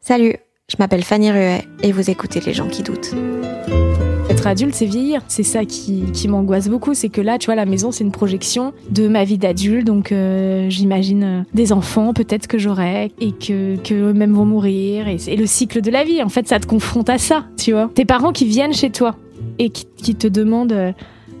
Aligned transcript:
Salut, 0.00 0.34
je 0.70 0.76
m'appelle 0.78 1.02
Fanny 1.02 1.30
Ruet 1.30 1.64
et 1.82 1.92
vous 1.92 2.08
écoutez 2.10 2.40
Les 2.40 2.54
gens 2.54 2.68
qui 2.68 2.82
doutent. 2.82 3.14
Être 4.30 4.46
adulte, 4.46 4.74
c'est 4.74 4.86
vieillir. 4.86 5.22
C'est 5.28 5.42
ça 5.42 5.64
qui, 5.64 6.04
qui 6.12 6.28
m'angoisse 6.28 6.68
beaucoup. 6.68 6.94
C'est 6.94 7.08
que 7.08 7.20
là, 7.20 7.38
tu 7.38 7.46
vois, 7.46 7.54
la 7.56 7.64
maison, 7.66 7.90
c'est 7.90 8.04
une 8.04 8.12
projection 8.12 8.72
de 8.90 9.08
ma 9.08 9.24
vie 9.24 9.38
d'adulte. 9.38 9.86
Donc, 9.86 10.12
euh, 10.12 10.66
j'imagine 10.70 11.24
euh, 11.24 11.42
des 11.54 11.72
enfants, 11.72 12.12
peut-être 12.12 12.46
que 12.46 12.58
j'aurai, 12.58 13.10
et 13.20 13.32
que, 13.32 13.76
que 13.76 13.94
eux-mêmes 13.94 14.34
vont 14.34 14.44
mourir. 14.44 15.08
Et 15.08 15.36
le 15.36 15.46
cycle 15.46 15.80
de 15.80 15.90
la 15.90 16.04
vie. 16.04 16.22
En 16.22 16.28
fait, 16.28 16.46
ça 16.46 16.60
te 16.60 16.66
confronte 16.66 17.08
à 17.08 17.18
ça, 17.18 17.46
tu 17.56 17.72
vois. 17.72 17.90
Tes 17.94 18.04
parents 18.04 18.32
qui 18.32 18.44
viennent 18.46 18.74
chez 18.74 18.90
toi 18.90 19.16
et 19.58 19.70
qui, 19.70 19.86
qui 19.96 20.14
te 20.14 20.28
demandent. 20.28 20.72
euh, 20.72 20.92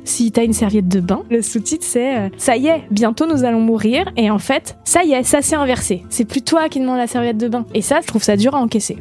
si 0.08 0.32
t'as 0.32 0.44
une 0.44 0.52
serviette 0.52 0.88
de 0.88 1.00
bain, 1.00 1.22
le 1.30 1.42
sous-titre 1.42 1.84
c'est 1.86 2.16
euh, 2.16 2.28
ça 2.38 2.56
y 2.56 2.66
est, 2.68 2.82
bientôt 2.90 3.26
nous 3.26 3.44
allons 3.44 3.60
mourir 3.60 4.10
et 4.16 4.30
en 4.30 4.38
fait, 4.38 4.76
ça 4.84 5.04
y 5.04 5.12
est, 5.12 5.22
ça 5.22 5.42
s'est 5.42 5.56
inversé. 5.56 6.02
C'est 6.08 6.24
plus 6.24 6.42
toi 6.42 6.68
qui 6.68 6.80
demande 6.80 6.98
la 6.98 7.06
serviette 7.06 7.38
de 7.38 7.48
bain. 7.48 7.66
Et 7.74 7.82
ça, 7.82 8.00
je 8.00 8.06
trouve 8.06 8.22
ça 8.22 8.36
dur 8.36 8.54
à 8.54 8.58
encaisser. 8.58 8.96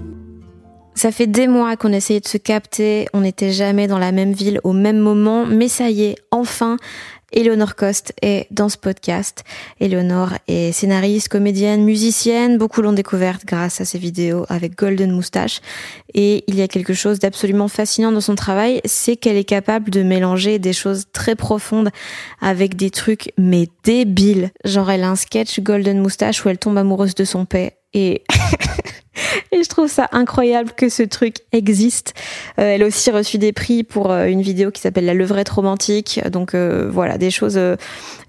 Ça 0.96 1.12
fait 1.12 1.28
des 1.28 1.48
mois 1.48 1.76
qu'on 1.76 1.94
essayait 1.94 2.20
de 2.20 2.28
se 2.28 2.38
capter, 2.38 3.08
on 3.14 3.22
n'était 3.22 3.52
jamais 3.52 3.86
dans 3.88 4.00
la 4.00 4.12
même 4.12 4.34
ville 4.34 4.60
au 4.64 4.74
même 4.74 4.98
moment, 4.98 5.46
mais 5.46 5.68
ça 5.68 5.90
y 5.92 6.04
est, 6.04 6.16
enfin, 6.32 6.78
Eleonore 7.34 7.76
Coste 7.76 8.14
est 8.22 8.48
dans 8.52 8.70
ce 8.70 8.78
podcast. 8.78 9.44
Eleonore 9.80 10.34
est 10.48 10.72
scénariste, 10.72 11.28
comédienne, 11.28 11.84
musicienne. 11.84 12.58
Beaucoup 12.58 12.82
l'ont 12.82 12.94
découverte 12.94 13.46
grâce 13.46 13.82
à 13.82 13.86
ses 13.86 13.98
vidéos 13.98 14.46
avec 14.50 14.78
Golden 14.78 15.12
Moustache. 15.12 15.62
Et 16.14 16.44
il 16.48 16.56
y 16.56 16.62
a 16.62 16.68
quelque 16.68 16.94
chose 16.94 17.20
d'absolument 17.20 17.68
fascinant 17.68 18.12
dans 18.12 18.22
son 18.22 18.36
travail, 18.36 18.82
c'est 18.86 19.18
qu'elle 19.18 19.38
est 19.38 19.44
capable 19.44 19.90
de 19.90 20.04
mélanger 20.04 20.58
des 20.58 20.74
choses 20.74 21.06
très 21.12 21.36
profondes 21.36 21.90
avec 22.42 22.76
des 22.76 22.90
trucs 22.90 23.32
mais 23.38 23.68
débiles. 23.84 24.52
Genre 24.64 24.90
elle 24.90 25.04
a 25.04 25.10
un 25.10 25.16
sketch 25.16 25.60
Golden 25.60 26.00
Moustache 26.00 26.46
où 26.46 26.50
elle 26.50 26.58
tombe 26.58 26.78
amoureuse 26.78 27.16
de 27.16 27.26
son 27.26 27.46
père 27.46 27.72
et 27.94 28.24
et 29.52 29.64
je 29.64 29.70
trouve 29.70 29.90
ça 29.90 30.08
incroyable 30.12 30.72
que 30.76 30.90
ce 30.90 31.04
truc 31.04 31.38
existe. 31.52 32.14
Euh, 32.60 32.64
elle 32.64 32.84
a 32.84 32.88
aussi 32.88 33.12
reçu 33.12 33.38
des 33.38 33.54
prix 33.54 33.84
pour 33.84 34.12
euh, 34.12 34.26
une 34.26 34.42
vidéo 34.42 34.72
qui 34.72 34.82
s'appelle 34.82 35.06
La 35.06 35.14
levrette 35.14 35.50
romantique. 35.50 36.20
Donc 36.32 36.54
euh, 36.54 36.90
voilà, 36.92 37.18
des 37.18 37.32
choses 37.32 37.58
euh, 37.58 37.76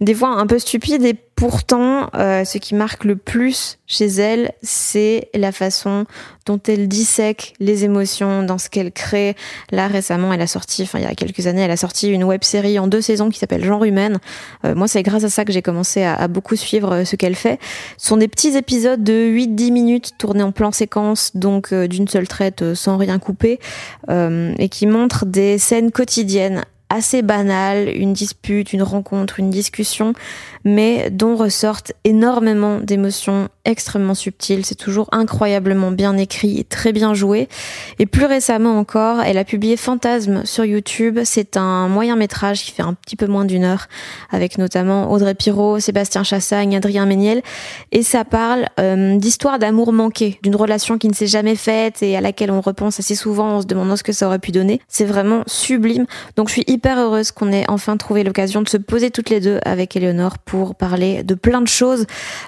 des 0.00 0.14
fois 0.14 0.30
un 0.30 0.46
peu 0.46 0.58
stupides 0.58 1.04
et 1.04 1.14
pourtant 1.38 2.10
euh, 2.16 2.44
ce 2.44 2.58
qui 2.58 2.74
marque 2.74 3.04
le 3.04 3.14
plus 3.14 3.78
chez 3.86 4.06
elle, 4.06 4.50
c'est 4.60 5.30
la 5.34 5.52
façon 5.52 6.04
dont 6.46 6.60
elle 6.66 6.88
dissèque 6.88 7.54
les 7.60 7.84
émotions 7.84 8.42
dans 8.42 8.58
ce 8.58 8.68
qu'elle 8.68 8.90
crée. 8.90 9.36
Là 9.70 9.86
récemment, 9.86 10.32
elle 10.32 10.40
a 10.40 10.48
sorti, 10.48 10.82
enfin 10.82 10.98
il 10.98 11.04
y 11.04 11.06
a 11.06 11.14
quelques 11.14 11.46
années, 11.46 11.62
elle 11.62 11.70
a 11.70 11.76
sorti 11.76 12.10
une 12.10 12.24
web 12.24 12.42
série 12.42 12.80
en 12.80 12.88
deux 12.88 13.00
saisons 13.00 13.30
qui 13.30 13.38
s'appelle 13.38 13.64
Genre 13.64 13.84
humaine. 13.84 14.18
Euh, 14.64 14.74
moi, 14.74 14.88
c'est 14.88 15.04
grâce 15.04 15.22
à 15.22 15.30
ça 15.30 15.44
que 15.44 15.52
j'ai 15.52 15.62
commencé 15.62 16.02
à, 16.02 16.26
beaucoup 16.26 16.56
suivre 16.56 16.92
euh, 16.92 17.04
ce 17.04 17.14
qu'elle 17.14 17.36
fait. 17.36 17.60
Ce 17.98 18.08
sont 18.08 18.16
des 18.16 18.28
petits 18.28 18.56
épisodes 18.56 19.04
de 19.04 19.12
8-10 19.12 19.72
minutes 19.72 20.12
tournés 20.18 20.42
en 20.42 20.50
plan 20.50 20.72
séquence, 20.72 21.36
donc 21.36 21.72
euh, 21.72 21.86
d'une 21.86 22.08
seule 22.08 22.26
traite 22.26 22.62
euh, 22.62 22.74
sans 22.74 22.96
rien 22.96 23.20
couper, 23.20 23.60
et 24.10 24.68
qui 24.68 24.86
montrent 24.86 25.24
des 25.24 25.58
scènes 25.58 25.92
quotidiennes 25.92 26.64
assez 26.90 27.22
banales, 27.22 27.88
une 27.88 28.12
dispute, 28.12 28.72
une 28.72 28.82
rencontre, 28.82 29.40
une 29.40 29.50
discussion, 29.50 30.14
mais 30.64 31.10
dont 31.10 31.36
ressortent 31.36 31.92
énormément 32.04 32.78
d'émotions 32.80 33.48
extrêmement 33.68 34.14
subtiles. 34.14 34.64
C'est 34.64 34.74
toujours 34.74 35.08
incroyablement 35.12 35.90
bien 35.90 36.16
écrit 36.16 36.58
et 36.58 36.64
très 36.64 36.92
bien 36.92 37.14
joué. 37.14 37.48
Et 37.98 38.06
plus 38.06 38.24
récemment 38.24 38.78
encore, 38.78 39.20
elle 39.20 39.38
a 39.38 39.44
publié 39.44 39.76
Fantasme 39.76 40.44
sur 40.44 40.64
YouTube. 40.64 41.20
C'est 41.24 41.56
un 41.56 41.88
moyen 41.88 42.16
métrage 42.16 42.64
qui 42.64 42.72
fait 42.72 42.82
un 42.82 42.94
petit 42.94 43.14
peu 43.14 43.26
moins 43.26 43.44
d'une 43.44 43.64
heure, 43.64 43.86
avec 44.30 44.58
notamment 44.58 45.12
Audrey 45.12 45.34
Pirot, 45.34 45.78
Sébastien 45.80 46.24
Chassagne, 46.24 46.76
Adrien 46.76 47.04
Méniel. 47.06 47.42
Et 47.92 48.02
ça 48.02 48.24
parle 48.24 48.66
euh, 48.80 49.16
d'histoire 49.16 49.58
d'amour 49.58 49.92
manqué, 49.92 50.38
d'une 50.42 50.56
relation 50.56 50.96
qui 50.96 51.08
ne 51.08 51.14
s'est 51.14 51.26
jamais 51.26 51.56
faite 51.56 52.02
et 52.02 52.16
à 52.16 52.20
laquelle 52.22 52.50
on 52.50 52.62
repense 52.62 52.98
assez 52.98 53.14
souvent 53.14 53.56
en 53.56 53.60
se 53.60 53.66
demandant 53.66 53.96
ce 53.96 54.02
que 54.02 54.12
ça 54.12 54.26
aurait 54.26 54.38
pu 54.38 54.50
donner. 54.50 54.80
C'est 54.88 55.04
vraiment 55.04 55.42
sublime. 55.46 56.06
Donc 56.36 56.48
je 56.48 56.54
suis 56.54 56.64
hyper 56.66 56.98
heureuse 56.98 57.32
qu'on 57.32 57.52
ait 57.52 57.64
enfin 57.68 57.98
trouvé 57.98 58.24
l'occasion 58.24 58.62
de 58.62 58.68
se 58.68 58.78
poser 58.78 59.10
toutes 59.10 59.28
les 59.28 59.40
deux 59.40 59.60
avec 59.64 59.94
Eleonore 59.94 60.38
pour 60.38 60.74
parler 60.74 61.22
de 61.22 61.34
plein 61.34 61.60
de 61.60 61.68
choses, 61.68 62.06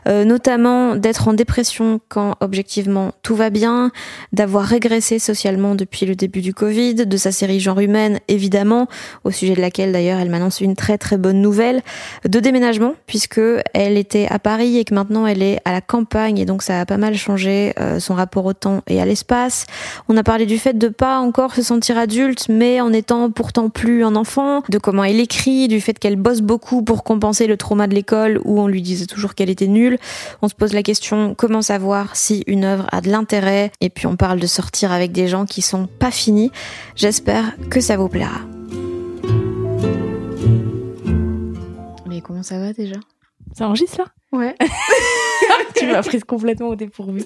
euh, 0.08 0.24
notamment 0.24 0.96
d'être 0.96 1.09
en 1.18 1.32
dépression 1.32 2.00
quand 2.08 2.36
objectivement 2.40 3.12
tout 3.22 3.34
va 3.34 3.50
bien, 3.50 3.90
d'avoir 4.32 4.64
régressé 4.64 5.18
socialement 5.18 5.74
depuis 5.74 6.06
le 6.06 6.14
début 6.14 6.40
du 6.40 6.54
Covid, 6.54 6.94
de 6.94 7.16
sa 7.16 7.32
série 7.32 7.60
Genre 7.60 7.80
humaine 7.80 8.20
évidemment, 8.28 8.86
au 9.24 9.30
sujet 9.30 9.54
de 9.54 9.60
laquelle 9.60 9.92
d'ailleurs 9.92 10.18
elle 10.18 10.30
m'annonce 10.30 10.60
une 10.60 10.76
très 10.76 10.98
très 10.98 11.16
bonne 11.16 11.40
nouvelle, 11.40 11.82
de 12.28 12.40
déménagement 12.40 12.94
puisque 13.06 13.40
elle 13.74 13.98
était 13.98 14.26
à 14.30 14.38
Paris 14.38 14.78
et 14.78 14.84
que 14.84 14.94
maintenant 14.94 15.26
elle 15.26 15.42
est 15.42 15.60
à 15.64 15.72
la 15.72 15.80
campagne 15.80 16.38
et 16.38 16.44
donc 16.44 16.62
ça 16.62 16.80
a 16.80 16.86
pas 16.86 16.96
mal 16.96 17.16
changé 17.16 17.72
euh, 17.80 18.00
son 18.00 18.14
rapport 18.14 18.44
au 18.46 18.52
temps 18.52 18.82
et 18.86 19.00
à 19.00 19.04
l'espace. 19.04 19.66
On 20.08 20.16
a 20.16 20.22
parlé 20.22 20.46
du 20.46 20.58
fait 20.58 20.78
de 20.78 20.88
pas 20.88 21.18
encore 21.18 21.54
se 21.54 21.62
sentir 21.62 21.98
adulte 21.98 22.46
mais 22.48 22.80
en 22.80 22.92
étant 22.92 23.30
pourtant 23.30 23.68
plus 23.68 24.04
un 24.04 24.16
enfant, 24.16 24.62
de 24.68 24.78
comment 24.78 25.04
elle 25.04 25.20
écrit, 25.20 25.68
du 25.68 25.80
fait 25.80 25.98
qu'elle 25.98 26.16
bosse 26.16 26.40
beaucoup 26.40 26.82
pour 26.82 27.04
compenser 27.04 27.46
le 27.46 27.56
trauma 27.56 27.86
de 27.86 27.94
l'école 27.94 28.40
où 28.44 28.60
on 28.60 28.66
lui 28.66 28.82
disait 28.82 29.06
toujours 29.06 29.34
qu'elle 29.34 29.50
était 29.50 29.66
nulle. 29.66 29.98
On 30.42 30.48
se 30.48 30.54
pose 30.54 30.72
la 30.72 30.82
question 30.82 30.99
comment 31.36 31.62
savoir 31.62 32.16
si 32.16 32.44
une 32.46 32.64
œuvre 32.64 32.86
a 32.92 33.00
de 33.00 33.10
l'intérêt? 33.10 33.72
Et 33.80 33.90
puis 33.90 34.06
on 34.06 34.16
parle 34.16 34.38
de 34.40 34.46
sortir 34.46 34.92
avec 34.92 35.12
des 35.12 35.28
gens 35.28 35.46
qui 35.46 35.62
sont 35.62 35.86
pas 35.86 36.10
finis. 36.10 36.50
J'espère 36.96 37.54
que 37.70 37.80
ça 37.80 37.96
vous 37.96 38.08
plaira. 38.08 38.40
Mais 42.06 42.20
comment 42.20 42.42
ça 42.42 42.58
va 42.58 42.72
déjà? 42.72 42.96
Ça 43.56 43.66
enregistre 43.66 43.98
là? 43.98 44.06
Ouais. 44.32 44.54
Tu 45.76 45.86
m'as 45.86 46.02
prise 46.02 46.24
complètement 46.24 46.68
au 46.68 46.76
dépourvu. 46.76 47.24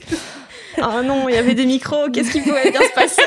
Ah 0.81 1.03
non, 1.03 1.29
il 1.29 1.35
y 1.35 1.39
avait 1.39 1.55
des 1.55 1.67
micros, 1.67 2.09
qu'est-ce 2.13 2.31
qui 2.33 2.41
pouvait 2.41 2.71
bien 2.71 2.81
se 2.81 2.93
passer? 2.95 3.23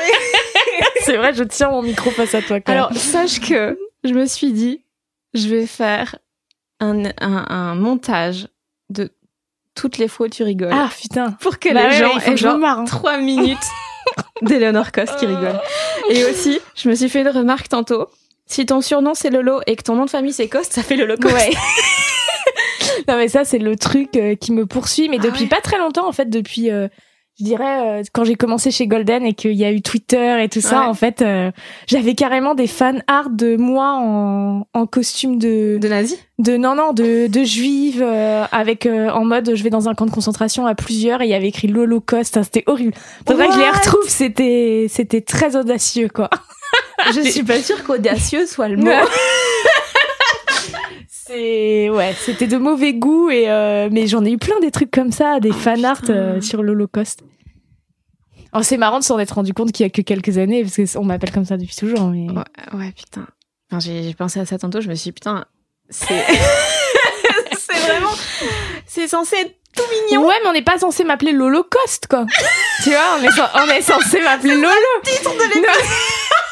C'est 1.02 1.16
vrai, 1.16 1.32
je 1.34 1.44
tiens 1.44 1.70
mon 1.70 1.82
micro 1.82 2.10
face 2.10 2.34
à 2.34 2.42
toi 2.42 2.60
quand 2.60 2.72
Alors, 2.72 2.92
sache 2.94 3.40
que 3.40 3.78
je 4.04 4.12
me 4.12 4.26
suis 4.26 4.52
dit, 4.52 4.84
je 5.34 5.48
vais 5.48 5.66
faire 5.66 6.16
un, 6.80 7.04
un, 7.20 7.46
un 7.48 7.74
montage 7.74 8.48
toutes 9.78 9.98
les 9.98 10.08
fois 10.08 10.26
où 10.26 10.28
tu 10.28 10.42
rigoles. 10.42 10.72
Ah 10.72 10.88
putain. 11.00 11.32
pour 11.40 11.58
que 11.58 11.72
Bah 11.72 11.88
les 11.88 11.88
ouais, 11.88 11.98
gens 11.98 12.18
aient 12.18 12.36
genre 12.36 12.58
marre, 12.58 12.80
hein. 12.80 12.84
trois 12.84 13.18
minutes 13.18 13.58
d'Eleonore 14.42 14.90
Coste 14.92 15.16
qui 15.18 15.26
rigole. 15.26 15.58
Et 16.10 16.24
aussi, 16.24 16.58
je 16.74 16.88
me 16.88 16.94
suis 16.94 17.08
fait 17.08 17.20
une 17.20 17.28
remarque 17.28 17.68
tantôt. 17.68 18.08
Si 18.46 18.64
ton 18.66 18.80
surnom 18.80 19.14
c'est 19.14 19.30
Lolo 19.30 19.60
et 19.66 19.76
que 19.76 19.82
ton 19.82 19.94
nom 19.94 20.04
de 20.06 20.10
famille 20.10 20.32
c'est 20.32 20.48
Coste, 20.48 20.72
ça 20.72 20.82
fait 20.82 20.96
Lolo 20.96 21.16
Coste. 21.16 21.34
Ouais. 21.36 21.50
non 23.08 23.16
mais 23.16 23.28
ça 23.28 23.44
c'est 23.44 23.58
le 23.58 23.76
truc 23.76 24.16
euh, 24.16 24.34
qui 24.34 24.52
me 24.52 24.66
poursuit 24.66 25.08
mais 25.08 25.18
Ah 25.20 25.24
depuis 25.24 25.42
ouais. 25.42 25.48
pas 25.48 25.60
très 25.60 25.78
longtemps 25.78 26.08
en 26.08 26.12
fait 26.12 26.28
depuis 26.30 26.70
euh, 26.70 26.88
je 27.38 27.44
dirais 27.44 28.00
euh, 28.00 28.02
quand 28.12 28.24
j'ai 28.24 28.34
commencé 28.34 28.70
chez 28.70 28.86
Golden 28.86 29.24
et 29.24 29.32
qu'il 29.34 29.52
y 29.52 29.64
a 29.64 29.70
eu 29.72 29.80
Twitter 29.80 30.42
et 30.42 30.48
tout 30.48 30.60
ça 30.60 30.80
Ouais. 30.80 30.86
en 30.86 30.94
fait 30.94 31.22
euh, 31.22 31.50
j'avais 31.86 32.14
carrément 32.14 32.54
des 32.54 32.66
fan 32.66 33.02
art 33.06 33.30
de 33.30 33.56
moi 33.56 33.94
en, 34.00 34.66
en 34.72 34.86
costume 34.86 35.38
de, 35.38 35.78
De 35.80 35.88
nazi 35.88 36.18
de 36.38 36.56
non 36.56 36.74
non 36.74 36.92
de 36.92 37.26
de 37.28 37.44
juive 37.44 38.02
euh, 38.04 38.44
avec 38.52 38.86
euh, 38.86 39.08
en 39.10 39.24
mode 39.24 39.54
je 39.54 39.62
vais 39.62 39.70
dans 39.70 39.88
un 39.88 39.94
camp 39.94 40.06
de 40.06 40.10
concentration 40.10 40.66
à 40.66 40.74
plusieurs 40.74 41.20
et 41.22 41.26
il 41.26 41.30
y 41.30 41.34
avait 41.34 41.48
écrit 41.48 41.68
l'Holocauste 41.68 42.36
Hein, 42.36 42.42
c'était 42.42 42.64
horrible 42.66 42.94
faudrait 43.26 43.48
que 43.48 43.54
je 43.54 43.58
les 43.58 43.70
retrouve 43.70 44.08
c'était 44.08 44.86
c'était 44.88 45.20
très 45.20 45.54
audacieux 45.56 46.08
quoi 46.12 46.28
Je 47.12 47.20
suis 47.20 47.44
pas 47.44 47.60
sûre 47.62 47.82
qu'audacieux 47.84 48.46
soit 48.46 48.68
le 48.68 48.76
mot. 48.84 48.90
Ouais. 51.28 51.88
C'est 51.90 51.90
ouais, 51.90 52.14
c'était 52.18 52.46
de 52.46 52.56
mauvais 52.56 52.94
goût 52.94 53.30
et 53.30 53.50
euh, 53.50 53.88
mais 53.90 54.06
j'en 54.06 54.24
ai 54.24 54.30
eu 54.32 54.38
plein 54.38 54.58
des 54.60 54.70
trucs 54.70 54.90
comme 54.90 55.12
ça, 55.12 55.40
des 55.40 55.50
Oh, 55.50 55.54
fan 55.54 55.84
art 55.84 56.02
euh, 56.08 56.40
sur 56.40 56.62
l'Holocauste. 56.62 57.22
Alors 58.52 58.64
c'est 58.64 58.78
marrant 58.78 58.98
de 58.98 59.04
s'en 59.04 59.18
être 59.18 59.32
rendu 59.32 59.52
compte 59.52 59.72
qu'il 59.72 59.84
y 59.84 59.86
a 59.86 59.90
que 59.90 60.00
quelques 60.02 60.38
années 60.38 60.62
parce 60.62 60.76
que 60.76 60.98
on 60.98 61.04
m'appelle 61.04 61.32
comme 61.32 61.44
ça 61.44 61.56
depuis 61.56 61.76
toujours 61.76 62.08
mais 62.08 62.30
Ouais, 62.30 62.78
ouais, 62.78 62.92
putain. 62.92 63.26
Enfin, 63.70 63.80
j'ai 63.80 64.14
pensé 64.14 64.40
à 64.40 64.46
ça 64.46 64.58
tantôt, 64.58 64.80
je 64.80 64.88
me 64.88 64.94
suis 64.94 65.10
dit, 65.10 65.12
putain, 65.12 65.44
c'est. 65.90 66.24
c'est 67.58 67.78
vraiment. 67.80 68.12
C'est 68.86 69.08
censé 69.08 69.36
être 69.36 69.54
tout 69.76 69.82
mignon. 70.06 70.26
Ouais, 70.26 70.34
mais 70.42 70.48
on 70.48 70.52
n'est 70.52 70.62
pas 70.62 70.78
censé 70.78 71.04
m'appeler 71.04 71.32
l'Holocauste 71.32 72.06
quoi. 72.08 72.24
tu 72.84 72.90
vois, 72.90 73.18
on 73.18 73.22
est, 73.22 73.40
on 73.54 73.70
est 73.70 73.82
censé 73.82 74.20
m'appeler 74.22 74.54
Lolo. 74.54 74.70
titre 75.04 75.30
de 75.30 75.60
Non 75.60 75.66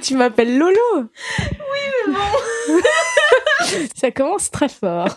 tu 0.00 0.16
m'appelles 0.16 0.56
Lolo. 0.58 0.76
Oui 0.98 1.04
mais 2.08 2.14
bon. 2.14 2.80
ça 3.94 4.10
commence 4.10 4.50
très 4.50 4.68
fort. 4.68 5.08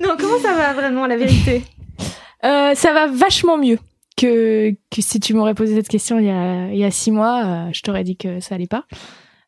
Non, 0.00 0.16
comment 0.18 0.38
ça 0.38 0.52
va 0.54 0.72
vraiment, 0.72 1.06
la 1.06 1.16
vérité? 1.16 1.62
Euh, 2.44 2.74
ça 2.74 2.92
va 2.92 3.06
vachement 3.06 3.56
mieux 3.56 3.78
que, 4.16 4.70
que 4.90 5.00
si 5.02 5.18
tu 5.20 5.34
m'aurais 5.34 5.54
posé 5.54 5.74
cette 5.74 5.88
question 5.88 6.18
il 6.18 6.26
y 6.26 6.30
a, 6.30 6.68
il 6.68 6.76
y 6.78 6.84
a 6.84 6.90
six 6.90 7.10
mois, 7.10 7.42
euh, 7.44 7.70
je 7.72 7.80
t'aurais 7.82 8.04
dit 8.04 8.16
que 8.16 8.40
ça 8.40 8.54
allait 8.54 8.66
pas. 8.66 8.84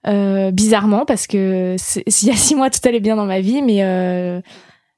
Euh, 0.07 0.51
bizarrement, 0.51 1.05
parce 1.05 1.27
que 1.27 1.77
il 2.23 2.29
y 2.29 2.31
a 2.31 2.37
six 2.37 2.55
mois, 2.55 2.71
tout 2.71 2.81
allait 2.89 3.01
bien 3.01 3.17
dans 3.17 3.27
ma 3.27 3.41
vie, 3.41 3.63
mais, 3.63 3.83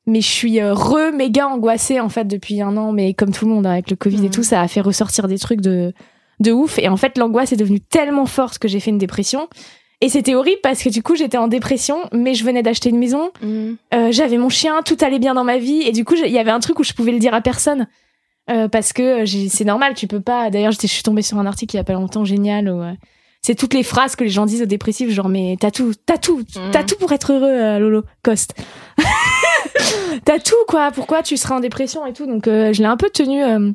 mais 0.07 0.21
je 0.21 0.27
suis 0.29 0.63
re 0.63 1.13
méga 1.15 1.47
angoissée 1.49 2.01
en 2.01 2.09
fait 2.09 2.25
depuis 2.27 2.61
un 2.63 2.77
an, 2.77 2.93
mais 2.93 3.15
comme 3.15 3.33
tout 3.33 3.47
le 3.47 3.53
monde 3.53 3.67
hein, 3.67 3.73
avec 3.73 3.91
le 3.91 3.97
Covid 3.97 4.19
et 4.19 4.29
Mhm. 4.29 4.31
tout, 4.31 4.43
ça 4.43 4.61
a 4.61 4.69
fait 4.69 4.81
ressortir 4.81 5.29
des 5.29 5.39
trucs 5.39 5.61
de, 5.61 5.93
de 6.41 6.53
ouf. 6.53 6.79
Et 6.79 6.89
en 6.89 6.97
fait, 6.97 7.19
l'angoisse 7.19 7.53
est 7.53 7.57
devenue 7.57 7.81
tellement 7.81 8.27
forte 8.27 8.59
que 8.59 8.69
j'ai 8.69 8.81
fait 8.81 8.91
une 8.91 8.99
dépression. 8.99 9.49
Et 10.01 10.09
c'était 10.09 10.37
horrible 10.37 10.61
parce 10.63 10.83
que 10.83 10.89
du 10.91 11.03
coup, 11.03 11.17
j'étais 11.17 11.39
en 11.39 11.49
dépression, 11.49 11.99
mais 12.13 12.35
je 12.35 12.45
venais 12.45 12.63
d'acheter 12.63 12.89
une 12.91 12.99
maison, 12.99 13.31
euh, 13.43 14.13
j'avais 14.13 14.39
mon 14.39 14.49
chien, 14.49 14.81
tout 14.85 14.97
allait 15.01 15.19
bien 15.19 15.35
dans 15.35 15.43
ma 15.43 15.59
vie, 15.59 15.83
et 15.83 15.91
du 15.91 16.05
coup, 16.05 16.15
il 16.15 16.31
y 16.31 16.39
avait 16.39 16.53
un 16.53 16.61
truc 16.61 16.79
où 16.79 16.85
je 16.85 16.93
pouvais 16.93 17.11
le 17.11 17.19
dire 17.19 17.35
à 17.35 17.41
personne. 17.41 17.89
Euh, 18.49 18.69
parce 18.69 18.93
que 18.93 19.25
j'ai- 19.25 19.49
c'est 19.49 19.65
normal, 19.65 19.95
tu 19.95 20.07
peux 20.07 20.21
pas. 20.21 20.51
D'ailleurs, 20.51 20.71
je 20.73 20.87
suis 20.87 21.03
tombée 21.03 21.23
sur 21.23 21.37
un 21.39 21.47
article 21.47 21.75
il 21.75 21.79
y 21.79 21.81
a 21.81 21.85
pas 21.85 21.95
longtemps, 21.95 22.25
génial, 22.25 22.69
où 22.71 22.81
euh, 22.81 22.93
c'est 23.43 23.57
toutes 23.57 23.75
les 23.75 23.83
phrases 23.83 24.15
que 24.15 24.23
les 24.25 24.31
gens 24.31 24.47
disent 24.47 24.63
aux 24.63 24.67
dépressifs, 24.67 25.11
genre, 25.11 25.29
mais 25.29 25.57
t'as 25.61 25.73
tout, 25.73 25.93
t'as 26.07 26.17
tout, 26.17 26.39
Mhm. 26.57 26.71
t'as 26.71 26.85
tout 26.85 26.95
pour 26.97 27.11
être 27.13 27.33
heureux, 27.33 27.51
euh, 27.51 27.79
Lolo, 27.81 28.05
Coste. 28.23 28.55
t'as 30.25 30.39
tout, 30.39 30.55
quoi, 30.69 30.91
pourquoi 30.93 31.23
tu 31.23 31.37
seras 31.37 31.57
en 31.57 31.61
dépression 31.61 32.07
et 32.07 32.13
tout. 32.13 32.27
Donc, 32.27 32.47
euh, 32.49 32.73
je 32.73 32.81
l'ai 32.83 32.89
un 32.89 32.97
peu 32.97 33.11
tenu 33.11 33.43
euh, 33.43 33.73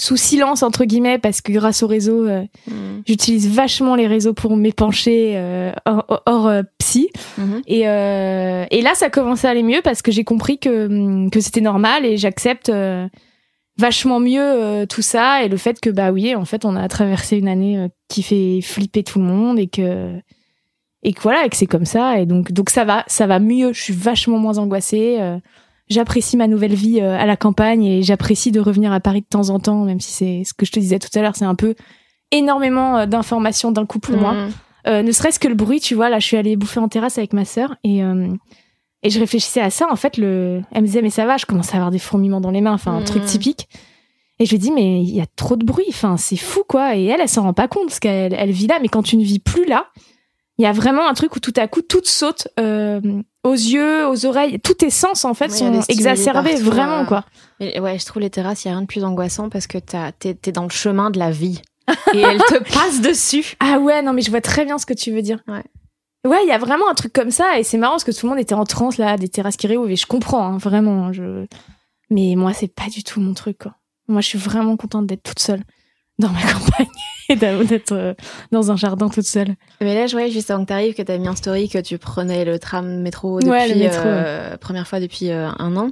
sous 0.00 0.16
silence, 0.16 0.62
entre 0.62 0.84
guillemets, 0.84 1.18
parce 1.18 1.40
que 1.40 1.50
grâce 1.52 1.82
au 1.82 1.88
réseau, 1.88 2.26
euh, 2.26 2.44
Mhm. 2.68 3.02
j'utilise 3.06 3.48
vachement 3.48 3.96
les 3.96 4.06
réseaux 4.06 4.32
pour 4.32 4.56
m'épancher 4.56 5.32
euh, 5.36 5.72
hors, 5.86 6.22
hors, 6.26 6.46
euh, 6.46 6.62
psy. 6.78 7.08
Mhm. 7.36 7.62
Et, 7.66 7.88
euh, 7.88 8.64
et 8.70 8.80
là, 8.80 8.94
ça 8.94 9.10
commençait 9.10 9.48
à 9.48 9.50
aller 9.50 9.62
mieux 9.64 9.80
parce 9.82 10.00
que 10.02 10.12
j'ai 10.12 10.22
compris 10.24 10.58
que, 10.58 10.86
hum, 10.86 11.30
que 11.30 11.40
c'était 11.40 11.60
normal 11.60 12.04
et 12.06 12.16
j'accepte 12.16 12.70
vachement 13.78 14.18
mieux 14.20 14.86
tout 14.88 15.02
ça 15.02 15.44
et 15.44 15.48
le 15.48 15.56
fait 15.56 15.80
que, 15.80 15.90
bah 15.90 16.10
oui, 16.10 16.34
en 16.34 16.44
fait, 16.44 16.64
on 16.64 16.74
a 16.76 16.86
traversé 16.88 17.36
une 17.36 17.48
année 17.48 17.88
qui 18.08 18.22
fait 18.22 18.60
flipper 18.62 19.02
tout 19.04 19.18
le 19.20 19.24
monde 19.24 19.58
et 19.58 19.68
que, 19.68 20.14
et 21.04 21.12
que 21.12 21.20
voilà, 21.22 21.44
et 21.46 21.48
que 21.48 21.56
c'est 21.56 21.66
comme 21.66 21.84
ça. 21.84 22.18
Et 22.20 22.26
donc, 22.26 22.50
donc 22.52 22.70
ça 22.70 22.84
va, 22.84 23.04
ça 23.06 23.26
va 23.26 23.38
mieux. 23.38 23.72
Je 23.72 23.80
suis 23.80 23.92
vachement 23.94 24.38
moins 24.38 24.58
angoissée. 24.58 25.18
J'apprécie 25.90 26.36
ma 26.36 26.46
nouvelle 26.46 26.74
vie 26.74 27.00
euh, 27.00 27.18
à 27.18 27.26
la 27.26 27.36
campagne 27.36 27.84
et 27.84 28.02
j'apprécie 28.02 28.52
de 28.52 28.60
revenir 28.60 28.92
à 28.92 29.00
Paris 29.00 29.22
de 29.22 29.26
temps 29.26 29.50
en 29.50 29.58
temps, 29.58 29.84
même 29.84 30.00
si 30.00 30.12
c'est 30.12 30.42
ce 30.44 30.54
que 30.54 30.66
je 30.66 30.72
te 30.72 30.80
disais 30.80 30.98
tout 30.98 31.08
à 31.14 31.22
l'heure, 31.22 31.36
c'est 31.36 31.44
un 31.44 31.54
peu 31.54 31.74
énormément 32.30 32.98
euh, 32.98 33.06
d'informations 33.06 33.72
d'un 33.72 33.86
coup 33.86 33.98
pour 33.98 34.16
moi. 34.16 34.32
Mhm. 34.32 34.50
Euh, 34.86 35.02
ne 35.02 35.12
serait-ce 35.12 35.38
que 35.38 35.48
le 35.48 35.54
bruit, 35.54 35.80
tu 35.80 35.94
vois, 35.94 36.08
là, 36.08 36.18
je 36.18 36.26
suis 36.26 36.36
allée 36.36 36.56
bouffer 36.56 36.80
en 36.80 36.88
terrasse 36.88 37.18
avec 37.18 37.32
ma 37.32 37.44
sœur 37.44 37.76
et, 37.84 38.02
euh, 38.02 38.28
et 39.02 39.10
je 39.10 39.18
réfléchissais 39.18 39.60
à 39.60 39.70
ça. 39.70 39.86
En 39.90 39.96
fait, 39.96 40.16
le... 40.16 40.62
elle 40.72 40.82
me 40.82 40.86
disait, 40.86 41.02
mais 41.02 41.10
ça 41.10 41.26
va, 41.26 41.36
je 41.36 41.46
commence 41.46 41.72
à 41.74 41.76
avoir 41.76 41.90
des 41.90 41.98
fourmillements 41.98 42.40
dans 42.40 42.50
les 42.50 42.60
mains, 42.60 42.72
enfin, 42.72 42.96
un 42.96 43.02
truc 43.02 43.24
typique. 43.24 43.68
Et 44.38 44.46
je 44.46 44.52
lui 44.52 44.58
dis, 44.58 44.70
mais 44.70 45.02
il 45.02 45.14
y 45.14 45.20
a 45.20 45.26
trop 45.36 45.56
de 45.56 45.64
bruit, 45.64 45.86
enfin, 45.88 46.16
c'est 46.16 46.36
fou, 46.36 46.62
quoi. 46.66 46.96
Et 46.96 47.04
elle, 47.06 47.20
elle 47.20 47.28
s'en 47.28 47.42
rend 47.42 47.52
pas 47.52 47.68
compte, 47.68 47.88
parce 47.88 47.98
qu'elle 47.98 48.34
elle 48.34 48.52
vit 48.52 48.68
là, 48.68 48.78
mais 48.80 48.88
quand 48.88 49.02
tu 49.02 49.16
ne 49.16 49.24
vis 49.24 49.40
plus 49.40 49.66
là, 49.66 49.88
il 50.58 50.62
y 50.62 50.66
a 50.66 50.72
vraiment 50.72 51.08
un 51.08 51.14
truc 51.14 51.34
où 51.36 51.40
tout 51.40 51.52
à 51.56 51.66
coup, 51.66 51.82
tout 51.82 52.00
saute 52.04 52.48
euh, 52.58 53.00
aux 53.48 53.54
yeux, 53.54 54.06
aux 54.08 54.26
oreilles, 54.26 54.58
tous 54.60 54.74
tes 54.74 54.90
sens, 54.90 55.24
en 55.24 55.34
fait, 55.34 55.46
Ouais, 55.50 55.54
y 55.56 55.58
sont 55.58 55.82
exacerbés, 55.88 56.50
partout, 56.52 56.64
vraiment, 56.66 57.04
quoi. 57.06 57.24
Et 57.60 57.80
ouais, 57.80 57.98
je 57.98 58.04
trouve 58.06 58.22
les 58.22 58.30
terrasses, 58.30 58.64
il 58.64 58.68
n'y 58.68 58.72
a 58.72 58.76
rien 58.76 58.82
de 58.82 58.86
plus 58.86 59.04
angoissant 59.04 59.48
parce 59.48 59.66
que 59.66 59.78
t'as- 59.78 60.12
t'es 60.12 60.34
t'es 60.34 60.52
dans 60.52 60.62
le 60.64 60.70
chemin 60.70 61.10
de 61.10 61.18
la 61.18 61.30
vie. 61.30 61.60
Et 62.14 62.20
elle 62.20 62.38
te 62.38 62.62
passe 62.72 63.00
dessus. 63.00 63.56
Ah 63.60 63.78
ouais, 63.78 64.02
non, 64.02 64.12
mais 64.12 64.22
je 64.22 64.30
vois 64.30 64.40
très 64.42 64.64
bien 64.64 64.78
ce 64.78 64.86
que 64.86 64.94
tu 64.94 65.10
veux 65.10 65.22
dire. 65.22 65.40
Ouais. 65.48 65.64
Ouais, 66.26 66.38
il 66.44 66.48
y 66.48 66.52
a 66.52 66.58
vraiment 66.58 66.88
un 66.90 66.94
truc 66.94 67.12
comme 67.12 67.30
ça, 67.30 67.58
et 67.58 67.62
c'est 67.62 67.78
marrant 67.78 67.94
parce 67.94 68.04
que 68.04 68.10
tout 68.10 68.26
le 68.26 68.30
monde 68.30 68.40
était 68.40 68.54
en 68.54 68.64
transe, 68.64 68.98
là, 68.98 69.16
des 69.16 69.28
terrasses 69.28 69.56
qui 69.56 69.66
réouvrent, 69.68 69.88
et 69.88 69.96
je 69.96 70.06
comprends, 70.06 70.44
hein, 70.44 70.58
vraiment. 70.58 71.12
Je... 71.12 71.46
Mais 72.10 72.34
moi, 72.36 72.52
c'est 72.52 72.68
pas 72.74 72.88
du 72.92 73.02
tout 73.04 73.20
mon 73.20 73.34
truc, 73.34 73.58
quoi. 73.58 73.74
Moi, 74.08 74.20
je 74.20 74.26
suis 74.26 74.38
vraiment 74.38 74.76
contente 74.76 75.06
d'être 75.06 75.22
toute 75.22 75.38
seule 75.38 75.62
dans 76.18 76.28
ma 76.30 76.40
campagne 76.52 76.86
et 77.28 77.36
d'être 77.36 77.92
euh, 77.92 78.14
dans 78.52 78.70
un 78.70 78.76
jardin 78.76 79.08
toute 79.08 79.26
seule. 79.26 79.54
Mais 79.80 79.94
là, 79.94 80.06
je 80.06 80.12
voyais 80.12 80.30
juste 80.30 80.50
avant 80.50 80.64
que 80.64 80.68
t'arrives 80.68 80.94
que 80.94 81.02
t'as 81.02 81.18
mis 81.18 81.28
en 81.28 81.36
story 81.36 81.68
que 81.68 81.78
tu 81.78 81.98
prenais 81.98 82.44
le 82.44 82.58
tram 82.58 83.00
métro 83.02 83.38
depuis 83.40 83.50
Ouais, 83.50 83.68
le 83.68 83.74
métro, 83.76 84.02
euh, 84.06 84.56
première 84.56 84.88
fois 84.88 85.00
depuis 85.00 85.30
euh, 85.30 85.48
un 85.58 85.76
an. 85.76 85.90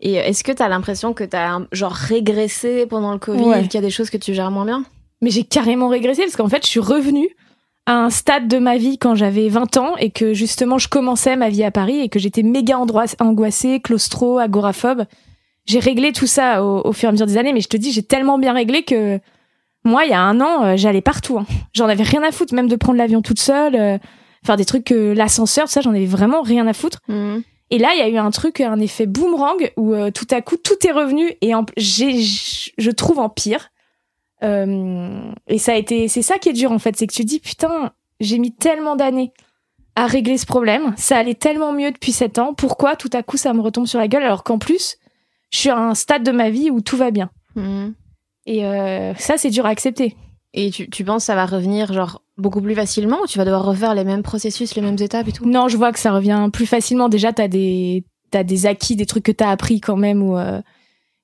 Et 0.00 0.14
est-ce 0.14 0.44
que 0.44 0.52
t'as 0.52 0.68
l'impression 0.68 1.14
que 1.14 1.24
t'as 1.24 1.58
genre 1.72 1.92
régressé 1.92 2.84
pendant 2.86 3.12
le 3.12 3.18
Covid, 3.18 3.42
Ouais. 3.44 3.62
qu'il 3.62 3.74
y 3.74 3.78
a 3.78 3.80
des 3.80 3.90
choses 3.90 4.10
que 4.10 4.18
tu 4.18 4.34
gères 4.34 4.50
moins 4.50 4.66
bien? 4.66 4.84
Mais 5.22 5.30
j'ai 5.30 5.44
carrément 5.44 5.88
régressé 5.88 6.22
parce 6.22 6.36
qu'en 6.36 6.48
fait, 6.50 6.62
je 6.62 6.68
suis 6.68 6.80
revenue 6.80 7.28
à 7.86 7.94
un 8.04 8.10
stade 8.10 8.46
de 8.48 8.58
ma 8.58 8.76
vie 8.76 8.98
quand 8.98 9.14
j'avais 9.14 9.48
20 9.48 9.76
ans 9.78 9.96
et 9.96 10.10
que 10.10 10.34
justement, 10.34 10.76
je 10.76 10.88
commençais 10.88 11.36
ma 11.36 11.48
vie 11.48 11.64
à 11.64 11.70
Paris 11.70 12.00
et 12.00 12.08
que 12.10 12.18
j'étais 12.18 12.42
méga 12.42 12.78
angoissée, 13.20 13.80
claustro, 13.80 14.38
agoraphobe. 14.38 15.04
J'ai 15.64 15.78
réglé 15.78 16.12
tout 16.12 16.26
ça 16.26 16.62
au, 16.62 16.86
au 16.86 16.92
fur 16.92 17.06
et 17.06 17.08
à 17.08 17.12
mesure 17.12 17.26
des 17.26 17.38
années, 17.38 17.52
mais 17.54 17.60
je 17.62 17.68
te 17.68 17.76
dis, 17.78 17.92
j'ai 17.92 18.02
tellement 18.02 18.38
bien 18.38 18.52
réglé 18.52 18.82
que 18.82 19.18
moi, 19.86 20.04
il 20.04 20.10
y 20.10 20.14
a 20.14 20.20
un 20.20 20.40
an, 20.40 20.64
euh, 20.64 20.76
j'allais 20.76 21.00
partout. 21.00 21.38
hein. 21.38 21.46
J'en 21.74 21.86
avais 21.88 22.02
rien 22.02 22.22
à 22.22 22.32
foutre, 22.32 22.54
même 22.54 22.68
de 22.68 22.76
prendre 22.76 22.98
l'avion 22.98 23.22
toute 23.22 23.40
seule, 23.40 23.74
euh, 23.76 23.98
faire 24.44 24.56
des 24.56 24.64
trucs 24.64 24.90
l'ascenseur, 24.90 25.64
tout 25.66 25.70
ça, 25.72 25.80
j'en 25.80 25.90
avais 25.90 26.06
vraiment 26.06 26.42
rien 26.42 26.66
à 26.66 26.72
foutre. 26.72 27.00
Et 27.70 27.78
là, 27.78 27.90
il 27.94 27.98
y 27.98 28.02
a 28.02 28.08
eu 28.08 28.16
un 28.16 28.30
truc, 28.30 28.60
un 28.60 28.78
effet 28.78 29.06
boomerang 29.06 29.72
où 29.76 29.92
euh, 29.94 30.10
tout 30.12 30.26
à 30.30 30.40
coup 30.40 30.56
tout 30.56 30.86
est 30.86 30.92
revenu 30.92 31.32
et 31.40 31.52
en, 31.54 31.66
j'ai, 31.76 32.20
je 32.22 32.90
trouve 32.92 33.18
en 33.18 33.28
pire. 33.28 33.70
Euh, 34.42 35.32
et 35.48 35.58
ça 35.58 35.72
a 35.72 35.76
été, 35.76 36.08
c'est 36.08 36.22
ça 36.22 36.38
qui 36.38 36.50
est 36.50 36.52
dur 36.52 36.70
en 36.70 36.78
fait, 36.78 36.94
c'est 36.96 37.06
que 37.06 37.14
tu 37.14 37.22
te 37.22 37.26
dis 37.26 37.40
putain, 37.40 37.92
j'ai 38.20 38.38
mis 38.38 38.52
tellement 38.52 38.94
d'années 38.94 39.32
à 39.96 40.06
régler 40.06 40.36
ce 40.36 40.44
problème, 40.44 40.92
ça 40.98 41.16
allait 41.16 41.34
tellement 41.34 41.72
mieux 41.72 41.90
depuis 41.90 42.12
sept 42.12 42.38
ans, 42.38 42.52
pourquoi 42.52 42.96
tout 42.96 43.08
à 43.14 43.22
coup 43.22 43.38
ça 43.38 43.54
me 43.54 43.62
retombe 43.62 43.86
sur 43.86 43.98
la 43.98 44.08
gueule 44.08 44.22
alors 44.24 44.44
qu'en 44.44 44.58
plus 44.58 44.98
je 45.50 45.58
suis 45.58 45.70
à 45.70 45.78
un 45.78 45.94
stade 45.94 46.22
de 46.22 46.32
ma 46.32 46.50
vie 46.50 46.70
où 46.70 46.82
tout 46.82 46.98
va 46.98 47.10
bien. 47.10 47.30
Et 48.46 48.64
euh, 48.64 49.14
ça 49.16 49.36
c'est 49.36 49.50
dur 49.50 49.66
à 49.66 49.70
accepter. 49.70 50.16
Et 50.54 50.70
tu, 50.70 50.88
tu 50.88 51.04
penses 51.04 51.22
que 51.22 51.26
ça 51.26 51.34
va 51.34 51.44
revenir 51.44 51.92
genre 51.92 52.22
beaucoup 52.38 52.60
plus 52.62 52.74
facilement 52.74 53.18
ou 53.22 53.26
tu 53.26 53.38
vas 53.38 53.44
devoir 53.44 53.64
refaire 53.64 53.94
les 53.94 54.04
mêmes 54.04 54.22
processus, 54.22 54.74
les 54.74 54.82
mêmes 54.82 54.96
étapes 54.98 55.28
et 55.28 55.32
tout? 55.32 55.44
Non, 55.46 55.68
je 55.68 55.76
vois 55.76 55.92
que 55.92 55.98
ça 55.98 56.12
revient 56.12 56.48
plus 56.52 56.66
facilement. 56.66 57.08
Déjà, 57.08 57.32
t'as 57.32 57.48
des, 57.48 58.04
t'as 58.30 58.42
des 58.42 58.66
acquis, 58.66 58.96
des 58.96 59.06
trucs 59.06 59.24
que 59.24 59.32
t'as 59.32 59.50
appris 59.50 59.80
quand 59.80 59.96
même. 59.96 60.22
Ou, 60.22 60.38
euh, 60.38 60.60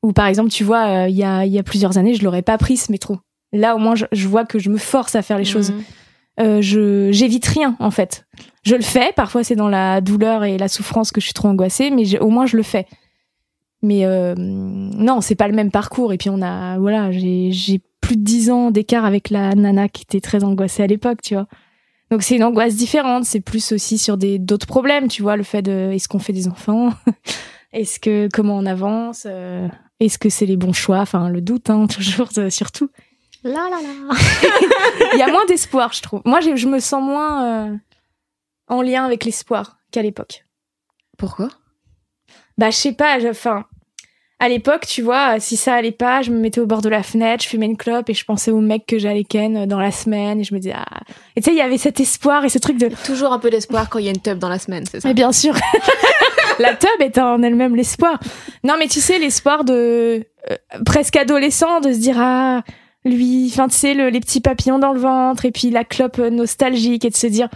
ou 0.02 0.12
par 0.12 0.26
exemple, 0.26 0.50
tu 0.50 0.64
vois, 0.64 1.04
euh, 1.04 1.08
il 1.08 1.16
y, 1.16 1.24
a, 1.24 1.46
il 1.46 1.52
y 1.52 1.58
a 1.58 1.62
plusieurs 1.62 1.96
années, 1.96 2.14
je 2.14 2.24
l'aurais 2.24 2.42
pas 2.42 2.58
pris 2.58 2.76
ce 2.76 2.92
métro. 2.92 3.18
Là, 3.52 3.74
au 3.74 3.78
moins, 3.78 3.94
je, 3.94 4.06
je 4.12 4.28
vois 4.28 4.44
que 4.44 4.58
je 4.58 4.68
me 4.68 4.78
force 4.78 5.14
à 5.14 5.22
faire 5.22 5.38
les 5.38 5.44
choses. 5.44 5.70
Mhm. 5.70 5.82
Euh, 6.40 6.62
je, 6.62 7.12
j'évite 7.12 7.44
rien 7.44 7.76
en 7.78 7.90
fait. 7.90 8.26
Je 8.64 8.74
le 8.74 8.82
fais. 8.82 9.12
Parfois, 9.14 9.44
c'est 9.44 9.56
dans 9.56 9.68
la 9.68 10.00
douleur 10.00 10.44
et 10.44 10.56
la 10.56 10.68
souffrance 10.68 11.12
que 11.12 11.20
je 11.20 11.26
suis 11.26 11.34
trop 11.34 11.48
angoissée, 11.48 11.90
mais 11.90 12.18
au 12.20 12.28
moins, 12.28 12.46
je 12.46 12.56
le 12.56 12.62
fais. 12.62 12.86
Mais 13.82 14.04
euh, 14.04 14.34
non, 14.36 15.20
c'est 15.20 15.34
pas 15.34 15.48
le 15.48 15.54
même 15.54 15.70
parcours. 15.70 16.12
Et 16.12 16.18
puis, 16.18 16.30
on 16.30 16.40
a, 16.42 16.78
voilà, 16.78 17.10
j'ai, 17.10 17.50
j'ai 17.50 17.80
plus 18.00 18.16
de 18.16 18.22
10 18.22 18.50
ans 18.50 18.70
d'écart 18.70 19.04
avec 19.04 19.30
la 19.30 19.54
nana 19.54 19.88
qui 19.88 20.02
était 20.02 20.20
très 20.20 20.44
angoissée 20.44 20.82
à 20.82 20.86
l'époque, 20.86 21.20
tu 21.22 21.34
vois. 21.34 21.46
Donc 22.10 22.22
c'est 22.22 22.36
une 22.36 22.44
angoisse 22.44 22.76
différente, 22.76 23.24
c'est 23.24 23.40
plus 23.40 23.72
aussi 23.72 23.96
sur 23.96 24.18
des 24.18 24.38
d'autres 24.38 24.66
problèmes, 24.66 25.08
tu 25.08 25.22
vois, 25.22 25.36
le 25.36 25.42
fait 25.44 25.62
de 25.62 25.90
est-ce 25.92 26.08
qu'on 26.08 26.18
fait 26.18 26.34
des 26.34 26.46
enfants? 26.46 26.90
Est-ce 27.72 27.98
que 27.98 28.28
comment 28.30 28.58
on 28.58 28.66
avance? 28.66 29.26
Euh, 29.26 29.66
Est-ce 29.98 30.18
que 30.18 30.28
c'est 30.28 30.44
les 30.44 30.58
bons 30.58 30.74
choix? 30.74 30.98
Enfin, 30.98 31.30
le 31.30 31.40
doute 31.40 31.70
hein, 31.70 31.86
toujours 31.90 32.28
euh, 32.36 32.50
surtout. 32.50 32.90
La 33.44 33.52
la 33.70 33.80
la. 33.80 34.14
Il 35.14 35.18
y 35.18 35.22
a 35.22 35.28
moins 35.28 35.46
d'espoir, 35.46 35.94
je 35.94 36.02
trouve. 36.02 36.20
Moi, 36.26 36.40
je 36.40 36.66
me 36.68 36.80
sens 36.80 37.02
moins 37.02 37.70
euh, 37.70 37.76
en 38.68 38.82
lien 38.82 39.06
avec 39.06 39.24
l'espoir 39.24 39.78
qu'à 39.90 40.02
l'époque. 40.02 40.44
Pourquoi? 41.16 41.48
Bah, 42.58 42.68
je 42.68 42.76
sais 42.76 42.92
pas, 42.92 43.20
je- 43.20 43.28
enfin, 43.28 43.64
à 44.44 44.48
l'époque, 44.48 44.86
tu 44.88 45.02
vois, 45.02 45.38
si 45.38 45.56
ça 45.56 45.72
allait 45.74 45.92
pas, 45.92 46.20
je 46.22 46.32
me 46.32 46.36
mettais 46.36 46.60
au 46.60 46.66
bord 46.66 46.82
de 46.82 46.88
la 46.88 47.04
fenêtre, 47.04 47.44
je 47.44 47.48
fumais 47.48 47.66
une 47.66 47.76
clope 47.76 48.10
et 48.10 48.14
je 48.14 48.24
pensais 48.24 48.50
au 48.50 48.58
mec 48.60 48.86
que 48.86 48.98
j'allais 48.98 49.22
ken 49.22 49.66
dans 49.66 49.78
la 49.78 49.92
semaine 49.92 50.40
et 50.40 50.44
je 50.44 50.52
me 50.52 50.58
disais, 50.58 50.74
ah. 50.76 51.00
Et 51.36 51.40
tu 51.40 51.44
sais, 51.44 51.54
il 51.54 51.58
y 51.58 51.62
avait 51.62 51.78
cet 51.78 52.00
espoir 52.00 52.44
et 52.44 52.48
ce 52.48 52.58
truc 52.58 52.76
de, 52.76 52.90
Toujours 53.06 53.32
un 53.32 53.38
peu 53.38 53.50
d'espoir 53.50 53.88
quand 53.88 54.00
il 54.00 54.06
y 54.06 54.08
a 54.08 54.10
une 54.10 54.20
tub 54.20 54.38
dans 54.38 54.48
la 54.48 54.58
semaine, 54.58 54.84
c'est 54.90 54.98
ça 55.00 55.06
mais 55.08 55.14
bien 55.14 55.30
sûr, 55.30 55.54
la 56.58 56.74
tub 56.74 56.90
est 57.00 57.18
en 57.18 57.40
elle-même 57.42 57.76
l'espoir. 57.76 58.18
Non, 58.64 58.74
mais 58.80 58.88
tu 58.88 59.00
sais, 59.00 59.20
l'espoir 59.20 59.62
de 59.64 59.72
euh, 60.50 60.56
presque 60.84 61.14
adolescent, 61.14 61.80
de 61.80 61.92
se 61.92 61.98
dire, 61.98 62.16
ah, 62.18 62.62
lui, 63.04 63.48
enfin, 63.52 63.68
tu 63.68 63.76
sais, 63.76 63.94
le- 63.94 64.08
les 64.08 64.18
petits 64.20 64.40
papillons 64.40 64.80
dans 64.80 64.92
le 64.92 64.98
ventre 64.98 65.44
et 65.44 65.52
puis 65.52 65.70
la 65.70 65.84
clope 65.84 66.18
euh, 66.18 66.30
nostalgique 66.30 67.04
et 67.04 67.10
de 67.10 67.16
se 67.16 67.28
dire, 67.28 67.48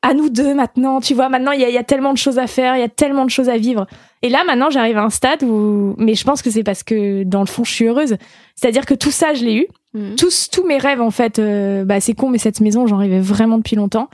à 0.00 0.12
nous 0.12 0.28
deux 0.28 0.54
maintenant, 0.54 1.00
tu 1.00 1.14
vois. 1.14 1.30
Maintenant, 1.30 1.52
il 1.52 1.60
y 1.60 1.78
a 1.78 1.82
tellement 1.82 2.12
de 2.12 2.18
choses 2.18 2.38
à 2.38 2.46
faire, 2.46 2.76
il 2.76 2.80
y 2.80 2.84
a 2.84 2.88
tellement 2.90 3.24
de 3.24 3.30
choses 3.30 3.48
à 3.48 3.56
vivre. 3.56 3.86
Et 4.24 4.30
là, 4.30 4.42
maintenant, 4.46 4.70
j'arrive 4.70 4.96
à 4.96 5.02
un 5.02 5.10
stade 5.10 5.42
où, 5.42 5.94
mais 5.98 6.14
je 6.14 6.24
pense 6.24 6.40
que 6.40 6.48
c'est 6.50 6.62
parce 6.64 6.82
que 6.82 7.24
dans 7.24 7.40
le 7.40 7.46
fond, 7.46 7.62
je 7.62 7.70
suis 7.70 7.84
heureuse. 7.84 8.16
C'est-à-dire 8.56 8.86
que 8.86 8.94
tout 8.94 9.10
ça, 9.10 9.34
je 9.34 9.44
l'ai 9.44 9.54
eu. 9.54 9.66
Mhm. 9.92 10.16
Tous, 10.16 10.48
tous 10.50 10.64
mes 10.66 10.78
rêves, 10.78 11.02
en 11.02 11.10
fait, 11.10 11.38
euh, 11.38 11.84
bah, 11.84 12.00
c'est 12.00 12.14
con, 12.14 12.30
mais 12.30 12.38
cette 12.38 12.62
maison, 12.62 12.86
j'en 12.86 12.96
rêvais 12.96 13.20
vraiment 13.20 13.58
depuis 13.58 13.76
longtemps. 13.76 14.08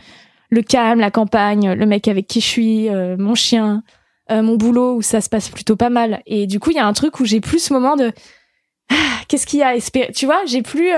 Le 0.51 0.63
calme, 0.63 0.99
la 0.99 1.13
campagne, 1.13 1.75
le 1.75 1.87
mec 1.87 2.09
avec 2.09 2.27
qui 2.27 2.41
je 2.41 2.47
suis, 2.47 2.89
euh, 2.89 3.15
mon 3.21 3.37
chien, 3.37 3.85
euh, 4.33 4.43
mon 4.43 4.57
boulot 4.57 4.97
où 4.97 5.03
ça 5.03 5.21
se 5.21 5.29
passe 5.29 5.49
plutôt 5.49 5.77
pas 5.77 5.91
mal. 5.91 6.23
Et 6.27 6.49
du 6.49 6.59
coup, 6.59 6.71
il 6.71 6.77
y 6.77 6.81
a 6.81 6.87
un 6.87 6.93
truc 6.93 7.21
où 7.21 7.25
j'ai 7.25 7.41
plus 7.41 7.61
ce 7.61 7.73
moment 7.73 7.95
de 7.95 8.11
Ah, 8.91 8.95
qu'est-ce 9.29 9.47
qu'il 9.47 9.61
y 9.61 9.63
a 9.63 9.69
à 9.69 9.75
espérer? 9.77 10.11
Tu 10.13 10.27
vois, 10.27 10.41
j'ai 10.47 10.63
plus, 10.63 10.91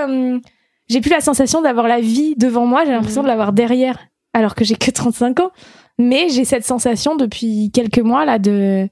j'ai 0.89 1.01
plus 1.01 1.11
la 1.11 1.21
sensation 1.21 1.61
d'avoir 1.61 1.87
la 1.87 2.01
vie 2.01 2.33
devant 2.35 2.65
moi. 2.65 2.83
J'ai 2.83 2.91
l'impression 2.91 3.21
Mhm. 3.21 3.25
de 3.27 3.29
l'avoir 3.29 3.53
derrière, 3.53 3.99
alors 4.33 4.55
que 4.55 4.65
j'ai 4.65 4.75
que 4.75 4.89
35 4.89 5.39
ans. 5.41 5.51
Mais 5.99 6.29
j'ai 6.29 6.45
cette 6.45 6.65
sensation 6.65 7.15
depuis 7.15 7.69
quelques 7.71 7.99
mois 7.99 8.25
là 8.25 8.39
de. 8.39 8.89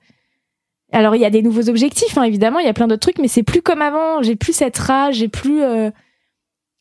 Alors 0.91 1.15
il 1.15 1.21
y 1.21 1.25
a 1.25 1.29
des 1.29 1.41
nouveaux 1.41 1.69
objectifs, 1.69 2.17
hein, 2.17 2.23
évidemment, 2.23 2.59
il 2.59 2.65
y 2.65 2.69
a 2.69 2.73
plein 2.73 2.87
d'autres 2.87 2.99
trucs, 3.01 3.17
mais 3.19 3.27
c'est 3.27 3.43
plus 3.43 3.61
comme 3.61 3.81
avant. 3.81 4.21
J'ai 4.21 4.35
plus 4.35 4.53
cette 4.53 4.77
rage, 4.77 5.15
j'ai 5.15 5.27
plus. 5.29 5.61
euh, 5.63 5.89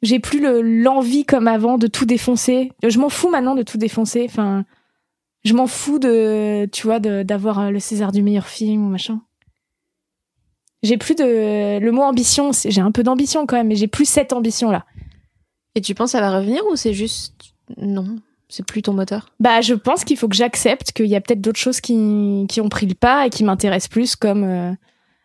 j'ai 0.03 0.19
plus 0.19 0.41
le- 0.41 0.63
l'envie 0.63 1.25
comme 1.25 1.47
avant 1.47 1.77
de 1.79 1.87
tout 1.87 2.07
défoncer. 2.07 2.73
Je 2.83 2.99
m'en 2.99 3.09
fous 3.11 3.29
maintenant 3.31 3.55
de 3.55 3.63
tout 3.63 3.77
défoncer. 3.79 4.25
Enfin, 4.29 4.65
je 5.45 5.53
m'en 5.55 5.67
fous 5.67 5.99
de, 5.99 6.67
tu 6.73 6.87
vois, 6.87 7.01
d'avoir 7.01 7.59
euh, 7.61 7.71
le 7.71 7.81
César 7.81 8.11
du 8.11 8.23
meilleur 8.23 8.47
film 8.47 8.87
ou 8.87 8.89
machin. 8.89 9.21
J'ai 10.83 10.97
plus 10.97 11.15
de 11.15 11.79
le 11.79 11.93
mot 11.93 12.03
ambition. 12.03 12.51
J'ai 12.53 12.81
un 12.81 12.91
peu 12.93 13.03
d'ambition 13.03 13.45
quand 13.47 13.57
même, 13.57 13.69
mais 13.69 13.77
j'ai 13.77 13.89
plus 13.89 14.07
cette 14.09 14.33
ambition 14.33 14.71
là. 14.71 14.87
Et 15.75 15.81
tu 15.83 15.95
penses 15.95 16.13
ça 16.13 16.21
va 16.21 16.37
revenir 16.39 16.63
ou 16.71 16.77
c'est 16.77 16.95
juste 16.95 17.35
non, 17.77 18.17
c'est 18.51 18.67
plus 18.67 18.83
ton 18.83 18.93
moteur? 18.93 19.33
Bah, 19.41 19.61
je 19.61 19.75
pense 19.75 20.05
qu'il 20.05 20.17
faut 20.17 20.29
que 20.29 20.37
j'accepte 20.37 20.93
qu'il 20.93 21.07
y 21.07 21.17
a 21.17 21.21
peut-être 21.21 21.41
d'autres 21.41 21.59
choses 21.59 21.81
qui, 21.81 22.47
qui 22.49 22.61
ont 22.61 22.69
pris 22.69 22.87
le 22.87 22.95
pas 22.95 23.27
et 23.27 23.31
qui 23.31 23.45
m'intéressent 23.45 23.89
plus, 23.89 24.17
comme 24.17 24.45
euh, 24.45 24.73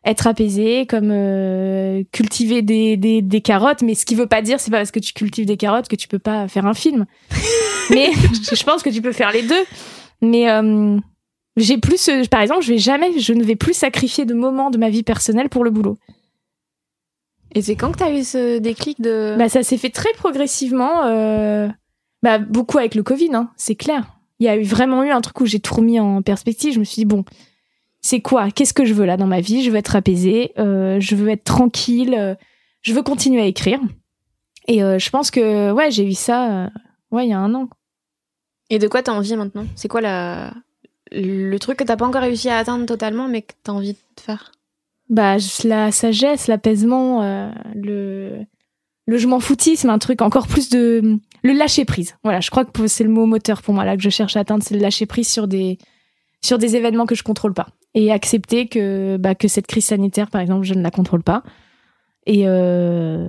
être 0.06 0.28
apaisé, 0.28 0.86
comme 0.86 1.10
euh, 1.12 2.04
cultiver 2.12 2.62
des, 2.62 2.96
des, 2.96 3.22
des 3.22 3.42
carottes. 3.42 3.82
Mais 3.82 3.96
ce 3.96 4.06
qui 4.06 4.16
veut 4.16 4.28
pas 4.28 4.42
dire, 4.42 4.60
c'est 4.60 4.72
pas 4.72 4.78
parce 4.78 4.92
que 4.92 5.00
tu 5.00 5.14
cultives 5.14 5.46
des 5.46 5.58
carottes 5.58 5.88
que 5.88 5.96
tu 5.96 6.08
peux 6.08 6.20
pas 6.20 6.48
faire 6.48 6.66
un 6.66 6.74
film. 6.74 7.06
mais 7.90 8.12
je 8.14 8.64
pense 8.64 8.84
que 8.84 8.90
tu 8.90 9.02
peux 9.02 9.12
faire 9.12 9.32
les 9.32 9.42
deux. 9.42 9.64
Mais 10.22 10.50
euh, 10.50 10.98
j'ai 11.58 11.78
plus, 11.78 12.08
euh, 12.10 12.24
par 12.30 12.42
exemple, 12.42 12.62
je 12.62 12.74
vais 12.74 12.78
jamais, 12.78 13.20
je 13.20 13.34
ne 13.34 13.44
vais 13.44 13.56
plus 13.56 13.74
sacrifier 13.74 14.26
de 14.26 14.34
moments 14.34 14.70
de 14.70 14.78
ma 14.78 14.90
vie 14.90 15.04
personnelle 15.04 15.50
pour 15.50 15.64
le 15.64 15.72
boulot. 15.72 15.98
Et 17.56 17.62
c'est 17.62 17.76
quand 17.76 17.92
que 17.92 17.98
t'as 17.98 18.12
eu 18.12 18.24
ce 18.24 18.60
déclic 18.60 19.02
de 19.02 19.36
Bah, 19.38 19.50
ça 19.50 19.64
s'est 19.64 19.78
fait 19.78 19.90
très 19.90 20.12
progressivement. 20.14 21.04
Bah, 22.26 22.40
beaucoup 22.40 22.80
avec 22.80 22.96
le 22.96 23.04
Covid, 23.04 23.36
hein, 23.36 23.52
c'est 23.56 23.76
clair. 23.76 24.18
Il 24.40 24.48
y 24.48 24.50
a 24.50 24.58
eu 24.58 24.64
vraiment 24.64 25.04
eu 25.04 25.12
un 25.12 25.22
truc 25.22 25.42
où 25.42 25.46
j'ai 25.46 25.60
tout 25.60 25.76
remis 25.76 26.00
en 26.00 26.24
perspective. 26.24 26.74
Je 26.74 26.80
me 26.80 26.84
suis 26.84 26.96
dit, 26.96 27.06
bon, 27.06 27.24
c'est 28.02 28.20
quoi? 28.20 28.50
Qu'est-ce 28.50 28.74
que 28.74 28.84
je 28.84 28.96
veux 28.96 29.06
là 29.06 29.16
dans 29.16 29.28
ma 29.28 29.42
vie? 29.42 29.62
Je 29.62 29.70
veux 29.70 29.76
être 29.76 29.96
apaisée, 29.96 30.52
euh, 30.58 31.00
je 31.00 31.16
veux 31.16 31.30
être 31.30 31.44
tranquille, 31.44 32.16
euh, 32.18 32.34
je 32.82 32.94
veux 32.94 33.04
continuer 33.04 33.44
à 33.44 33.46
écrire. 33.46 33.80
Et 34.68 34.84
euh, 34.84 34.98
je 34.98 35.08
pense 35.12 35.30
que, 35.30 35.72
ouais, 35.72 35.92
j'ai 35.92 36.04
eu 36.04 36.16
ça, 36.16 36.72
ouais, 37.12 37.28
il 37.28 37.30
y 37.30 37.34
a 37.34 37.38
un 37.38 37.54
an. 37.54 37.70
Et 38.72 38.80
de 38.80 38.88
quoi 38.88 39.04
t'as 39.04 39.14
envie 39.14 39.36
maintenant? 39.36 39.68
C'est 39.76 39.88
quoi 39.88 40.02
la 40.02 40.52
le 41.12 41.58
truc 41.60 41.78
que 41.78 41.84
t'as 41.84 41.96
pas 41.96 42.08
encore 42.08 42.24
réussi 42.24 42.50
à 42.50 42.58
atteindre 42.58 42.88
totalement 42.88 43.28
mais 43.28 43.44
que 43.44 43.54
t'as 43.62 43.74
envie 43.74 43.94
de 43.94 44.20
faire? 44.20 44.52
Bah, 45.10 45.38
la 45.64 45.92
sagesse, 45.92 46.48
l'apaisement, 46.48 47.54
le, 47.76 48.48
le 49.06 49.18
je 49.18 49.28
m'en 49.28 49.40
foutisme, 49.40 49.90
un 49.90 50.00
truc 50.00 50.22
encore 50.22 50.48
plus 50.48 50.70
de 50.70 51.20
le 51.44 51.54
lâcher 51.54 51.86
prise. 51.86 52.16
Voilà, 52.24 52.40
je 52.40 52.50
crois 52.50 52.66
que 52.66 52.88
c'est 52.88 53.04
le 53.04 53.10
mot 53.10 53.26
moteur 53.26 53.62
pour 53.62 53.74
moi 53.74 53.86
là 53.86 53.96
que 53.96 54.04
je 54.04 54.10
cherche 54.10 54.36
à 54.36 54.40
atteindre, 54.42 54.64
c'est 54.64 54.76
le 54.76 54.82
lâcher 54.82 55.06
prise 55.06 55.28
sur 55.28 55.48
des 55.48 55.78
sur 56.44 56.58
des 56.58 56.76
événements 56.76 57.06
que 57.06 57.16
je 57.16 57.24
contrôle 57.24 57.54
pas 57.54 57.68
et 57.94 58.12
accepter 58.12 58.68
que 58.68 59.18
bah 59.18 59.36
que 59.36 59.48
cette 59.48 59.68
crise 59.68 59.86
sanitaire 59.86 60.30
par 60.30 60.42
exemple, 60.42 60.66
je 60.66 60.74
ne 60.74 60.82
la 60.82 60.92
contrôle 60.92 61.24
pas. 61.24 61.44
Et 62.28 62.44
euh, 62.46 63.28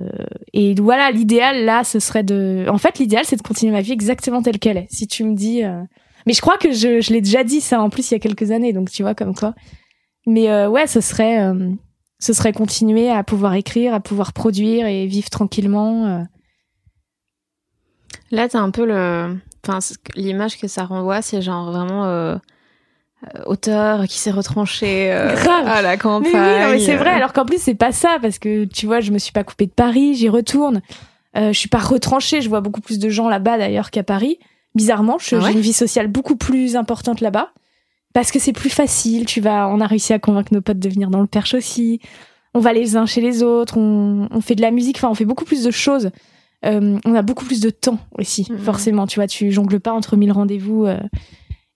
et 0.53 0.73
voilà, 0.75 1.11
l'idéal 1.11 1.65
là, 1.65 1.83
ce 1.83 1.99
serait 1.99 2.23
de 2.23 2.65
en 2.69 2.77
fait 2.77 2.97
l'idéal 2.99 3.25
c'est 3.25 3.35
de 3.35 3.43
continuer 3.43 3.71
ma 3.71 3.81
vie 3.81 3.91
exactement 3.91 4.41
telle 4.41 4.59
qu'elle 4.59 4.77
est. 4.77 4.87
Si 4.89 5.07
tu 5.07 5.23
me 5.23 5.35
dis 5.35 5.63
euh, 5.63 5.81
mais 6.25 6.33
je 6.33 6.41
crois 6.41 6.57
que 6.57 6.71
je, 6.71 7.01
je 7.01 7.13
l'ai 7.13 7.21
déjà 7.21 7.43
dit 7.43 7.61
ça 7.61 7.81
en 7.81 7.89
plus 7.89 8.09
il 8.09 8.15
y 8.15 8.17
a 8.17 8.19
quelques 8.19 8.51
années 8.51 8.73
donc 8.73 8.89
tu 8.89 9.03
vois 9.03 9.13
comme 9.13 9.35
quoi. 9.35 9.53
Mais 10.27 10.51
euh, 10.51 10.69
ouais, 10.69 10.87
ce 10.87 10.99
serait 10.99 11.39
euh, 11.39 11.71
ce 12.19 12.33
serait 12.33 12.53
continuer 12.53 13.09
à 13.11 13.23
pouvoir 13.23 13.53
écrire, 13.53 13.93
à 13.93 13.99
pouvoir 13.99 14.33
produire 14.33 14.87
et 14.87 15.05
vivre 15.05 15.29
tranquillement. 15.29 16.05
euh. 16.07 16.23
Là, 18.31 18.47
t'as 18.49 18.59
un 18.59 18.71
peu 18.71 18.85
le 18.85 19.37
enfin 19.65 19.79
l'image 20.15 20.57
que 20.59 20.67
ça 20.67 20.85
renvoie, 20.85 21.21
c'est 21.21 21.41
genre 21.41 21.71
vraiment 21.71 22.05
euh, 22.05 22.35
euh, 23.35 23.43
auteur 23.45 24.05
qui 24.07 24.17
s'est 24.17 24.31
retranché 24.31 25.11
euh, 25.11 25.35
à 25.65 25.81
la 25.81 25.91
Mais 25.91 25.97
campagne. 25.97 26.31
oui, 26.33 26.63
non, 26.63 26.69
mais 26.71 26.79
c'est 26.79 26.95
vrai. 26.95 27.09
Alors 27.11 27.33
qu'en 27.33 27.45
plus 27.45 27.61
c'est 27.61 27.75
pas 27.75 27.91
ça 27.91 28.17
parce 28.21 28.39
que 28.39 28.65
tu 28.65 28.85
vois, 28.85 28.99
je 29.01 29.11
me 29.11 29.17
suis 29.19 29.31
pas 29.33 29.43
coupée 29.43 29.65
de 29.65 29.71
Paris, 29.71 30.15
j'y 30.15 30.29
retourne. 30.29 30.81
Euh, 31.35 31.51
je 31.53 31.59
suis 31.59 31.69
pas 31.69 31.79
retranchée. 31.79 32.41
Je 32.41 32.49
vois 32.49 32.61
beaucoup 32.61 32.81
plus 32.81 32.99
de 32.99 33.09
gens 33.09 33.29
là-bas 33.29 33.57
d'ailleurs 33.57 33.91
qu'à 33.91 34.03
Paris. 34.03 34.39
Bizarrement, 34.75 35.17
Ah 35.31 35.35
ouais 35.37 35.41
j'ai 35.47 35.51
une 35.53 35.59
vie 35.61 35.73
sociale 35.73 36.07
beaucoup 36.07 36.35
plus 36.35 36.75
importante 36.75 37.19
là-bas 37.21 37.51
parce 38.17 38.31
que 38.31 38.39
c'est 38.39 38.51
plus 38.51 38.71
facile. 38.71 39.25
Tu 39.27 39.41
vas, 39.41 39.67
on 39.69 39.79
a 39.79 39.85
réussi 39.85 40.11
à 40.11 40.17
convaincre 40.17 40.51
nos 40.51 40.59
potes 40.61 40.79
de 40.79 40.89
venir 40.89 41.11
dans 41.11 41.21
le 41.21 41.27
Perche 41.27 41.53
aussi. 41.53 41.99
On 42.55 42.59
va 42.59 42.73
les 42.73 42.97
uns 42.97 43.05
chez 43.05 43.21
les 43.21 43.43
autres. 43.43 43.77
On, 43.77 44.27
on 44.31 44.41
fait 44.41 44.55
de 44.55 44.63
la 44.63 44.71
musique. 44.71 44.97
Enfin, 44.97 45.09
on 45.11 45.13
fait 45.13 45.23
beaucoup 45.23 45.45
plus 45.45 45.63
de 45.63 45.69
choses. 45.69 46.09
Euh, 46.65 46.97
on 47.05 47.13
a 47.13 47.21
beaucoup 47.21 47.45
plus 47.45 47.59
de 47.61 47.69
temps 47.69 47.99
aussi, 48.17 48.47
Mhm. 48.49 48.57
forcément. 48.57 49.05
Tu 49.05 49.19
vois, 49.19 49.27
tu 49.27 49.51
jongles 49.51 49.79
pas 49.79 49.93
entre 49.93 50.15
mille 50.17 50.31
rendez-vous. 50.31 50.85
euh. 50.85 50.99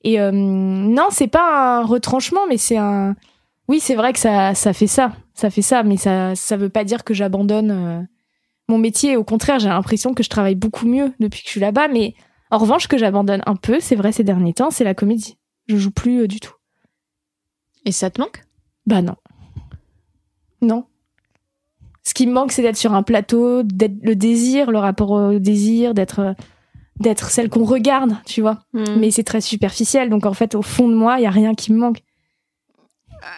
Et 0.04 0.20
euh, 0.20 0.32
non, 0.32 1.06
c'est 1.12 1.28
pas 1.28 1.78
un 1.82 1.86
retranchement, 1.86 2.42
mais 2.50 2.58
c'est 2.58 2.78
un. 2.78 3.16
Oui, 3.68 3.80
c'est 3.80 3.94
vrai 3.94 4.12
que 4.12 4.18
ça, 4.18 4.56
ça 4.56 4.74
fait 4.74 4.88
ça, 4.88 5.12
ça 5.36 5.52
fait 5.52 5.62
ça, 5.62 5.84
mais 5.84 5.98
ça, 5.98 6.34
ça 6.34 6.58
veut 6.58 6.70
pas 6.70 6.84
dire 6.86 7.04
que 7.04 7.14
j'abandonne 7.14 7.70
euh, 7.70 8.02
mon 8.68 8.80
métier. 8.80 9.16
Au 9.16 9.24
contraire, 9.24 9.60
j'ai 9.60 9.70
l'impression 9.70 10.16
que 10.16 10.24
je 10.24 10.30
travaille 10.30 10.56
beaucoup 10.56 10.88
mieux 10.88 11.14
depuis 11.20 11.42
que 11.42 11.46
je 11.46 11.52
suis 11.52 11.62
là-bas. 11.62 11.88
Mais 11.88 12.16
en 12.50 12.58
revanche, 12.58 12.88
que 12.88 12.98
j'abandonne 12.98 13.44
un 13.46 13.56
peu, 13.56 13.78
c'est 13.80 13.96
vrai 13.96 14.12
ces 14.12 14.24
derniers 14.24 14.54
temps, 14.56 14.72
c'est 14.72 14.84
la 14.84 14.96
comédie. 14.96 15.38
Je 15.68 15.78
joue 15.78 15.92
plus 15.92 16.22
euh, 16.22 16.28
du 16.28 16.40
tout. 16.40 16.54
Et 17.86 17.92
ça 17.92 18.10
te 18.10 18.22
manque? 18.22 18.44
Bah 18.86 19.02
non. 19.02 19.16
Non. 20.62 20.86
Ce 22.04 22.14
qui 22.14 22.28
me 22.28 22.34
manque, 22.34 22.52
c'est 22.52 22.62
d'être 22.62 22.78
sur 22.78 22.94
un 22.94 23.04
plateau, 23.04 23.64
d'être 23.64 24.02
le 24.04 24.16
désir, 24.16 24.72
le 24.72 24.80
rapport 24.80 25.12
au 25.12 25.40
désir, 25.40 25.94
d'être 25.94 26.36
d'être 27.00 27.32
celle 27.32 27.50
qu'on 27.50 27.64
regarde, 27.64 28.16
tu 28.26 28.42
vois. 28.42 28.60
Hmm. 28.74 29.00
Mais 29.00 29.12
c'est 29.12 29.24
très 29.24 29.42
superficiel, 29.42 30.10
donc 30.10 30.26
en 30.26 30.34
fait, 30.34 30.56
au 30.56 30.62
fond 30.62 30.88
de 30.88 30.94
moi, 30.94 31.20
il 31.20 31.24
y 31.24 31.26
a 31.26 31.32
rien 31.32 31.56
qui 31.56 31.74
me 31.74 31.80
manque. 31.80 32.04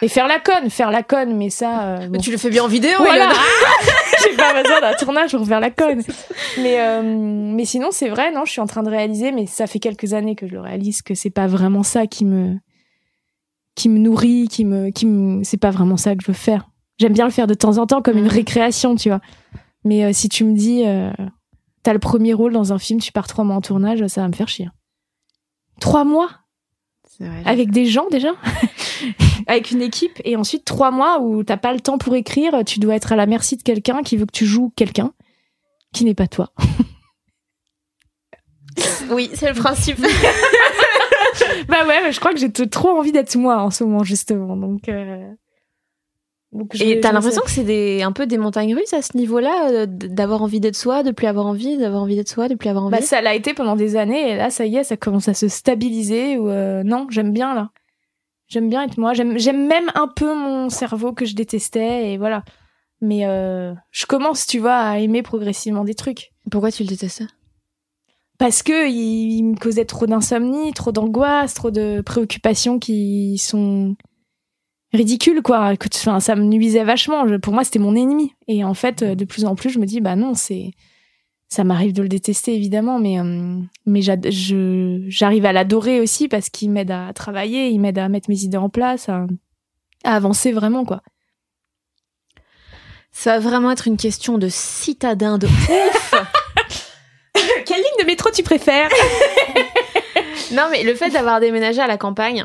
Et 0.02 0.08
faire 0.08 0.26
la 0.26 0.38
conne, 0.40 0.70
faire 0.70 0.90
la 0.90 1.02
conne, 1.02 1.36
mais 1.36 1.50
ça. 1.50 1.82
euh, 1.98 2.08
bon. 2.08 2.18
tu 2.18 2.30
le 2.30 2.38
fais 2.38 2.50
bien 2.50 2.64
en 2.64 2.68
vidéo, 2.68 2.96
Voilà. 2.98 3.30
J'ai 4.22 4.36
pas 4.36 4.62
besoin 4.62 4.80
d'un 4.80 4.94
tournage 4.94 5.32
pour 5.36 5.46
faire 5.46 5.60
la 5.60 5.70
conne. 5.70 6.02
Mais, 6.58 6.80
euh, 6.80 7.02
mais 7.04 7.64
sinon, 7.64 7.88
c'est 7.90 8.08
vrai, 8.08 8.30
non, 8.32 8.44
je 8.44 8.52
suis 8.52 8.60
en 8.60 8.66
train 8.66 8.82
de 8.82 8.88
réaliser, 8.90 9.30
mais 9.32 9.46
ça 9.46 9.66
fait 9.66 9.78
quelques 9.80 10.14
années 10.14 10.34
que 10.36 10.46
je 10.46 10.52
le 10.52 10.60
réalise, 10.60 11.02
que 11.02 11.14
c'est 11.14 11.30
pas 11.30 11.46
vraiment 11.46 11.82
ça 11.82 12.06
qui 12.06 12.24
me, 12.24 12.56
qui 13.74 13.88
me 13.88 13.98
nourrit, 13.98 14.48
qui 14.48 14.64
me, 14.64 14.90
qui 14.90 15.04
me, 15.06 15.44
c'est 15.44 15.56
pas 15.58 15.70
vraiment 15.70 15.96
ça 15.98 16.14
que 16.14 16.22
je 16.22 16.28
veux 16.28 16.32
faire. 16.32 16.68
J'aime 16.98 17.12
bien 17.12 17.24
le 17.26 17.30
faire 17.32 17.46
de 17.46 17.54
temps 17.54 17.76
en 17.78 17.86
temps 17.86 18.00
comme 18.02 18.16
une 18.18 18.24
Mhm. 18.24 18.30
récréation, 18.30 18.94
tu 18.96 19.08
vois. 19.10 19.20
Mais 19.84 20.04
euh, 20.04 20.12
si 20.12 20.28
tu 20.30 20.44
me 20.44 20.54
dis, 20.54 20.84
euh, 20.86 21.10
t'as 21.82 21.92
le 21.92 21.98
premier 21.98 22.32
rôle 22.32 22.52
dans 22.52 22.72
un 22.72 22.78
film, 22.78 23.00
tu 23.00 23.12
pars 23.12 23.26
trois 23.26 23.44
mois 23.44 23.56
en 23.56 23.60
tournage, 23.60 24.06
ça 24.06 24.22
va 24.22 24.28
me 24.28 24.32
faire 24.32 24.48
chier. 24.48 24.68
Trois 25.80 26.04
mois? 26.04 26.30
Vrai. 27.20 27.42
avec 27.44 27.70
des 27.70 27.86
gens 27.86 28.06
déjà, 28.10 28.30
avec 29.46 29.70
une 29.70 29.82
équipe, 29.82 30.20
et 30.24 30.36
ensuite 30.36 30.64
trois 30.64 30.90
mois 30.90 31.20
où 31.20 31.42
t'as 31.44 31.56
pas 31.56 31.72
le 31.72 31.80
temps 31.80 31.98
pour 31.98 32.14
écrire, 32.14 32.64
tu 32.64 32.78
dois 32.78 32.94
être 32.94 33.12
à 33.12 33.16
la 33.16 33.26
merci 33.26 33.56
de 33.56 33.62
quelqu'un 33.62 34.02
qui 34.02 34.16
veut 34.16 34.26
que 34.26 34.32
tu 34.32 34.46
joues 34.46 34.72
quelqu'un 34.76 35.12
qui 35.92 36.04
n'est 36.04 36.14
pas 36.14 36.26
toi. 36.26 36.52
Oui, 39.10 39.30
c'est 39.34 39.48
le 39.48 39.54
principe. 39.54 40.00
bah 41.68 41.86
ouais, 41.86 42.10
je 42.10 42.18
crois 42.18 42.32
que 42.32 42.38
j'ai 42.38 42.50
trop 42.50 42.90
envie 42.90 43.12
d'être 43.12 43.36
moi 43.36 43.58
en 43.62 43.70
ce 43.70 43.84
moment 43.84 44.02
justement, 44.02 44.56
donc. 44.56 44.88
euh, 44.88 45.30
donc 46.52 46.74
Et 46.80 47.00
t'as 47.00 47.12
l'impression 47.12 47.42
que 47.42 47.50
c'est 47.50 47.64
des, 47.64 48.02
un 48.02 48.12
peu 48.12 48.26
des 48.26 48.38
montagnes 48.38 48.74
russes 48.74 48.92
à 48.92 49.02
ce 49.02 49.16
niveau-là, 49.16 49.70
euh, 49.70 49.86
d'avoir 49.88 50.42
envie 50.42 50.60
d'être 50.60 50.76
soi, 50.76 51.02
de 51.02 51.10
plus 51.10 51.26
avoir 51.26 51.46
envie, 51.46 51.76
d'avoir 51.76 52.02
envie 52.02 52.16
d'être 52.16 52.28
soi, 52.28 52.48
de 52.48 52.54
plus 52.54 52.68
avoir 52.68 52.84
envie? 52.86 52.96
Bah, 52.96 53.02
ça 53.02 53.20
l'a 53.20 53.34
été 53.34 53.54
pendant 53.54 53.76
des 53.76 53.96
années 53.96 54.32
et 54.32 54.36
là 54.36 54.50
ça 54.50 54.66
y 54.66 54.76
est, 54.76 54.84
ça 54.84 54.96
commence 54.96 55.28
à 55.28 55.34
se 55.34 55.48
stabiliser. 55.48 56.38
Ou 56.38 56.48
euh, 56.48 56.82
non, 56.82 57.06
j'aime 57.10 57.32
bien 57.32 57.54
là. 57.54 57.70
J'aime 58.48 58.68
bien 58.68 58.82
être 58.82 58.98
moi. 58.98 59.14
J'aime 59.14 59.38
j'aime 59.38 59.66
même 59.66 59.90
un 59.94 60.06
peu 60.08 60.34
mon 60.34 60.68
cerveau 60.68 61.12
que 61.12 61.24
je 61.24 61.34
détestais 61.34 62.12
et 62.12 62.18
voilà. 62.18 62.44
Mais 63.00 63.26
euh, 63.26 63.74
je 63.90 64.06
commence, 64.06 64.46
tu 64.46 64.58
vois, 64.58 64.76
à 64.76 64.98
aimer 64.98 65.22
progressivement 65.22 65.84
des 65.84 65.94
trucs. 65.94 66.32
Pourquoi 66.50 66.70
tu 66.72 66.82
le 66.82 66.88
détestes 66.88 67.24
parce 68.36 68.64
que 68.64 68.88
il, 68.90 69.36
il 69.36 69.42
me 69.44 69.54
causait 69.56 69.84
trop 69.84 70.06
d'insomnie, 70.06 70.72
trop 70.72 70.90
d'angoisse, 70.90 71.54
trop 71.54 71.70
de 71.70 72.02
préoccupations 72.04 72.80
qui 72.80 73.38
sont 73.38 73.94
ridicules 74.92 75.40
quoi. 75.40 75.76
Que, 75.76 75.86
enfin, 75.94 76.18
ça 76.18 76.34
me 76.34 76.42
nuisait 76.42 76.82
vachement. 76.82 77.28
Je- 77.28 77.36
pour 77.36 77.52
moi, 77.54 77.62
c'était 77.62 77.78
mon 77.78 77.94
ennemi. 77.94 78.32
Et 78.48 78.64
en 78.64 78.74
fait, 78.74 79.02
euh, 79.02 79.14
de 79.14 79.24
plus 79.24 79.44
en 79.44 79.54
plus, 79.54 79.70
je 79.70 79.78
me 79.78 79.86
dis 79.86 80.00
bah 80.00 80.16
non, 80.16 80.34
c'est 80.34 80.72
ça 81.48 81.64
m'arrive 81.64 81.92
de 81.92 82.02
le 82.02 82.08
détester 82.08 82.54
évidemment, 82.54 82.98
mais 82.98 83.20
euh, 83.20 83.60
mais 83.86 84.00
j'arrive 84.02 85.46
à 85.46 85.52
l'adorer 85.52 86.00
aussi 86.00 86.28
parce 86.28 86.50
qu'il 86.50 86.70
m'aide 86.70 86.90
à 86.90 87.12
travailler, 87.14 87.68
il 87.68 87.80
m'aide 87.80 87.98
à 87.98 88.08
mettre 88.08 88.30
mes 88.30 88.42
idées 88.42 88.56
en 88.56 88.68
place, 88.68 89.08
à, 89.08 89.26
avancer 90.04 90.52
vraiment 90.52 90.84
quoi. 90.84 91.02
Ça 93.12 93.38
va 93.38 93.48
vraiment 93.48 93.70
être 93.70 93.86
une 93.86 93.96
question 93.96 94.38
de 94.38 94.48
citadin 94.48 95.38
de 95.38 95.46
ouf. 95.46 96.14
Quelle 97.66 97.78
ligne 97.78 98.00
de 98.00 98.06
métro 98.06 98.30
tu 98.30 98.42
préfères? 98.42 98.90
Non 100.52 100.68
mais 100.70 100.84
le 100.84 100.94
fait 100.94 101.10
d'avoir 101.10 101.40
déménagé 101.40 101.80
à 101.80 101.86
la 101.86 101.96
campagne, 101.96 102.44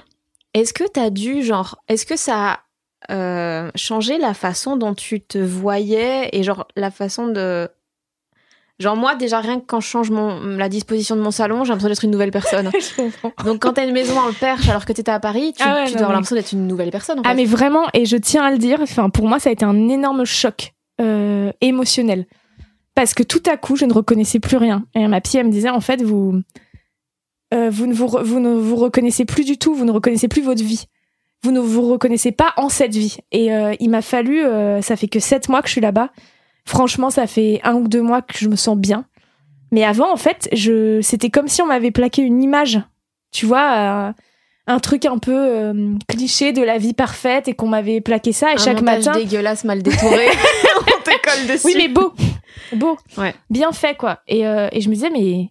est-ce 0.53 0.73
que 0.73 0.85
t'as 0.87 1.09
dû 1.09 1.43
genre, 1.43 1.83
est-ce 1.89 2.05
que 2.05 2.15
ça 2.15 2.51
a 2.51 2.59
euh, 3.13 3.71
changé 3.75 4.17
la 4.17 4.33
façon 4.33 4.77
dont 4.77 4.93
tu 4.93 5.21
te 5.21 5.37
voyais 5.37 6.29
et 6.33 6.43
genre 6.43 6.67
la 6.75 6.91
façon 6.91 7.27
de 7.27 7.69
Genre 8.79 8.95
moi 8.95 9.15
déjà 9.15 9.39
rien 9.39 9.59
que 9.59 9.65
quand 9.65 9.81
je 9.81 9.87
change 9.87 10.09
mon, 10.09 10.39
la 10.55 10.69
disposition 10.69 11.15
de 11.17 11.21
mon 11.21 11.31
salon, 11.31 11.63
j'ai 11.63 11.69
l'impression 11.69 11.89
d'être 11.89 12.05
une 12.05 12.11
nouvelle 12.11 12.31
personne. 12.31 12.71
Donc 13.45 13.59
quand 13.61 13.73
t'as 13.73 13.85
une 13.85 13.93
maison 13.93 14.17
en 14.17 14.31
perche 14.31 14.69
alors 14.69 14.85
que 14.85 14.93
t'étais 14.93 15.11
à 15.11 15.19
Paris, 15.19 15.53
tu, 15.55 15.63
ah 15.65 15.83
tu 15.85 15.93
dois 15.93 16.03
avoir 16.03 16.13
l'impression 16.13 16.37
d'être 16.37 16.53
une 16.53 16.65
nouvelle 16.65 16.89
personne. 16.89 17.19
En 17.19 17.23
ah 17.25 17.33
mais 17.33 17.45
vraiment 17.45 17.83
et 17.93 18.05
je 18.05 18.15
tiens 18.15 18.43
à 18.43 18.51
le 18.51 18.57
dire, 18.57 18.79
enfin 18.81 19.09
pour 19.09 19.27
moi 19.27 19.39
ça 19.39 19.49
a 19.49 19.53
été 19.53 19.65
un 19.65 19.89
énorme 19.89 20.23
choc 20.23 20.73
euh, 21.01 21.51
émotionnel 21.59 22.25
parce 22.95 23.13
que 23.13 23.23
tout 23.23 23.43
à 23.51 23.57
coup 23.57 23.75
je 23.75 23.83
ne 23.83 23.91
reconnaissais 23.91 24.39
plus 24.39 24.57
rien. 24.57 24.85
Et 24.95 25.05
ma 25.07 25.19
psy 25.19 25.37
elle 25.37 25.47
me 25.47 25.51
disait 25.51 25.69
en 25.69 25.81
fait 25.81 26.01
vous 26.01 26.41
euh, 27.53 27.69
vous 27.69 27.87
ne 27.87 27.93
vous, 27.93 28.07
vous 28.07 28.39
ne 28.39 28.53
vous 28.53 28.75
reconnaissez 28.75 29.25
plus 29.25 29.43
du 29.43 29.57
tout, 29.57 29.73
vous 29.73 29.85
ne 29.85 29.91
reconnaissez 29.91 30.27
plus 30.27 30.41
votre 30.41 30.63
vie. 30.63 30.85
Vous 31.43 31.51
ne 31.51 31.59
vous 31.59 31.89
reconnaissez 31.89 32.31
pas 32.31 32.53
en 32.57 32.69
cette 32.69 32.93
vie. 32.93 33.17
Et 33.31 33.53
euh, 33.53 33.73
il 33.79 33.89
m'a 33.89 34.01
fallu, 34.01 34.43
euh, 34.43 34.81
ça 34.81 34.95
fait 34.95 35.07
que 35.07 35.19
sept 35.19 35.49
mois 35.49 35.61
que 35.61 35.67
je 35.67 35.73
suis 35.73 35.81
là-bas 35.81 36.11
Franchement, 36.69 37.09
ça 37.09 37.25
fait 37.25 37.61
un 37.63 37.73
ou 37.73 37.87
deux 37.87 38.03
mois 38.03 38.21
que 38.21 38.37
je 38.37 38.47
me 38.47 38.55
sens 38.55 38.77
bien. 38.77 39.05
Mais 39.71 39.83
avant, 39.83 40.13
en 40.13 40.17
fait, 40.17 40.47
je, 40.53 41.01
c'était 41.01 41.31
comme 41.31 41.47
si 41.47 41.63
on 41.63 41.65
m'avait 41.65 41.89
plaqué 41.89 42.21
une 42.21 42.43
image. 42.43 42.79
Tu 43.31 43.47
vois, 43.47 43.71
euh, 44.09 44.11
un 44.67 44.79
truc 44.79 45.05
un 45.05 45.17
peu 45.17 45.33
euh, 45.35 45.95
cliché 46.07 46.53
de 46.53 46.61
la 46.61 46.77
vie 46.77 46.93
parfaite 46.93 47.47
et 47.47 47.55
qu'on 47.55 47.67
m'avait 47.67 48.01
plaqué 48.01 48.33
ça. 48.33 48.53
Et 48.53 48.59
chaque 48.59 48.81
matin. 48.81 49.13
dégueulasse, 49.13 49.63
mal 49.63 49.81
détouré. 49.81 50.27
on 50.77 51.03
te 51.03 51.09
colle 51.09 51.47
dessus. 51.47 51.65
Oui, 51.65 51.73
mais 51.75 51.87
beau. 51.87 52.13
Beau. 52.73 52.99
Ouais. 53.17 53.33
Bien 53.49 53.71
fait, 53.71 53.97
quoi. 53.97 54.19
Et, 54.27 54.45
euh, 54.45 54.69
et 54.71 54.81
je 54.81 54.89
me 54.89 54.93
disais, 54.93 55.09
mais 55.09 55.49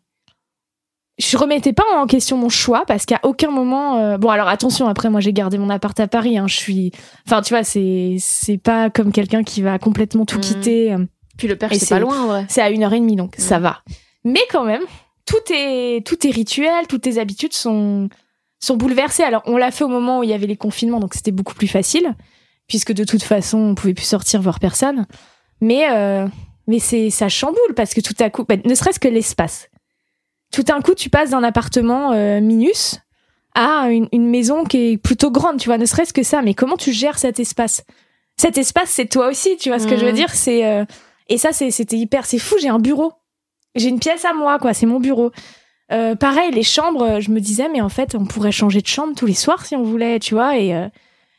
je 1.19 1.37
remettais 1.37 1.73
pas 1.73 1.85
en 1.97 2.07
question 2.07 2.37
mon 2.37 2.49
choix 2.49 2.85
parce 2.87 3.05
qu'à 3.05 3.19
aucun 3.25 3.51
moment 3.51 3.99
euh, 3.99 4.19
bon 4.19 4.31
alors 4.31 4.49
attention 4.49 4.87
après 4.87 5.11
moi 5.11 5.21
j'ai 5.21 5.33
gardé 5.33 5.59
mon 5.59 5.69
appart 5.69 5.99
à 5.99 6.07
Paris 6.07 6.39
hein, 6.39 6.47
je 6.47 6.55
suis 6.55 6.93
enfin 7.27 7.43
tu 7.43 7.55
vois 7.55 7.65
c'est 7.65 8.17
c'est 8.21 8.59
pas 8.59 8.89
comme 8.89 9.11
quelqu'un 9.11 9.43
qui 9.43 9.61
va 9.61 9.79
complètement 9.79 10.25
tout 10.25 10.39
mmh. 10.39 10.41
quitter 10.41 10.93
euh. 10.93 11.05
puis 11.37 11.49
le 11.49 11.57
père 11.57 11.71
c'est 11.73 11.89
pas 11.89 11.99
loin 11.99 12.27
vrai 12.27 12.47
c'est 12.49 12.63
à 12.63 12.71
une 12.71 12.85
heure 12.85 12.93
et 12.93 13.01
demie 13.01 13.17
donc 13.17 13.35
ça 13.37 13.59
mmh. 13.59 13.63
va 13.63 13.83
mais 14.25 14.41
quand 14.51 14.65
même 14.65 14.83
tout 15.27 15.53
est 15.53 16.07
tout 16.07 16.25
est 16.27 16.31
rituel 16.31 16.87
toutes 16.89 17.03
tes 17.03 17.19
habitudes 17.19 17.53
sont 17.53 18.09
sont 18.61 18.77
bouleversées 18.77 19.25
alors 19.25 19.43
on 19.47 19.57
l'a 19.57 19.73
fait 19.73 19.85
au 19.85 19.89
moment 19.89 20.21
où 20.21 20.23
il 20.23 20.31
y 20.31 20.35
avait 20.35 20.47
les 20.47 20.57
confinements 20.57 21.01
donc 21.01 21.15
c'était 21.15 21.33
beaucoup 21.33 21.55
plus 21.55 21.69
facile 21.69 22.15
puisque 22.69 22.93
de 22.93 23.03
toute 23.03 23.25
façon 23.25 23.59
on 23.59 23.75
pouvait 23.75 23.95
plus 23.95 24.07
sortir 24.07 24.41
voir 24.41 24.61
personne 24.61 25.07
mais 25.61 25.91
euh, 25.91 26.29
mais 26.69 26.79
c'est 26.79 27.11
ça 27.11 27.29
chamboule 27.29 27.75
parce 27.75 27.93
que 27.93 28.01
tout 28.01 28.15
à 28.21 28.31
coup 28.31 28.45
bah, 28.45 28.57
ne 28.65 28.75
serait-ce 28.77 29.01
que 29.01 29.09
l'espace 29.09 29.69
tout 30.53 30.63
d'un 30.63 30.81
coup, 30.81 30.95
tu 30.95 31.11
passes 31.11 31.31
d'un 31.31 31.43
appartement 31.43 32.13
euh, 32.13 32.41
minus 32.41 33.01
à 33.55 33.89
une, 33.91 34.09
maison 34.29 34.65
qui 34.65 34.93
est 34.93 34.99
plutôt 34.99 35.31
grande, 35.31 35.59
tu 35.59 35.69
vois, 35.69 35.79
ne 35.79 35.85
serait-ce 35.85 36.13
que 36.13 36.23
ça. 36.23 36.43
Mais 36.43 36.55
comment 36.55 36.77
tu 36.77 36.93
gères 36.93 37.19
cet 37.19 37.41
espace? 37.41 37.85
Cet 38.37 38.57
espace, 38.57 38.91
c'est 38.91 39.07
toi 39.07 39.29
aussi, 39.29 39.57
tu 39.57 39.69
vois 39.69 39.81
ce 39.81 39.89
que 39.89 39.97
je 39.97 40.05
veux 40.05 40.13
mmh. 40.13 40.17
dire? 40.17 40.31
C'est 40.33 40.65
euh, 40.65 40.85
et 41.29 41.39
ça, 41.39 41.53
c'était 41.53 41.97
hyper, 41.97 42.25
c'est 42.25 42.39
fou. 42.39 42.55
J'ai 42.61 42.69
un 42.69 42.79
bureau, 42.79 43.13
j'ai 43.75 43.89
une 43.89 43.99
pièce 43.99 44.25
à 44.25 44.33
moi, 44.33 44.59
quoi. 44.59 44.75
C'est 44.75 44.87
mon 44.87 45.01
bureau. 45.01 45.33
Euh, 45.91 46.15
pareil, 46.15 46.53
les 46.53 46.63
chambres, 46.63 47.21
je 47.21 47.31
me 47.31 47.41
disais, 47.41 47.69
mais 47.69 47.81
en 47.81 47.89
fait, 47.89 48.15
on 48.15 48.27
pourrait 48.27 48.53
changer 48.53 48.81
de 48.81 48.87
chambre 48.87 49.15
tous 49.17 49.27
les 49.27 49.35
soirs 49.35 49.67
si 49.67 49.75
on 49.75 49.83
voulait, 49.83 50.21
tu 50.21 50.35
vois. 50.35 50.57
Et, 50.57 50.73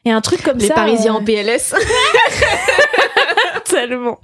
et 0.10 0.12
un 0.12 0.22
truc 0.22 0.42
comme 0.42 0.60
ça. 0.60 0.68
Les 0.68 0.74
Parisiens 0.74 1.14
en 1.14 1.24
PLS. 1.24 1.76
Tellement. 3.66 4.20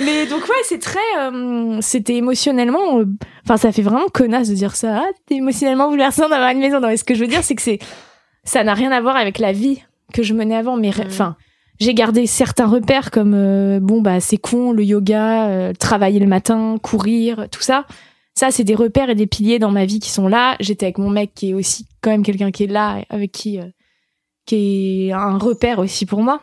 Mais 0.00 0.26
donc 0.26 0.42
ouais, 0.42 0.62
c'est 0.64 0.78
très, 0.78 0.98
euh, 1.18 1.78
c'était 1.80 2.16
émotionnellement, 2.16 2.98
euh, 2.98 3.06
enfin 3.44 3.56
ça 3.56 3.72
fait 3.72 3.82
vraiment 3.82 4.06
connasse 4.12 4.50
de 4.50 4.54
dire 4.54 4.76
ça. 4.76 5.02
Ah, 5.02 5.10
t'es 5.26 5.36
émotionnellement 5.36 5.88
bouleversant 5.88 6.28
d'avoir 6.28 6.50
une 6.50 6.58
maison. 6.58 6.80
Non, 6.80 6.88
mais 6.88 6.98
ce 6.98 7.04
que 7.04 7.14
je 7.14 7.20
veux 7.20 7.26
dire, 7.26 7.42
c'est 7.42 7.54
que 7.54 7.62
c'est, 7.62 7.78
ça 8.44 8.62
n'a 8.62 8.74
rien 8.74 8.92
à 8.92 9.00
voir 9.00 9.16
avec 9.16 9.38
la 9.38 9.52
vie 9.52 9.82
que 10.12 10.22
je 10.22 10.34
menais 10.34 10.56
avant. 10.56 10.76
Mais 10.76 10.90
mm. 10.90 11.06
enfin, 11.06 11.36
j'ai 11.80 11.94
gardé 11.94 12.26
certains 12.26 12.66
repères 12.66 13.10
comme 13.10 13.32
euh, 13.34 13.80
bon 13.80 14.02
bah 14.02 14.20
c'est 14.20 14.36
con, 14.36 14.72
le 14.72 14.84
yoga, 14.84 15.72
travailler 15.78 16.20
le 16.20 16.26
matin, 16.26 16.76
courir, 16.82 17.46
tout 17.50 17.62
ça. 17.62 17.86
Ça, 18.34 18.50
c'est 18.50 18.64
des 18.64 18.74
repères 18.74 19.10
et 19.10 19.14
des 19.14 19.28
piliers 19.28 19.60
dans 19.60 19.70
ma 19.70 19.86
vie 19.86 20.00
qui 20.00 20.10
sont 20.10 20.28
là. 20.28 20.56
J'étais 20.60 20.86
avec 20.86 20.98
mon 20.98 21.08
mec 21.08 21.30
qui 21.34 21.50
est 21.50 21.54
aussi 21.54 21.86
quand 22.02 22.10
même 22.10 22.24
quelqu'un 22.24 22.50
qui 22.50 22.64
est 22.64 22.66
là, 22.66 22.98
avec 23.08 23.30
qui, 23.32 23.60
qui 24.46 25.08
est 25.08 25.12
un 25.12 25.38
repère 25.38 25.78
aussi 25.78 26.06
pour 26.06 26.22
moi 26.22 26.40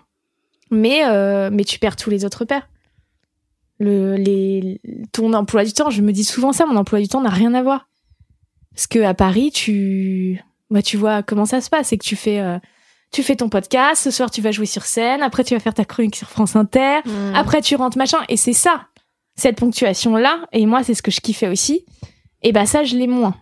mais 0.72 1.06
euh, 1.06 1.50
mais 1.52 1.66
tu 1.66 1.78
perds 1.78 1.98
tous 1.98 2.10
les 2.10 2.26
autres 2.26 2.40
repères. 2.40 2.68
Le, 3.80 4.16
les, 4.16 4.80
ton 5.12 5.34
emploi 5.34 5.64
du 5.66 5.74
temps, 5.74 5.90
je 5.90 6.02
me 6.02 6.14
dis 6.14 6.24
souvent 6.24 6.54
ça, 6.54 6.66
mon 6.66 6.76
emploi 6.76 7.00
du 7.00 7.08
temps 7.08 7.22
n'a 7.22 7.30
rien 7.30 7.54
à 7.54 7.62
voir. 7.62 7.88
Parce 8.74 8.88
que 8.88 9.00
à 9.00 9.14
Paris, 9.14 9.52
tu, 9.52 10.40
bah, 10.70 10.82
tu 10.82 10.98
vois 10.98 11.24
comment 11.24 11.46
ça 11.46 11.62
se 11.62 11.70
passe, 11.70 11.88
c'est 11.88 11.98
que 11.98 12.06
tu 12.06 12.16
fais, 12.16 12.40
euh, 12.40 12.58
tu 13.12 13.22
fais 13.24 13.36
ton 13.36 13.50
podcast, 13.50 14.04
ce 14.04 14.12
soir 14.12 14.32
tu 14.32 14.42
vas 14.42 14.52
jouer 14.52 14.68
sur 14.68 14.84
scène, 14.84 15.22
après 15.22 15.44
tu 15.44 15.56
vas 15.56 15.60
faire 15.60 15.74
ta 15.74 15.84
chronique 15.84 16.16
sur 16.16 16.30
France 16.30 16.56
Inter, 16.56 17.00
mmh. 17.04 17.36
après 17.36 17.62
tu 17.62 17.76
rentres 17.76 17.98
machin, 17.98 18.20
et 18.30 18.38
c'est 18.38 18.54
ça, 18.54 18.86
cette 19.36 19.58
ponctuation 19.58 20.16
là. 20.16 20.46
Et 20.54 20.66
moi, 20.66 20.84
c'est 20.84 20.94
ce 20.94 21.02
que 21.02 21.12
je 21.12 21.20
kiffais 21.20 21.50
aussi. 21.50 21.86
Et 22.44 22.52
bah 22.52 22.66
ça, 22.66 22.84
je 22.84 22.96
l'ai 22.96 23.08
moins. 23.08 23.36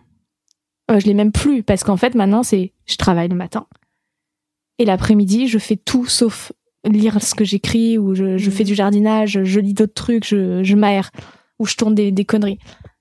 Euh, 0.90 0.98
je 0.98 1.06
l'ai 1.06 1.14
même 1.14 1.32
plus 1.32 1.62
parce 1.62 1.84
qu'en 1.84 1.96
fait 1.96 2.14
maintenant 2.14 2.42
c'est, 2.42 2.72
je 2.86 2.96
travaille 2.96 3.28
le 3.28 3.36
matin 3.36 3.66
et 4.80 4.84
l'après-midi 4.84 5.46
je 5.46 5.58
fais 5.58 5.76
tout 5.76 6.06
sauf 6.06 6.52
lire 6.84 7.22
ce 7.22 7.34
que 7.34 7.44
j'écris 7.44 7.98
ou 7.98 8.14
je, 8.14 8.38
je, 8.38 8.50
fais 8.50 8.64
mm. 8.64 8.66
du 8.66 8.74
jardinage, 8.74 9.44
je 9.44 9.60
lis 9.60 9.74
d'autres 9.74 9.94
trucs, 9.94 10.26
je, 10.26 10.62
je 10.62 10.76
m'aère 10.76 11.10
ou 11.58 11.66
je 11.66 11.76
tourne 11.76 11.94
des, 11.94 12.10
des 12.10 12.24
conneries. 12.24 12.58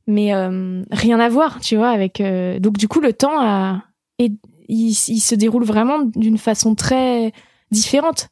Mais 0.08 0.34
euh, 0.34 0.84
rien 0.92 1.20
à 1.20 1.30
voir, 1.30 1.60
tu 1.60 1.76
vois, 1.78 1.90
avec. 1.90 2.20
Euh, 2.20 2.60
donc 2.60 2.78
du 2.78 2.88
coup, 2.88 3.00
le 3.00 3.14
temps 3.14 3.40
a, 3.40 3.84
et 4.18 4.32
il, 4.68 4.90
il 4.90 5.20
se 5.20 5.36
déroule 5.36 5.64
vraiment 5.64 6.00
d'une 6.04 6.38
façon 6.38 6.76
très 6.76 7.32
différente. 7.72 8.30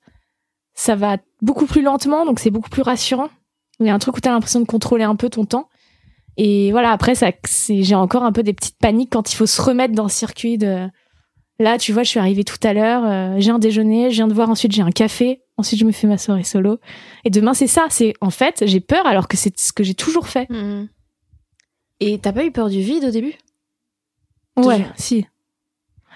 Ça 0.73 0.95
va 0.95 1.17
beaucoup 1.41 1.65
plus 1.65 1.81
lentement, 1.81 2.25
donc 2.25 2.39
c'est 2.39 2.49
beaucoup 2.49 2.69
plus 2.69 2.81
rassurant. 2.81 3.29
Il 3.79 3.85
y 3.85 3.89
a 3.89 3.93
un 3.93 3.99
truc 3.99 4.17
où 4.17 4.19
t'as 4.19 4.31
l'impression 4.31 4.59
de 4.59 4.65
contrôler 4.65 5.03
un 5.03 5.15
peu 5.15 5.29
ton 5.29 5.45
temps. 5.45 5.69
Et 6.35 6.71
voilà, 6.71 6.91
après, 6.91 7.15
ça, 7.15 7.31
j'ai 7.69 7.95
encore 7.95 8.23
un 8.23 8.31
peu 8.31 8.43
des 8.43 8.53
petites 8.53 8.77
paniques 8.77 9.11
quand 9.11 9.31
il 9.31 9.35
faut 9.35 9.45
se 9.45 9.61
remettre 9.61 9.95
dans 9.95 10.03
le 10.03 10.09
circuit 10.09 10.57
de 10.57 10.87
Là, 11.59 11.77
tu 11.77 11.91
vois, 11.91 12.03
je 12.03 12.09
suis 12.09 12.19
arrivée 12.19 12.43
tout 12.43 12.59
à 12.61 12.73
l'heure, 12.73 13.03
euh, 13.05 13.35
j'ai 13.39 13.49
un 13.49 13.57
déjeuner, 13.57 14.11
je 14.11 14.15
viens 14.15 14.27
de 14.27 14.33
voir 14.33 14.49
ensuite 14.49 14.71
j'ai 14.71 14.83
un 14.83 14.91
café, 14.91 15.41
ensuite 15.57 15.79
je 15.79 15.85
me 15.85 15.91
fais 15.91 16.05
ma 16.05 16.17
soirée 16.17 16.43
solo. 16.43 16.79
Et 17.23 17.31
demain, 17.31 17.55
c'est 17.55 17.67
ça, 17.67 17.87
c'est 17.89 18.13
en 18.21 18.29
fait, 18.29 18.63
j'ai 18.67 18.79
peur 18.79 19.07
alors 19.07 19.27
que 19.27 19.37
c'est 19.37 19.57
ce 19.59 19.73
que 19.73 19.83
j'ai 19.83 19.95
toujours 19.95 20.27
fait. 20.27 20.47
Mmh. 20.49 20.87
Et 21.99 22.19
t'as 22.19 22.31
pas 22.31 22.45
eu 22.45 22.51
peur 22.51 22.69
du 22.69 22.81
vide 22.81 23.05
au 23.05 23.11
début? 23.11 23.33
Ouais, 24.55 24.85
si. 24.95 25.25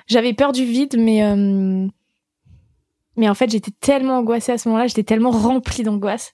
J'avais 0.08 0.34
peur 0.34 0.52
du 0.52 0.64
vide, 0.64 0.96
mais 0.98 1.24
euh, 1.24 1.88
mais 3.18 3.30
en 3.30 3.34
fait, 3.34 3.50
j'étais 3.50 3.72
tellement 3.80 4.18
angoissée 4.18 4.52
à 4.52 4.58
ce 4.60 4.70
moment-là, 4.70 4.88
j'étais 4.88 5.04
tellement 5.04 5.32
remplie 5.32 5.84
d'angoisse 5.84 6.34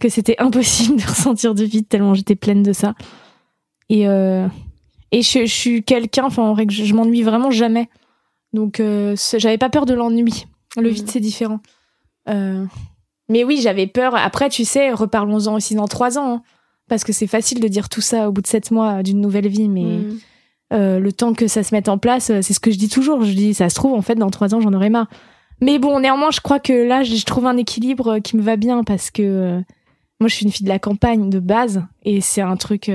que 0.00 0.08
c'était 0.08 0.36
impossible 0.38 0.96
de 0.96 1.06
ressentir 1.06 1.54
du 1.54 1.66
vide 1.66 1.88
tellement 1.88 2.14
j'étais 2.14 2.36
pleine 2.36 2.62
de 2.62 2.72
ça. 2.72 2.94
Et 3.90 4.08
euh, 4.08 4.46
et 5.10 5.22
je, 5.22 5.40
je 5.40 5.54
suis 5.54 5.82
quelqu'un, 5.82 6.24
enfin 6.24 6.42
en 6.42 6.54
vrai, 6.54 6.66
je, 6.68 6.84
je 6.84 6.94
m'ennuie 6.94 7.22
vraiment 7.22 7.50
jamais. 7.50 7.88
Donc, 8.52 8.80
euh, 8.80 9.16
j'avais 9.36 9.58
pas 9.58 9.70
peur 9.70 9.86
de 9.86 9.94
l'ennui. 9.94 10.46
Le 10.76 10.88
vide, 10.88 11.04
mm. 11.04 11.08
c'est 11.08 11.20
différent. 11.20 11.60
Euh, 12.28 12.64
mais 13.28 13.44
oui, 13.44 13.60
j'avais 13.62 13.86
peur. 13.86 14.14
Après, 14.16 14.48
tu 14.48 14.64
sais, 14.64 14.92
reparlons-en 14.92 15.54
aussi 15.54 15.74
dans 15.74 15.88
trois 15.88 16.18
ans. 16.18 16.36
Hein. 16.36 16.42
parce 16.88 17.04
que 17.04 17.12
c'est 17.12 17.26
facile 17.26 17.60
de 17.60 17.68
dire 17.68 17.88
tout 17.88 18.00
ça 18.00 18.28
au 18.28 18.32
bout 18.32 18.40
de 18.40 18.46
sept 18.46 18.70
mois 18.70 19.02
d'une 19.02 19.20
nouvelle 19.20 19.48
vie, 19.48 19.68
mais 19.68 19.82
mm. 19.82 20.18
euh, 20.72 20.98
le 20.98 21.12
temps 21.12 21.34
que 21.34 21.46
ça 21.46 21.62
se 21.62 21.74
mette 21.74 21.88
en 21.88 21.98
place, 21.98 22.26
c'est 22.26 22.52
ce 22.54 22.60
que 22.60 22.70
je 22.70 22.78
dis 22.78 22.88
toujours. 22.88 23.22
Je 23.24 23.32
dis, 23.32 23.54
ça 23.54 23.68
se 23.68 23.74
trouve, 23.74 23.94
en 23.94 24.02
fait, 24.02 24.14
dans 24.14 24.30
trois 24.30 24.54
ans, 24.54 24.60
j'en 24.60 24.72
aurai 24.72 24.90
marre. 24.90 25.08
Mais 25.60 25.78
bon, 25.78 26.00
néanmoins, 26.00 26.30
je 26.30 26.40
crois 26.40 26.60
que 26.60 26.72
là, 26.72 27.02
je 27.02 27.24
trouve 27.24 27.46
un 27.46 27.56
équilibre 27.56 28.20
qui 28.20 28.36
me 28.36 28.42
va 28.42 28.56
bien 28.56 28.84
parce 28.84 29.10
que 29.10 29.60
moi, 30.20 30.28
je 30.28 30.34
suis 30.34 30.44
une 30.46 30.52
fille 30.52 30.64
de 30.64 30.70
la 30.70 30.78
campagne 30.78 31.30
de 31.30 31.40
base 31.40 31.82
et 32.04 32.20
c'est 32.20 32.42
un 32.42 32.56
truc 32.56 32.90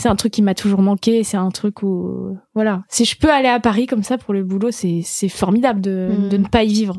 c'est 0.00 0.08
un 0.08 0.16
truc 0.16 0.32
qui 0.32 0.40
m'a 0.40 0.54
toujours 0.54 0.80
manqué. 0.80 1.24
C'est 1.24 1.36
un 1.36 1.50
truc 1.50 1.82
où, 1.82 2.36
voilà, 2.54 2.84
si 2.88 3.04
je 3.04 3.18
peux 3.18 3.30
aller 3.30 3.48
à 3.48 3.60
Paris 3.60 3.86
comme 3.86 4.02
ça 4.02 4.16
pour 4.16 4.32
le 4.32 4.42
boulot, 4.42 4.70
c'est 4.70 5.02
c'est 5.04 5.28
formidable 5.28 5.82
de, 5.82 6.08
mm. 6.10 6.28
de 6.30 6.36
ne 6.38 6.46
pas 6.46 6.64
y 6.64 6.72
vivre. 6.72 6.96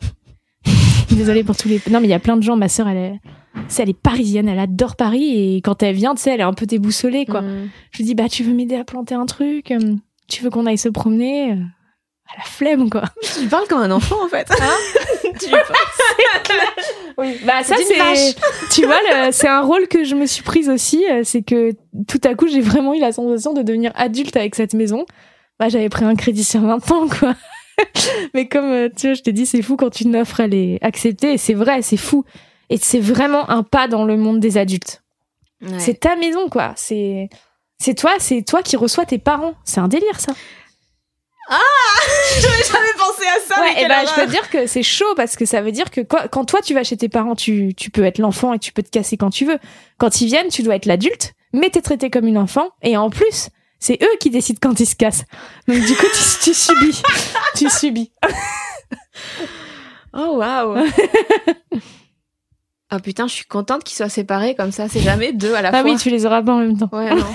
Désolée 1.10 1.44
pour 1.44 1.56
tous 1.56 1.68
les. 1.68 1.80
Non, 1.90 2.00
mais 2.00 2.08
il 2.08 2.10
y 2.10 2.14
a 2.14 2.18
plein 2.18 2.36
de 2.36 2.42
gens. 2.42 2.56
Ma 2.56 2.68
sœur, 2.68 2.88
elle 2.88 2.96
est, 2.96 3.20
elle 3.78 3.90
est 3.90 3.98
parisienne, 3.98 4.48
elle 4.48 4.58
adore 4.58 4.96
Paris 4.96 5.36
et 5.36 5.56
quand 5.58 5.84
elle 5.84 5.94
vient, 5.94 6.16
tu 6.16 6.22
sais, 6.22 6.30
elle 6.30 6.40
est 6.40 6.44
un 6.44 6.52
peu 6.52 6.66
déboussolée, 6.66 7.26
quoi. 7.26 7.42
Mm. 7.42 7.70
Je 7.92 7.98
lui 7.98 8.04
dis, 8.04 8.14
bah, 8.16 8.28
tu 8.28 8.42
veux 8.42 8.54
m'aider 8.54 8.74
à 8.74 8.82
planter 8.82 9.14
un 9.14 9.26
truc? 9.26 9.72
Tu 10.26 10.42
veux 10.42 10.50
qu'on 10.50 10.66
aille 10.66 10.78
se 10.78 10.88
promener? 10.88 11.56
À 12.32 12.38
la 12.38 12.44
flemme, 12.44 12.90
quoi. 12.90 13.02
Tu 13.40 13.46
parles 13.48 13.66
comme 13.68 13.82
un 13.82 13.90
enfant, 13.90 14.24
en 14.24 14.28
fait. 14.28 14.48
tu 15.40 15.46
Oui, 17.18 17.38
bah 17.44 17.62
ça 17.62 17.76
c'est, 17.76 18.34
tu 18.72 18.86
vois, 18.86 18.98
le- 19.08 19.30
c'est 19.32 19.46
un 19.48 19.60
rôle 19.62 19.86
que 19.88 20.04
je 20.04 20.14
me 20.14 20.26
suis 20.26 20.42
prise 20.42 20.68
aussi. 20.68 21.04
euh, 21.10 21.22
C'est 21.24 21.42
que 21.42 21.72
tout 22.08 22.20
à 22.24 22.34
coup, 22.34 22.48
j'ai 22.48 22.60
vraiment 22.60 22.94
eu 22.94 22.98
la 23.00 23.12
sensation 23.12 23.52
de 23.52 23.62
devenir 23.62 23.92
adulte 23.94 24.36
avec 24.36 24.54
cette 24.54 24.74
maison. 24.74 25.06
Bah, 25.60 25.68
j'avais 25.68 25.88
pris 25.88 26.04
un 26.04 26.16
crédit 26.16 26.42
sur 26.44 26.60
20 26.60 26.90
ans, 26.90 27.08
quoi. 27.08 27.34
Mais 28.34 28.48
comme 28.48 28.70
euh, 28.70 28.88
tu 28.94 29.06
vois, 29.08 29.14
je 29.14 29.22
t'ai 29.22 29.32
dit, 29.32 29.46
c'est 29.46 29.62
fou 29.62 29.76
quand 29.76 30.00
une 30.00 30.16
offre 30.16 30.40
elle 30.40 30.54
est 30.54 30.78
acceptée. 30.82 31.34
Et 31.34 31.38
c'est 31.38 31.54
vrai, 31.54 31.82
c'est 31.82 31.96
fou. 31.96 32.24
Et 32.70 32.78
c'est 32.78 33.00
vraiment 33.00 33.48
un 33.50 33.62
pas 33.62 33.86
dans 33.88 34.04
le 34.04 34.16
monde 34.16 34.40
des 34.40 34.58
adultes. 34.58 35.02
C'est 35.78 36.00
ta 36.00 36.14
maison, 36.16 36.48
quoi. 36.50 36.72
C'est, 36.76 37.28
c'est 37.78 37.94
toi, 37.94 38.12
c'est 38.18 38.42
toi 38.42 38.62
qui 38.62 38.76
reçois 38.76 39.06
tes 39.06 39.18
parents. 39.18 39.54
C'est 39.64 39.80
un 39.80 39.88
délire, 39.88 40.20
ça. 40.20 40.32
J'avais 42.40 42.62
jamais 42.64 42.92
pensé 42.98 43.24
à 43.26 43.40
ça. 43.54 43.60
Ouais, 43.60 43.82
et 43.82 43.86
ben, 43.88 44.04
je 44.06 44.14
peux 44.14 44.26
te 44.26 44.30
dire 44.30 44.48
que 44.50 44.66
c'est 44.66 44.82
chaud 44.82 45.14
parce 45.16 45.36
que 45.36 45.44
ça 45.44 45.60
veut 45.60 45.72
dire 45.72 45.90
que 45.90 46.00
quand, 46.00 46.28
quand 46.30 46.44
toi 46.44 46.60
tu 46.62 46.74
vas 46.74 46.84
chez 46.84 46.96
tes 46.96 47.08
parents, 47.08 47.34
tu, 47.36 47.74
tu 47.76 47.90
peux 47.90 48.04
être 48.04 48.18
l'enfant 48.18 48.52
et 48.54 48.58
tu 48.58 48.72
peux 48.72 48.82
te 48.82 48.90
casser 48.90 49.16
quand 49.16 49.30
tu 49.30 49.44
veux. 49.44 49.58
Quand 49.98 50.20
ils 50.20 50.26
viennent, 50.26 50.48
tu 50.48 50.62
dois 50.62 50.76
être 50.76 50.86
l'adulte, 50.86 51.32
mais 51.52 51.70
t'es 51.70 51.82
traité 51.82 52.10
comme 52.10 52.26
une 52.26 52.38
enfant 52.38 52.68
et 52.82 52.96
en 52.96 53.10
plus, 53.10 53.48
c'est 53.78 53.98
eux 54.02 54.16
qui 54.20 54.30
décident 54.30 54.58
quand 54.62 54.80
ils 54.80 54.86
se 54.86 54.96
cassent. 54.96 55.24
Donc 55.68 55.80
du 55.84 55.94
coup, 55.94 56.06
tu, 56.06 56.44
tu 56.44 56.54
subis. 56.54 57.02
tu 57.56 57.68
subis. 57.70 58.10
Oh 60.12 60.36
waouh. 60.38 60.84
Ah 62.90 63.00
putain, 63.00 63.26
je 63.26 63.32
suis 63.32 63.44
contente 63.46 63.82
qu'ils 63.82 63.96
soient 63.96 64.08
séparés 64.08 64.54
comme 64.54 64.70
ça. 64.70 64.88
C'est 64.88 65.00
jamais 65.00 65.32
deux 65.32 65.52
à 65.54 65.62
la 65.62 65.70
Ah 65.72 65.80
fois. 65.82 65.90
oui, 65.90 65.96
tu 65.96 66.10
les 66.10 66.26
auras 66.26 66.42
pas 66.42 66.52
en 66.52 66.58
même 66.58 66.78
temps. 66.78 66.90
Ouais, 66.92 67.12
non. 67.12 67.26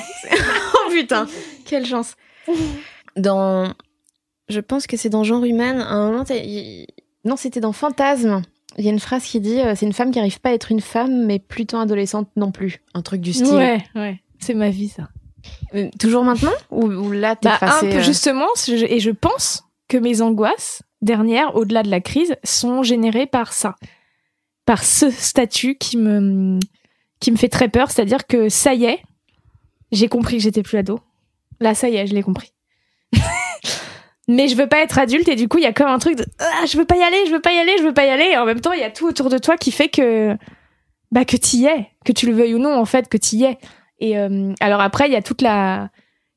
Oh 0.74 0.90
putain, 0.90 1.28
quelle 1.66 1.86
chance. 1.86 2.16
Dans. 3.18 3.74
Je 4.50 4.60
pense 4.60 4.88
que 4.88 4.98
c'est 4.98 5.10
dans 5.10 5.24
Genre 5.24 5.44
Humain. 5.46 5.80
À 5.82 5.94
un 5.94 6.12
moment, 6.12 6.24
il- 6.30 6.88
non, 7.26 7.36
c'était 7.36 7.60
dans 7.60 7.72
Fantasme. 7.74 8.42
Il 8.78 8.86
y 8.86 8.88
a 8.88 8.92
une 8.92 9.00
phrase 9.00 9.24
qui 9.24 9.40
dit 9.40 9.60
euh, 9.60 9.74
c'est 9.76 9.86
une 9.86 9.94
femme 9.94 10.12
qui 10.12 10.20
arrive 10.20 10.40
pas 10.40 10.50
à 10.50 10.54
être 10.54 10.72
une 10.72 10.80
femme, 10.82 11.26
mais 11.26 11.40
plutôt 11.40 11.78
adolescente 11.78 12.30
non 12.36 12.52
plus. 12.52 12.82
Un 12.94 13.02
truc 13.02 13.22
du 13.22 13.34
style. 13.34 13.48
Ouais, 13.56 13.84
ouais. 13.96 14.22
C'est 14.40 14.54
ma 14.54 14.70
vie, 14.70 14.90
ça. 14.90 15.10
Euh, 15.76 15.90
toujours 16.00 16.24
maintenant? 16.24 16.52
Ou, 16.72 16.86
ou 16.86 17.12
là, 17.12 17.36
t'es 17.36 17.50
Bah, 17.50 17.58
passé. 17.60 17.88
un 17.88 17.92
peu 17.92 17.98
euh, 17.98 18.02
justement, 18.04 18.48
et 18.68 19.00
je 19.00 19.12
pense 19.12 19.64
que 19.88 19.98
mes 19.98 20.22
angoisses 20.22 20.82
dernières, 21.02 21.56
au-delà 21.56 21.82
de 21.84 21.90
la 21.90 22.00
crise, 22.02 22.36
sont 22.44 22.84
générées 22.84 23.26
par 23.26 23.54
ça, 23.54 23.76
par 24.66 24.84
ce 24.84 25.10
statut 25.10 25.76
qui 25.76 25.98
me 25.98 26.60
qui 27.20 27.32
me 27.32 27.38
fait 27.38 27.50
très 27.50 27.70
peur. 27.70 27.90
C'est-à-dire 27.92 28.28
que 28.28 28.50
ça 28.50 28.74
y 28.74 28.86
est, 28.86 29.02
j'ai 29.92 30.08
compris 30.08 30.38
que 30.38 30.44
j'étais 30.44 30.64
plus 30.64 30.78
ado. 30.78 31.00
Là, 31.60 31.74
ça 31.76 31.90
y 31.90 31.96
est, 31.96 32.08
je 32.08 32.14
l'ai 32.14 32.24
compris. 32.24 32.52
Mais 34.30 34.48
je 34.48 34.56
veux 34.56 34.68
pas 34.68 34.80
être 34.80 34.98
adulte 35.00 35.28
et 35.28 35.36
du 35.36 35.48
coup, 35.48 35.58
il 35.58 35.64
y 35.64 35.68
a 35.68 35.74
comme 35.74 35.88
un 35.90 36.00
truc 36.00 36.16
de 36.16 36.26
ah, 36.40 36.66
je 36.66 36.78
veux 36.78 36.86
pas 36.86 36.96
y 36.96 37.02
aller, 37.02 37.18
je 37.26 37.32
veux 37.32 37.42
pas 37.42 37.52
y 37.52 37.58
aller, 37.58 37.74
je 37.80 37.84
veux 37.84 37.94
pas 37.94 38.06
y 38.06 38.10
aller. 38.10 38.30
Et 38.34 38.38
en 38.38 38.46
même 38.46 38.62
temps, 38.62 38.72
il 38.74 38.80
y 38.80 38.84
a 38.84 38.92
tout 38.92 39.08
autour 39.08 39.30
de 39.30 39.38
toi 39.40 39.58
qui 39.58 39.72
fait 39.72 39.90
que 39.90 40.38
bah 41.12 41.26
que 41.26 41.36
t'y 41.36 41.66
es, 41.66 41.88
que 42.06 42.12
tu 42.12 42.28
le 42.28 42.34
veuilles 42.34 42.54
ou 42.54 42.60
non, 42.60 42.76
en 42.78 42.86
fait, 42.86 43.10
que 43.10 43.18
t'y 43.18 43.44
es. 43.44 43.58
Et 44.00 44.18
euh, 44.18 44.54
alors 44.62 44.82
après, 44.82 45.08
il 45.08 45.14
y 45.14 45.18
a 45.18 45.22
toute 45.24 45.42
la 45.42 45.90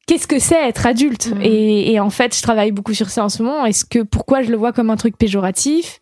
qu'est-ce 0.06 0.26
que 0.26 0.38
c'est 0.38 0.68
être 0.68 0.86
adulte? 0.86 1.28
Mhm. 1.28 1.42
et, 1.42 1.92
et 1.92 2.00
en 2.00 2.10
fait, 2.10 2.34
je 2.36 2.42
travaille 2.42 2.72
beaucoup 2.72 2.94
sur 2.94 3.08
ça 3.10 3.24
en 3.24 3.28
ce 3.28 3.42
moment. 3.42 3.64
Est-ce 3.66 3.84
que 3.84 4.02
pourquoi 4.02 4.42
je 4.42 4.50
le 4.50 4.56
vois 4.56 4.72
comme 4.72 4.90
un 4.90 4.96
truc 4.96 5.16
péjoratif? 5.18 6.00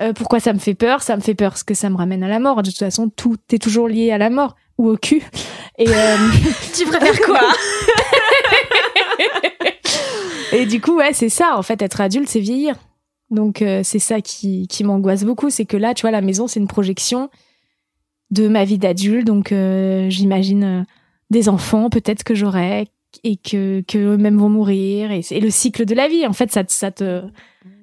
Euh, 0.00 0.12
Pourquoi 0.12 0.38
ça 0.40 0.52
me 0.52 0.58
fait 0.60 0.74
peur? 0.74 1.02
Ça 1.02 1.16
me 1.16 1.20
fait 1.20 1.34
peur 1.34 1.50
parce 1.50 1.64
que 1.64 1.74
ça 1.74 1.90
me 1.90 1.96
ramène 1.96 2.22
à 2.22 2.28
la 2.28 2.38
mort. 2.38 2.62
De 2.62 2.70
toute 2.70 2.78
façon, 2.78 3.08
tout 3.08 3.36
est 3.52 3.60
toujours 3.60 3.88
lié 3.88 4.12
à 4.12 4.18
la 4.18 4.30
mort 4.30 4.54
ou 4.78 4.88
au 4.88 4.96
cul. 4.96 5.22
Et 5.76 5.88
euh, 5.88 6.16
Tu 6.76 6.84
préfères 6.86 7.20
quoi? 7.20 7.40
Et 10.52 10.66
du 10.66 10.80
coup, 10.80 10.96
ouais, 10.96 11.12
c'est 11.12 11.28
ça. 11.28 11.56
En 11.56 11.62
fait, 11.62 11.80
être 11.82 12.00
adulte, 12.00 12.28
c'est 12.28 12.40
vieillir. 12.40 12.76
Donc, 13.30 13.60
euh, 13.60 13.82
c'est 13.84 13.98
ça 13.98 14.20
qui, 14.20 14.66
qui 14.68 14.84
m'angoisse 14.84 15.24
beaucoup. 15.24 15.50
C'est 15.50 15.66
que 15.66 15.76
là, 15.76 15.92
tu 15.94 16.02
vois, 16.02 16.10
la 16.10 16.22
maison, 16.22 16.46
c'est 16.46 16.60
une 16.60 16.68
projection 16.68 17.28
de 18.30 18.48
ma 18.48 18.64
vie 18.64 18.78
d'adulte. 18.78 19.26
Donc, 19.26 19.52
euh, 19.52 20.08
j'imagine 20.08 20.64
euh, 20.64 20.82
des 21.30 21.48
enfants, 21.50 21.90
peut-être 21.90 22.24
que 22.24 22.34
j'aurai, 22.34 22.88
et 23.24 23.36
que, 23.36 23.82
que 23.86 23.98
eux-mêmes 23.98 24.38
vont 24.38 24.48
mourir. 24.48 25.10
Et, 25.12 25.22
le 25.40 25.50
cycle 25.50 25.84
de 25.84 25.94
la 25.94 26.08
vie, 26.08 26.26
en 26.26 26.32
fait, 26.32 26.50
ça, 26.50 26.64
te- 26.64 26.72
ça, 26.72 26.90
te, 26.90 27.22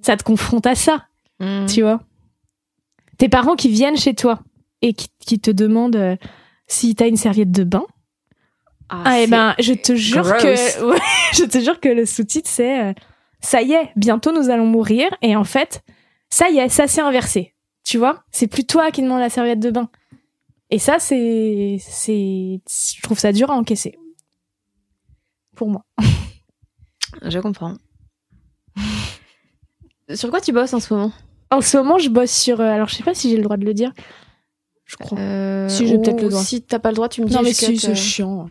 ça 0.02 0.18
te 0.18 0.24
confronte 0.24 0.66
à 0.66 0.76
ça, 0.76 1.06
Mm. 1.42 1.66
tu 1.66 1.82
vois. 1.82 2.00
Tes 3.18 3.28
parents 3.28 3.56
qui 3.58 3.68
viennent 3.70 3.98
chez 3.98 4.14
toi 4.14 4.40
et 4.82 4.94
qui, 4.94 5.08
qui 5.20 5.38
te 5.40 5.52
demandent 5.52 5.98
euh, 5.98 6.16
si 6.68 6.96
t'as 6.96 7.08
une 7.10 7.18
serviette 7.18 7.52
de 7.52 7.64
bain. 7.66 7.84
Ah, 8.90 9.20
et 9.20 9.26
c'est- 9.26 9.32
ben, 9.32 9.56
je 9.60 9.74
te 9.74 9.96
jure 9.96 10.22
gross. 10.24 10.42
que, 10.42 10.84
ouais, 10.92 11.00
je 11.34 11.44
te 11.46 11.60
jure 11.60 11.80
que 11.80 11.90
le 11.90 12.06
sous-titre 12.06 12.50
c'est, 12.50 12.84
euh, 12.90 12.94
ça 13.42 13.62
y 13.62 13.74
est, 13.74 13.90
bientôt 13.96 14.32
nous 14.32 14.50
allons 14.50 14.66
mourir. 14.68 15.08
Et 15.22 15.36
en 15.36 15.44
fait, 15.44 15.84
ça 16.30 16.50
y 16.50 16.58
est, 16.60 16.70
ça 16.70 16.88
s'est 16.88 17.02
inversé. 17.02 17.54
Tu 17.84 17.98
vois, 17.98 18.24
c'est 18.32 18.48
plus 18.48 18.66
toi 18.66 18.92
qui 18.92 19.02
demande 19.02 19.20
la 19.20 19.30
serviette 19.30 19.60
de 19.60 19.70
bain. 19.72 19.90
Et 20.72 20.80
ça, 20.80 20.98
c'est, 21.00 21.78
c'est, 21.80 22.60
je 22.68 23.02
trouve 23.04 23.20
ça 23.20 23.32
dur 23.32 23.52
à 23.52 23.54
encaisser. 23.56 23.98
Pour 25.56 25.70
moi. 25.70 25.86
Je 27.22 27.40
comprends. 27.40 27.76
Sur 30.14 30.30
quoi 30.30 30.42
tu 30.42 30.52
bosses 30.52 30.74
en 30.74 30.80
ce 30.80 30.94
moment? 30.94 31.12
En 31.52 31.62
ce 31.62 31.78
moment, 31.78 31.98
je 31.98 32.10
bosse 32.10 32.32
sur, 32.32 32.60
euh, 32.60 32.70
alors 32.70 32.88
je 32.90 32.96
sais 32.96 33.04
pas 33.04 33.14
si 33.14 33.30
j'ai 33.30 33.38
le 33.38 33.44
droit 33.44 33.58
de 33.58 33.66
le 33.66 33.74
dire. 33.74 33.92
Je 34.86 34.96
crois. 34.98 35.18
Euh, 35.20 35.68
Si, 35.70 35.88
j'ai 35.88 35.98
peut-être 35.98 36.22
le 36.22 36.30
droit. 36.30 36.42
Si 36.44 36.62
t'as 36.62 36.80
pas 36.80 36.90
le 36.90 36.96
droit, 36.96 37.10
tu 37.10 37.22
me 37.22 37.28
dis. 37.28 37.34
non 37.34 37.42
mais 37.42 37.54
si, 37.54 37.78
c'est 37.78 37.90
euh, 37.92 37.96
chiant. 37.96 38.48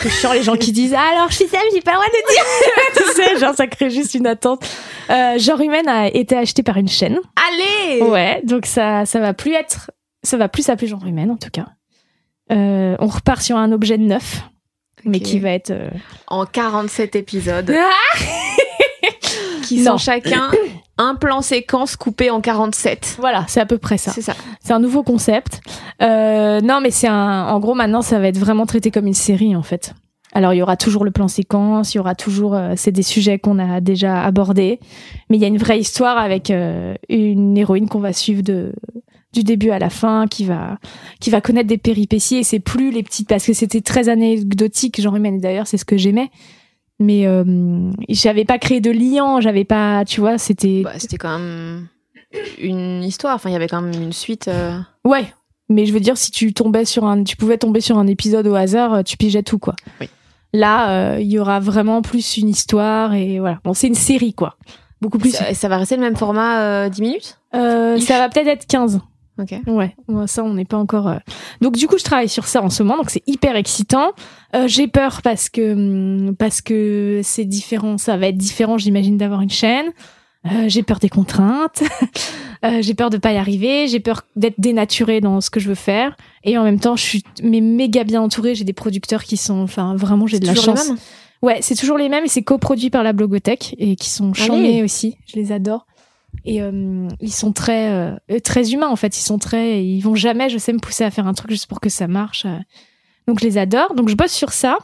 C'est 0.00 0.10
chiant 0.10 0.32
les 0.32 0.42
gens 0.44 0.54
qui 0.56 0.70
disent 0.70 0.94
ah, 0.96 1.10
alors 1.12 1.30
je 1.30 1.36
ça 1.38 1.44
mais 1.52 1.70
j'ai 1.74 1.80
pas 1.80 1.92
le 1.92 1.96
droit 1.96 2.06
de 2.06 2.32
dire. 2.32 2.44
tu 2.96 3.14
sais, 3.14 3.38
genre 3.38 3.54
ça 3.54 3.66
crée 3.66 3.90
juste 3.90 4.14
une 4.14 4.26
attente. 4.28 4.62
Euh, 5.10 5.38
genre 5.38 5.60
humaine 5.60 5.88
a 5.88 6.06
été 6.08 6.36
acheté 6.36 6.62
par 6.62 6.76
une 6.76 6.86
chaîne. 6.88 7.18
Allez 7.34 8.02
Ouais, 8.02 8.40
donc 8.44 8.66
ça, 8.66 9.06
ça 9.06 9.18
va 9.18 9.34
plus 9.34 9.54
être, 9.54 9.90
ça 10.22 10.36
va 10.36 10.48
plus 10.48 10.62
s'appeler 10.62 10.86
genre 10.86 11.04
humaine 11.04 11.30
en 11.32 11.36
tout 11.36 11.50
cas. 11.50 11.66
Euh, 12.52 12.96
on 13.00 13.06
repart 13.08 13.42
sur 13.42 13.56
un 13.56 13.72
objet 13.72 13.98
neuf, 13.98 14.42
mais 15.04 15.18
qui 15.20 15.38
va 15.40 15.50
être. 15.50 15.70
euh, 15.70 15.90
En 16.28 16.46
47 16.46 17.16
épisodes. 17.16 17.74
Ah 17.76 18.18
qui 19.64 19.80
Non. 19.80 19.92
sont 19.92 19.98
chacun 19.98 20.50
un 20.98 21.14
plan 21.14 21.40
séquence 21.40 21.96
coupé 21.96 22.30
en 22.30 22.40
47. 22.40 23.16
Voilà, 23.20 23.44
c'est 23.48 23.60
à 23.60 23.66
peu 23.66 23.78
près 23.78 23.98
ça. 23.98 24.10
C'est 24.10 24.22
ça. 24.22 24.34
C'est 24.62 24.72
un 24.72 24.80
nouveau 24.80 25.02
concept. 25.02 25.60
Euh, 26.02 26.60
non, 26.60 26.80
mais 26.82 26.90
c'est 26.90 27.08
un. 27.08 27.46
En 27.46 27.60
gros, 27.60 27.74
maintenant, 27.74 28.02
ça 28.02 28.18
va 28.18 28.28
être 28.28 28.38
vraiment 28.38 28.66
traité 28.66 28.90
comme 28.90 29.06
une 29.06 29.14
série 29.14 29.56
en 29.56 29.62
fait. 29.62 29.94
Alors, 30.34 30.52
il 30.52 30.58
y 30.58 30.62
aura 30.62 30.76
toujours 30.76 31.04
le 31.04 31.10
plan 31.10 31.26
séquence, 31.26 31.94
il 31.94 31.96
y 31.96 32.00
aura 32.00 32.14
toujours. 32.14 32.54
euh, 32.54 32.74
c'est 32.76 32.92
des 32.92 33.02
sujets 33.02 33.38
qu'on 33.38 33.58
a 33.58 33.80
déjà 33.80 34.22
abordés, 34.22 34.78
mais 35.30 35.38
il 35.38 35.40
y 35.40 35.44
a 35.44 35.48
une 35.48 35.56
vraie 35.56 35.78
histoire 35.80 36.18
avec 36.18 36.50
euh, 36.50 36.94
une 37.08 37.56
héroïne 37.56 37.88
qu'on 37.88 38.00
va 38.00 38.12
suivre 38.12 38.42
de 38.42 38.72
du 39.34 39.44
début 39.44 39.70
à 39.70 39.78
la 39.78 39.90
fin, 39.90 40.26
qui 40.26 40.44
va 40.44 40.78
qui 41.20 41.30
va 41.30 41.40
connaître 41.40 41.68
des 41.68 41.78
péripéties 41.78 42.36
et 42.36 42.44
c'est 42.44 42.60
plus 42.60 42.90
les 42.90 43.02
petites 43.02 43.28
parce 43.28 43.46
que 43.46 43.52
c'était 43.52 43.80
très 43.80 44.08
anecdotique, 44.08 45.00
genre 45.00 45.16
humaine. 45.16 45.38
D'ailleurs, 45.38 45.66
c'est 45.66 45.76
ce 45.78 45.84
que 45.84 45.96
j'aimais. 45.96 46.30
Mais 47.00 47.26
euh, 47.26 47.90
j'avais 48.08 48.44
pas 48.44 48.58
créé 48.58 48.80
de 48.80 48.90
lien, 48.90 49.40
j'avais 49.40 49.64
pas, 49.64 50.04
tu 50.04 50.20
vois, 50.20 50.36
c'était 50.38 50.82
Bah, 50.82 50.92
C'était 50.98 51.16
quand 51.16 51.38
même 51.38 51.86
une 52.60 53.02
histoire. 53.04 53.34
Enfin, 53.34 53.50
il 53.50 53.52
y 53.52 53.56
avait 53.56 53.68
quand 53.68 53.80
même 53.80 54.02
une 54.02 54.12
suite. 54.12 54.48
euh, 54.48 54.76
Ouais, 55.04 55.32
mais 55.68 55.86
je 55.86 55.92
veux 55.92 56.00
dire, 56.00 56.16
si 56.18 56.30
tu 56.30 56.52
tombais 56.52 56.84
sur 56.84 57.04
un, 57.04 57.22
tu 57.24 57.36
pouvais 57.36 57.58
tomber 57.58 57.80
sur 57.80 57.98
un 57.98 58.06
épisode 58.06 58.46
au 58.46 58.54
hasard, 58.54 58.94
euh, 58.94 59.02
tu 59.02 59.16
pigeais 59.16 59.42
tout 59.42 59.58
quoi. 59.58 59.74
Oui. 60.00 60.08
Là, 60.52 60.90
euh, 61.14 61.20
il 61.20 61.28
y 61.30 61.38
aura 61.38 61.60
vraiment 61.60 62.00
plus 62.02 62.36
une 62.38 62.48
histoire 62.48 63.14
et 63.14 63.38
voilà. 63.38 63.60
Bon, 63.64 63.74
c'est 63.74 63.86
une 63.86 63.94
série 63.94 64.32
quoi, 64.34 64.56
beaucoup 65.00 65.18
plus. 65.18 65.30
Ça, 65.32 65.52
ça 65.54 65.68
va 65.68 65.76
rester 65.76 65.94
le 65.96 66.02
même 66.02 66.16
format 66.16 66.62
euh, 66.62 66.88
10 66.88 67.00
minutes? 67.02 67.38
Euh, 67.54 67.98
ça 68.00 68.18
va 68.18 68.28
peut-être 68.28 68.48
être 68.48 68.66
15. 68.66 69.00
Ok. 69.38 69.54
Ouais, 69.66 69.94
moi, 70.08 70.26
ça 70.26 70.42
on 70.44 70.54
n'est 70.54 70.64
pas 70.64 70.76
encore. 70.78 71.08
euh. 71.08 71.18
Donc 71.60 71.76
du 71.76 71.86
coup, 71.86 71.96
je 71.98 72.04
travaille 72.04 72.28
sur 72.28 72.46
ça 72.46 72.62
en 72.62 72.70
ce 72.70 72.82
moment, 72.82 72.96
donc 72.98 73.10
c'est 73.10 73.22
hyper 73.26 73.56
excitant. 73.56 74.12
Euh, 74.56 74.66
J'ai 74.66 74.88
peur 74.88 75.22
parce 75.22 75.48
que 75.48 75.72
hum, 75.74 76.34
parce 76.36 76.60
que 76.60 77.20
c'est 77.22 77.44
différent, 77.44 77.98
ça 77.98 78.16
va 78.16 78.26
être 78.28 78.36
différent, 78.38 78.78
j'imagine, 78.78 79.16
d'avoir 79.16 79.40
une 79.40 79.50
chaîne. 79.50 79.86
Euh, 80.46 80.64
j'ai 80.68 80.82
peur 80.82 80.98
des 80.98 81.08
contraintes. 81.08 81.82
Euh, 82.64 82.82
j'ai 82.82 82.94
peur 82.94 83.08
de 83.08 83.18
pas 83.18 83.32
y 83.32 83.36
arriver. 83.36 83.86
J'ai 83.86 84.00
peur 84.00 84.22
d'être 84.34 84.58
dénaturée 84.58 85.20
dans 85.20 85.40
ce 85.40 85.48
que 85.48 85.60
je 85.60 85.68
veux 85.68 85.76
faire. 85.76 86.16
Et 86.42 86.58
en 86.58 86.64
même 86.64 86.80
temps, 86.80 86.96
je 86.96 87.04
suis 87.04 87.22
mais 87.40 87.60
méga 87.60 88.02
bien 88.02 88.20
entourée. 88.20 88.56
J'ai 88.56 88.64
des 88.64 88.72
producteurs 88.72 89.22
qui 89.22 89.36
sont, 89.36 89.60
enfin, 89.60 89.94
vraiment, 89.94 90.26
j'ai 90.26 90.40
de 90.40 90.46
la 90.48 90.56
chance. 90.56 90.90
Ouais, 91.40 91.58
c'est 91.60 91.76
toujours 91.76 91.98
les 91.98 92.08
mêmes 92.08 92.24
et 92.24 92.28
c'est 92.28 92.42
coproduit 92.42 92.90
par 92.90 93.04
la 93.04 93.12
Blogothèque 93.12 93.76
et 93.78 93.94
qui 93.94 94.10
sont 94.10 94.34
charmés 94.34 94.82
aussi. 94.82 95.16
Je 95.32 95.36
les 95.38 95.52
adore. 95.52 95.86
Et 96.44 96.62
euh, 96.62 97.08
ils 97.20 97.32
sont 97.32 97.52
très 97.52 97.90
euh, 97.90 98.14
euh, 98.30 98.40
très 98.40 98.72
humains 98.72 98.88
en 98.88 98.96
fait. 98.96 99.18
Ils 99.18 99.22
sont 99.22 99.38
très, 99.38 99.84
ils 99.84 100.00
vont 100.00 100.14
jamais, 100.14 100.48
je 100.48 100.58
sais, 100.58 100.72
me 100.72 100.78
pousser 100.78 101.04
à 101.04 101.10
faire 101.10 101.26
un 101.26 101.34
truc 101.34 101.50
juste 101.50 101.66
pour 101.66 101.80
que 101.80 101.88
ça 101.88 102.06
marche. 102.06 102.46
Donc 103.26 103.40
je 103.40 103.44
les 103.44 103.58
adore. 103.58 103.94
Donc 103.94 104.08
je 104.08 104.14
bosse 104.14 104.32
sur 104.32 104.52
ça. 104.52 104.78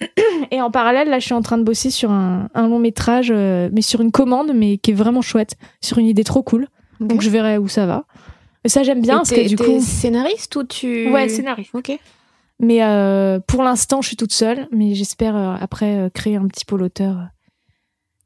Et 0.50 0.60
en 0.60 0.70
parallèle, 0.70 1.08
là, 1.08 1.18
je 1.18 1.26
suis 1.26 1.34
en 1.34 1.42
train 1.42 1.58
de 1.58 1.62
bosser 1.62 1.90
sur 1.90 2.10
un, 2.10 2.48
un 2.54 2.68
long 2.68 2.78
métrage, 2.78 3.30
euh, 3.34 3.68
mais 3.72 3.82
sur 3.82 4.00
une 4.00 4.10
commande, 4.10 4.52
mais 4.54 4.78
qui 4.78 4.92
est 4.92 4.94
vraiment 4.94 5.22
chouette, 5.22 5.56
sur 5.80 5.98
une 5.98 6.06
idée 6.06 6.24
trop 6.24 6.42
cool. 6.42 6.68
Donc 7.00 7.22
je 7.22 7.30
verrai 7.30 7.58
où 7.58 7.68
ça 7.68 7.86
va. 7.86 8.04
Et 8.64 8.68
ça 8.68 8.82
j'aime 8.82 9.00
bien 9.00 9.14
Et 9.14 9.18
parce 9.18 9.30
que 9.30 9.48
du 9.48 9.56
coup, 9.56 9.80
scénariste 9.80 10.54
ou 10.56 10.64
tu. 10.64 11.10
ouais, 11.10 11.28
scénariste. 11.28 11.70
Ok. 11.74 11.98
Mais 12.58 12.80
pour 13.46 13.62
l'instant, 13.62 14.02
je 14.02 14.08
suis 14.08 14.16
toute 14.16 14.34
seule, 14.34 14.68
mais 14.70 14.94
j'espère 14.94 15.34
après 15.34 16.10
créer 16.12 16.36
un 16.36 16.46
petit 16.46 16.66
pôle 16.66 16.82
auteur 16.82 17.28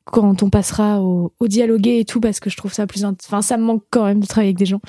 quand 0.04 0.42
on 0.42 0.50
passera 0.50 1.00
au, 1.00 1.32
au 1.40 1.48
dialoguer 1.48 1.98
et 2.00 2.04
tout, 2.04 2.20
parce 2.20 2.40
que 2.40 2.50
je 2.50 2.56
trouve 2.56 2.72
ça 2.72 2.86
plus. 2.86 3.04
Enfin, 3.04 3.42
ça 3.42 3.56
me 3.56 3.62
manque 3.64 3.82
quand 3.90 4.04
même 4.04 4.20
de 4.20 4.26
travailler 4.26 4.48
avec 4.50 4.58
des 4.58 4.66
gens. 4.66 4.80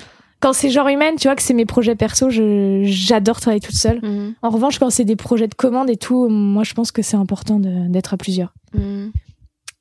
Quand 0.42 0.52
c'est 0.54 0.70
genre 0.70 0.88
humaine, 0.90 1.16
tu 1.18 1.28
vois, 1.28 1.36
que 1.36 1.42
c'est 1.42 1.54
mes 1.54 1.66
projets 1.66 1.96
perso, 1.96 2.30
je- 2.30 2.82
j'adore 2.84 3.40
travailler 3.40 3.62
toute 3.62 3.76
seule. 3.76 4.00
Mhm. 4.04 4.34
En 4.42 4.50
revanche, 4.50 4.78
quand 4.80 4.90
c'est 4.90 5.06
des 5.06 5.16
projets 5.16 5.48
de 5.48 5.56
commande 5.56 5.90
et 5.90 5.96
tout, 5.98 6.28
moi, 6.28 6.64
je 6.64 6.74
pense 6.74 6.92
que 6.92 7.02
c'est 7.02 7.16
important 7.18 7.60
d'être 7.60 8.14
à 8.14 8.18
plusieurs. 8.18 8.54
Mhm. 8.74 9.12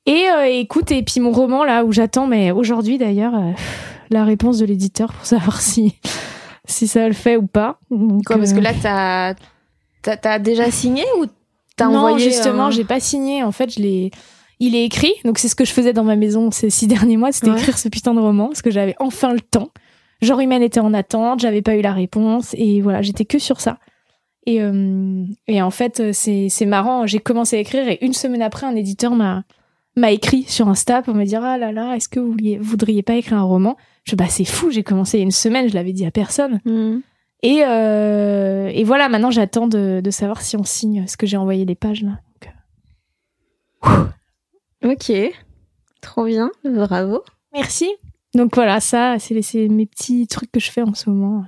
Et 0.07 0.25
euh, 0.29 0.45
écoute, 0.45 0.91
et 0.91 1.03
puis 1.03 1.19
mon 1.19 1.31
roman 1.31 1.63
là 1.63 1.83
où 1.83 1.91
j'attends, 1.91 2.27
mais 2.27 2.51
aujourd'hui 2.51 2.97
d'ailleurs, 2.99 3.33
euh, 3.35 3.51
la 4.11 4.23
réponse 4.23 4.59
de 4.59 4.65
l'éditeur 4.65 5.11
pour 5.13 5.25
savoir 5.25 5.59
si 5.61 5.95
si 6.67 6.87
ça 6.87 7.07
le 7.07 7.13
fait 7.13 7.37
ou 7.37 7.45
pas. 7.47 7.79
Donc, 7.91 8.23
Quoi, 8.25 8.37
parce 8.37 8.53
que 8.53 8.59
euh, 8.59 8.61
là, 8.61 8.71
t'as 8.81 9.33
t'as 10.03 10.15
t'as 10.17 10.39
déjà 10.39 10.69
signé 10.71 11.03
ou 11.19 11.25
t'as 11.75 11.87
non, 11.89 11.97
envoyé 11.97 12.19
justement, 12.31 12.65
un- 12.67 12.71
j'ai 12.71 12.83
pas 12.85 12.99
signé. 12.99 13.43
En 13.43 13.51
fait, 13.51 13.71
je 13.73 13.79
l'ai. 13.79 14.11
Il 14.65 14.75
est 14.75 14.83
écrit, 14.85 15.13
donc 15.25 15.37
c'est 15.37 15.47
ce 15.47 15.53
que 15.55 15.63
je 15.65 15.71
faisais 15.71 15.93
dans 15.93 16.03
ma 16.03 16.15
maison 16.15 16.49
ces 16.49 16.69
six 16.71 16.87
derniers 16.87 17.17
mois, 17.17 17.31
c'était 17.31 17.51
Ouais. 17.51 17.57
écrire 17.59 17.77
ce 17.77 17.87
putain 17.89 18.13
de 18.15 18.19
roman, 18.19 18.47
parce 18.47 18.61
que 18.63 18.71
j'avais 18.71 18.95
enfin 18.99 19.31
le 19.33 19.41
temps. 19.41 19.69
Genre 20.21 20.39
humaine 20.39 20.63
était 20.63 20.79
en 20.79 20.93
attente, 20.93 21.39
j'avais 21.39 21.61
pas 21.61 21.75
eu 21.75 21.81
la 21.81 21.93
réponse, 21.93 22.55
et 22.57 22.81
voilà, 22.81 23.01
j'étais 23.03 23.25
que 23.25 23.37
sur 23.37 23.61
ça. 23.61 23.77
Et, 24.47 24.61
euh, 24.61 25.23
et 25.47 25.61
en 25.61 25.69
fait, 25.71 26.11
c'est 26.13 26.65
marrant, 26.65 27.05
j'ai 27.05 27.19
commencé 27.19 27.57
à 27.57 27.59
écrire, 27.59 27.87
et 27.87 27.99
une 28.01 28.13
semaine 28.13 28.41
après, 28.41 28.65
un 28.65 28.75
éditeur 28.75 29.13
m'a 29.13 29.43
m'a 29.97 30.11
écrit 30.11 30.43
sur 30.43 30.67
Insta 30.67 31.01
pour 31.03 31.13
me 31.15 31.23
dire 31.23 31.41
ah 31.43 31.57
là 31.57 31.71
là, 31.71 31.95
est-ce 31.95 32.09
que 32.09 32.19
vous 32.19 32.31
vouliez, 32.31 32.57
voudriez 32.57 33.01
pas 33.03 33.15
écrire 33.15 33.37
un 33.37 33.43
roman? 33.43 33.77
Je 34.03 34.15
bah 34.17 34.25
c'est 34.27 34.43
fou, 34.43 34.69
j'ai 34.71 34.83
commencé 34.83 35.17
il 35.17 35.19
y 35.21 35.23
a 35.23 35.25
une 35.25 35.31
semaine, 35.31 35.69
je 35.69 35.73
l'avais 35.73 35.93
dit 35.93 36.05
à 36.05 36.11
personne. 36.11 36.59
Et, 37.43 37.61
euh, 37.65 38.69
et 38.73 38.83
voilà, 38.83 39.07
maintenant 39.09 39.31
j'attends 39.31 39.67
de, 39.67 40.01
de 40.03 40.11
savoir 40.11 40.41
si 40.41 40.57
on 40.57 40.63
signe 40.65 41.05
ce 41.07 41.15
que 41.15 41.25
j'ai 41.25 41.37
envoyé 41.37 41.63
les 41.65 41.75
pages 41.75 42.01
là. 42.03 42.19
Donc, 42.41 42.51
euh, 43.85 44.05
Ok, 44.85 45.11
trop 46.01 46.25
bien, 46.25 46.51
bravo. 46.63 47.23
Merci. 47.53 47.89
Donc 48.33 48.53
voilà, 48.55 48.79
ça, 48.79 49.17
c'est 49.19 49.67
mes 49.67 49.85
petits 49.85 50.27
trucs 50.27 50.51
que 50.51 50.59
je 50.59 50.69
fais 50.71 50.81
en 50.81 50.93
ce 50.93 51.09
moment. 51.09 51.45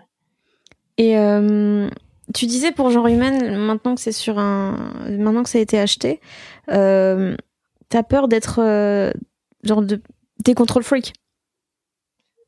Et 0.97 1.17
euh, 1.17 1.89
tu 2.33 2.45
disais 2.47 2.71
pour 2.71 2.89
genre 2.89 3.07
humaine, 3.07 3.55
maintenant 3.57 3.93
que 3.95 4.01
c'est 4.01 4.11
sur 4.11 4.39
un, 4.39 4.75
maintenant 5.09 5.43
que 5.43 5.49
ça 5.49 5.59
a 5.59 5.61
été 5.61 5.77
acheté, 5.79 6.19
euh, 6.71 7.35
t'as 7.89 8.03
peur 8.03 8.27
d'être 8.27 8.59
euh, 8.61 9.11
genre 9.63 9.81
de 9.81 10.01
des 10.43 10.53
contrôles 10.53 10.83
freak? 10.83 11.13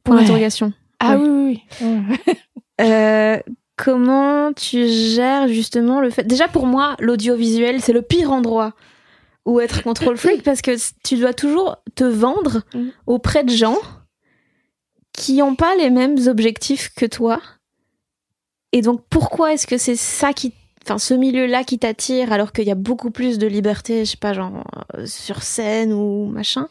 Pour 0.04 0.15
Ouais. 0.15 0.21
l'interrogation. 0.21 0.73
Ah 0.99 1.17
Ouais. 1.17 1.28
oui, 1.28 1.62
oui, 1.82 1.99
oui. 2.28 2.34
Euh, 2.82 3.38
comment 3.75 4.54
tu 4.54 4.88
gères 4.88 5.49
justement 5.49 5.99
le 5.99 6.10
fait 6.10 6.23
Déjà 6.23 6.47
pour 6.47 6.65
moi, 6.65 6.95
l'audiovisuel, 6.99 7.82
c'est 7.82 7.91
le 7.91 8.02
pire 8.02 8.32
endroit 8.32 8.71
où 9.49 9.59
être 9.59 9.83
contrôle 9.83 10.17
freak 10.23 10.43
parce 10.43 10.62
que 10.62 10.71
tu 11.03 11.17
dois 11.17 11.33
toujours 11.33 11.77
te 11.95 12.03
vendre 12.03 12.62
Mm. 12.73 12.89
auprès 13.07 13.43
de 13.43 13.51
gens 13.51 13.77
qui 15.13 15.35
n'ont 15.38 15.55
pas 15.55 15.75
les 15.75 15.89
mêmes 15.89 16.17
objectifs 16.27 16.89
que 16.95 17.05
toi. 17.05 17.41
Et 18.71 18.81
donc 18.81 19.01
pourquoi 19.09 19.53
est-ce 19.53 19.67
que 19.67 19.77
c'est 19.77 19.95
ça 19.95 20.31
qui 20.33 20.53
enfin 20.85 20.97
ce 20.97 21.13
milieu-là 21.13 21.63
qui 21.63 21.77
t'attire 21.79 22.31
alors 22.31 22.51
qu'il 22.53 22.65
y 22.65 22.71
a 22.71 22.75
beaucoup 22.75 23.12
plus 23.12 23.38
de 23.38 23.47
liberté, 23.47 24.05
je 24.05 24.12
sais 24.12 24.17
pas 24.17 24.33
genre 24.33 24.63
euh, 24.95 25.05
sur 25.05 25.41
scène 25.43 25.91
ou 25.93 26.27
machin. 26.27 26.67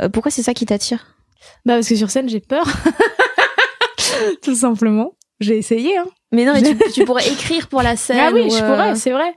Euh, 0.00 0.08
pourquoi 0.08 0.30
c'est 0.30 0.42
ça 0.42 0.52
qui 0.54 0.66
t'attire? 0.66 1.16
Bah 1.64 1.74
parce 1.74 1.88
que 1.88 1.96
sur 1.96 2.10
scène, 2.10 2.28
j'ai 2.28 2.40
peur. 2.40 2.66
Tout 4.42 4.54
simplement. 4.56 5.12
J'ai 5.40 5.56
essayé, 5.56 5.96
hein. 5.96 6.06
Mais 6.32 6.44
non, 6.44 6.52
mais 6.54 6.62
tu, 6.62 6.76
tu 6.92 7.04
pourrais 7.04 7.26
écrire 7.28 7.68
pour 7.68 7.82
la 7.82 7.96
scène. 7.96 8.18
ah 8.20 8.30
oui, 8.32 8.42
ou, 8.46 8.50
je 8.50 8.56
euh, 8.62 8.68
pourrais, 8.68 8.96
c'est 8.96 9.12
vrai. 9.12 9.34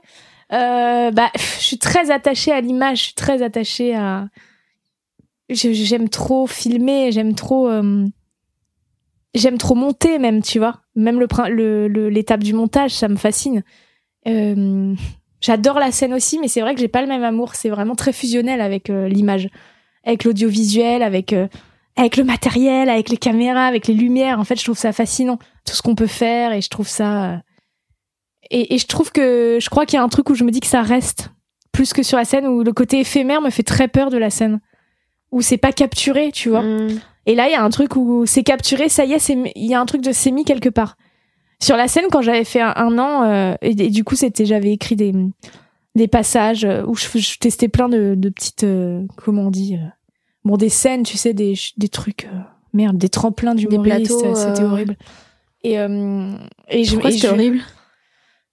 Euh, 0.52 1.10
bah, 1.10 1.30
je 1.36 1.40
suis 1.64 1.78
très 1.78 2.10
attachée 2.10 2.52
à 2.52 2.60
l'image, 2.60 2.98
je 2.98 3.02
suis 3.04 3.14
très 3.14 3.42
attachée 3.42 3.94
à. 3.94 4.28
J'aime 5.48 6.08
trop 6.08 6.46
filmer, 6.46 7.12
j'aime 7.12 7.34
trop. 7.34 7.68
euh, 7.68 8.06
J'aime 9.34 9.56
trop 9.56 9.74
monter, 9.74 10.18
même, 10.18 10.42
tu 10.42 10.58
vois. 10.58 10.80
Même 10.94 11.18
le 11.18 11.26
prin- 11.26 11.48
le- 11.48 11.88
le- 11.88 12.10
l'étape 12.10 12.42
du 12.42 12.52
montage, 12.52 12.90
ça 12.90 13.08
me 13.08 13.16
fascine. 13.16 13.62
Euh, 14.28 14.94
J'adore 15.40 15.78
la 15.80 15.90
scène 15.90 16.12
aussi, 16.14 16.38
mais 16.38 16.48
c'est 16.48 16.60
vrai 16.60 16.74
que 16.74 16.80
j'ai 16.80 16.86
pas 16.88 17.00
le 17.02 17.08
même 17.08 17.24
amour. 17.24 17.54
C'est 17.54 17.70
vraiment 17.70 17.94
très 17.96 18.12
fusionnel 18.12 18.60
avec 18.60 18.90
euh, 18.90 19.08
l'image, 19.08 19.48
avec 20.04 20.24
l'audiovisuel, 20.24 21.02
avec 21.02 21.34
avec 21.96 22.16
le 22.18 22.24
matériel, 22.24 22.88
avec 22.90 23.08
les 23.08 23.16
caméras, 23.16 23.66
avec 23.66 23.86
les 23.88 23.94
lumières. 23.94 24.38
En 24.38 24.44
fait, 24.44 24.56
je 24.58 24.64
trouve 24.64 24.78
ça 24.78 24.92
fascinant, 24.92 25.38
tout 25.66 25.74
ce 25.74 25.82
qu'on 25.82 25.94
peut 25.94 26.06
faire, 26.06 26.52
et 26.52 26.60
je 26.60 26.68
trouve 26.68 26.88
ça. 26.88 27.40
Euh, 28.44 28.46
Et, 28.50 28.74
et 28.74 28.78
je 28.78 28.86
trouve 28.86 29.12
que 29.12 29.58
je 29.60 29.68
crois 29.70 29.86
qu'il 29.86 29.96
y 29.96 30.00
a 30.00 30.02
un 30.02 30.08
truc 30.08 30.30
où 30.30 30.34
je 30.34 30.44
me 30.44 30.50
dis 30.50 30.60
que 30.60 30.66
ça 30.66 30.82
reste 30.82 31.30
plus 31.72 31.92
que 31.92 32.02
sur 32.02 32.18
la 32.18 32.24
scène, 32.24 32.46
où 32.46 32.62
le 32.62 32.72
côté 32.72 33.00
éphémère 33.00 33.40
me 33.40 33.50
fait 33.50 33.62
très 33.62 33.88
peur 33.88 34.10
de 34.10 34.18
la 34.18 34.28
scène, 34.30 34.60
où 35.30 35.40
c'est 35.40 35.56
pas 35.56 35.72
capturé, 35.72 36.30
tu 36.32 36.50
vois. 36.50 36.62
mm. 36.62 37.00
Et 37.26 37.34
là, 37.34 37.48
il 37.48 37.52
y 37.52 37.54
a 37.54 37.62
un 37.62 37.70
truc 37.70 37.94
où 37.96 38.26
c'est 38.26 38.42
capturé, 38.42 38.88
ça 38.88 39.04
y 39.04 39.12
est, 39.12 39.18
c'est- 39.20 39.38
il 39.54 39.66
y 39.66 39.74
a 39.74 39.80
un 39.80 39.86
truc 39.86 40.02
de 40.02 40.10
c'est 40.12 40.32
mis 40.32 40.44
quelque 40.44 40.68
part. 40.68 40.96
Sur 41.62 41.76
la 41.76 41.86
scène, 41.86 42.06
quand 42.10 42.20
j'avais 42.20 42.42
fait 42.44 42.60
un, 42.60 42.74
un 42.76 42.98
an, 42.98 43.22
euh, 43.24 43.54
et, 43.62 43.70
et 43.70 43.90
du 43.90 44.02
coup, 44.04 44.16
c'était, 44.16 44.44
j'avais 44.44 44.72
écrit 44.72 44.96
des, 44.96 45.14
des 45.94 46.08
passages 46.08 46.64
euh, 46.64 46.82
où 46.84 46.96
je, 46.96 47.06
je 47.18 47.38
testais 47.38 47.68
plein 47.68 47.88
de, 47.88 48.14
de 48.16 48.28
petites, 48.28 48.64
euh, 48.64 49.04
comment 49.16 49.42
on 49.42 49.50
dit, 49.50 49.76
euh, 49.76 49.86
bon, 50.44 50.56
des 50.56 50.68
scènes, 50.68 51.04
tu 51.04 51.16
sais, 51.16 51.32
des, 51.32 51.54
des 51.76 51.88
trucs, 51.88 52.24
euh, 52.24 52.36
merde, 52.72 52.98
des 52.98 53.08
tremplins 53.08 53.54
d'humoristes, 53.54 54.08
plateaux, 54.08 54.34
c'était 54.34 54.64
euh, 54.64 54.70
horrible. 54.70 54.96
Et, 55.62 55.78
euh, 55.78 56.32
et 56.68 56.82
je, 56.82 56.96
c'était 57.12 57.28
horrible? 57.28 57.60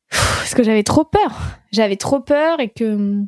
Parce 0.09 0.53
que 0.53 0.63
j'avais 0.63 0.83
trop 0.83 1.03
peur. 1.03 1.31
J'avais 1.71 1.95
trop 1.95 2.19
peur 2.19 2.59
et 2.59 2.69
que 2.69 2.95
hum, 2.95 3.27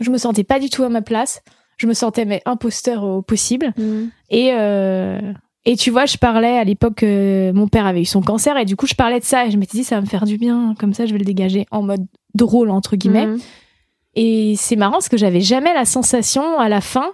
je 0.00 0.10
me 0.10 0.18
sentais 0.18 0.44
pas 0.44 0.58
du 0.58 0.70
tout 0.70 0.82
à 0.82 0.88
ma 0.88 1.02
place. 1.02 1.42
Je 1.76 1.86
me 1.86 1.94
sentais 1.94 2.24
mais 2.24 2.42
imposteur 2.46 3.02
au 3.02 3.22
possible. 3.22 3.72
Mm. 3.76 4.04
Et 4.30 4.52
euh, 4.52 5.32
et 5.66 5.76
tu 5.76 5.90
vois, 5.90 6.04
je 6.04 6.18
parlais 6.18 6.58
à 6.58 6.64
l'époque, 6.64 7.02
euh, 7.02 7.52
mon 7.54 7.68
père 7.68 7.86
avait 7.86 8.02
eu 8.02 8.06
son 8.06 8.20
cancer 8.20 8.56
et 8.58 8.66
du 8.66 8.76
coup 8.76 8.86
je 8.86 8.94
parlais 8.94 9.18
de 9.18 9.24
ça 9.24 9.46
et 9.46 9.50
je 9.50 9.56
m'étais 9.56 9.78
dit 9.78 9.84
ça 9.84 9.96
va 9.96 10.02
me 10.02 10.06
faire 10.06 10.24
du 10.24 10.36
bien. 10.36 10.74
Comme 10.78 10.92
ça, 10.92 11.06
je 11.06 11.12
vais 11.12 11.18
le 11.18 11.24
dégager 11.24 11.66
en 11.70 11.82
mode 11.82 12.06
drôle 12.34 12.70
entre 12.70 12.96
guillemets. 12.96 13.26
Mm. 13.26 13.38
Et 14.16 14.54
c'est 14.56 14.76
marrant 14.76 14.92
parce 14.92 15.08
que 15.08 15.16
j'avais 15.16 15.40
jamais 15.40 15.74
la 15.74 15.84
sensation 15.84 16.58
à 16.58 16.68
la 16.68 16.80
fin 16.80 17.10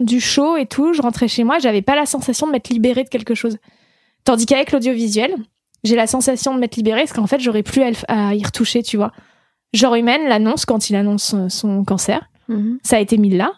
du 0.00 0.20
show 0.20 0.56
et 0.56 0.66
tout, 0.66 0.92
je 0.92 1.00
rentrais 1.00 1.28
chez 1.28 1.44
moi, 1.44 1.58
j'avais 1.58 1.82
pas 1.82 1.96
la 1.96 2.04
sensation 2.06 2.46
de 2.46 2.52
m'être 2.52 2.68
libérée 2.68 3.04
de 3.04 3.08
quelque 3.08 3.34
chose. 3.34 3.56
Tandis 4.24 4.44
qu'avec 4.44 4.72
l'audiovisuel, 4.72 5.34
j'ai 5.86 5.96
la 5.96 6.06
sensation 6.06 6.54
de 6.54 6.60
m'être 6.60 6.76
libérée 6.76 7.00
parce 7.02 7.12
qu'en 7.12 7.26
fait, 7.26 7.40
j'aurais 7.40 7.62
plus 7.62 7.82
à, 8.08 8.34
y 8.34 8.44
retoucher, 8.44 8.82
tu 8.82 8.96
vois. 8.96 9.12
Genre 9.72 9.94
humaine 9.94 10.28
l'annonce 10.28 10.64
quand 10.66 10.90
il 10.90 10.96
annonce 10.96 11.24
son, 11.24 11.48
son 11.48 11.84
cancer, 11.84 12.28
Mhm. 12.48 12.78
ça 12.82 12.96
a 12.96 13.00
été 13.00 13.16
mis 13.18 13.30
là. 13.30 13.52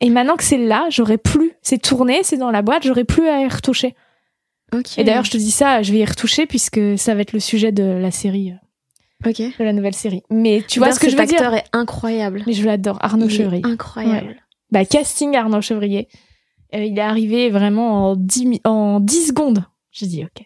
Et 0.00 0.10
maintenant 0.10 0.36
que 0.36 0.42
c'est 0.44 0.58
là, 0.58 0.86
j'aurais 0.90 1.18
plus, 1.18 1.52
c'est 1.62 1.80
tourné, 1.80 2.20
c'est 2.24 2.36
dans 2.36 2.50
la 2.50 2.62
boîte, 2.62 2.84
j'aurais 2.84 3.04
plus 3.04 3.28
à 3.28 3.40
y 3.40 3.48
retoucher. 3.48 3.94
Et 4.96 5.04
d'ailleurs, 5.04 5.24
je 5.24 5.30
te 5.30 5.36
dis 5.36 5.50
ça, 5.50 5.82
je 5.82 5.92
vais 5.92 5.98
y 5.98 6.04
retoucher 6.04 6.46
puisque 6.46 6.80
ça 6.98 7.14
va 7.14 7.20
être 7.20 7.32
le 7.34 7.40
sujet 7.40 7.72
de 7.72 7.82
la 7.84 8.10
série, 8.10 8.52
euh, 8.52 9.28
ok. 9.30 9.36
de 9.58 9.64
la 9.64 9.72
nouvelle 9.74 9.94
série. 9.94 10.22
Mais 10.30 10.64
tu 10.66 10.78
vois 10.78 10.92
ce 10.92 10.98
que 10.98 11.06
je 11.06 11.10
cet 11.10 11.20
veux 11.20 11.26
dire 11.26 11.36
acteur 11.42 11.54
est 11.54 11.64
incroyable. 11.74 12.42
Mais 12.46 12.54
je 12.54 12.64
l'adore, 12.64 12.96
Arnaud 13.02 13.26
Il 13.28 13.32
est 13.34 13.36
Chevrier. 13.36 13.62
Incroyable. 13.66 14.36
bah, 14.70 14.84
casting 14.86 15.36
Arnaud 15.36 15.60
Chevrier. 15.60 16.08
Euh, 16.74 16.82
il 16.84 16.98
est 16.98 17.02
arrivé 17.02 17.50
vraiment 17.50 18.10
en 18.12 18.16
10, 18.16 18.46
mi- 18.46 18.60
en 18.64 18.98
10 18.98 19.26
secondes. 19.28 19.64
J'ai 19.90 20.06
dit, 20.06 20.24
ok. 20.24 20.42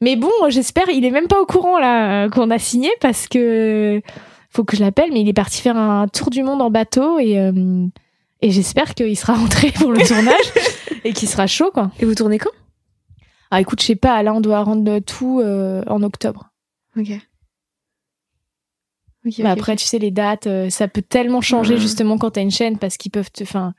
Mais 0.00 0.16
bon, 0.16 0.30
j'espère, 0.48 0.88
il 0.90 1.04
est 1.04 1.10
même 1.10 1.28
pas 1.28 1.40
au 1.40 1.46
courant 1.46 1.78
là 1.78 2.24
euh, 2.24 2.28
qu'on 2.28 2.50
a 2.50 2.58
signé 2.58 2.90
parce 3.00 3.28
que 3.28 4.00
faut 4.50 4.64
que 4.64 4.76
je 4.76 4.82
l'appelle, 4.82 5.10
mais 5.12 5.20
il 5.20 5.28
est 5.28 5.34
parti 5.34 5.60
faire 5.60 5.76
un 5.76 6.08
tour 6.08 6.30
du 6.30 6.42
monde 6.42 6.60
en 6.60 6.70
bateau 6.70 7.18
et, 7.18 7.38
euh, 7.38 7.86
et 8.42 8.50
j'espère 8.50 8.94
qu'il 8.94 9.16
sera 9.16 9.34
rentré 9.36 9.70
pour 9.72 9.92
le 9.92 10.06
tournage 10.06 10.52
et 11.04 11.12
qu'il 11.12 11.28
sera 11.28 11.46
chaud 11.46 11.70
quoi. 11.72 11.90
Et 11.98 12.04
vous 12.04 12.14
tournez 12.14 12.38
quand? 12.38 12.50
Ah 13.50 13.60
écoute, 13.60 13.80
je 13.80 13.86
sais 13.86 13.96
pas, 13.96 14.22
là 14.22 14.34
on 14.34 14.40
doit 14.40 14.62
rendre 14.62 14.98
tout 15.00 15.40
euh, 15.40 15.82
en 15.86 16.02
octobre. 16.02 16.50
Ok. 16.96 17.10
Ok. 19.26 19.38
Mais 19.38 19.48
après, 19.48 19.76
tu 19.76 19.84
sais, 19.86 19.98
les 19.98 20.10
dates, 20.10 20.46
euh, 20.46 20.70
ça 20.70 20.88
peut 20.88 21.02
tellement 21.02 21.40
changer 21.40 21.78
justement 21.78 22.16
quand 22.16 22.32
t'as 22.32 22.42
une 22.42 22.50
chaîne 22.50 22.78
parce 22.78 22.96
qu'ils 22.96 23.10
peuvent 23.10 23.30
te. 23.30 23.42
Enfin, 23.42 23.74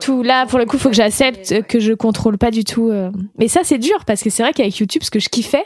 tout 0.00 0.22
là, 0.22 0.46
pour 0.46 0.58
le 0.58 0.66
coup, 0.66 0.78
faut 0.78 0.88
que 0.88 0.94
j'accepte 0.94 1.62
que 1.66 1.80
je 1.80 1.92
contrôle 1.92 2.38
pas 2.38 2.50
du 2.50 2.64
tout. 2.64 2.88
euh. 2.88 3.10
Mais 3.38 3.48
ça, 3.48 3.60
c'est 3.64 3.78
dur 3.78 4.04
parce 4.06 4.22
que 4.22 4.30
c'est 4.30 4.42
vrai 4.42 4.52
qu'avec 4.52 4.76
YouTube, 4.78 5.02
ce 5.02 5.10
que 5.10 5.20
je 5.20 5.28
kiffais, 5.28 5.64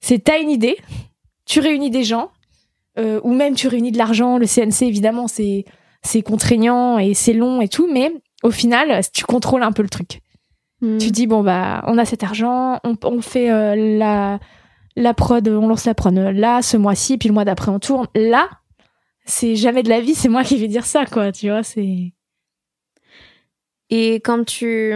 c'est 0.00 0.22
t'as 0.22 0.38
une 0.40 0.50
idée, 0.50 0.76
tu 1.46 1.60
réunis 1.60 1.90
des 1.90 2.04
gens, 2.04 2.30
euh, 2.98 3.20
ou 3.24 3.32
même 3.32 3.54
tu 3.54 3.68
réunis 3.68 3.92
de 3.92 3.98
l'argent. 3.98 4.38
Le 4.38 4.46
CNC, 4.46 4.82
évidemment, 4.82 5.28
c'est 5.28 5.64
c'est 6.02 6.22
contraignant 6.22 6.98
et 6.98 7.14
c'est 7.14 7.32
long 7.32 7.60
et 7.60 7.68
tout, 7.68 7.88
mais 7.92 8.12
au 8.42 8.50
final, 8.50 9.00
tu 9.12 9.24
contrôles 9.24 9.62
un 9.62 9.72
peu 9.72 9.82
le 9.82 9.88
truc. 9.88 10.20
Mm. 10.80 10.98
Tu 10.98 11.10
dis 11.10 11.26
bon 11.26 11.42
bah 11.42 11.82
on 11.86 11.98
a 11.98 12.04
cet 12.04 12.22
argent, 12.22 12.78
on, 12.84 12.96
on 13.04 13.20
fait 13.20 13.50
euh, 13.50 13.74
la 13.98 14.38
la 14.94 15.14
prod, 15.14 15.46
on 15.48 15.68
lance 15.68 15.84
la 15.86 15.94
prod 15.94 16.16
euh, 16.16 16.32
là 16.32 16.62
ce 16.62 16.76
mois-ci, 16.76 17.18
puis 17.18 17.28
le 17.28 17.34
mois 17.34 17.44
d'après 17.44 17.70
on 17.70 17.78
tourne. 17.78 18.06
Là, 18.14 18.48
c'est 19.24 19.56
jamais 19.56 19.82
de 19.82 19.88
la 19.88 20.00
vie, 20.00 20.14
c'est 20.14 20.28
moi 20.28 20.44
qui 20.44 20.56
vais 20.58 20.68
dire 20.68 20.84
ça 20.84 21.06
quoi, 21.06 21.32
tu 21.32 21.48
vois, 21.48 21.62
c'est 21.62 22.12
Et 23.90 24.16
quand 24.16 24.44
tu. 24.44 24.92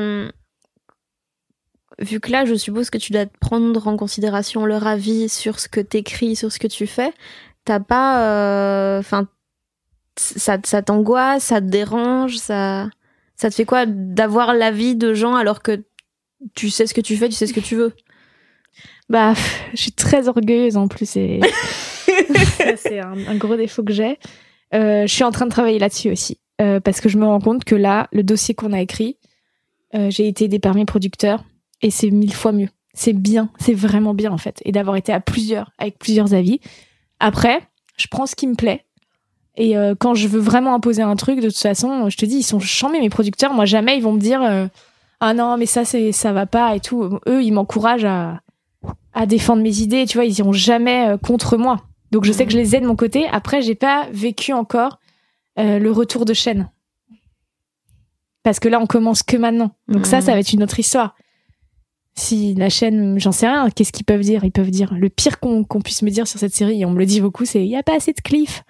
Vu 1.98 2.18
que 2.18 2.30
là, 2.30 2.44
je 2.46 2.54
suppose 2.54 2.88
que 2.88 2.96
tu 2.98 3.12
dois 3.12 3.26
prendre 3.40 3.86
en 3.86 3.96
considération 3.96 4.64
leur 4.64 4.86
avis 4.86 5.28
sur 5.28 5.60
ce 5.60 5.68
que 5.68 5.80
t'écris, 5.80 6.34
sur 6.34 6.50
ce 6.50 6.58
que 6.58 6.66
tu 6.66 6.86
fais, 6.86 7.12
t'as 7.64 7.80
pas. 7.80 8.24
euh, 8.24 8.98
Enfin. 9.00 9.28
ça, 10.16 10.56
ça 10.64 10.82
t'angoisse, 10.82 11.44
ça 11.44 11.60
te 11.60 11.66
dérange, 11.66 12.36
ça, 12.38 12.88
ça 13.36 13.50
te 13.50 13.54
fait 13.54 13.66
quoi 13.66 13.84
d'avoir 13.86 14.54
l'avis 14.54 14.96
de 14.96 15.12
gens 15.14 15.34
alors 15.34 15.62
que 15.62 15.82
tu 16.54 16.70
sais 16.70 16.86
ce 16.86 16.94
que 16.94 17.02
tu 17.02 17.16
fais, 17.16 17.28
tu 17.28 17.34
sais 17.34 17.46
ce 17.46 17.52
que 17.52 17.60
tu 17.60 17.76
veux? 17.76 17.92
Bah, 19.10 19.34
je 19.74 19.80
suis 19.82 19.92
très 19.92 20.28
orgueilleuse 20.28 20.76
en 20.78 20.88
plus 20.88 21.16
et 21.16 21.40
c'est 22.76 23.00
un, 23.00 23.12
un 23.28 23.36
gros 23.36 23.56
défaut 23.56 23.82
que 23.82 23.92
j'ai. 23.92 24.18
Euh, 24.72 25.06
je 25.06 25.12
suis 25.12 25.24
en 25.24 25.32
train 25.32 25.46
de 25.46 25.50
travailler 25.50 25.78
là-dessus 25.78 26.10
aussi 26.12 26.38
euh, 26.60 26.80
parce 26.80 27.00
que 27.00 27.08
je 27.08 27.18
me 27.18 27.24
rends 27.24 27.40
compte 27.40 27.64
que 27.64 27.74
là, 27.74 28.08
le 28.12 28.22
dossier 28.22 28.54
qu'on 28.54 28.72
a 28.72 28.80
écrit, 28.80 29.16
euh, 29.94 30.10
j'ai 30.10 30.28
été 30.28 30.44
aidée 30.44 30.58
par 30.58 30.74
mes 30.74 30.84
producteurs 30.84 31.42
et 31.82 31.90
c'est 31.90 32.10
mille 32.10 32.34
fois 32.34 32.52
mieux. 32.52 32.68
C'est 32.92 33.12
bien, 33.12 33.50
c'est 33.58 33.74
vraiment 33.74 34.14
bien 34.14 34.30
en 34.30 34.38
fait, 34.38 34.60
et 34.64 34.72
d'avoir 34.72 34.96
été 34.96 35.12
à 35.12 35.20
plusieurs, 35.20 35.70
avec 35.78 35.98
plusieurs 35.98 36.34
avis. 36.34 36.60
Après, 37.18 37.60
je 37.96 38.06
prends 38.08 38.26
ce 38.26 38.34
qui 38.34 38.46
me 38.46 38.54
plaît. 38.54 38.84
Et 39.56 39.76
euh, 39.76 39.94
quand 39.98 40.14
je 40.14 40.28
veux 40.28 40.40
vraiment 40.40 40.74
imposer 40.74 41.02
un 41.02 41.16
truc, 41.16 41.40
de 41.40 41.48
toute 41.48 41.58
façon, 41.58 42.08
je 42.08 42.16
te 42.16 42.26
dis, 42.26 42.36
ils 42.36 42.42
sont 42.42 42.60
chambés 42.60 43.00
mes 43.00 43.10
producteurs. 43.10 43.52
Moi, 43.52 43.64
jamais 43.64 43.96
ils 43.96 44.02
vont 44.02 44.12
me 44.12 44.20
dire 44.20 44.68
ah 45.20 45.34
non, 45.34 45.56
mais 45.56 45.66
ça 45.66 45.84
c'est 45.84 46.12
ça 46.12 46.32
va 46.32 46.46
pas 46.46 46.74
et 46.74 46.80
tout. 46.80 47.18
Eux, 47.26 47.42
ils 47.42 47.52
m'encouragent 47.52 48.06
à 48.06 49.26
défendre 49.26 49.62
mes 49.62 49.80
idées. 49.80 50.06
Tu 50.06 50.18
vois, 50.18 50.24
ils 50.24 50.38
iront 50.38 50.52
jamais 50.52 51.16
contre 51.22 51.56
moi. 51.56 51.82
Donc 52.10 52.24
je 52.24 52.32
sais 52.32 52.46
que 52.46 52.52
je 52.52 52.58
les 52.58 52.76
ai 52.76 52.80
de 52.80 52.86
mon 52.86 52.96
côté. 52.96 53.26
Après, 53.30 53.60
j'ai 53.60 53.74
pas 53.74 54.06
vécu 54.12 54.52
encore 54.52 54.99
euh, 55.60 55.78
le 55.78 55.90
retour 55.92 56.24
de 56.24 56.34
chaîne. 56.34 56.68
Parce 58.42 58.58
que 58.58 58.68
là, 58.68 58.80
on 58.80 58.86
commence 58.86 59.22
que 59.22 59.36
maintenant. 59.36 59.72
Donc 59.88 60.06
ça, 60.06 60.20
ça 60.20 60.32
va 60.32 60.38
être 60.38 60.52
une 60.52 60.62
autre 60.62 60.78
histoire. 60.78 61.14
Si 62.14 62.54
la 62.54 62.68
chaîne, 62.70 63.18
j'en 63.20 63.32
sais 63.32 63.46
rien, 63.46 63.68
qu'est-ce 63.70 63.92
qu'ils 63.92 64.04
peuvent 64.04 64.20
dire? 64.20 64.44
Ils 64.44 64.50
peuvent 64.50 64.70
dire 64.70 64.92
le 64.94 65.08
pire 65.08 65.38
qu'on 65.40 65.62
qu'on 65.64 65.80
puisse 65.80 66.02
me 66.02 66.10
dire 66.10 66.26
sur 66.26 66.40
cette 66.40 66.54
série, 66.54 66.80
et 66.80 66.84
on 66.84 66.90
me 66.90 66.98
le 66.98 67.06
dit 67.06 67.20
beaucoup, 67.20 67.44
c'est 67.44 67.62
il 67.62 67.70
y 67.70 67.76
a 67.76 67.82
pas 67.82 67.94
assez 67.96 68.12
de 68.12 68.20
cliff. 68.20 68.62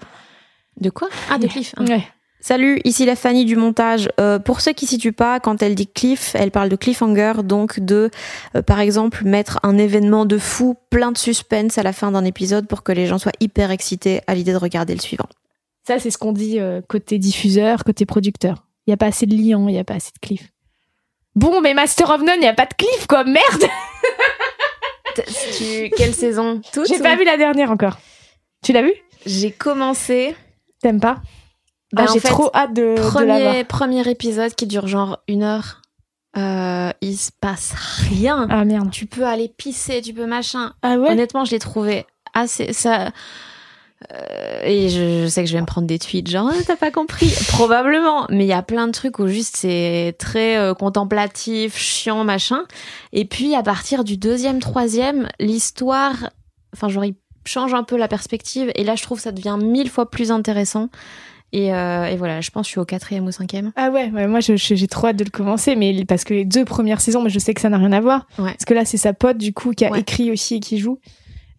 De 0.81 0.91
quoi? 0.91 1.09
Ah, 1.31 1.39
de 1.39 1.47
Cliff. 1.47 1.75
hein. 1.77 1.87
Ouais. 1.87 2.03
Salut, 2.43 2.81
ici 2.85 3.05
la 3.05 3.17
Fanny 3.17 3.45
du 3.45 3.55
montage. 3.55 4.09
Euh, 4.19 4.39
pour 4.39 4.63
ceux 4.63 4.73
qui 4.73 4.87
situent 4.87 5.13
pas, 5.13 5.41
quand 5.41 5.63
elle 5.63 5.75
dit 5.75 5.87
cliff, 5.87 6.35
elle 6.35 6.51
parle 6.51 6.71
de 6.71 6.77
cliffhanger, 6.77 7.43
donc 7.45 7.81
de, 7.81 8.11
euh, 8.57 8.63
par 8.63 8.81
exemple, 8.81 9.25
mettre 9.25 9.59
un 9.63 9.77
événement 9.77 10.25
de 10.25 10.39
fou, 10.39 10.75
plein 10.89 11.13
de 11.13 11.19
suspense 11.19 11.77
à 11.77 11.83
la 11.83 11.93
fin 11.93 12.11
d'un 12.13 12.25
épisode 12.25 12.67
pour 12.67 12.83
que 12.83 12.93
les 12.93 13.07
gens 13.07 13.19
soient 13.19 13.33
hyper 13.41 13.71
excités 13.71 14.23
à 14.27 14.35
l'idée 14.35 14.53
de 14.53 14.57
regarder 14.57 14.95
le 14.95 15.01
suivant. 15.01 15.29
Ça, 15.87 15.99
c'est 15.99 16.11
ce 16.11 16.19
qu'on 16.19 16.33
dit 16.33 16.59
euh, 16.61 16.81
côté 16.87 17.19
diffuseur, 17.19 17.85
côté 17.85 18.07
producteur. 18.07 18.67
Il 18.87 18.91
y 18.91 18.95
a 18.95 18.97
pas 18.97 19.07
assez 19.07 19.27
de 19.27 19.35
liant, 19.35 19.69
il 19.69 19.75
y 19.75 19.79
a 19.79 19.85
pas 19.85 19.95
assez 19.95 20.11
de 20.13 20.19
cliff. 20.27 20.51
Bon, 21.35 21.61
mais 21.61 21.75
Master 21.75 22.11
of 22.11 22.21
None, 22.23 22.37
il 22.39 22.45
y 22.45 22.49
a 22.49 22.55
pas 22.55 22.67
de 22.67 22.75
cliff, 22.75 23.07
quoi. 23.07 23.25
Merde 23.25 23.65
Tu... 25.59 25.91
Quelle 25.97 26.15
saison? 26.15 26.61
Toutes 26.73 26.89
J'ai 26.89 27.01
ou- 27.01 27.03
pas 27.03 27.17
vu 27.17 27.25
la 27.25 27.37
dernière 27.37 27.71
encore. 27.71 27.99
Tu 28.63 28.73
l'as 28.73 28.83
vu? 28.83 28.93
J'ai 29.27 29.51
commencé. 29.51 30.35
T'aimes 30.83 31.01
pas? 31.01 31.21
Bah, 31.93 32.05
Ah, 32.07 32.11
J'ai 32.13 32.21
trop 32.21 32.51
hâte 32.55 32.73
de. 32.75 32.95
Premier, 32.97 33.65
premier 33.65 34.09
épisode 34.09 34.55
qui 34.55 34.67
dure 34.67 34.87
genre 34.87 35.19
une 35.29 35.43
heure. 35.43 35.83
Euh, 36.37 36.91
il 37.01 37.17
se 37.17 37.31
passe 37.41 37.73
rien. 38.09 38.47
Ah 38.51 38.65
merde. 38.65 38.91
Tu 38.93 39.07
peux 39.07 39.25
aller 39.25 39.49
pisser, 39.49 40.01
tu 40.01 40.15
peux 40.15 40.27
machin. 40.27 40.73
Ah 40.83 40.97
ouais? 40.97 41.11
Honnêtement, 41.11 41.45
je 41.45 41.51
l'ai 41.51 41.59
trouvé 41.59 42.07
assez. 42.35 42.73
Ça. 42.73 43.11
Euh, 44.15 44.61
et 44.65 44.89
je, 44.89 45.23
je 45.25 45.29
sais 45.29 45.43
que 45.45 45.49
je 45.51 45.55
vais 45.55 45.61
me 45.61 45.67
prendre 45.67 45.87
des 45.87 45.99
tweets 45.99 46.29
genre 46.31 46.51
Ah, 46.51 46.57
t'as 46.67 46.77
pas 46.77 46.91
compris 46.91 47.31
probablement 47.49 48.27
mais 48.31 48.45
il 48.45 48.49
y 48.49 48.53
a 48.53 48.63
plein 48.63 48.87
de 48.87 48.93
trucs 48.93 49.19
où 49.19 49.27
juste 49.27 49.57
c'est 49.57 50.15
très 50.19 50.57
euh, 50.57 50.73
contemplatif 50.75 51.77
chiant 51.77 52.25
machin 52.25 52.63
et 53.13 53.25
puis 53.27 53.55
à 53.55 53.63
partir 53.63 54.03
du 54.05 54.17
deuxième 54.17 54.59
troisième 54.59 55.29
l'histoire 55.39 56.31
enfin 56.75 56.89
genre 56.89 57.05
il 57.05 57.15
change 57.45 57.75
un 57.75 57.83
peu 57.85 57.97
la 57.97 58.09
perspective 58.09 58.73
et 58.75 58.85
là 58.85 58.95
je 58.97 59.03
trouve 59.03 59.19
que 59.19 59.25
ça 59.25 59.33
devient 59.33 59.59
mille 59.63 59.91
fois 59.91 60.11
plus 60.11 60.31
intéressant 60.31 60.89
et, 61.53 61.75
euh, 61.75 62.05
et 62.07 62.17
voilà 62.17 62.41
je 62.41 62.51
pense 62.51 62.63
que 62.63 62.67
je 62.69 62.71
suis 62.73 62.81
au 62.81 62.85
quatrième 62.85 63.27
ou 63.27 63.33
cinquième 63.33 63.73
Ah 63.77 63.91
ouais, 63.91 64.09
ouais, 64.15 64.27
moi 64.29 64.39
j'ai 64.41 64.87
trop 64.87 65.09
hâte 65.09 65.17
de 65.17 65.25
le 65.25 65.31
commencer, 65.31 65.75
mais 65.75 66.05
parce 66.05 66.23
que 66.25 66.33
les 66.33 66.45
deux 66.45 66.65
premières 66.65 67.01
saisons, 67.01 67.23
mais 67.23 67.29
je 67.31 67.41
sais 67.41 67.55
que 67.55 67.61
ça 67.61 67.69
n'a 67.69 67.77
rien 67.79 67.91
à 67.93 68.01
voir. 68.01 68.29
Ouais. 68.39 68.53
Parce 68.53 68.65
que 68.65 68.73
là, 68.73 68.85
c'est 68.85 68.99
sa 68.99 69.15
pote 69.15 69.37
du 69.37 69.53
coup 69.53 69.73
qui 69.73 69.85
a 69.85 69.91
Ouais. 69.91 69.99
écrit 69.99 70.31
aussi 70.31 70.55
et 70.55 70.61
qui 70.61 70.79
joue. 70.79 71.01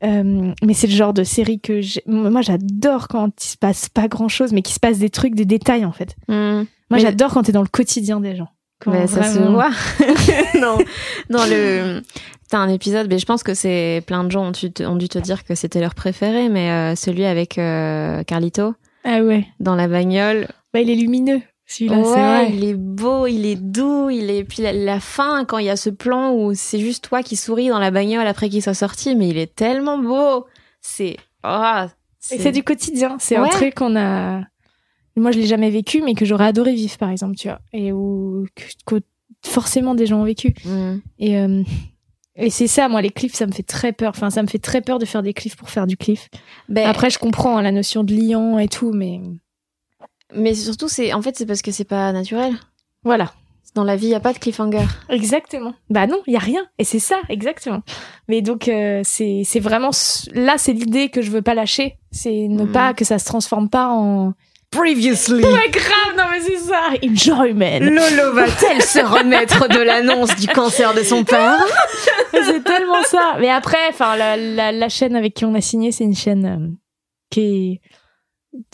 Euh, 0.04 0.52
mais 0.64 0.74
c'est 0.74 0.88
le 0.88 0.94
genre 0.94 1.14
de 1.14 1.24
série 1.24 1.60
que 1.60 1.80
j'ai- 1.82 2.02
moi 2.08 2.42
j'adore 2.42 3.08
quand 3.08 3.30
il 3.44 3.48
se 3.50 3.58
passe 3.58 3.88
pas 3.90 4.08
grand 4.08 4.30
chose, 4.30 4.52
mais 4.52 4.62
qu'il 4.64 4.74
se 4.74 4.80
passe 4.80 4.98
des 4.98 5.10
trucs, 5.10 5.36
des 5.36 5.46
détails 5.46 5.86
en 5.86 5.92
fait. 5.92 6.16
Moi 6.28 6.66
Mais- 6.90 7.00
j'adore 7.00 7.34
quand 7.34 7.44
t'es 7.44 7.52
dans 7.52 7.62
le 7.62 7.68
quotidien 7.68 8.20
des 8.20 8.36
gens. 8.36 8.50
Mais 8.88 9.06
ça 9.06 9.22
se 9.24 9.38
voit. 9.40 9.70
non, 10.60 10.78
dans 11.30 11.46
le. 11.46 12.02
T'as 12.50 12.58
un 12.58 12.68
épisode, 12.70 13.08
mais 13.10 13.20
je 13.20 13.26
pense 13.26 13.44
que 13.44 13.54
c'est 13.54 14.04
plein 14.08 14.24
de 14.24 14.32
gens 14.32 14.48
ont, 14.48 14.52
dû 14.52 14.72
te- 14.74 14.84
ont 14.84 14.96
dû 14.96 15.08
te 15.08 15.20
dire 15.20 15.44
que 15.46 15.54
c'était 15.56 15.80
leur 15.80 15.94
préféré, 15.96 16.50
mais 16.50 16.70
euh, 16.72 16.96
celui 16.96 17.24
avec 17.26 17.58
euh, 17.60 18.24
Carlito 18.24 18.74
Ah 19.04 19.22
ouais. 19.22 19.46
dans 19.60 19.76
la 19.76 19.88
bagnole. 19.88 20.48
Bah 20.74 20.80
il 20.82 20.90
est 20.90 20.96
lumineux 20.96 21.42
celui-là, 21.72 21.98
ouais, 21.98 22.04
c'est 22.04 22.12
vrai. 22.12 22.52
il 22.54 22.64
est 22.66 22.76
beau, 22.76 23.28
il 23.28 23.46
est 23.46 23.56
doux, 23.62 24.10
il 24.10 24.30
est. 24.30 24.44
Puis 24.44 24.62
la, 24.62 24.74
la 24.74 25.00
fin, 25.00 25.46
quand 25.46 25.58
il 25.58 25.66
y 25.66 25.70
a 25.70 25.76
ce 25.76 25.90
plan 25.90 26.34
où 26.34 26.54
c'est 26.54 26.80
juste 26.80 27.04
toi 27.04 27.24
qui 27.24 27.36
souris 27.36 27.70
dans 27.70 27.80
la 27.80 27.92
bagnole 27.92 28.28
après 28.28 28.50
qu'il 28.50 28.62
soit 28.62 28.74
sorti, 28.74 29.16
mais 29.16 29.30
il 29.30 29.38
est 29.38 29.56
tellement 29.56 29.98
beau. 29.98 30.46
C'est. 30.82 31.18
Et 32.32 32.38
c'est 32.38 32.52
du 32.52 32.64
quotidien. 32.64 33.18
C'est 33.20 33.36
un 33.36 33.48
truc 33.48 33.76
qu'on 33.76 33.96
a. 33.96 34.42
Moi, 35.16 35.32
je 35.32 35.40
l'ai 35.40 35.48
jamais 35.48 35.70
vécu, 35.70 36.02
mais 36.02 36.14
que 36.14 36.24
j'aurais 36.24 36.46
adoré 36.46 36.74
vivre, 36.74 36.98
par 36.98 37.10
exemple, 37.10 37.36
tu 37.36 37.48
vois. 37.48 37.60
Et 37.74 37.92
où 37.92 38.46
que, 38.56 38.64
que 38.86 39.02
forcément 39.46 39.94
des 39.94 40.06
gens 40.06 40.22
ont 40.22 40.26
vécu. 40.26 40.54
Mm. 40.64 40.96
Et, 41.20 41.38
euh, 41.38 41.64
et 42.36 42.50
c'est 42.50 42.68
ça, 42.68 42.88
moi, 42.88 43.02
les 43.02 43.10
cliffs, 43.10 43.34
ça 43.34 43.46
me 43.46 43.52
fait 43.52 43.64
très 43.64 43.92
peur. 43.92 44.12
Enfin, 44.16 44.30
ça 44.30 44.42
me 44.42 44.48
fait 44.48 44.60
très 44.60 44.82
peur 44.82 45.00
de 45.00 45.06
faire 45.06 45.22
des 45.22 45.34
cliffs 45.34 45.58
pour 45.58 45.70
faire 45.70 45.86
du 45.86 45.98
cliff. 45.98 46.30
Ben, 46.70 46.88
Après, 46.88 47.10
je 47.10 47.20
comprends 47.20 47.58
hein, 47.58 47.62
la 47.62 47.72
notion 47.72 48.04
de 48.04 48.14
liant 48.16 48.58
et 48.58 48.70
tout, 48.70 48.94
mais 48.94 49.20
mais 50.36 50.54
surtout, 50.54 50.88
c'est 50.89 51.13
en 51.13 51.22
fait, 51.22 51.36
c'est 51.38 51.46
parce 51.46 51.62
que 51.62 51.72
c'est 51.72 51.84
pas 51.86 52.12
naturel. 52.12 52.54
voilà. 53.04 53.32
Dans 53.74 53.86
la 53.86 53.96
vie, 53.96 54.08
il 54.08 54.10
y 54.10 54.15
a 54.15 54.20
pas 54.20 54.34
de 54.34 54.38
cliffhanger. 54.38 54.86
Exactement. 55.08 55.74
Bah 55.89 56.06
non, 56.06 56.22
il 56.28 56.34
y 56.34 56.36
a 56.36 56.39
rien. 56.39 56.62
Et 56.78 56.84
c'est 56.84 57.00
ça, 57.00 57.15
exactement. 57.30 57.84
Mais 58.28 58.41
donc, 58.41 58.67
euh, 58.67 59.00
c'est 59.06 59.44
c'est 59.46 59.62
vraiment... 59.62 59.91
Là, 60.34 60.56
c'est 60.58 60.74
l'idée 60.74 61.08
que 61.08 61.22
je 61.22 61.32
veux 61.32 61.41
pas 61.41 61.54
lâcher. 61.54 61.96
C'est 62.12 62.50
ne 62.50 62.63
Mhm. 62.65 62.72
pas 62.74 62.94
que 62.94 63.06
ça 63.06 63.17
se 63.17 63.24
transforme 63.26 63.70
pas 63.70 63.88
en... 63.88 64.34
Previously. 64.72 65.41
Ouais, 65.44 65.70
grave, 65.70 66.15
non 66.17 66.24
mais 66.32 66.39
c'est 66.41 66.58
ça 66.58 66.82
Enjoyment 67.06 67.80
Lolo 67.82 68.34
va-t-elle 68.34 68.82
se 68.82 69.00
remettre 69.00 69.67
de 69.70 69.80
l'annonce 69.80 70.34
du 70.38 70.48
cancer 70.48 70.94
de 70.94 71.04
son 71.04 71.24
père 71.26 71.58
c'est 72.32 72.63
tellement 72.63 73.04
ça. 73.04 73.36
Mais 73.39 73.50
après, 73.50 73.88
enfin, 73.89 74.15
la, 74.17 74.36
la, 74.38 74.72
la 74.72 74.89
chaîne 74.89 75.15
avec 75.15 75.34
qui 75.34 75.44
on 75.46 75.54
a 75.56 75.62
signé, 75.62 75.91
c'est 75.91 76.04
une 76.06 76.15
chaîne 76.15 76.46
euh, 76.46 76.67
qui 77.30 77.41
est 77.41 77.82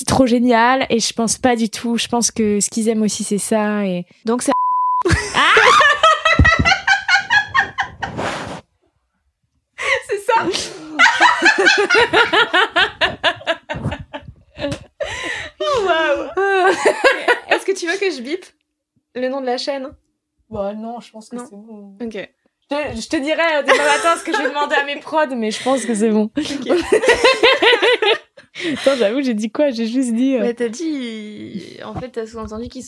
trop 0.06 0.26
géniale. 0.26 0.86
Et 0.90 1.00
je 1.00 1.14
pense 1.14 1.38
pas 1.38 1.56
du 1.56 1.70
tout. 1.70 1.98
Je 1.98 2.08
pense 2.08 2.32
que 2.32 2.60
ce 2.60 2.70
qu'ils 2.70 2.90
aiment 2.90 3.04
aussi, 3.04 3.24
c'est 3.24 3.38
ça. 3.38 3.86
Et 3.86 4.06
Donc 4.26 4.42
c'est 4.44 4.52
c'est 10.08 10.20
ça. 10.20 10.46
Est-ce 17.50 17.66
que 17.66 17.72
tu 17.72 17.88
veux 17.88 17.98
que 17.98 18.12
je 18.12 18.22
bip 18.22 18.46
le 19.16 19.30
nom 19.30 19.40
de 19.42 19.46
la 19.46 19.58
chaîne? 19.58 19.90
Bon, 20.50 20.74
non, 20.78 21.00
je 21.00 21.12
pense 21.12 21.30
que 21.30 21.38
c'est 21.38 21.52
bon. 21.52 21.96
Ok. 22.02 22.30
Je 22.70 22.76
te, 22.76 23.02
je 23.02 23.08
te 23.08 23.16
dirai 23.18 23.42
euh, 23.58 23.62
demain 23.64 23.86
matin 23.86 24.18
ce 24.18 24.24
que 24.26 24.34
je 24.34 24.38
vais 24.42 24.50
demander 24.50 24.76
à 24.76 24.84
mes 24.84 24.98
prods, 24.98 25.34
mais 25.36 25.52
je 25.52 25.64
pense 25.64 25.86
que 25.86 25.96
c'est 25.96 26.10
bon. 26.10 26.30
Attends, 28.74 28.96
j'avoue, 28.98 29.22
j'ai 29.22 29.34
dit 29.34 29.52
quoi? 29.52 29.70
J'ai 29.70 29.88
juste 29.88 30.14
dit. 30.14 30.36
euh, 30.36 30.42
Mais 30.42 30.54
t'as 30.54 30.70
dit, 30.70 31.78
en 31.86 31.94
fait, 32.00 32.10
t'as 32.10 32.26
sous-entendu 32.26 32.68
qu'il 32.70 32.84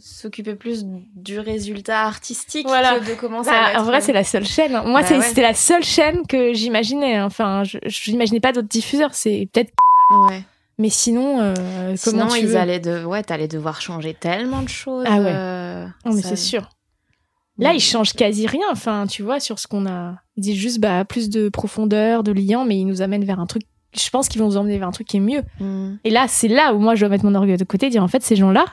s'occupait 0.00 0.54
plus 0.54 0.84
du 1.14 1.38
résultat 1.38 2.02
artistique 2.02 2.66
Voilà. 2.66 2.98
que 2.98 3.10
de 3.10 3.14
comment 3.14 3.42
ça 3.42 3.50
Bah, 3.50 3.80
en 3.80 3.84
vrai, 3.84 4.00
c'est 4.00 4.12
la 4.12 4.24
seule 4.24 4.44
chaîne. 4.46 4.74
hein. 4.74 4.84
Moi, 4.86 5.02
Bah 5.02 5.08
ouais. 5.18 5.22
c'était 5.22 5.42
la 5.42 5.54
seule 5.54 5.84
chaîne 5.84 6.26
que 6.26 6.52
j'imaginais. 6.54 7.16
hein. 7.16 7.24
Enfin, 7.26 7.62
je 7.64 8.10
n'imaginais 8.10 8.40
pas 8.40 8.52
d'autres 8.52 8.68
diffuseurs. 8.68 9.14
C'est 9.14 9.48
peut-être. 9.52 9.72
Ouais. 10.28 10.42
Mais 10.78 10.90
sinon, 10.90 11.40
euh, 11.40 11.54
Sinon, 11.96 12.18
comment 12.20 12.32
tu 12.34 12.40
ils 12.40 12.46
veux 12.46 12.56
allaient 12.56 12.80
de, 12.80 13.04
ouais, 13.04 13.22
t'allais 13.22 13.48
devoir 13.48 13.80
changer 13.80 14.12
tellement 14.14 14.62
de 14.62 14.68
choses. 14.68 15.04
Ah 15.08 15.18
ouais. 15.18 15.32
euh, 15.34 15.86
Non, 16.04 16.12
mais 16.12 16.22
ça- 16.22 16.28
c'est 16.30 16.36
sûr. 16.36 16.68
Là, 17.58 17.72
ils 17.72 17.80
changent 17.80 18.12
quasi 18.12 18.46
rien. 18.46 18.66
Enfin, 18.70 19.06
tu 19.06 19.22
vois, 19.22 19.40
sur 19.40 19.58
ce 19.58 19.66
qu'on 19.66 19.86
a. 19.86 20.16
Ils 20.36 20.42
disent 20.42 20.56
juste 20.58 20.78
bah, 20.78 21.06
plus 21.06 21.30
de 21.30 21.48
profondeur, 21.48 22.22
de 22.22 22.30
liant, 22.32 22.66
mais 22.66 22.76
ils 22.78 22.84
nous 22.84 23.00
amènent 23.00 23.24
vers 23.24 23.40
un 23.40 23.46
truc. 23.46 23.62
Je 23.98 24.10
pense 24.10 24.28
qu'ils 24.28 24.40
vont 24.40 24.46
nous 24.48 24.56
emmener 24.56 24.78
vers 24.78 24.88
un 24.88 24.92
truc 24.92 25.06
qui 25.06 25.16
est 25.18 25.20
mieux. 25.20 25.42
Mm. 25.60 25.96
Et 26.04 26.10
là, 26.10 26.26
c'est 26.28 26.48
là 26.48 26.74
où 26.74 26.78
moi, 26.78 26.94
je 26.94 27.00
dois 27.00 27.08
mettre 27.08 27.24
mon 27.24 27.34
orgueil 27.34 27.56
de 27.56 27.64
côté 27.64 27.88
dire 27.90 28.02
en 28.02 28.08
fait, 28.08 28.22
ces 28.22 28.36
gens-là, 28.36 28.64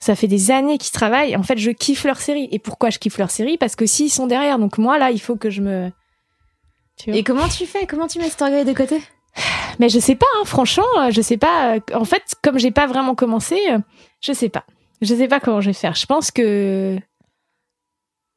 ça 0.00 0.14
fait 0.14 0.26
des 0.28 0.50
années 0.50 0.78
qu'ils 0.78 0.92
travaillent. 0.92 1.36
En 1.36 1.42
fait, 1.42 1.56
je 1.58 1.70
kiffe 1.70 2.04
leur 2.04 2.18
série. 2.18 2.48
Et 2.52 2.58
pourquoi 2.58 2.90
je 2.90 2.98
kiffe 2.98 3.18
leur 3.18 3.30
série? 3.30 3.56
Parce 3.58 3.76
que 3.76 3.86
s'ils 3.86 4.10
sont 4.10 4.26
derrière. 4.26 4.58
Donc, 4.58 4.78
moi, 4.78 4.98
là, 4.98 5.10
il 5.10 5.20
faut 5.20 5.36
que 5.36 5.50
je 5.50 5.60
me. 5.62 5.90
Tu 6.98 7.10
vois 7.10 7.18
Et 7.18 7.22
comment 7.24 7.48
tu 7.48 7.66
fais? 7.66 7.86
Comment 7.86 8.06
tu 8.06 8.18
mets 8.18 8.28
cet 8.28 8.42
orgueil 8.42 8.64
de 8.64 8.72
côté? 8.72 9.00
Mais 9.80 9.88
je 9.88 9.98
sais 9.98 10.14
pas, 10.14 10.26
hein, 10.38 10.44
franchement, 10.44 10.84
euh, 10.98 11.10
je 11.10 11.20
sais 11.20 11.36
pas. 11.36 11.74
euh, 11.74 11.80
En 11.94 12.04
fait, 12.04 12.22
comme 12.42 12.58
j'ai 12.58 12.70
pas 12.70 12.86
vraiment 12.86 13.14
commencé, 13.16 13.58
euh, 13.70 13.78
je 14.20 14.32
sais 14.32 14.48
pas. 14.48 14.64
Je 15.02 15.12
sais 15.14 15.26
pas 15.26 15.40
comment 15.40 15.60
je 15.60 15.70
vais 15.70 15.74
faire. 15.74 15.94
Je 15.96 16.06
pense 16.06 16.30
que 16.30 16.96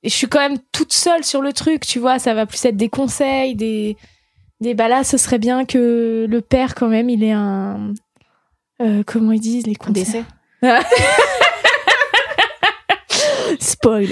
et 0.03 0.09
je 0.09 0.13
suis 0.15 0.27
quand 0.27 0.39
même 0.39 0.57
toute 0.71 0.93
seule 0.93 1.23
sur 1.23 1.41
le 1.41 1.53
truc, 1.53 1.85
tu 1.85 1.99
vois. 1.99 2.17
Ça 2.19 2.33
va 2.33 2.45
plus 2.45 2.63
être 2.65 2.77
des 2.77 2.89
conseils, 2.89 3.55
des 3.55 3.97
des 4.59 4.73
bah 4.73 4.87
là, 4.87 5.03
ce 5.03 5.17
serait 5.17 5.39
bien 5.39 5.65
que 5.65 6.25
le 6.27 6.41
père 6.41 6.75
quand 6.75 6.87
même, 6.87 7.09
il 7.09 7.23
ait 7.23 7.31
un 7.31 7.93
euh, 8.81 9.03
comment 9.05 9.31
ils 9.31 9.39
disent 9.39 9.65
les 9.65 9.75
Décès. 9.89 10.23
Spoil. 13.59 14.09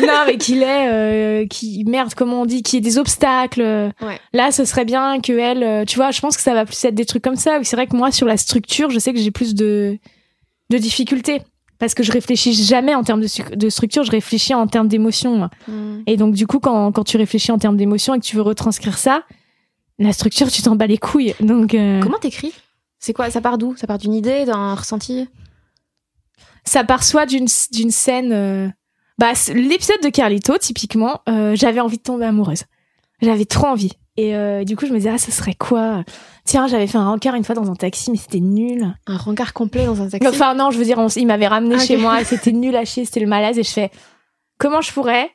non, 0.00 0.24
mais 0.26 0.38
qu'il 0.38 0.62
est, 0.62 0.88
euh, 0.88 1.46
qui 1.46 1.84
merde, 1.86 2.14
comment 2.14 2.42
on 2.42 2.46
dit, 2.46 2.62
qu'il 2.62 2.76
y 2.76 2.78
ait 2.78 2.80
des 2.80 2.96
obstacles. 2.98 3.60
Ouais. 4.00 4.18
Là, 4.32 4.52
ce 4.52 4.64
serait 4.64 4.84
bien 4.86 5.20
que 5.20 5.32
elle, 5.32 5.62
euh, 5.62 5.84
tu 5.84 5.96
vois, 5.96 6.12
je 6.12 6.20
pense 6.20 6.36
que 6.36 6.42
ça 6.42 6.54
va 6.54 6.64
plus 6.64 6.82
être 6.84 6.94
des 6.94 7.04
trucs 7.04 7.22
comme 7.22 7.36
ça. 7.36 7.58
C'est 7.62 7.76
vrai 7.76 7.86
que 7.86 7.96
moi, 7.96 8.10
sur 8.10 8.26
la 8.26 8.36
structure, 8.36 8.90
je 8.90 8.98
sais 8.98 9.12
que 9.12 9.18
j'ai 9.18 9.30
plus 9.30 9.54
de 9.54 9.98
de 10.70 10.78
difficultés 10.78 11.42
parce 11.78 11.94
que 11.94 12.02
je 12.02 12.10
réfléchis 12.10 12.52
jamais 12.52 12.94
en 12.94 13.04
termes 13.04 13.20
de, 13.20 13.54
de 13.54 13.68
structure, 13.68 14.02
je 14.02 14.10
réfléchis 14.10 14.54
en 14.54 14.66
termes 14.66 14.88
d'émotion. 14.88 15.36
moi. 15.36 15.50
Mm. 15.68 15.98
Et 16.06 16.16
donc, 16.16 16.34
du 16.34 16.46
coup, 16.46 16.58
quand, 16.58 16.90
quand 16.92 17.04
tu 17.04 17.16
réfléchis 17.18 17.52
en 17.52 17.58
termes 17.58 17.76
d'émotion 17.76 18.14
et 18.14 18.18
que 18.18 18.24
tu 18.24 18.34
veux 18.36 18.42
retranscrire 18.42 18.96
ça, 18.98 19.22
la 19.98 20.12
structure, 20.12 20.50
tu 20.50 20.62
t'en 20.62 20.76
bats 20.76 20.86
les 20.86 20.98
couilles. 20.98 21.34
Donc, 21.40 21.74
euh, 21.74 22.00
Comment 22.02 22.18
t'écris? 22.18 22.52
C'est 22.98 23.12
quoi? 23.12 23.30
Ça 23.30 23.40
part 23.40 23.58
d'où? 23.58 23.76
Ça 23.76 23.86
part 23.86 23.98
d'une 23.98 24.14
idée, 24.14 24.44
d'un 24.44 24.74
ressenti? 24.74 25.28
Ça 26.64 26.84
part 26.84 27.02
soit 27.04 27.26
d'une 27.26 27.46
d'une 27.72 27.90
scène. 27.90 28.32
euh, 28.32 28.68
Bah, 29.18 29.32
l'épisode 29.54 30.00
de 30.02 30.08
Carlito, 30.08 30.58
typiquement, 30.58 31.20
euh, 31.28 31.54
j'avais 31.54 31.80
envie 31.80 31.96
de 31.98 32.02
tomber 32.02 32.24
amoureuse. 32.26 32.64
J'avais 33.22 33.44
trop 33.44 33.68
envie. 33.68 33.92
Et 34.18 34.34
euh, 34.34 34.64
du 34.64 34.76
coup, 34.76 34.86
je 34.86 34.92
me 34.92 34.96
disais, 34.96 35.10
ah, 35.10 35.18
ce 35.18 35.30
serait 35.30 35.54
quoi? 35.54 36.02
Tiens, 36.44 36.66
j'avais 36.68 36.86
fait 36.86 36.96
un 36.98 37.08
rencard 37.08 37.34
une 37.34 37.44
fois 37.44 37.54
dans 37.54 37.70
un 37.70 37.74
taxi, 37.74 38.10
mais 38.10 38.16
c'était 38.16 38.40
nul. 38.40 38.94
Un 39.06 39.16
rencard 39.16 39.52
complet 39.52 39.84
dans 39.86 40.00
un 40.02 40.08
taxi? 40.08 40.26
Enfin, 40.26 40.54
non, 40.54 40.70
je 40.70 40.78
veux 40.78 40.84
dire, 40.84 40.98
on 40.98 41.08
il 41.08 41.26
m'avait 41.26 41.46
ramené 41.46 41.76
Ah, 41.78 41.84
chez 41.84 41.96
moi, 41.98 42.24
c'était 42.24 42.52
nul 42.52 42.74
à 42.76 42.84
chier, 42.86 43.04
c'était 43.04 43.20
le 43.20 43.26
malaise, 43.26 43.58
et 43.58 43.62
je 43.62 43.70
fais, 43.70 43.90
comment 44.58 44.80
je 44.80 44.90
pourrais 44.92 45.30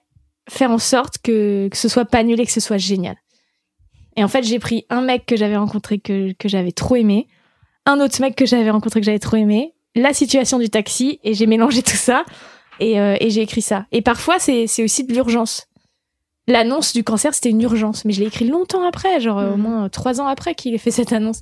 faire 0.49 0.71
en 0.71 0.79
sorte 0.79 1.19
que, 1.23 1.67
que 1.69 1.77
ce 1.77 1.87
soit 1.89 2.05
pas 2.05 2.23
nul 2.23 2.39
et 2.39 2.45
que 2.45 2.51
ce 2.51 2.59
soit 2.59 2.77
génial? 2.79 3.15
Et 4.17 4.23
en 4.23 4.27
fait, 4.27 4.43
j'ai 4.43 4.59
pris 4.59 4.85
un 4.89 5.01
mec 5.01 5.25
que 5.25 5.35
j'avais 5.37 5.55
rencontré, 5.57 5.99
que, 5.99 6.33
que 6.33 6.49
j'avais 6.49 6.71
trop 6.71 6.95
aimé, 6.95 7.27
un 7.85 7.99
autre 7.99 8.19
mec 8.21 8.35
que 8.35 8.45
j'avais 8.45 8.69
rencontré, 8.69 8.99
que 8.99 9.05
j'avais 9.05 9.19
trop 9.19 9.37
aimé, 9.37 9.73
la 9.95 10.13
situation 10.13 10.59
du 10.59 10.69
taxi, 10.69 11.19
et 11.23 11.33
j'ai 11.33 11.47
mélangé 11.47 11.81
tout 11.83 11.95
ça, 11.97 12.23
et, 12.79 12.99
euh, 12.99 13.15
et 13.19 13.29
j'ai 13.29 13.41
écrit 13.41 13.61
ça. 13.61 13.85
Et 13.91 14.01
parfois, 14.01 14.37
c'est 14.39 14.65
aussi 14.83 15.03
de 15.05 15.13
l'urgence. 15.13 15.67
L'annonce 16.47 16.93
du 16.93 17.03
cancer, 17.03 17.33
c'était 17.33 17.49
une 17.49 17.61
urgence, 17.61 18.03
mais 18.03 18.11
je 18.13 18.19
l'ai 18.19 18.27
écrit 18.27 18.47
longtemps 18.47 18.85
après, 18.85 19.19
genre 19.21 19.37
au 19.37 19.55
Mhm. 19.55 19.61
moins 19.61 19.89
trois 19.89 20.19
ans 20.19 20.27
après 20.27 20.55
qu'il 20.55 20.73
ait 20.73 20.77
fait 20.79 20.91
cette 20.91 21.13
annonce. 21.13 21.41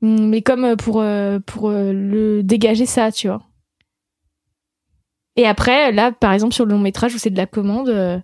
Mm, 0.00 0.26
Mais 0.28 0.40
comme 0.42 0.64
euh, 0.64 0.76
pour, 0.76 1.00
euh, 1.00 1.38
pour 1.44 1.68
euh, 1.68 1.92
le 1.92 2.42
dégager 2.42 2.86
ça, 2.86 3.10
tu 3.12 3.26
vois. 3.28 3.42
Et 5.36 5.46
après, 5.46 5.90
là, 5.92 6.12
par 6.12 6.32
exemple, 6.32 6.54
sur 6.54 6.64
le 6.64 6.72
long 6.72 6.78
métrage 6.78 7.14
où 7.14 7.18
c'est 7.18 7.30
de 7.30 7.36
la 7.36 7.46
commande, 7.46 8.22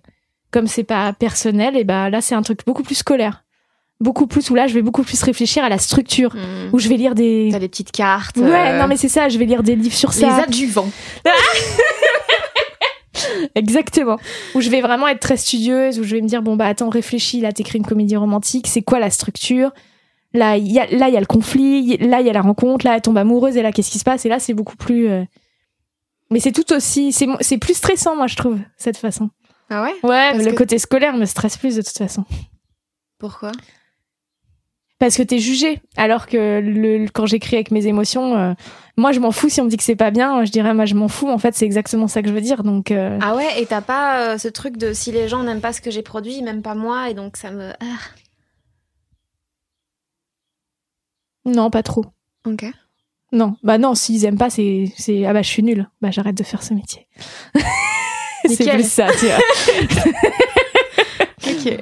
comme 0.49 0.67
c'est 0.67 0.85
pas 0.85 1.11
personnel, 1.13 1.75
et 1.75 1.83
bah 1.83 2.09
là, 2.09 2.21
c'est 2.21 2.35
un 2.35 2.41
truc 2.41 2.65
beaucoup 2.65 2.83
plus 2.83 2.95
scolaire. 2.95 3.43
Beaucoup 4.01 4.25
plus, 4.27 4.49
où 4.49 4.55
là, 4.55 4.65
je 4.67 4.73
vais 4.73 4.81
beaucoup 4.81 5.03
plus 5.03 5.21
réfléchir 5.23 5.63
à 5.63 5.69
la 5.69 5.77
structure, 5.77 6.35
Mm. 6.35 6.69
où 6.73 6.79
je 6.79 6.89
vais 6.89 6.97
lire 6.97 7.13
des. 7.15 7.49
T'as 7.51 7.59
des 7.59 7.69
petites 7.69 7.91
cartes. 7.91 8.35
Ouais, 8.37 8.71
euh, 8.71 8.79
non, 8.81 8.87
mais 8.87 8.97
c'est 8.97 9.07
ça, 9.09 9.29
je 9.29 9.37
vais 9.37 9.45
lire 9.45 9.61
des 9.63 9.75
livres 9.75 9.95
sur 9.95 10.09
les 10.09 10.15
ça. 10.21 10.43
adjuvants. 10.43 10.89
Exactement. 13.55 14.17
Où 14.55 14.61
je 14.61 14.69
vais 14.69 14.81
vraiment 14.81 15.07
être 15.07 15.19
très 15.19 15.37
studieuse, 15.37 15.99
où 15.99 16.03
je 16.03 16.15
vais 16.15 16.21
me 16.21 16.27
dire, 16.27 16.41
bon, 16.41 16.55
bah 16.55 16.65
attends, 16.65 16.89
réfléchis, 16.89 17.41
là, 17.41 17.51
t'écris 17.51 17.77
une 17.77 17.85
comédie 17.85 18.15
romantique, 18.15 18.67
c'est 18.67 18.81
quoi 18.81 18.99
la 18.99 19.09
structure? 19.09 19.71
Là, 20.33 20.57
il 20.57 20.71
y 20.71 20.79
a, 20.79 20.87
là, 20.87 21.09
il 21.09 21.13
y 21.13 21.17
a 21.17 21.19
le 21.19 21.25
conflit, 21.25 21.97
là, 21.97 22.21
il 22.21 22.27
y 22.27 22.29
a 22.29 22.33
la 22.33 22.41
rencontre, 22.41 22.85
là, 22.85 22.95
elle 22.95 23.01
tombe 23.01 23.17
amoureuse, 23.17 23.57
et 23.57 23.61
là, 23.61 23.71
qu'est-ce 23.71 23.91
qui 23.91 23.99
se 23.99 24.03
passe? 24.03 24.25
Et 24.25 24.29
là, 24.29 24.39
c'est 24.39 24.53
beaucoup 24.53 24.77
plus. 24.77 25.07
euh, 25.09 25.23
Mais 26.31 26.39
c'est 26.39 26.53
tout 26.53 26.71
aussi. 26.73 27.11
C'est 27.11 27.27
c'est 27.41 27.57
plus 27.57 27.73
stressant, 27.75 28.15
moi, 28.15 28.27
je 28.27 28.35
trouve, 28.37 28.57
cette 28.77 28.97
façon. 28.97 29.29
Ah 29.69 29.83
ouais? 29.83 29.93
Ouais, 30.03 30.31
Parce 30.31 30.43
le 30.45 30.51
que- 30.51 30.57
côté 30.57 30.79
scolaire 30.79 31.15
me 31.15 31.25
stresse 31.25 31.57
plus, 31.57 31.75
de 31.75 31.81
toute 31.81 31.97
façon. 31.97 32.23
Pourquoi? 33.19 33.51
Parce 35.01 35.17
que 35.17 35.23
t'es 35.23 35.39
jugé. 35.39 35.81
Alors 35.97 36.27
que 36.27 36.59
le, 36.63 37.07
quand 37.11 37.25
j'écris 37.25 37.55
avec 37.55 37.71
mes 37.71 37.87
émotions, 37.87 38.37
euh, 38.37 38.53
moi, 38.97 39.11
je 39.11 39.19
m'en 39.19 39.31
fous 39.31 39.49
si 39.49 39.59
on 39.59 39.63
me 39.65 39.69
dit 39.69 39.77
que 39.77 39.83
c'est 39.83 39.95
pas 39.95 40.11
bien, 40.11 40.45
je 40.45 40.51
dirais, 40.51 40.75
moi, 40.75 40.85
je 40.85 40.93
m'en 40.93 41.07
fous. 41.07 41.27
En 41.27 41.39
fait, 41.39 41.55
c'est 41.55 41.65
exactement 41.65 42.07
ça 42.07 42.21
que 42.21 42.27
je 42.29 42.33
veux 42.33 42.39
dire. 42.41 42.61
Donc. 42.61 42.91
euh, 42.91 43.17
Ah 43.19 43.35
ouais, 43.35 43.59
et 43.59 43.65
t'as 43.65 43.81
pas 43.81 44.19
euh, 44.33 44.37
ce 44.37 44.47
truc 44.47 44.77
de 44.77 44.93
si 44.93 45.11
les 45.11 45.27
gens 45.27 45.41
n'aiment 45.41 45.59
pas 45.59 45.73
ce 45.73 45.81
que 45.81 45.89
j'ai 45.89 46.03
produit, 46.03 46.35
ils 46.37 46.43
m'aiment 46.43 46.61
pas 46.61 46.75
moi, 46.75 47.09
et 47.09 47.15
donc 47.15 47.35
ça 47.35 47.49
me. 47.49 47.71
Ah, 47.79 47.97
Non, 51.45 51.71
pas 51.71 51.81
trop. 51.83 52.05
ok. 52.45 52.65
Non, 53.33 53.55
bah 53.63 53.77
non, 53.79 53.95
s'ils 53.95 54.25
aiment 54.25 54.37
pas, 54.37 54.49
c'est, 54.49 54.91
c'est 54.97 55.25
ah 55.25 55.31
bah 55.33 55.41
je 55.41 55.47
suis 55.47 55.63
nulle, 55.63 55.89
bah 56.01 56.11
j'arrête 56.11 56.35
de 56.35 56.43
faire 56.43 56.61
ce 56.61 56.73
métier. 56.75 57.07
c'est 58.45 58.69
plus 58.69 58.87
ça, 58.87 59.07
tu 59.19 59.25
vois. 59.25 59.37
Ok. 61.43 61.75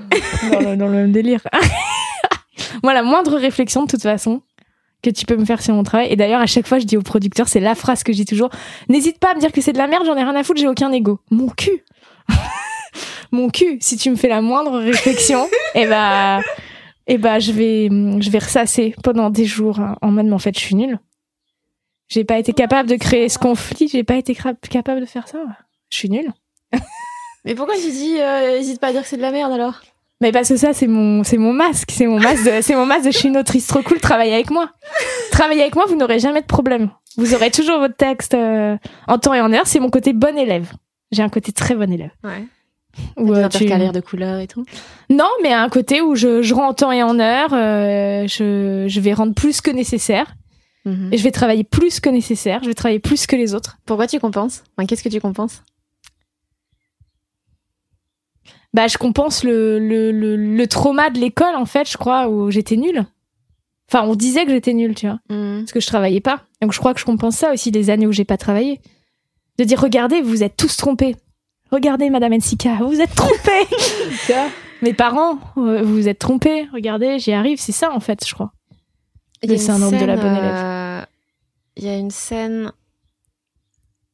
dans, 0.54 0.60
le, 0.62 0.78
dans 0.78 0.88
le 0.88 0.94
même 0.94 1.12
délire. 1.12 1.42
Moi, 2.84 2.94
la 2.94 3.04
moindre 3.04 3.38
réflexion, 3.38 3.84
de 3.84 3.90
toute 3.90 4.02
façon, 4.02 4.42
que 5.02 5.10
tu 5.10 5.26
peux 5.26 5.38
me 5.38 5.46
faire 5.46 5.62
sur 5.62 5.74
mon 5.74 5.84
travail. 5.84 6.12
Et 6.12 6.16
d'ailleurs, 6.16 6.42
à 6.42 6.46
chaque 6.46 6.68
fois, 6.68 6.80
je 6.80 6.86
dis 6.86 6.98
au 6.98 7.02
producteur, 7.02 7.48
c'est 7.48 7.60
la 7.60 7.76
phrase 7.76 8.04
que 8.04 8.12
je 8.12 8.18
dis 8.18 8.26
toujours. 8.26 8.50
N'hésite 8.90 9.20
pas 9.20 9.32
à 9.32 9.36
me 9.36 9.40
dire 9.40 9.52
que 9.52 9.62
c'est 9.62 9.74
de 9.74 9.78
la 9.78 9.88
merde, 9.88 10.06
j'en 10.06 10.16
ai 10.16 10.24
rien 10.24 10.36
à 10.36 10.44
foutre, 10.44 10.60
j'ai 10.60 10.68
aucun 10.68 10.92
ego. 10.92 11.20
Mon 11.32 11.50
cul. 11.50 11.84
Mon 13.32 13.50
cul. 13.50 13.78
Si 13.82 13.98
tu 13.98 14.10
me 14.10 14.16
fais 14.16 14.28
la 14.28 14.42
moindre 14.42 14.80
réflexion, 14.80 15.48
et 15.76 15.88
bah, 15.88 16.42
et 17.08 17.18
bah, 17.18 17.40
je 17.40 17.52
vais, 17.52 17.90
je 18.22 18.30
vais 18.30 18.40
ressasser 18.40 18.96
pendant 19.04 19.30
des 19.30 19.46
jours 19.46 19.80
hein, 19.80 19.96
en 20.02 20.12
mode, 20.12 20.26
mais 20.26 20.34
en 20.34 20.40
fait, 20.40 20.58
je 20.58 20.64
suis 20.64 20.76
nulle. 20.76 21.00
J'ai 22.10 22.24
pas 22.24 22.40
été 22.40 22.54
capable 22.54 22.90
de 22.90 22.96
créer 22.96 23.30
ce 23.30 23.38
conflit, 23.38 23.88
j'ai 23.88 24.04
pas 24.04 24.16
été 24.16 24.36
capable 24.70 25.00
de 25.00 25.06
faire 25.06 25.28
ça. 25.28 25.40
Je 25.90 25.98
suis 25.98 26.10
nulle. 26.10 26.34
Mais 27.46 27.56
pourquoi 27.56 27.76
tu 27.76 27.90
dis, 27.92 28.20
euh, 28.20 28.58
hésite 28.58 28.80
pas 28.80 28.88
à 28.88 28.92
dire 28.92 29.04
que 29.04 29.08
c'est 29.08 29.18
de 29.18 29.22
la 29.22 29.32
merde 29.32 29.52
alors 29.52 29.82
Mais 30.22 30.32
parce 30.32 30.50
que 30.50 30.58
ça, 30.58 30.74
c'est 30.74 30.88
mon, 30.88 31.24
c'est 31.24 31.38
mon 31.38 31.54
masque, 31.54 31.92
c'est 31.92 32.06
mon 32.06 32.20
masque 32.20 32.44
de, 32.46 32.62
c'est 32.62 32.76
mon 32.76 32.86
masque 32.86 33.06
de 33.06 33.12
je 33.12 33.18
suis 33.18 33.30
une 33.30 33.38
autrice 33.38 33.68
trop 33.68 33.82
cool, 33.82 34.00
travaillez 34.00 34.34
avec 34.34 34.52
moi. 34.52 34.70
Travaillez 35.32 35.62
avec 35.62 35.76
moi, 35.76 35.86
vous 35.88 35.96
n'aurez 35.96 36.20
jamais 36.20 36.42
de 36.42 36.46
problème. 36.46 36.90
Vous 37.18 37.34
aurez 37.34 37.52
toujours 37.52 37.80
votre 37.80 37.96
texte 37.96 38.34
euh, 38.34 38.78
en 39.08 39.18
temps 39.18 39.34
et 39.34 39.42
en 39.42 39.52
heure, 39.54 39.66
c'est 39.66 39.80
mon 39.80 39.90
côté 39.90 40.12
bon 40.14 40.38
élève. 40.38 40.72
J'ai 41.12 41.24
un 41.24 41.30
côté 41.30 41.52
très 41.54 41.74
bon 41.76 41.92
élève. 41.92 42.12
Ouais. 42.24 42.44
Des 43.18 43.32
euh, 43.32 43.48
tu- 43.48 43.66
de 43.66 44.00
couleurs 44.02 44.40
et 44.40 44.48
tout? 44.48 44.66
Non, 45.10 45.30
mais 45.42 45.54
un 45.54 45.70
côté 45.70 46.02
où 46.02 46.16
je, 46.16 46.42
je 46.42 46.54
rends 46.54 46.68
en 46.70 46.74
temps 46.74 46.92
et 46.92 47.02
en 47.02 47.18
heure, 47.20 47.54
euh, 47.54 48.28
je, 48.28 48.86
je 48.90 49.00
vais 49.00 49.14
rendre 49.14 49.34
plus 49.34 49.62
que 49.62 49.72
nécessaire, 49.72 50.36
Mhm. 50.86 51.10
et 51.12 51.18
je 51.18 51.24
vais 51.24 51.32
travailler 51.32 51.66
plus 51.66 52.00
que 52.00 52.10
nécessaire, 52.10 52.62
je 52.64 52.68
vais 52.70 52.74
travailler 52.74 53.00
plus 53.00 53.28
que 53.28 53.36
les 53.36 53.54
autres. 53.54 53.78
Pourquoi 53.86 54.08
tu 54.08 54.18
compenses? 54.20 54.64
Enfin, 54.78 54.86
Qu'est-ce 54.88 55.04
que 55.04 55.10
tu 55.10 55.20
compenses? 55.20 55.62
Bah, 58.74 58.88
je 58.88 58.98
compense 58.98 59.44
le, 59.44 59.80
le, 59.80 60.12
le, 60.12 60.36
le 60.36 60.68
trauma 60.68 61.10
de 61.10 61.20
l'école, 61.20 61.56
en 61.56 61.66
fait, 61.66 61.90
je 61.90 61.98
crois, 61.98 62.30
où 62.30 62.52
j'étais 62.52 62.78
nulle. 62.78 63.06
Enfin, 63.92 64.06
on 64.08 64.14
disait 64.16 64.46
que 64.46 64.52
j'étais 64.52 64.74
nulle, 64.74 64.94
tu 64.94 65.08
vois. 65.08 65.20
Mhm. 65.30 65.62
parce 65.62 65.72
que 65.72 65.80
je 65.80 65.88
travaillais 65.88 66.22
pas. 66.22 66.44
Donc 66.62 66.74
je 66.74 66.80
crois 66.80 66.94
que 66.94 67.00
je 67.00 67.06
compense 67.06 67.36
ça 67.38 67.52
aussi 67.52 67.72
des 67.72 67.90
années 67.90 68.06
où 68.06 68.12
j'ai 68.12 68.26
pas 68.26 68.38
travaillé. 68.38 68.80
De 69.58 69.64
dire 69.64 69.82
regardez, 69.82 70.22
vous 70.22 70.30
vous 70.30 70.44
êtes 70.44 70.56
tous 70.56 70.78
trompés. 70.78 71.16
Regardez 71.72 72.10
Madame 72.12 72.34
Ensika, 72.34 72.76
vous 72.76 72.90
vous 72.90 73.02
êtes 73.02 73.16
trompés. 73.16 73.68
Mes 74.84 74.94
parents, 74.94 75.40
euh, 75.58 75.82
vous 75.82 75.94
vous 75.96 76.08
êtes 76.08 76.20
trompés. 76.20 76.68
Regardez, 76.72 77.18
j'y 77.20 77.32
arrive, 77.34 77.60
c'est 77.60 77.72
ça 77.72 77.92
en 77.92 78.00
fait, 78.00 78.26
je 78.28 78.34
crois. 78.34 78.52
Il 79.42 79.50
y 79.50 79.54
a 79.54 79.56
Le 79.56 79.62
une 79.62 79.66
syndrome 79.68 79.98
de 79.98 80.06
la 80.06 80.16
bonne 80.16 80.36
élève. 80.36 80.54
euh, 80.56 81.02
Il 81.78 81.84
y 81.86 81.90
a 81.90 81.98
une 81.98 82.12
scène, 82.12 82.72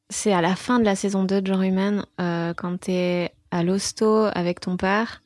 c'est 0.09 0.31
à 0.33 0.41
la 0.41 0.55
fin 0.55 0.79
de 0.79 0.85
la 0.85 0.95
saison 0.95 1.23
2 1.23 1.41
de 1.41 1.47
Genre 1.47 1.61
Humaine, 1.63 2.05
euh, 2.21 2.53
quand 2.55 2.79
t'es 2.79 3.31
à 3.55 3.63
l'hosto 3.63 4.27
avec 4.33 4.59
ton 4.59 4.77
père 4.77 5.21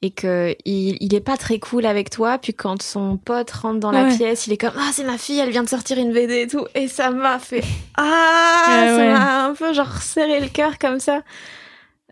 et 0.00 0.10
que 0.10 0.54
il, 0.64 0.96
il 1.00 1.14
est 1.14 1.20
pas 1.20 1.36
très 1.36 1.58
cool 1.58 1.84
avec 1.84 2.08
toi, 2.10 2.38
puis 2.38 2.54
quand 2.54 2.80
son 2.82 3.16
pote 3.16 3.50
rentre 3.50 3.80
dans 3.80 3.90
la 3.90 4.04
pièce, 4.16 4.46
il 4.46 4.52
est 4.52 4.56
comme 4.56 4.74
ah 4.78 4.90
c'est 4.92 5.02
ma 5.04 5.18
fille, 5.18 5.38
elle 5.40 5.50
vient 5.50 5.64
de 5.64 5.68
sortir 5.68 5.98
une 5.98 6.12
BD 6.12 6.42
et 6.42 6.46
tout, 6.46 6.66
et 6.76 6.86
ça 6.86 7.10
m'a 7.10 7.38
fait 7.40 7.64
ah 7.96 8.64
ça 8.86 8.96
ouais. 8.96 9.12
m'a 9.12 9.44
un 9.46 9.54
peu 9.54 9.72
genre 9.72 10.00
serré 10.00 10.38
le 10.40 10.46
cœur 10.48 10.78
comme 10.78 11.00
ça. 11.00 11.22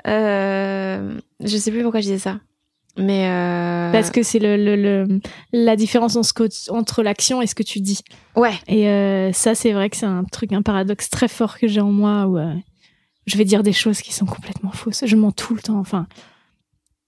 Euh, 0.06 1.18
je 1.40 1.56
sais 1.56 1.70
plus 1.70 1.82
pourquoi 1.82 2.00
je 2.00 2.06
disais 2.06 2.18
ça, 2.18 2.38
mais 2.98 3.28
euh, 3.30 3.92
Parce 3.92 4.10
que 4.10 4.22
c'est 4.22 4.38
le, 4.38 4.56
le, 4.56 4.76
le- 4.76 5.20
la 5.52 5.76
différence 5.76 6.16
en 6.16 6.22
ce 6.22 6.32
que- 6.32 6.70
entre 6.70 7.02
l'action 7.02 7.40
et 7.42 7.46
ce 7.46 7.54
que 7.54 7.62
tu 7.62 7.80
dis. 7.80 8.00
ouais 8.36 8.54
Et 8.68 8.88
euh, 8.88 9.32
ça, 9.32 9.54
c'est 9.54 9.72
vrai 9.72 9.90
que 9.90 9.96
c'est 9.96 10.06
un 10.06 10.24
truc, 10.24 10.52
un 10.52 10.62
paradoxe 10.62 11.08
très 11.08 11.28
fort 11.28 11.58
que 11.58 11.66
j'ai 11.66 11.80
en 11.80 11.92
moi 11.92 12.26
où 12.26 12.36
je 13.26 13.36
vais 13.36 13.44
dire 13.44 13.62
des 13.62 13.72
choses 13.72 14.00
qui 14.02 14.12
sont 14.14 14.26
complètement 14.26 14.70
fausses. 14.72 15.04
Je 15.06 15.16
mens 15.16 15.32
tout 15.32 15.54
le 15.54 15.60
temps. 15.60 15.78
Enfin, 15.78 16.06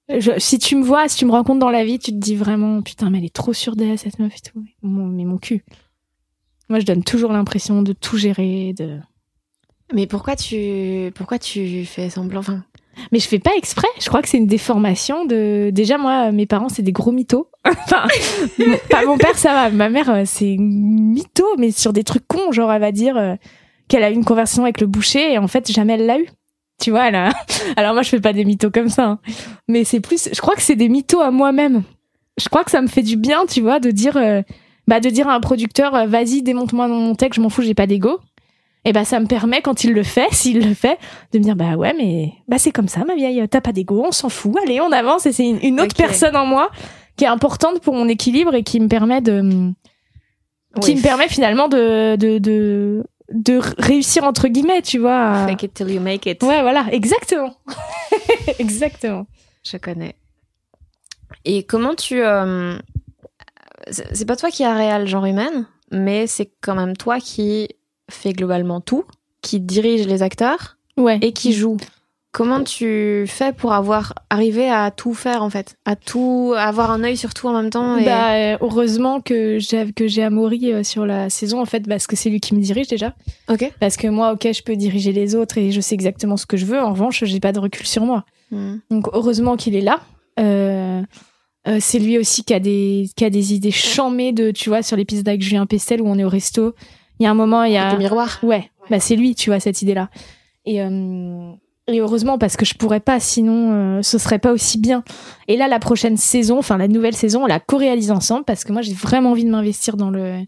je- 0.08 0.38
si 0.38 0.58
tu 0.58 0.74
me 0.76 0.82
vois, 0.84 1.08
si 1.08 1.16
tu 1.18 1.24
me 1.26 1.30
rencontres 1.32 1.60
dans 1.60 1.70
la 1.70 1.84
vie, 1.84 1.98
tu 1.98 2.10
te 2.12 2.16
dis 2.16 2.36
vraiment, 2.36 2.82
putain, 2.82 3.10
mais 3.10 3.18
elle 3.18 3.24
est 3.24 3.34
trop 3.34 3.52
sûre 3.52 3.76
d'elle, 3.76 3.98
cette 3.98 4.18
meuf 4.18 4.34
et 4.36 4.50
tout. 4.50 4.64
Mon- 4.82 5.06
mais 5.06 5.24
mon 5.24 5.38
cul. 5.38 5.64
Moi, 6.68 6.80
je 6.80 6.84
donne 6.86 7.02
toujours 7.04 7.32
l'impression 7.32 7.82
de 7.82 7.92
tout 7.92 8.16
gérer, 8.18 8.74
de. 8.74 8.98
Mais 9.94 10.06
pourquoi 10.06 10.36
tu 10.36 11.10
pourquoi 11.14 11.38
tu 11.38 11.84
fais 11.86 12.10
semblant 12.10 12.40
enfin? 12.40 12.62
Mais 13.12 13.20
je 13.20 13.28
fais 13.28 13.38
pas 13.38 13.52
exprès. 13.56 13.86
Je 14.00 14.08
crois 14.08 14.20
que 14.22 14.28
c'est 14.28 14.36
une 14.38 14.46
déformation 14.46 15.24
de. 15.24 15.70
Déjà, 15.72 15.96
moi, 15.98 16.30
mes 16.32 16.46
parents, 16.46 16.68
c'est 16.68 16.82
des 16.82 16.92
gros 16.92 17.12
mythos. 17.12 17.48
enfin, 17.64 18.06
mon- 18.58 18.76
pas 18.90 19.04
mon 19.06 19.16
père, 19.16 19.38
ça 19.38 19.54
va. 19.54 19.70
Ma 19.70 19.88
mère, 19.88 20.10
euh, 20.10 20.22
c'est 20.26 20.56
mytho, 20.58 21.44
mais 21.58 21.70
sur 21.70 21.92
des 21.94 22.04
trucs 22.04 22.26
cons. 22.26 22.50
Genre, 22.52 22.70
elle 22.72 22.80
va 22.80 22.92
dire 22.92 23.16
euh, 23.16 23.36
qu'elle 23.88 24.02
a 24.04 24.10
eu 24.10 24.14
une 24.14 24.24
conversation 24.24 24.62
avec 24.64 24.80
le 24.80 24.86
boucher 24.86 25.32
et 25.32 25.38
en 25.38 25.48
fait, 25.48 25.70
jamais 25.70 25.94
elle 25.94 26.06
l'a 26.06 26.18
eu. 26.18 26.26
Tu 26.80 26.90
vois, 26.90 27.08
elle 27.08 27.16
a... 27.16 27.30
Alors, 27.76 27.92
moi, 27.94 28.02
je 28.02 28.08
fais 28.10 28.20
pas 28.20 28.32
des 28.32 28.44
mythos 28.44 28.70
comme 28.70 28.88
ça. 28.88 29.04
hein. 29.06 29.18
Mais 29.66 29.84
c'est 29.84 30.00
plus. 30.00 30.28
Je 30.32 30.40
crois 30.40 30.54
que 30.54 30.62
c'est 30.62 30.76
des 30.76 30.88
mythos 30.88 31.20
à 31.20 31.30
moi-même. 31.30 31.82
Je 32.40 32.48
crois 32.48 32.62
que 32.62 32.70
ça 32.70 32.80
me 32.80 32.86
fait 32.86 33.02
du 33.02 33.16
bien, 33.16 33.46
tu 33.46 33.60
vois, 33.62 33.80
de 33.80 33.90
dire. 33.90 34.16
euh, 34.16 34.42
bah 34.86 35.00
de 35.00 35.10
dire 35.10 35.28
à 35.28 35.34
un 35.34 35.40
producteur 35.40 35.94
euh, 35.94 36.06
vas-y 36.06 36.40
démonte-moi 36.40 36.88
mon 36.88 37.14
texte 37.14 37.36
je 37.36 37.42
m'en 37.42 37.50
fous 37.50 37.60
j'ai 37.60 37.74
pas 37.74 37.86
d'ego 37.86 38.20
et 38.86 38.94
bah 38.94 39.04
ça 39.04 39.20
me 39.20 39.26
permet 39.26 39.60
quand 39.60 39.84
il 39.84 39.92
le 39.92 40.02
fait 40.02 40.28
s'il 40.32 40.66
le 40.66 40.72
fait 40.72 40.98
de 41.34 41.38
me 41.38 41.44
dire 41.44 41.56
bah 41.56 41.76
ouais 41.76 41.92
mais 41.98 42.32
bah 42.48 42.56
c'est 42.56 42.70
comme 42.70 42.88
ça 42.88 43.04
ma 43.04 43.14
vieille 43.14 43.46
t'as 43.50 43.60
pas 43.60 43.72
d'ego 43.72 44.02
on 44.08 44.12
s'en 44.12 44.30
fout 44.30 44.56
allez 44.62 44.80
on 44.80 44.90
avance 44.90 45.26
et 45.26 45.32
c'est 45.32 45.46
une, 45.46 45.58
une 45.62 45.78
autre 45.82 45.94
personne 45.94 46.34
en 46.36 46.46
moi 46.46 46.70
qui 47.18 47.24
est 47.24 47.28
importante 47.28 47.80
pour 47.80 47.92
mon 47.92 48.08
équilibre 48.08 48.54
et 48.54 48.62
qui 48.62 48.80
me 48.80 48.88
permet 48.88 49.20
de 49.20 49.42
qui 50.80 50.92
Oui. 50.92 50.96
me 50.96 51.02
permet 51.02 51.28
finalement 51.28 51.68
de 51.68 52.16
de 52.16 52.38
de, 52.38 53.04
de 53.32 53.60
réussir 53.78 54.24
entre 54.24 54.48
guillemets 54.48 54.82
tu 54.82 54.98
vois 54.98 55.46
Fake 55.46 55.62
it 55.64 55.74
till 55.74 55.90
you 55.90 56.00
make 56.00 56.26
it. 56.26 56.42
ouais 56.42 56.62
voilà 56.62 56.86
exactement 56.92 57.54
exactement 58.58 59.26
Je 59.64 59.76
connais. 59.76 60.14
Et 61.44 61.62
comment 61.64 61.94
tu. 61.94 62.22
euh, 62.22 62.78
C'est 63.90 64.24
pas 64.26 64.36
toi 64.36 64.50
qui 64.50 64.64
as 64.64 64.74
réel 64.74 65.06
genre 65.06 65.26
humaine, 65.26 65.66
mais 65.90 66.26
c'est 66.26 66.50
quand 66.62 66.74
même 66.74 66.96
toi 66.96 67.20
qui 67.20 67.68
fais 68.10 68.32
globalement 68.32 68.80
tout, 68.80 69.04
qui 69.42 69.60
dirige 69.60 70.06
les 70.06 70.22
acteurs 70.22 70.78
ouais 70.96 71.18
et 71.22 71.32
qui 71.32 71.52
joue. 71.52 71.76
Comment 72.30 72.62
tu 72.62 73.24
fais 73.26 73.52
pour 73.54 73.72
avoir 73.72 74.12
arrivé 74.28 74.68
à 74.70 74.90
tout 74.90 75.14
faire 75.14 75.42
en 75.42 75.48
fait, 75.50 75.76
à 75.86 75.96
tout 75.96 76.52
avoir 76.56 76.90
un 76.90 77.02
œil 77.02 77.16
sur 77.16 77.32
tout 77.32 77.48
en 77.48 77.54
même 77.54 77.70
temps 77.70 77.96
et... 77.96 78.04
Bah, 78.04 78.32
euh, 78.34 78.58
heureusement 78.60 79.20
que 79.22 79.58
j'ai 79.58 79.90
que 79.92 80.06
j'ai 80.06 80.22
Amaury 80.22 80.72
euh, 80.72 80.82
sur 80.84 81.06
la 81.06 81.30
saison 81.30 81.60
en 81.60 81.64
fait 81.64 81.88
parce 81.88 82.06
que 82.06 82.16
c'est 82.16 82.28
lui 82.28 82.38
qui 82.38 82.54
me 82.54 82.60
dirige 82.60 82.86
déjà 82.88 83.14
Ok. 83.50 83.72
parce 83.80 83.96
que 83.96 84.06
moi 84.08 84.32
ok 84.34 84.46
je 84.52 84.62
peux 84.62 84.76
diriger 84.76 85.12
les 85.12 85.34
autres 85.34 85.56
et 85.58 85.72
je 85.72 85.80
sais 85.80 85.94
exactement 85.94 86.36
ce 86.36 86.44
que 86.44 86.58
je 86.58 86.66
veux 86.66 86.78
en 86.80 86.90
revanche 86.92 87.24
j'ai 87.24 87.40
pas 87.40 87.52
de 87.52 87.58
recul 87.60 87.86
sur 87.86 88.04
moi 88.04 88.24
Hmm. 88.50 88.76
donc 88.90 89.08
heureusement 89.12 89.56
qu'il 89.56 89.74
est 89.74 89.82
là 89.82 90.00
Euh, 90.40 91.02
euh, 91.66 91.78
c'est 91.80 91.98
lui 91.98 92.16
aussi 92.18 92.44
qui 92.44 92.54
a 92.54 92.60
des 92.60 93.10
qui 93.16 93.24
a 93.26 93.30
des 93.30 93.52
idées 93.52 93.70
chamées 93.72 94.32
de 94.32 94.52
tu 94.52 94.68
vois 94.70 94.82
sur 94.82 94.96
l'épisode 94.96 95.28
avec 95.28 95.42
Julien 95.42 95.66
Pestel 95.66 96.00
où 96.00 96.06
on 96.08 96.18
est 96.18 96.24
au 96.24 96.28
resto 96.30 96.74
il 97.20 97.24
y 97.24 97.26
a 97.26 97.30
un 97.30 97.34
moment 97.34 97.64
il 97.64 97.72
y 97.72 97.76
a 97.76 97.90
Des 97.90 97.98
miroirs. 97.98 98.38
Ouais, 98.42 98.70
bah 98.90 99.00
c'est 99.00 99.16
lui, 99.16 99.34
tu 99.34 99.50
vois, 99.50 99.60
cette 99.60 99.82
idée-là. 99.82 100.08
Et, 100.64 100.80
euh, 100.80 101.50
et 101.88 102.00
heureusement, 102.00 102.36
parce 102.38 102.56
que 102.56 102.66
je 102.66 102.74
pourrais 102.74 103.00
pas, 103.00 103.18
sinon 103.18 103.72
euh, 103.72 104.02
ce 104.02 104.18
serait 104.18 104.38
pas 104.38 104.52
aussi 104.52 104.78
bien. 104.78 105.02
Et 105.48 105.56
là, 105.56 105.68
la 105.68 105.78
prochaine 105.78 106.18
saison, 106.18 106.58
enfin 106.58 106.76
la 106.76 106.86
nouvelle 106.86 107.16
saison, 107.16 107.44
on 107.44 107.46
la 107.46 107.60
co-réalise 107.60 108.10
ensemble, 108.10 108.44
parce 108.44 108.62
que 108.64 108.72
moi, 108.72 108.82
j'ai 108.82 108.92
vraiment 108.92 109.30
envie 109.30 109.44
de 109.44 109.50
m'investir 109.50 109.96
dans 109.96 110.10
le 110.10 110.40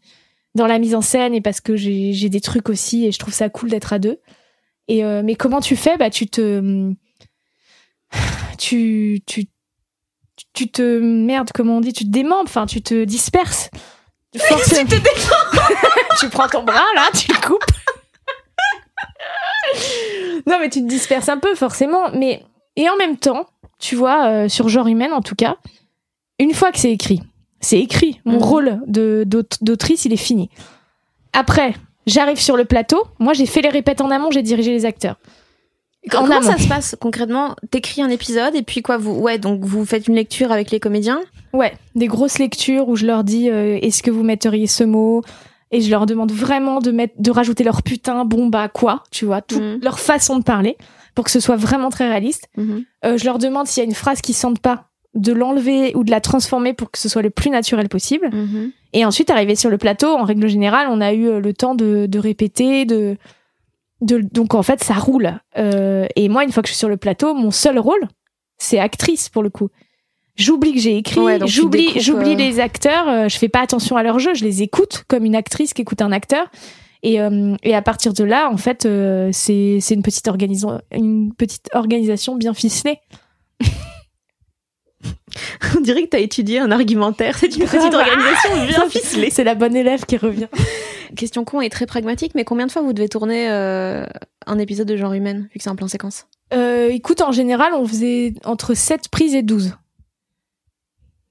dans 0.55 0.66
la 0.66 0.78
mise 0.78 0.95
en 0.95 1.01
scène 1.01 1.32
et 1.32 1.41
parce 1.41 1.61
que 1.61 1.76
j'ai 1.76 2.12
j'ai 2.12 2.28
des 2.28 2.41
trucs 2.41 2.68
aussi 2.68 3.07
et 3.07 3.12
je 3.12 3.18
trouve 3.18 3.32
ça 3.32 3.49
cool 3.49 3.70
d'être 3.70 3.93
à 3.93 3.99
deux. 3.99 4.20
Et 4.88 5.03
euh, 5.05 5.22
mais 5.24 5.34
comment 5.34 5.61
tu 5.61 5.76
fais? 5.76 5.97
Bah 5.97 6.11
tu 6.11 6.26
te 6.26 6.93
tu 8.59 9.22
tu 9.26 9.47
tu 10.53 10.70
te 10.70 10.99
merde 11.01 11.51
comment 11.55 11.78
on 11.78 11.80
dit 11.80 11.93
tu 11.93 12.05
te 12.05 12.11
démembres 12.11 12.49
enfin 12.49 12.66
tu 12.66 12.82
te 12.82 13.05
disperses. 13.05 13.70
Tu 14.32 14.38
te 14.38 14.95
tu 16.20 16.28
prends 16.28 16.47
ton 16.47 16.62
bras 16.62 16.84
là 16.95 17.09
tu 17.12 17.32
le 17.32 17.41
coupes 17.45 17.64
non 20.46 20.56
mais 20.60 20.68
tu 20.70 20.80
te 20.82 20.88
disperses 20.88 21.28
un 21.28 21.38
peu 21.38 21.54
forcément 21.54 22.10
mais 22.14 22.42
et 22.76 22.88
en 22.88 22.96
même 22.96 23.16
temps 23.16 23.46
tu 23.78 23.94
vois 23.96 24.26
euh, 24.26 24.48
sur 24.48 24.68
genre 24.68 24.86
humaine 24.86 25.12
en 25.12 25.22
tout 25.22 25.34
cas 25.34 25.56
une 26.38 26.54
fois 26.54 26.72
que 26.72 26.78
c'est 26.78 26.92
écrit 26.92 27.20
c'est 27.60 27.78
écrit 27.80 28.20
mon 28.24 28.38
Mhm. 28.38 28.42
rôle 28.44 28.80
de 28.86 29.24
d'aut- 29.26 29.42
d'autrice 29.60 30.04
il 30.04 30.12
est 30.12 30.16
fini 30.16 30.50
après 31.32 31.74
j'arrive 32.06 32.40
sur 32.40 32.56
le 32.56 32.64
plateau 32.64 33.02
moi 33.18 33.32
j'ai 33.32 33.46
fait 33.46 33.60
les 33.62 33.68
répètes 33.68 34.00
en 34.00 34.10
amont 34.10 34.30
j'ai 34.30 34.42
dirigé 34.42 34.72
les 34.72 34.86
acteurs 34.86 35.16
En 36.06 36.22
Comment 36.22 36.36
amont. 36.38 36.50
ça 36.50 36.56
se 36.56 36.66
passe 36.66 36.96
concrètement? 36.98 37.54
T'écris 37.70 38.00
un 38.00 38.08
épisode 38.08 38.54
et 38.54 38.62
puis 38.62 38.80
quoi 38.80 38.96
vous 38.96 39.12
ouais 39.20 39.38
donc 39.38 39.60
vous 39.62 39.84
faites 39.84 40.08
une 40.08 40.14
lecture 40.14 40.50
avec 40.50 40.70
les 40.70 40.80
comédiens? 40.80 41.20
Ouais, 41.52 41.74
des 41.94 42.06
grosses 42.06 42.38
lectures 42.38 42.88
où 42.88 42.96
je 42.96 43.04
leur 43.04 43.22
dis 43.22 43.50
euh, 43.50 43.78
est-ce 43.82 44.02
que 44.02 44.10
vous 44.10 44.22
metteriez 44.22 44.66
ce 44.66 44.82
mot? 44.84 45.22
Et 45.70 45.80
je 45.80 45.90
leur 45.90 46.06
demande 46.06 46.32
vraiment 46.32 46.80
de 46.80 46.90
mettre 46.90 47.14
de 47.18 47.30
rajouter 47.30 47.64
leur 47.64 47.82
putain 47.82 48.24
bon 48.24 48.48
bah 48.48 48.68
quoi, 48.68 49.04
tu 49.10 49.24
vois, 49.24 49.40
toute 49.42 49.60
Mhm. 49.60 49.80
leur 49.82 49.98
façon 50.00 50.38
de 50.38 50.42
parler 50.42 50.76
pour 51.14 51.24
que 51.24 51.30
ce 51.30 51.40
soit 51.40 51.56
vraiment 51.56 51.90
très 51.90 52.08
réaliste. 52.08 52.48
Euh, 53.04 53.16
je 53.18 53.24
leur 53.24 53.38
demande 53.38 53.66
s'il 53.66 53.82
y 53.82 53.86
a 53.86 53.88
une 53.88 53.94
phrase 53.94 54.20
qui 54.20 54.32
sentent 54.32 54.60
pas 54.60 54.86
de 55.14 55.32
l'enlever 55.32 55.92
ou 55.96 56.04
de 56.04 56.10
la 56.10 56.20
transformer 56.20 56.72
pour 56.72 56.90
que 56.90 56.98
ce 56.98 57.08
soit 57.08 57.22
le 57.22 57.30
plus 57.30 57.50
naturel 57.50 57.88
possible. 57.88 58.30
Mhm. 58.32 58.70
Et 58.92 59.04
ensuite, 59.04 59.30
arrivé 59.30 59.54
sur 59.56 59.70
le 59.70 59.78
plateau, 59.78 60.08
en 60.08 60.24
règle 60.24 60.46
générale, 60.48 60.86
on 60.90 61.00
a 61.00 61.12
eu 61.12 61.26
euh, 61.26 61.40
le 61.40 61.52
temps 61.52 61.74
de, 61.74 62.06
de 62.06 62.18
répéter, 62.18 62.84
de, 62.84 63.16
de, 64.02 64.20
donc 64.20 64.54
en 64.54 64.62
fait, 64.62 64.82
ça 64.82 64.94
roule. 64.94 65.40
Euh, 65.58 66.06
et 66.16 66.28
moi, 66.28 66.44
une 66.44 66.52
fois 66.52 66.62
que 66.62 66.68
je 66.68 66.72
suis 66.74 66.78
sur 66.78 66.88
le 66.88 66.96
plateau, 66.96 67.34
mon 67.34 67.50
seul 67.50 67.78
rôle, 67.78 68.02
c'est 68.58 68.78
actrice 68.78 69.28
pour 69.28 69.42
le 69.42 69.50
coup. 69.50 69.68
J'oublie 70.41 70.72
que 70.72 70.80
j'ai 70.80 70.97
écrit, 70.97 71.20
Ouais, 71.20 71.38
j'oublie, 71.47 71.88
euh, 71.97 72.34
les 72.34 72.61
acteurs, 72.61 73.07
euh, 73.09 73.28
je 73.28 73.36
fais 73.36 73.51
pas 73.51 73.61
attention 73.61 73.97
à 73.99 74.03
leur 74.03 74.18
jeu, 74.18 74.32
je 74.32 74.43
les 74.43 74.62
écoute 74.62 75.05
comme 75.07 75.26
une 75.26 75.36
actrice 75.36 75.74
qui 75.74 75.82
écoute 75.82 76.01
un 76.01 76.12
acteur. 76.12 76.47
Et, 77.03 77.20
euh, 77.20 77.55
et 77.62 77.74
à 77.74 77.82
partir 77.82 78.14
de 78.14 78.24
là, 78.24 78.51
en 78.51 78.57
fait, 78.57 78.86
euh, 78.86 79.28
c'est, 79.32 79.78
c'est 79.82 79.93
une 79.95 80.03
petite 80.03 80.28
organisation, 80.28 80.80
une 80.93 81.34
petite 81.34 81.68
organisation 81.74 82.36
bien 82.36 82.55
ficelée. 82.55 83.01
On 85.76 85.80
dirait 85.80 86.05
que 86.05 86.09
t'as 86.09 86.20
étudié 86.20 86.59
un 86.59 86.70
argumentaire. 86.70 87.36
C'est 87.38 87.55
une 87.55 87.64
Grave. 87.64 87.78
petite 87.78 87.95
organisation 87.95 88.66
bien 88.66 88.88
ficelée. 88.91 89.28
C'est 89.30 89.45
la 89.45 89.55
bonne 89.55 89.76
élève 89.76 90.07
qui 90.07 90.16
revient. 90.16 90.49
Question 91.16 91.45
con 91.45 91.61
et 91.61 91.68
très 91.68 91.84
pragmatique, 91.84 92.32
mais 92.34 92.45
combien 92.45 92.66
de 92.66 92.72
fois 92.72 92.80
vous 92.80 92.95
devez 92.95 93.09
tourner 93.09 93.49
un 93.49 94.59
épisode 94.59 94.86
de 94.86 94.97
genre 94.97 95.12
humaine 95.12 95.49
vu 95.53 95.59
que 95.59 95.62
c'est 95.64 95.70
un 95.70 95.74
plan 95.74 95.88
séquence? 95.88 96.28
Écoute, 96.53 97.20
en 97.20 97.32
général, 97.32 97.72
on 97.74 97.84
faisait 97.84 98.34
entre 98.45 98.74
7 98.74 99.09
prises 99.11 99.34
et 99.34 99.43
12. 99.43 99.74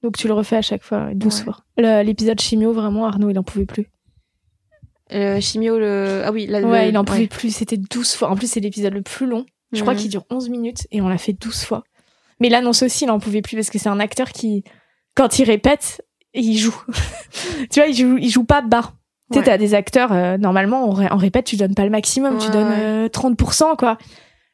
Donc 0.02 0.16
tu 0.16 0.26
le 0.28 0.34
refais 0.34 0.56
à 0.56 0.62
chaque 0.62 0.82
fois, 0.82 1.10
12 1.14 1.38
Ouais. 1.38 1.44
fois. 1.44 2.02
L'épisode 2.02 2.40
chimio, 2.40 2.72
vraiment, 2.72 3.06
Arnaud, 3.06 3.30
il 3.30 3.38
en 3.38 3.42
pouvait 3.42 3.66
plus. 3.66 3.86
Euh, 5.12 5.40
Chimio, 5.40 5.78
le. 5.78 6.22
Ah 6.24 6.30
oui, 6.32 6.46
là, 6.46 6.60
Ouais, 6.60 6.84
le- 6.84 6.90
il 6.90 6.98
en 6.98 7.04
pouvait 7.04 7.20
ouais. 7.20 7.26
plus, 7.26 7.54
c'était 7.54 7.76
12 7.76 8.14
fois. 8.14 8.30
En 8.30 8.36
plus, 8.36 8.50
c'est 8.50 8.60
l'épisode 8.60 8.94
le 8.94 9.02
plus 9.02 9.26
long. 9.26 9.44
Je 9.72 9.82
crois 9.82 9.94
qu'il 9.94 10.08
dure 10.10 10.24
11 10.30 10.48
minutes 10.48 10.86
et 10.90 11.00
on 11.00 11.08
l'a 11.08 11.18
fait 11.18 11.32
12 11.32 11.64
fois. 11.64 11.84
Mais 12.40 12.48
l'annonce 12.48 12.82
aussi, 12.82 13.04
il 13.04 13.10
en 13.10 13.18
pouvait 13.20 13.42
plus 13.42 13.56
parce 13.56 13.70
que 13.70 13.78
c'est 13.78 13.88
un 13.88 14.00
acteur 14.00 14.30
qui, 14.30 14.64
quand 15.14 15.38
il 15.38 15.44
répète, 15.44 16.02
il 16.34 16.56
joue. 16.56 16.74
tu 17.70 17.80
vois, 17.80 17.88
il 17.88 17.94
joue, 17.94 18.16
il 18.18 18.30
joue 18.30 18.44
pas 18.44 18.62
bas. 18.62 18.92
Tu 19.30 19.34
sais, 19.34 19.38
Ouais. 19.40 19.44
t'as 19.46 19.58
des 19.58 19.74
acteurs, 19.74 20.12
euh, 20.12 20.38
normalement, 20.38 20.90
ré- 20.90 21.08
en 21.10 21.16
répète, 21.16 21.44
tu 21.46 21.56
donnes 21.56 21.74
pas 21.74 21.84
le 21.84 21.90
maximum, 21.90 22.38
tu 22.38 22.50
donnes 22.50 22.68
ouais. 22.68 22.80
euh, 22.80 23.08
30%, 23.08 23.76
quoi. 23.76 23.96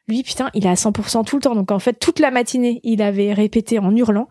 Lui, 0.07 0.21
putain, 0.23 0.49
il 0.53 0.65
est 0.65 0.69
à 0.69 0.75
100% 0.75 1.23
tout 1.23 1.35
le 1.37 1.41
temps. 1.41 1.55
Donc, 1.55 1.71
en 1.71 1.79
fait, 1.79 1.93
toute 1.93 2.19
la 2.19 2.29
matinée, 2.31 2.79
il 2.83 3.01
avait 3.01 3.33
répété 3.33 3.79
en 3.79 3.95
hurlant. 3.95 4.27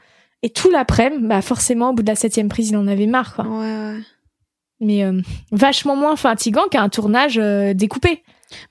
Et 0.47 0.51
tout 0.51 0.71
l'après-midi, 0.71 1.27
bah, 1.27 1.43
forcément, 1.43 1.91
au 1.91 1.93
bout 1.93 2.03
de 2.05 2.09
la 2.09 2.15
septième 2.15 2.49
prise, 2.49 2.71
il 2.71 2.77
en 2.77 2.87
avait 2.87 3.07
marre, 3.07 3.35
quoi. 3.35 3.45
Ouais, 3.47 3.59
ouais. 3.59 3.99
Mais 4.79 5.03
euh, 5.03 5.21
vachement 5.51 5.97
moins 5.97 6.15
fatigant 6.15 6.69
qu'un 6.71 6.89
tournage 6.89 7.37
euh, 7.39 7.75
découpé. 7.75 8.23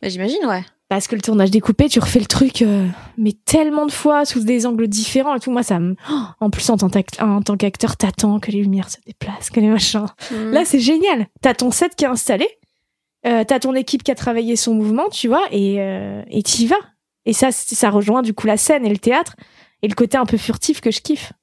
Bah, 0.01 0.07
J'imagine, 0.07 0.45
ouais. 0.47 0.63
Parce 0.87 1.07
que 1.09 1.15
le 1.15 1.21
tournage 1.21 1.51
découpé, 1.51 1.89
tu 1.89 1.99
refais 1.99 2.19
le 2.19 2.27
truc, 2.27 2.61
euh, 2.61 2.87
mais 3.17 3.33
tellement 3.33 3.85
de 3.85 3.91
fois, 3.91 4.23
sous 4.23 4.39
des 4.41 4.65
angles 4.65 4.87
différents 4.87 5.35
et 5.35 5.39
tout. 5.41 5.51
Moi, 5.51 5.63
ça 5.63 5.79
me. 5.79 5.95
Oh, 6.09 6.21
en 6.39 6.49
plus, 6.49 6.69
en 6.69 6.77
tant 6.77 6.87
qu'act- 6.89 7.21
en 7.21 7.41
tant 7.41 7.57
qu'acteur, 7.57 7.97
t'attends 7.97 8.39
que 8.39 8.51
les 8.51 8.61
lumières 8.61 8.89
se 8.89 8.97
déplacent, 9.05 9.49
que 9.49 9.59
les 9.59 9.67
machins. 9.67 10.05
Mhm. 10.31 10.51
Là, 10.51 10.63
c'est 10.63 10.79
génial. 10.79 11.27
T'as 11.41 11.55
ton 11.55 11.71
set 11.71 11.95
qui 11.95 12.05
est 12.05 12.07
installé, 12.07 12.47
euh, 13.27 13.43
t'as 13.45 13.59
ton 13.59 13.73
équipe 13.73 14.03
qui 14.03 14.11
a 14.11 14.15
travaillé 14.15 14.55
son 14.55 14.75
mouvement, 14.75 15.09
tu 15.09 15.27
vois, 15.27 15.43
et 15.51 15.81
euh, 15.81 16.21
et 16.29 16.41
t'y 16.41 16.67
vas. 16.67 16.75
Et 17.25 17.33
ça, 17.33 17.51
ça 17.51 17.89
rejoint 17.89 18.21
du 18.21 18.33
coup 18.33 18.47
la 18.47 18.55
scène 18.55 18.85
et 18.85 18.89
le 18.89 18.99
théâtre 18.99 19.35
et 19.81 19.87
le 19.89 19.95
côté 19.95 20.17
un 20.17 20.25
peu 20.27 20.37
furtif 20.37 20.79
que 20.79 20.91
je 20.91 21.01
kiffe. 21.01 21.33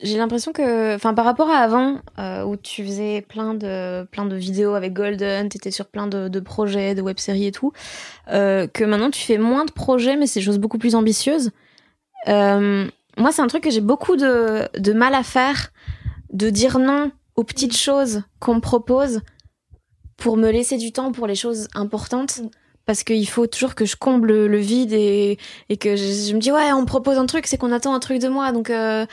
J'ai 0.00 0.16
l'impression 0.16 0.52
que, 0.52 0.94
enfin, 0.94 1.12
par 1.12 1.24
rapport 1.24 1.50
à 1.50 1.56
avant, 1.56 2.00
euh, 2.18 2.44
où 2.44 2.56
tu 2.56 2.84
faisais 2.84 3.22
plein 3.22 3.54
de, 3.54 4.04
plein 4.04 4.26
de 4.26 4.36
vidéos 4.36 4.74
avec 4.74 4.92
Golden, 4.92 5.48
t'étais 5.48 5.72
sur 5.72 5.86
plein 5.86 6.06
de, 6.06 6.28
de 6.28 6.40
projets, 6.40 6.94
de 6.94 7.02
web-séries 7.02 7.46
et 7.46 7.52
tout, 7.52 7.72
euh, 8.30 8.68
que 8.68 8.84
maintenant 8.84 9.10
tu 9.10 9.22
fais 9.22 9.38
moins 9.38 9.64
de 9.64 9.72
projets, 9.72 10.16
mais 10.16 10.26
c'est 10.26 10.40
des 10.40 10.46
choses 10.46 10.58
beaucoup 10.58 10.78
plus 10.78 10.94
ambitieuses. 10.94 11.50
Euh, 12.28 12.86
moi, 13.16 13.32
c'est 13.32 13.42
un 13.42 13.48
truc 13.48 13.64
que 13.64 13.70
j'ai 13.70 13.80
beaucoup 13.80 14.16
de, 14.16 14.68
de 14.78 14.92
mal 14.92 15.14
à 15.14 15.24
faire, 15.24 15.72
de 16.32 16.48
dire 16.50 16.78
non 16.78 17.10
aux 17.34 17.44
petites 17.44 17.76
choses 17.76 18.22
qu'on 18.38 18.56
me 18.56 18.60
propose 18.60 19.20
pour 20.16 20.36
me 20.36 20.50
laisser 20.50 20.76
du 20.76 20.92
temps 20.92 21.10
pour 21.12 21.26
les 21.26 21.34
choses 21.34 21.68
importantes. 21.74 22.38
Mm. 22.38 22.48
Parce 22.86 23.04
qu'il 23.04 23.28
faut 23.28 23.46
toujours 23.46 23.74
que 23.74 23.84
je 23.84 23.96
comble 23.96 24.46
le 24.46 24.56
vide 24.56 24.94
et, 24.94 25.38
et 25.68 25.76
que 25.76 25.94
je, 25.94 26.04
je 26.04 26.34
me 26.34 26.40
dis 26.40 26.50
ouais 26.50 26.72
on 26.72 26.80
me 26.80 26.86
propose 26.86 27.18
un 27.18 27.26
truc 27.26 27.46
c'est 27.46 27.58
qu'on 27.58 27.70
attend 27.70 27.94
un 27.94 27.98
truc 27.98 28.18
de 28.18 28.28
moi 28.28 28.50
donc 28.50 28.70
euh, 28.70 29.04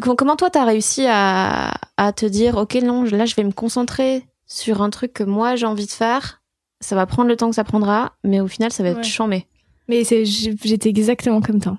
comment, 0.00 0.16
comment 0.16 0.36
toi 0.36 0.50
t'as 0.50 0.64
réussi 0.64 1.04
à, 1.08 1.72
à 1.96 2.12
te 2.12 2.26
dire 2.26 2.56
ok 2.56 2.74
non 2.82 3.04
là 3.04 3.24
je 3.26 3.34
vais 3.34 3.44
me 3.44 3.52
concentrer 3.52 4.24
sur 4.46 4.82
un 4.82 4.90
truc 4.90 5.12
que 5.12 5.24
moi 5.24 5.56
j'ai 5.56 5.66
envie 5.66 5.86
de 5.86 5.90
faire 5.90 6.42
ça 6.80 6.94
va 6.96 7.06
prendre 7.06 7.28
le 7.28 7.36
temps 7.36 7.48
que 7.48 7.54
ça 7.56 7.64
prendra 7.64 8.12
mais 8.24 8.40
au 8.40 8.48
final 8.48 8.72
ça 8.72 8.82
va 8.82 8.90
être 8.90 8.96
Ouais. 8.98 9.02
chambé 9.04 9.46
Mais 9.88 10.02
j'étais 10.04 10.88
exactement 10.88 11.40
comme 11.40 11.60
toi. 11.60 11.78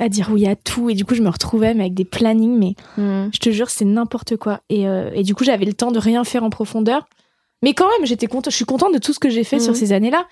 À 0.00 0.08
dire 0.08 0.28
oui 0.32 0.46
à 0.46 0.54
tout. 0.54 0.90
Et 0.90 0.94
du 0.94 1.04
coup, 1.04 1.16
je 1.16 1.22
me 1.22 1.28
retrouvais 1.28 1.74
mais 1.74 1.80
avec 1.84 1.94
des 1.94 2.04
plannings, 2.04 2.56
mais 2.56 2.74
Hmm. 2.96 3.30
je 3.32 3.38
te 3.40 3.50
jure, 3.50 3.68
c'est 3.68 3.84
n'importe 3.84 4.36
quoi. 4.36 4.60
Et, 4.68 4.86
euh, 4.86 5.10
et 5.12 5.24
du 5.24 5.34
coup, 5.34 5.42
j'avais 5.42 5.64
le 5.64 5.72
temps 5.72 5.90
de 5.90 5.98
rien 5.98 6.22
faire 6.22 6.44
en 6.44 6.50
profondeur. 6.50 7.08
Mais 7.62 7.74
quand 7.74 7.88
même, 7.88 8.06
j'étais 8.06 8.28
contente. 8.28 8.52
Je 8.52 8.56
suis 8.56 8.64
contente 8.64 8.94
de 8.94 8.98
tout 8.98 9.12
ce 9.12 9.18
que 9.18 9.28
j'ai 9.28 9.42
fait 9.42 9.58
sur 9.58 9.74
ces 9.74 9.92
années-là. 9.92 10.26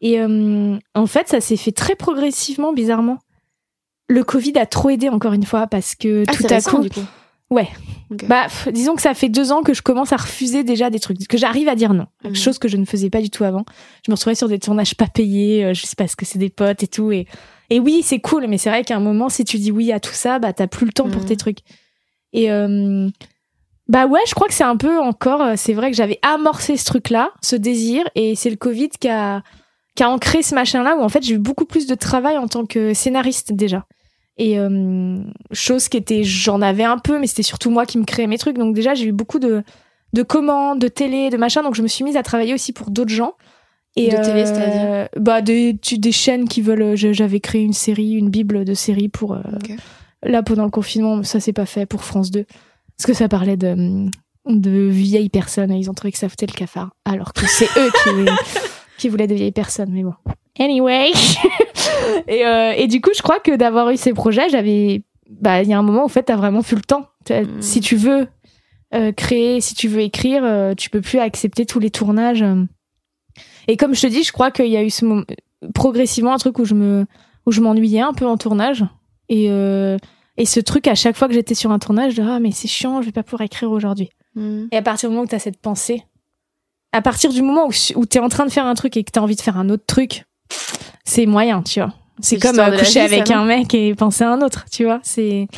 Et 0.00 0.18
euh, 0.20 0.78
en 0.94 1.06
fait, 1.06 1.28
ça 1.28 1.42
s'est 1.42 1.58
fait 1.58 1.72
très 1.72 1.96
progressivement, 1.96 2.72
bizarrement. 2.72 3.18
Le 4.10 4.24
Covid 4.24 4.52
a 4.58 4.66
trop 4.66 4.90
aidé 4.90 5.08
encore 5.08 5.32
une 5.32 5.44
fois 5.44 5.66
parce 5.66 5.94
que 5.94 6.24
Ah, 6.26 6.32
tout 6.32 6.44
à 6.50 6.54
récent, 6.54 6.70
coup, 6.72 6.82
du 6.82 6.90
coup 6.90 7.00
Ouais. 7.50 7.68
Bah, 8.28 8.44
pff, 8.44 8.68
disons 8.72 8.94
que 8.94 9.02
ça 9.02 9.12
fait 9.14 9.28
deux 9.28 9.50
ans 9.52 9.62
que 9.62 9.72
je 9.74 9.82
commence 9.82 10.12
à 10.12 10.16
refuser 10.16 10.62
déjà 10.64 10.88
des 10.90 10.98
trucs, 11.00 11.26
que 11.28 11.36
j'arrive 11.38 11.68
à 11.68 11.74
dire 11.76 11.94
non. 11.94 12.06
Mhm. 12.24 12.34
Chose 12.34 12.58
que 12.58 12.68
je 12.68 12.76
ne 12.76 12.84
faisais 12.84 13.10
pas 13.10 13.20
du 13.20 13.30
tout 13.30 13.44
avant. 13.44 13.64
Je 14.06 14.10
me 14.10 14.14
retrouvais 14.16 14.34
sur 14.36 14.48
des 14.48 14.58
tournages 14.58 14.94
pas 14.96 15.06
payés, 15.08 15.64
euh, 15.64 15.74
juste 15.74 15.94
parce 15.96 16.14
que 16.16 16.24
c'est 16.24 16.38
des 16.38 16.50
potes 16.50 16.82
et 16.82 16.88
tout. 16.88 17.10
Et, 17.12 17.26
et 17.70 17.78
oui, 17.80 18.02
c'est 18.04 18.18
cool, 18.20 18.46
mais 18.48 18.58
c'est 18.58 18.68
vrai 18.70 18.82
qu'à 18.84 18.96
un 18.96 19.00
moment, 19.00 19.28
si 19.28 19.44
tu 19.44 19.58
dis 19.58 19.70
oui 19.72 19.90
à 19.92 20.00
tout 20.00 20.12
ça, 20.12 20.38
bah, 20.40 20.52
t'as 20.52 20.66
plus 20.68 20.86
le 20.86 20.92
temps 20.92 21.08
pour 21.08 21.22
Mhm. 21.22 21.28
tes 21.28 21.36
trucs. 21.36 21.58
Et, 22.32 22.50
euh, 22.52 23.08
bah 23.88 24.06
ouais, 24.06 24.20
je 24.28 24.34
crois 24.34 24.46
que 24.46 24.54
c'est 24.54 24.64
un 24.64 24.76
peu 24.76 24.98
encore, 25.00 25.42
euh, 25.42 25.54
c'est 25.56 25.72
vrai 25.72 25.90
que 25.90 25.96
j'avais 25.96 26.18
amorcé 26.22 26.76
ce 26.76 26.84
truc-là, 26.84 27.30
ce 27.42 27.56
désir, 27.56 28.04
et 28.14 28.34
c'est 28.36 28.50
le 28.50 28.56
Covid 28.56 28.90
qui 28.90 29.08
a, 29.08 29.42
qui 29.96 30.04
a 30.04 30.10
ancré 30.10 30.42
ce 30.42 30.54
machin-là 30.54 30.96
où 30.96 31.00
en 31.02 31.08
fait 31.08 31.22
j'ai 31.24 31.34
eu 31.34 31.38
beaucoup 31.38 31.64
plus 31.64 31.86
de 31.88 31.96
travail 31.96 32.38
en 32.38 32.46
tant 32.46 32.64
que 32.64 32.94
scénariste 32.94 33.52
déjà. 33.52 33.86
Et 34.42 34.58
euh, 34.58 35.18
chose 35.52 35.88
qui 35.90 35.98
était, 35.98 36.24
j'en 36.24 36.62
avais 36.62 36.84
un 36.84 36.96
peu, 36.96 37.18
mais 37.18 37.26
c'était 37.26 37.42
surtout 37.42 37.68
moi 37.70 37.84
qui 37.84 37.98
me 37.98 38.04
créais 38.04 38.26
mes 38.26 38.38
trucs. 38.38 38.56
Donc 38.56 38.74
déjà 38.74 38.94
j'ai 38.94 39.04
eu 39.04 39.12
beaucoup 39.12 39.38
de, 39.38 39.62
de 40.14 40.22
commandes, 40.22 40.78
de 40.78 40.88
télé, 40.88 41.28
de 41.28 41.36
machin. 41.36 41.62
Donc 41.62 41.74
je 41.74 41.82
me 41.82 41.88
suis 41.88 42.04
mise 42.04 42.16
à 42.16 42.22
travailler 42.22 42.54
aussi 42.54 42.72
pour 42.72 42.90
d'autres 42.90 43.12
gens. 43.12 43.34
Et 43.96 44.08
De 44.08 44.16
télé, 44.24 44.46
c'est-à-dire 44.46 45.08
Bah 45.16 45.42
des, 45.42 45.74
des 45.74 46.12
chaînes 46.12 46.48
qui 46.48 46.62
veulent. 46.62 46.96
je- 46.96 47.12
J'avais 47.12 47.40
créé 47.40 47.60
une 47.62 47.72
série, 47.74 48.12
une 48.12 48.30
bible 48.30 48.64
de 48.64 48.72
séries 48.72 49.08
pour 49.10 49.34
euh, 49.34 49.42
là 50.22 50.42
pendant 50.42 50.64
le 50.64 50.70
confinement. 50.70 51.22
Ça 51.22 51.38
c'est 51.38 51.52
pas 51.52 51.66
fait 51.66 51.84
pour 51.86 52.02
France 52.04 52.30
2 52.30 52.44
parce 52.96 53.06
que 53.06 53.12
ça 53.12 53.28
parlait 53.28 53.56
de 53.58 54.06
de 54.46 54.88
vieilles 54.88 55.28
personnes. 55.28 55.70
et 55.70 55.76
Ils 55.76 55.90
ont 55.90 55.94
trouvé 55.94 56.12
que 56.12 56.18
ça 56.18 56.30
foutait 56.30 56.46
le 56.46 56.52
cafard, 56.56 56.90
alors 57.04 57.34
que 57.34 57.46
c'est 57.46 57.68
eux 57.76 57.90
qui 58.04 58.10
qui 59.00 59.08
voulaient 59.08 59.26
de 59.26 59.34
vieilles 59.34 59.52
personnes. 59.52 59.90
Mais 59.92 60.02
bon. 60.02 60.14
Anyway. 60.58 61.10
et, 62.28 62.46
euh, 62.46 62.72
et 62.76 62.86
du 62.86 63.00
coup, 63.00 63.10
je 63.16 63.22
crois 63.22 63.40
que 63.40 63.56
d'avoir 63.56 63.90
eu 63.90 63.96
ces 63.96 64.12
projets, 64.12 64.48
j'avais. 64.48 65.02
Bah, 65.28 65.62
il 65.62 65.68
y 65.68 65.72
a 65.72 65.78
un 65.78 65.82
moment 65.82 66.02
où, 66.02 66.04
en 66.06 66.08
fait, 66.08 66.24
t'as 66.24 66.36
vraiment 66.36 66.62
plus 66.62 66.76
le 66.76 66.82
temps. 66.82 67.06
T'as- 67.24 67.42
Mm. 67.42 67.62
Si 67.62 67.80
tu 67.80 67.96
veux 67.96 68.28
euh, 68.94 69.12
créer, 69.12 69.60
si 69.60 69.74
tu 69.74 69.88
veux 69.88 70.00
écrire, 70.00 70.42
euh, 70.44 70.74
tu 70.74 70.90
peux 70.90 71.00
plus 71.00 71.18
accepter 71.18 71.64
tous 71.66 71.78
les 71.78 71.90
tournages. 71.90 72.44
Et 73.68 73.76
comme 73.76 73.94
je 73.94 74.00
te 74.02 74.06
dis, 74.06 74.22
je 74.24 74.32
crois 74.32 74.50
qu'il 74.50 74.66
y 74.66 74.76
a 74.76 74.82
eu 74.82 74.90
ce 74.90 75.04
moment, 75.04 75.22
progressivement 75.74 76.32
un 76.32 76.38
truc 76.38 76.58
où 76.58 76.64
je 76.64 76.74
me, 76.74 77.06
où 77.46 77.52
je 77.52 77.60
m'ennuyais 77.60 78.00
un 78.00 78.12
peu 78.12 78.26
en 78.26 78.36
tournage. 78.36 78.84
Et, 79.28 79.46
et 79.46 80.44
ce 80.46 80.58
truc, 80.60 80.88
à 80.88 80.94
chaque 80.96 81.16
fois 81.16 81.28
que 81.28 81.34
j'étais 81.34 81.54
sur 81.54 81.70
un 81.70 81.78
tournage, 81.78 82.14
de 82.16 82.22
ah, 82.22 82.40
mais 82.40 82.50
c'est 82.50 82.66
chiant, 82.66 83.00
je 83.00 83.06
vais 83.06 83.12
pas 83.12 83.22
pouvoir 83.22 83.42
écrire 83.42 83.70
aujourd'hui. 83.70 84.08
Mhm. 84.34 84.68
Et 84.72 84.76
à 84.76 84.82
partir 84.82 85.08
du 85.08 85.14
moment 85.14 85.24
où 85.24 85.28
tu 85.28 85.34
as 85.36 85.38
cette 85.38 85.60
pensée, 85.60 86.02
à 86.92 87.02
partir 87.02 87.30
du 87.32 87.42
moment 87.42 87.66
où, 87.66 87.70
où 87.96 88.06
tu 88.06 88.18
es 88.18 88.20
en 88.20 88.28
train 88.28 88.44
de 88.46 88.50
faire 88.50 88.66
un 88.66 88.74
truc 88.74 88.96
et 88.96 89.04
que 89.04 89.10
tu 89.12 89.18
as 89.18 89.22
envie 89.22 89.36
de 89.36 89.40
faire 89.40 89.56
un 89.56 89.68
autre 89.70 89.84
truc, 89.86 90.24
c'est 91.04 91.26
moyen, 91.26 91.62
tu 91.62 91.80
vois. 91.80 91.94
C'est 92.20 92.38
comme 92.38 92.58
euh, 92.58 92.76
coucher 92.76 93.06
vie, 93.06 93.14
avec 93.14 93.30
un 93.30 93.44
mec 93.44 93.72
et 93.74 93.94
penser 93.94 94.24
à 94.24 94.30
un 94.32 94.42
autre, 94.42 94.66
tu 94.70 94.84
vois. 94.84 95.00
C'est 95.02 95.48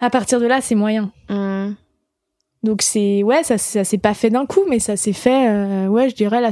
à 0.00 0.10
partir 0.10 0.40
de 0.40 0.46
là, 0.46 0.60
c'est 0.60 0.74
moyen. 0.74 1.12
Mhm. 1.28 1.76
Donc 2.62 2.82
c'est 2.82 3.22
ouais, 3.24 3.42
ça, 3.42 3.58
ça 3.58 3.82
s'est 3.82 3.98
pas 3.98 4.14
fait 4.14 4.30
d'un 4.30 4.46
coup, 4.46 4.62
mais 4.68 4.78
ça 4.78 4.96
s'est 4.96 5.12
fait. 5.12 5.48
euh, 5.48 5.86
ouais, 5.88 6.08
je 6.10 6.14
dirais 6.14 6.40
là, 6.40 6.50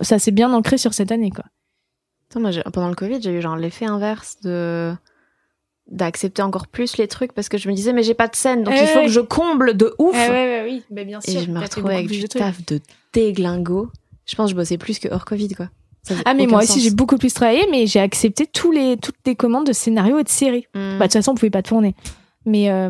ça 0.00 0.18
s'est 0.18 0.30
bien 0.32 0.52
ancré 0.52 0.76
sur 0.76 0.92
cette 0.92 1.12
année, 1.12 1.30
quoi. 1.30 1.44
Attends, 2.30 2.40
moi, 2.40 2.50
j'ai- 2.50 2.62
pendant 2.72 2.88
le 2.88 2.94
Covid, 2.96 3.20
j'ai 3.22 3.30
eu 3.30 3.40
genre 3.42 3.56
l'effet 3.56 3.84
inverse 3.86 4.38
de 4.42 4.92
d'accepter 5.92 6.42
encore 6.42 6.66
plus 6.66 6.96
les 6.96 7.06
trucs 7.06 7.32
parce 7.32 7.48
que 7.48 7.58
je 7.58 7.68
me 7.68 7.74
disais 7.74 7.92
mais 7.92 8.02
j'ai 8.02 8.14
pas 8.14 8.26
de 8.26 8.34
scène 8.34 8.64
donc 8.64 8.74
Eh 8.76 8.82
il 8.82 8.86
faut 8.88 8.98
ouais. 9.00 9.04
que 9.06 9.10
je 9.12 9.20
comble 9.20 9.76
de 9.76 9.94
ouf 9.98 10.14
ouais, 10.14 10.28
ouais, 10.30 10.62
oui, 10.64 10.82
mais 10.90 11.04
bien 11.04 11.20
et 11.26 11.38
je 11.38 11.50
me 11.50 11.60
retrouvais 11.60 11.94
avec 11.96 12.08
du 12.08 12.24
taf 12.28 12.64
de 12.66 12.80
déglingo 13.12 13.90
je 14.24 14.34
pense 14.34 14.46
que 14.46 14.50
je 14.52 14.56
bossais 14.56 14.78
plus 14.78 14.98
que 14.98 15.08
hors 15.12 15.24
Covid 15.24 15.50
quoi 15.50 15.68
Ah 16.24 16.32
mais 16.34 16.46
moi 16.46 16.62
aussi 16.62 16.80
j'ai 16.80 16.90
beaucoup 16.90 17.18
plus 17.18 17.32
travaillé, 17.34 17.66
mais 17.70 17.86
j'ai 17.86 18.00
accepté 18.00 18.46
tous 18.46 18.72
les 18.72 18.96
toutes 18.96 19.16
les 19.26 19.36
commandes 19.36 19.66
de 19.66 19.72
scénarios 19.72 20.18
et 20.18 20.24
de 20.24 20.28
séries. 20.28 20.66
Mhm. 20.74 20.98
Bah, 20.98 21.06
de 21.06 21.12
toute 21.12 21.12
façon, 21.12 21.32
on 21.32 21.34
pouvait 21.34 21.50
pas 21.50 21.62
tourner. 21.62 21.94
Mais 22.46 22.70
euh, 22.70 22.88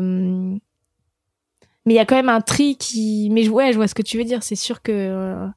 mais 1.85 1.93
il 1.93 1.95
y 1.95 1.99
a 1.99 2.05
quand 2.05 2.15
même 2.15 2.29
un 2.29 2.41
tri 2.41 2.75
qui. 2.77 3.29
Mais 3.31 3.47
ouais, 3.49 3.71
je 3.73 3.77
vois 3.77 3.87
ce 3.87 3.95
que 3.95 4.01
tu 4.01 4.17
veux 4.17 4.23
dire. 4.23 4.41
C'est 4.43 4.55
sûr 4.55 4.81
que 4.81 4.91
euh, 4.91 5.47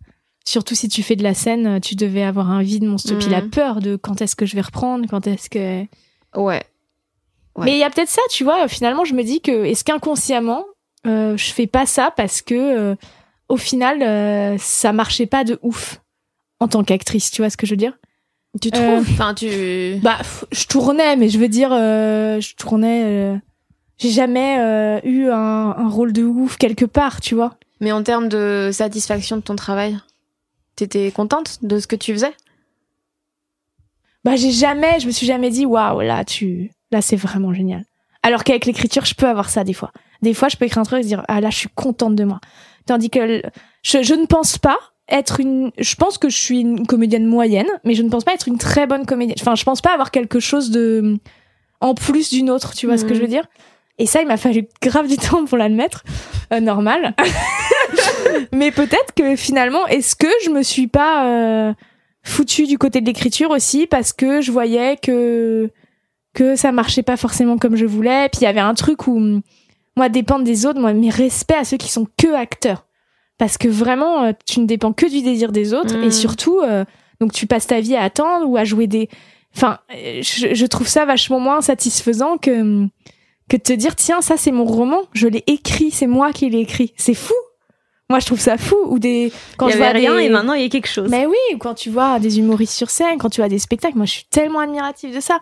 surtout 0.44 0.74
si 0.74 0.88
tu 0.88 1.02
fais 1.02 1.16
de 1.16 1.22
la 1.22 1.34
scène, 1.34 1.80
tu 1.80 1.94
devais 1.94 2.22
avoir 2.22 2.50
un 2.50 2.62
vide 2.62 2.84
monstrueux. 2.84 3.18
Puis 3.18 3.28
la 3.30 3.40
Mhm. 3.42 3.50
peur 3.50 3.80
de 3.80 3.96
quand 3.96 4.20
est-ce 4.20 4.34
que 4.36 4.44
je 4.46 4.54
vais 4.56 4.62
reprendre, 4.62 5.06
quand 5.08 5.26
est-ce 5.26 5.48
que. 5.48 5.84
ouais 6.38 6.62
Ouais. 7.56 7.64
Mais 7.66 7.72
il 7.72 7.78
y 7.78 7.84
a 7.84 7.90
peut-être 7.90 8.08
ça, 8.10 8.22
tu 8.30 8.44
vois. 8.44 8.68
Finalement, 8.68 9.04
je 9.04 9.14
me 9.14 9.22
dis 9.22 9.40
que 9.40 9.64
est-ce 9.64 9.82
qu'inconsciemment, 9.84 10.64
euh, 11.06 11.36
je 11.36 11.52
fais 11.52 11.66
pas 11.66 11.86
ça 11.86 12.10
parce 12.16 12.42
que 12.42 12.54
euh, 12.54 12.94
au 13.48 13.56
final, 13.56 14.02
euh, 14.02 14.56
ça 14.58 14.92
marchait 14.92 15.26
pas 15.26 15.44
de 15.44 15.58
ouf 15.62 16.00
en 16.60 16.68
tant 16.68 16.84
qu'actrice. 16.84 17.30
Tu 17.30 17.42
vois 17.42 17.50
ce 17.50 17.56
que 17.56 17.66
je 17.66 17.72
veux 17.72 17.76
dire? 17.78 17.96
Tu 18.60 18.68
Euh, 18.68 18.70
trouves 18.96 19.06
enfin 19.12 19.34
tu 19.34 19.96
Bah, 20.02 20.18
je 20.52 20.66
tournais, 20.66 21.16
mais 21.16 21.28
je 21.28 21.38
veux 21.38 21.48
dire, 21.48 21.70
euh, 21.72 22.40
je 22.40 22.54
tournais. 22.56 23.02
euh, 23.04 23.36
j'ai 23.98 24.10
jamais 24.10 24.58
euh, 24.58 25.00
eu 25.04 25.28
un, 25.30 25.36
un 25.76 25.88
rôle 25.88 26.12
de 26.12 26.22
ouf 26.22 26.56
quelque 26.58 26.84
part, 26.84 27.20
tu 27.20 27.34
vois. 27.34 27.56
mais 27.80 27.92
en 27.92 28.02
termes 28.02 28.28
de 28.28 28.70
satisfaction 28.72 29.36
de 29.36 29.42
ton 29.42 29.56
travail 29.56 29.98
t'étais 30.74 31.10
contente 31.10 31.58
de 31.62 31.78
ce 31.78 31.86
que 31.86 31.96
tu 31.96 32.12
faisais? 32.12 32.34
Bah, 34.24 34.36
j'ai 34.36 34.50
jamais, 34.50 35.00
je 35.00 35.06
me 35.06 35.12
suis 35.12 35.26
jamais 35.26 35.50
dit, 35.50 35.64
waouh, 35.66 36.00
là, 36.00 36.24
tu, 36.24 36.72
là, 36.90 37.02
c'est 37.02 37.16
vraiment 37.16 37.52
génial. 37.52 37.84
Alors 38.22 38.44
qu'avec 38.44 38.66
l'écriture, 38.66 39.04
je 39.04 39.14
peux 39.14 39.26
avoir 39.26 39.50
ça 39.50 39.64
des 39.64 39.72
fois. 39.72 39.92
Des 40.22 40.34
fois, 40.34 40.48
je 40.48 40.56
peux 40.56 40.64
écrire 40.64 40.80
un 40.80 40.84
truc 40.84 41.00
et 41.00 41.02
se 41.02 41.08
dire, 41.08 41.24
ah 41.28 41.40
là, 41.40 41.50
je 41.50 41.56
suis 41.56 41.68
contente 41.74 42.16
de 42.16 42.24
moi. 42.24 42.40
Tandis 42.86 43.10
que 43.10 43.42
je, 43.82 44.02
je 44.02 44.14
ne 44.14 44.26
pense 44.26 44.58
pas 44.58 44.78
être 45.08 45.40
une, 45.40 45.70
je 45.78 45.94
pense 45.94 46.18
que 46.18 46.28
je 46.28 46.36
suis 46.36 46.60
une 46.60 46.86
comédienne 46.86 47.26
moyenne, 47.26 47.68
mais 47.84 47.94
je 47.94 48.02
ne 48.02 48.08
pense 48.08 48.24
pas 48.24 48.34
être 48.34 48.48
une 48.48 48.58
très 48.58 48.86
bonne 48.86 49.06
comédienne. 49.06 49.36
Enfin, 49.40 49.54
je 49.54 49.64
pense 49.64 49.80
pas 49.80 49.92
avoir 49.92 50.10
quelque 50.10 50.40
chose 50.40 50.70
de, 50.70 51.18
en 51.80 51.94
plus 51.94 52.30
d'une 52.30 52.50
autre, 52.50 52.74
tu 52.74 52.86
vois 52.86 52.98
ce 52.98 53.04
que 53.04 53.14
je 53.14 53.20
veux 53.20 53.28
dire? 53.28 53.46
Et 53.98 54.06
ça, 54.06 54.20
il 54.20 54.28
m'a 54.28 54.36
fallu 54.36 54.68
grave 54.82 55.08
du 55.08 55.16
temps 55.16 55.44
pour 55.44 55.58
l'admettre. 55.58 56.04
Euh, 56.52 56.60
normal. 56.60 57.14
mais 58.52 58.70
peut-être 58.70 59.14
que 59.14 59.36
finalement, 59.36 59.86
est-ce 59.86 60.16
que 60.16 60.28
je 60.44 60.50
me 60.50 60.62
suis 60.62 60.86
pas 60.86 61.26
euh, 61.26 61.74
foutue 62.22 62.66
du 62.66 62.78
côté 62.78 63.00
de 63.00 63.06
l'écriture 63.06 63.50
aussi 63.50 63.86
parce 63.86 64.12
que 64.12 64.40
je 64.40 64.52
voyais 64.52 64.96
que 64.96 65.70
que 66.36 66.54
ça 66.54 66.70
marchait 66.70 67.02
pas 67.02 67.16
forcément 67.16 67.58
comme 67.58 67.74
je 67.74 67.86
voulais. 67.86 68.28
Puis 68.30 68.42
il 68.42 68.44
y 68.44 68.46
avait 68.46 68.60
un 68.60 68.74
truc 68.74 69.06
où 69.08 69.16
hum, 69.16 69.42
moi 69.96 70.08
dépendre 70.08 70.44
des 70.44 70.66
autres, 70.66 70.78
moi 70.80 70.92
mes 70.92 71.10
respects 71.10 71.56
à 71.58 71.64
ceux 71.64 71.78
qui 71.78 71.90
sont 71.90 72.06
que 72.16 72.32
acteurs. 72.34 72.86
Parce 73.38 73.58
que 73.58 73.68
vraiment, 73.68 74.22
euh, 74.24 74.32
tu 74.46 74.60
ne 74.60 74.66
dépends 74.66 74.92
que 74.92 75.06
du 75.10 75.22
désir 75.22 75.50
des 75.52 75.74
autres 75.74 75.94
et 76.04 76.10
surtout, 76.10 76.60
euh, 76.60 76.84
donc 77.20 77.32
tu 77.32 77.46
passes 77.46 77.66
ta 77.66 77.80
vie 77.80 77.96
à 77.96 78.02
attendre 78.02 78.46
ou 78.48 78.56
à 78.56 78.64
jouer 78.64 78.86
des. 78.86 79.08
Enfin, 79.54 79.78
je, 79.90 80.54
je 80.54 80.66
trouve 80.66 80.86
ça 80.86 81.04
vachement 81.06 81.40
moins 81.40 81.60
satisfaisant 81.62 82.36
que 82.38 82.60
hum, 82.60 82.88
que 83.48 83.56
de 83.56 83.62
te 83.62 83.72
dire 83.72 83.94
tiens 83.96 84.20
ça 84.22 84.36
c'est 84.36 84.52
mon 84.52 84.64
roman, 84.64 85.02
je 85.12 85.28
l'ai 85.28 85.44
écrit, 85.46 85.90
c'est 85.90 86.06
moi 86.06 86.32
qui 86.32 86.48
l'ai 86.50 86.60
écrit. 86.60 86.92
C'est 86.96 87.14
fou. 87.14 87.34
Moi 88.10 88.18
je 88.20 88.26
trouve 88.26 88.40
ça 88.40 88.56
fou 88.58 88.76
ou 88.86 88.98
des 88.98 89.32
quand 89.56 89.66
il 89.68 89.70
y 89.70 89.72
je 89.78 89.82
avait 89.82 90.00
vois 90.00 90.10
rien 90.12 90.16
des- 90.18 90.24
et 90.24 90.28
maintenant 90.28 90.52
il 90.54 90.62
y 90.62 90.64
a 90.64 90.68
quelque 90.68 90.88
chose 90.88 91.10
mais 91.10 91.26
oui, 91.26 91.36
ou 91.54 91.58
quand 91.58 91.74
tu 91.74 91.90
vois 91.90 92.18
des 92.20 92.38
humoristes 92.38 92.74
sur 92.74 92.88
scène, 92.90 93.18
quand 93.18 93.30
tu 93.30 93.40
vois 93.40 93.48
des 93.48 93.58
spectacles, 93.58 93.96
moi 93.96 94.06
je 94.06 94.12
suis 94.12 94.24
tellement 94.30 94.60
admirative 94.60 95.14
de 95.14 95.20
ça. 95.20 95.38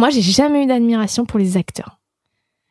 Moi 0.00 0.10
j'ai 0.10 0.22
jamais 0.22 0.64
eu 0.64 0.66
d'admiration 0.66 1.24
pour 1.26 1.38
les 1.38 1.56
acteurs. 1.56 1.98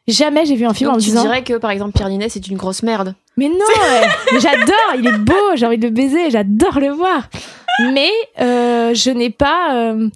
Jamais 0.07 0.45
j'ai 0.45 0.55
vu 0.55 0.65
un 0.65 0.73
film 0.73 0.87
donc 0.89 0.95
en 0.95 0.97
me 0.97 1.01
tu 1.03 1.09
disant 1.11 1.21
dirais 1.21 1.43
que 1.43 1.53
par 1.57 1.69
exemple 1.71 1.91
Pierre 1.95 2.09
Ninet 2.09 2.29
c'est 2.29 2.47
une 2.47 2.57
grosse 2.57 2.81
merde 2.83 3.13
mais 3.37 3.47
non, 3.47 3.55
ouais, 4.33 4.39
j'adore, 4.41 4.95
il 4.97 5.07
est 5.07 5.17
beau, 5.19 5.55
j'ai 5.55 5.65
envie 5.65 5.77
de 5.77 5.87
le 5.87 5.93
baiser, 5.93 6.29
j'adore 6.29 6.79
le 6.81 6.89
voir. 6.89 7.29
Mais 7.93 8.09
euh, 8.41 8.93
je 8.93 9.11
n'ai 9.11 9.29
pas 9.29 9.75
euh, 9.75 10.09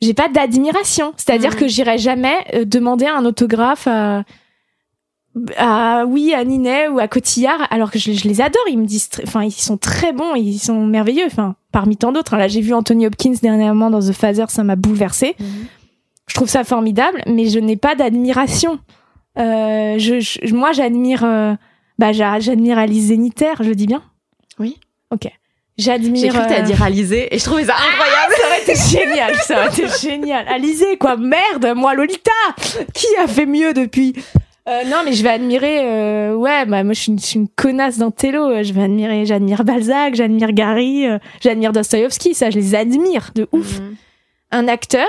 j'ai 0.00 0.14
pas 0.14 0.28
d'admiration, 0.28 1.14
c'est-à-dire 1.16 1.52
Mhm. 1.54 1.56
que 1.58 1.66
j'irai 1.68 1.98
jamais 1.98 2.36
euh, 2.54 2.64
demander 2.64 3.06
un 3.06 3.24
autographe 3.24 3.88
à 3.88 4.22
à 5.58 6.04
oui 6.06 6.32
à 6.32 6.44
Ninet 6.44 6.88
ou 6.88 6.98
à 6.98 7.08
Cotillard 7.08 7.66
alors 7.70 7.90
que 7.90 7.98
je, 7.98 8.12
je 8.12 8.26
les 8.26 8.40
adore 8.40 8.62
ils 8.70 8.78
me 8.78 8.86
disent 8.86 9.10
enfin 9.22 9.42
ils 9.44 9.50
sont 9.50 9.76
très 9.76 10.14
bons 10.14 10.34
ils 10.34 10.58
sont 10.58 10.86
merveilleux 10.86 11.26
enfin 11.26 11.56
parmi 11.72 11.98
tant 11.98 12.10
d'autres 12.10 12.32
hein. 12.32 12.38
là 12.38 12.48
j'ai 12.48 12.62
vu 12.62 12.72
Anthony 12.72 13.06
Hopkins 13.06 13.34
dernièrement 13.42 13.90
dans 13.90 14.00
The 14.00 14.12
Father 14.12 14.46
ça 14.48 14.64
m'a 14.64 14.76
bouleversé 14.76 15.36
je 16.28 16.34
trouve 16.34 16.48
ça 16.48 16.64
formidable 16.64 17.22
mais 17.26 17.48
je 17.48 17.58
n'ai 17.58 17.76
pas 17.76 17.94
d'admiration 17.94 18.78
euh, 19.38 19.98
je, 19.98 20.20
je- 20.20 20.54
moi 20.54 20.72
j'admire 20.72 21.24
euh, 21.24 21.54
bah 21.98 22.12
j'a- 22.12 22.40
j'admire 22.40 22.78
Alice 22.78 23.04
Zénitaire 23.06 23.56
je 23.62 23.68
le 23.68 23.74
dis 23.74 23.86
bien? 23.86 24.02
Oui. 24.58 24.78
ok 25.10 25.28
j'admire 25.78 26.16
j'ai 26.22 26.28
cru 26.28 26.38
que 26.38 26.44
t'allais 26.48 26.60
euh, 26.60 26.64
dire 26.64 26.82
Alizé 26.82 27.34
et 27.34 27.38
je 27.38 27.44
trouvais 27.44 27.64
ça 27.64 27.74
incroyable 27.74 28.32
ça 28.40 28.46
aurait 28.48 28.62
été 28.62 28.74
génial, 28.74 29.34
ça 29.36 29.56
aurait 29.58 29.68
été 29.68 29.86
génial. 30.00 30.48
Alizé, 30.48 30.96
quoi, 30.98 31.16
merde, 31.16 31.74
moi 31.76 31.94
Lolita, 31.94 32.30
qui 32.94 33.06
a 33.22 33.26
fait 33.26 33.44
mieux 33.46 33.72
depuis? 33.74 34.14
Euh, 34.68 34.82
Non, 34.84 34.98
mais 35.04 35.12
je 35.12 35.22
vais 35.22 35.28
admirer, 35.30 35.80
euh, 35.84 36.34
ouais, 36.34 36.64
bah 36.66 36.82
moi 36.82 36.92
je 36.94 37.00
suis 37.00 37.12
une, 37.12 37.18
je 37.18 37.24
suis 37.24 37.38
une 37.38 37.48
connasse 37.48 37.98
dans 37.98 38.10
télo. 38.10 38.48
euh, 38.50 38.62
Je 38.62 38.72
vais 38.72 38.82
admirer, 38.82 39.24
j'admire 39.26 39.64
Balzac, 39.64 40.14
j'admire 40.14 40.52
Gary, 40.52 41.06
euh, 41.06 41.18
j'admire 41.40 41.72
Dostoïevski, 41.72 42.34
ça, 42.34 42.50
je 42.50 42.58
les 42.58 42.74
admire 42.74 43.30
de 43.34 43.46
ouf. 43.52 43.78
Mhm. 43.80 43.96
Un 44.52 44.68
acteur, 44.68 45.08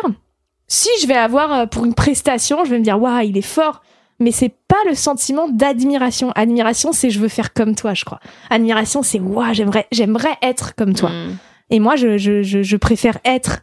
si 0.68 0.90
je 1.02 1.08
vais 1.08 1.16
avoir 1.16 1.54
euh, 1.54 1.66
pour 1.66 1.86
une 1.86 1.94
prestation, 1.94 2.66
je 2.66 2.72
vais 2.72 2.80
me 2.80 2.84
dire 2.84 3.02
waouh, 3.02 3.22
il 3.22 3.38
est 3.38 3.42
fort. 3.42 3.82
Mais 4.20 4.32
c'est 4.32 4.54
pas 4.68 4.78
le 4.90 4.96
sentiment 4.96 5.48
d'admiration. 5.48 6.32
Admiration, 6.32 6.92
c'est 6.92 7.12
je 7.12 7.20
veux 7.20 7.28
faire 7.28 7.54
comme 7.54 7.76
toi, 7.76 7.94
je 7.94 8.04
crois. 8.04 8.20
Admiration, 8.50 9.04
c'est 9.04 9.20
waouh, 9.20 9.54
j'aimerais, 9.54 9.86
j'aimerais 9.92 10.36
être 10.42 10.74
comme 10.76 10.96
toi. 10.96 11.12
Mhm. 11.12 11.38
Et 11.70 11.80
moi, 11.80 11.96
je, 11.98 12.18
je, 12.18 12.42
je, 12.42 12.64
je 12.64 12.78
préfère 12.78 13.20
être 13.26 13.60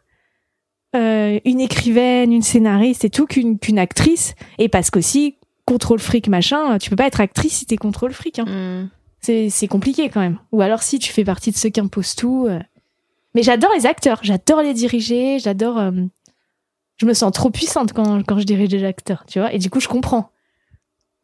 euh, 0.95 1.41
une 1.45 1.61
écrivaine, 1.61 2.33
une 2.33 2.43
scénariste 2.43 3.05
et 3.05 3.11
tout 3.11 3.27
qu'une 3.27 3.59
qu'une 3.59 3.81
actrice. 3.81 4.35
Et 4.59 4.69
parce 4.69 4.91
qu'aussi, 4.91 5.35
contrôle 5.67 5.99
fric 5.99 6.29
machin, 6.29 6.79
tu 6.79 6.89
peux 6.89 6.97
pas 6.97 7.07
être 7.09 7.21
actrice 7.21 7.55
si 7.59 7.67
t'es 7.67 7.77
contrôle 7.77 8.13
fric. 8.13 8.39
Hein. 8.39 8.45
Hmm. 8.47 8.89
C'est 9.21 9.51
c'est 9.51 9.67
compliqué 9.67 10.09
quand 10.09 10.21
même. 10.21 10.39
Ou 10.53 10.61
alors 10.63 10.83
si 10.85 11.01
tu 11.01 11.13
fais 11.13 11.25
partie 11.25 11.51
de 11.51 11.57
ceux 11.57 11.71
qui 11.71 11.81
imposent 11.81 12.15
tout. 12.15 12.47
euh. 12.49 12.61
Mais 13.35 13.43
j'adore 13.43 13.73
les 13.75 13.87
acteurs, 13.87 14.21
j'adore 14.23 14.63
les 14.63 14.75
diriger, 14.75 15.41
j'adore. 15.41 15.79
euh, 15.79 15.91
Je 16.97 17.07
me 17.07 17.15
sens 17.15 17.33
trop 17.33 17.51
puissante 17.51 17.93
quand, 17.93 18.23
quand 18.25 18.39
je 18.39 18.45
dirige 18.45 18.69
des 18.69 18.85
acteurs, 18.85 19.25
tu 19.27 19.41
vois. 19.41 19.53
Et 19.53 19.59
du 19.59 19.69
coup, 19.71 19.81
je 19.81 19.89
comprends. 19.89 20.31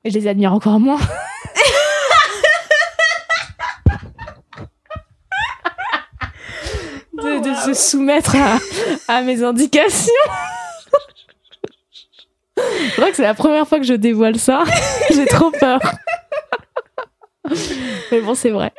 Et 0.05 0.11
je 0.11 0.19
les 0.19 0.27
admire 0.27 0.53
encore 0.53 0.81
moins. 0.81 0.99
de, 7.13 7.49
de 7.49 7.55
se 7.55 7.75
soumettre 7.91 8.37
à, 8.37 8.59
à 9.09 9.23
mes 9.23 9.43
indications. 9.43 10.13
je 12.57 12.93
crois 12.97 13.11
que 13.11 13.17
c'est 13.17 13.23
la 13.23 13.35
première 13.35 13.67
fois 13.69 13.79
que 13.79 13.85
je 13.87 13.95
dévoile 13.95 14.39
ça. 14.39 14.65
J'ai 15.15 15.27
trop 15.27 15.51
peur. 15.51 15.81
Mais 18.13 18.21
bon, 18.21 18.35
c'est 18.35 18.51
vrai. 18.51 18.73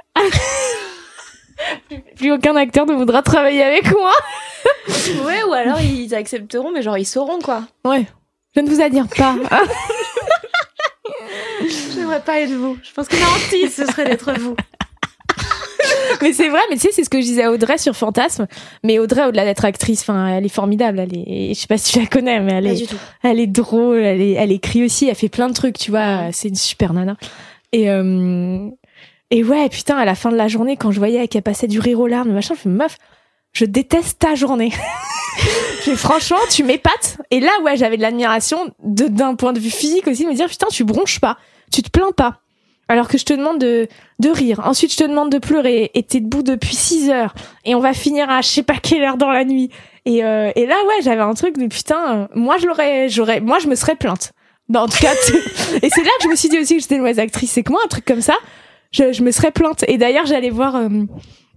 Plus 2.16 2.32
aucun 2.32 2.56
acteur 2.56 2.86
ne 2.86 2.94
voudra 2.94 3.22
travailler 3.22 3.64
avec 3.64 3.90
moi. 3.92 4.12
Ouais, 5.26 5.44
ou 5.48 5.54
alors 5.54 5.80
ils 5.82 6.14
accepteront, 6.16 6.72
mais 6.72 6.82
genre 6.82 6.98
ils 6.98 7.06
sauront 7.06 7.40
quoi. 7.40 7.64
Ouais. 7.86 8.06
Je 8.56 8.62
ne 8.62 8.70
vous 8.70 8.82
admire 8.82 9.08
pas. 9.08 9.36
J'aimerais 11.94 12.22
pas 12.22 12.40
être 12.42 12.52
vous. 12.52 12.78
Je 12.84 12.92
pense 12.94 13.08
que 13.08 13.16
ma 13.16 13.26
hantise, 13.28 13.74
ce 13.76 13.86
serait 13.86 14.06
d'être 14.06 14.34
vous. 14.40 14.56
mais 16.22 16.34
c'est 16.34 16.50
vrai, 16.50 16.60
mais 16.70 16.76
tu 16.76 16.82
sais, 16.82 16.90
c'est 16.92 17.04
ce 17.04 17.10
que 17.10 17.20
je 17.22 17.26
disais 17.26 17.44
à 17.44 17.52
Audrey 17.52 17.78
sur 17.78 17.96
Fantasme. 17.96 18.48
Mais 18.84 19.00
Audrey, 19.00 19.24
au-delà 19.26 19.46
d'être 19.46 19.64
actrice, 19.66 20.02
enfin, 20.02 20.28
elle 20.28 20.46
est 20.46 20.50
formidable. 20.50 21.00
Elle 21.00 21.18
est, 21.18 21.54
je 21.54 21.60
sais 21.60 21.68
pas 21.68 21.78
si 21.78 21.94
tu 21.94 22.00
la 22.00 22.08
connais, 22.08 22.40
mais 22.40 22.54
elle 22.54 22.64
Pas 22.66 22.72
est, 22.72 22.76
du 22.76 22.88
tout. 22.88 22.98
elle 23.24 23.40
est 23.40 23.48
drôle, 23.48 24.00
elle, 24.00 24.22
est, 24.22 24.32
elle 24.34 24.52
écrit 24.52 24.84
aussi, 24.84 25.08
elle 25.08 25.16
fait 25.16 25.30
plein 25.30 25.48
de 25.48 25.54
trucs, 25.54 25.78
tu 25.78 25.92
vois. 25.92 26.32
C'est 26.32 26.50
une 26.50 26.56
super 26.56 26.94
nana. 26.94 27.16
Et, 27.72 27.90
euh, 27.90 28.68
et 29.32 29.44
ouais, 29.44 29.70
putain, 29.70 29.98
à 29.98 30.06
la 30.06 30.16
fin 30.16 30.30
de 30.30 30.36
la 30.36 30.50
journée, 30.50 30.76
quand 30.76 30.92
je 30.92 31.00
voyais 31.00 31.28
qu'elle 31.30 31.42
passait 31.42 31.68
du 31.68 31.80
rire 31.80 32.00
aux 32.02 32.08
larmes, 32.08 32.32
machin, 32.32 32.54
je 32.54 32.60
fais, 32.60 32.70
meuf, 32.70 32.98
je 33.54 33.64
déteste 33.64 34.20
ta 34.20 34.36
journée. 34.36 34.72
fais, 35.82 35.96
franchement, 35.96 36.38
tu 36.50 36.64
m'épates. 36.64 37.18
Et 37.32 37.40
là, 37.40 37.52
ouais, 37.64 37.78
j'avais 37.78 37.96
de 37.96 38.02
l'admiration 38.02 38.74
d'un 38.84 39.36
point 39.36 39.54
de 39.54 39.60
vue 39.60 39.70
physique 39.70 40.08
aussi, 40.08 40.26
de 40.26 40.30
me 40.30 40.36
dire, 40.36 40.48
putain, 40.48 40.68
tu 40.70 40.84
bronches 40.84 41.22
pas, 41.22 41.38
tu 41.72 41.82
te 41.82 41.90
plains 41.90 42.12
pas. 42.12 42.40
Alors 42.90 43.08
que 43.08 43.18
je 43.18 43.24
te 43.24 43.32
demande 43.32 43.58
de, 43.58 43.88
de 44.20 44.30
rire. 44.30 44.60
Ensuite, 44.66 44.92
je 44.92 44.98
te 44.98 45.06
demande 45.06 45.32
de 45.32 45.38
pleurer. 45.38 45.92
Et 45.94 46.04
t'es 46.04 46.20
debout 46.20 46.44
depuis 46.44 46.76
6 46.76 47.10
heures. 47.10 47.34
Et 47.64 47.74
on 47.74 47.80
va 47.80 47.94
finir 47.94 48.30
à 48.30 48.42
je 48.42 48.50
sais 48.50 48.64
pas 48.64 48.76
quelle 48.84 49.02
heure 49.02 49.16
dans 49.16 49.32
la 49.32 49.46
nuit. 49.46 49.70
Et, 50.04 50.26
euh, 50.26 50.52
et 50.58 50.66
là, 50.66 50.76
ouais, 50.88 50.96
j'avais 51.02 51.22
un 51.22 51.34
truc 51.34 51.58
de 51.58 51.68
putain, 51.68 52.28
moi, 52.36 52.58
je 52.58 52.68
l'aurais, 52.68 53.08
j'aurais, 53.08 53.40
moi, 53.40 53.60
je 53.60 53.68
me 53.68 53.76
serais 53.76 53.96
plainte. 53.96 54.34
Non, 54.68 54.82
en 54.82 54.88
tout 54.88 54.98
cas, 55.00 55.14
et 55.82 55.90
c'est 55.90 56.04
là 56.04 56.10
que 56.18 56.24
je 56.24 56.28
me 56.28 56.36
suis 56.36 56.50
dit 56.50 56.60
aussi 56.60 56.76
que 56.76 56.82
j'étais 56.82 56.96
une 56.96 57.02
mauvaise 57.02 57.20
actrice. 57.20 57.52
C'est 57.52 57.64
que 57.64 57.72
moi, 57.72 57.80
un 57.86 57.88
truc 57.88 58.04
comme 58.04 58.22
ça, 58.22 58.36
je, 58.92 59.12
je 59.14 59.24
me 59.24 59.32
serais 59.32 59.52
plainte. 59.52 59.84
Et 59.88 59.98
d'ailleurs, 59.98 60.26
j'allais 60.26 60.50
voir 60.50 60.76
euh, 60.76 60.90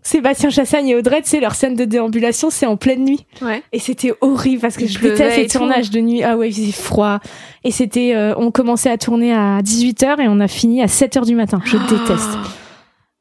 Sébastien 0.03 0.51
Chassagne 0.51 0.89
et 0.89 0.95
Audrey, 0.97 1.23
tu 1.23 1.31
sais, 1.31 1.41
leur 1.41 1.55
scène 1.55 1.75
de 1.77 1.85
déambulation, 1.85 2.51
c'est 2.51 2.67
en 2.67 2.77
pleine 2.77 3.05
nuit. 3.05 3.27
Ouais. 3.43 3.63
Et 3.73 3.79
c'était 3.79 4.13
horrible 4.21 4.61
parce 4.61 4.77
que 4.77 4.87
je 4.87 4.99
déteste 4.99 5.37
les 5.37 5.43
tournages 5.59 5.91
de 5.91 6.01
nuit. 6.01 6.23
Ah 6.23 6.37
ouais, 6.37 6.51
il 6.51 6.55
faisait 6.55 6.73
froid. 6.73 7.21
Et 7.65 7.71
c'était, 7.71 8.15
euh, 8.15 8.35
on 8.37 8.51
commençait 8.51 8.91
à 8.91 8.99
tourner 8.99 9.33
à 9.33 9.61
18h 9.63 10.21
et 10.21 10.29
on 10.29 10.41
a 10.41 10.49
fini 10.49 10.83
à 10.83 10.87
7h 10.87 11.25
du 11.27 11.35
matin. 11.35 11.61
Je 11.65 11.77
déteste. 11.79 12.31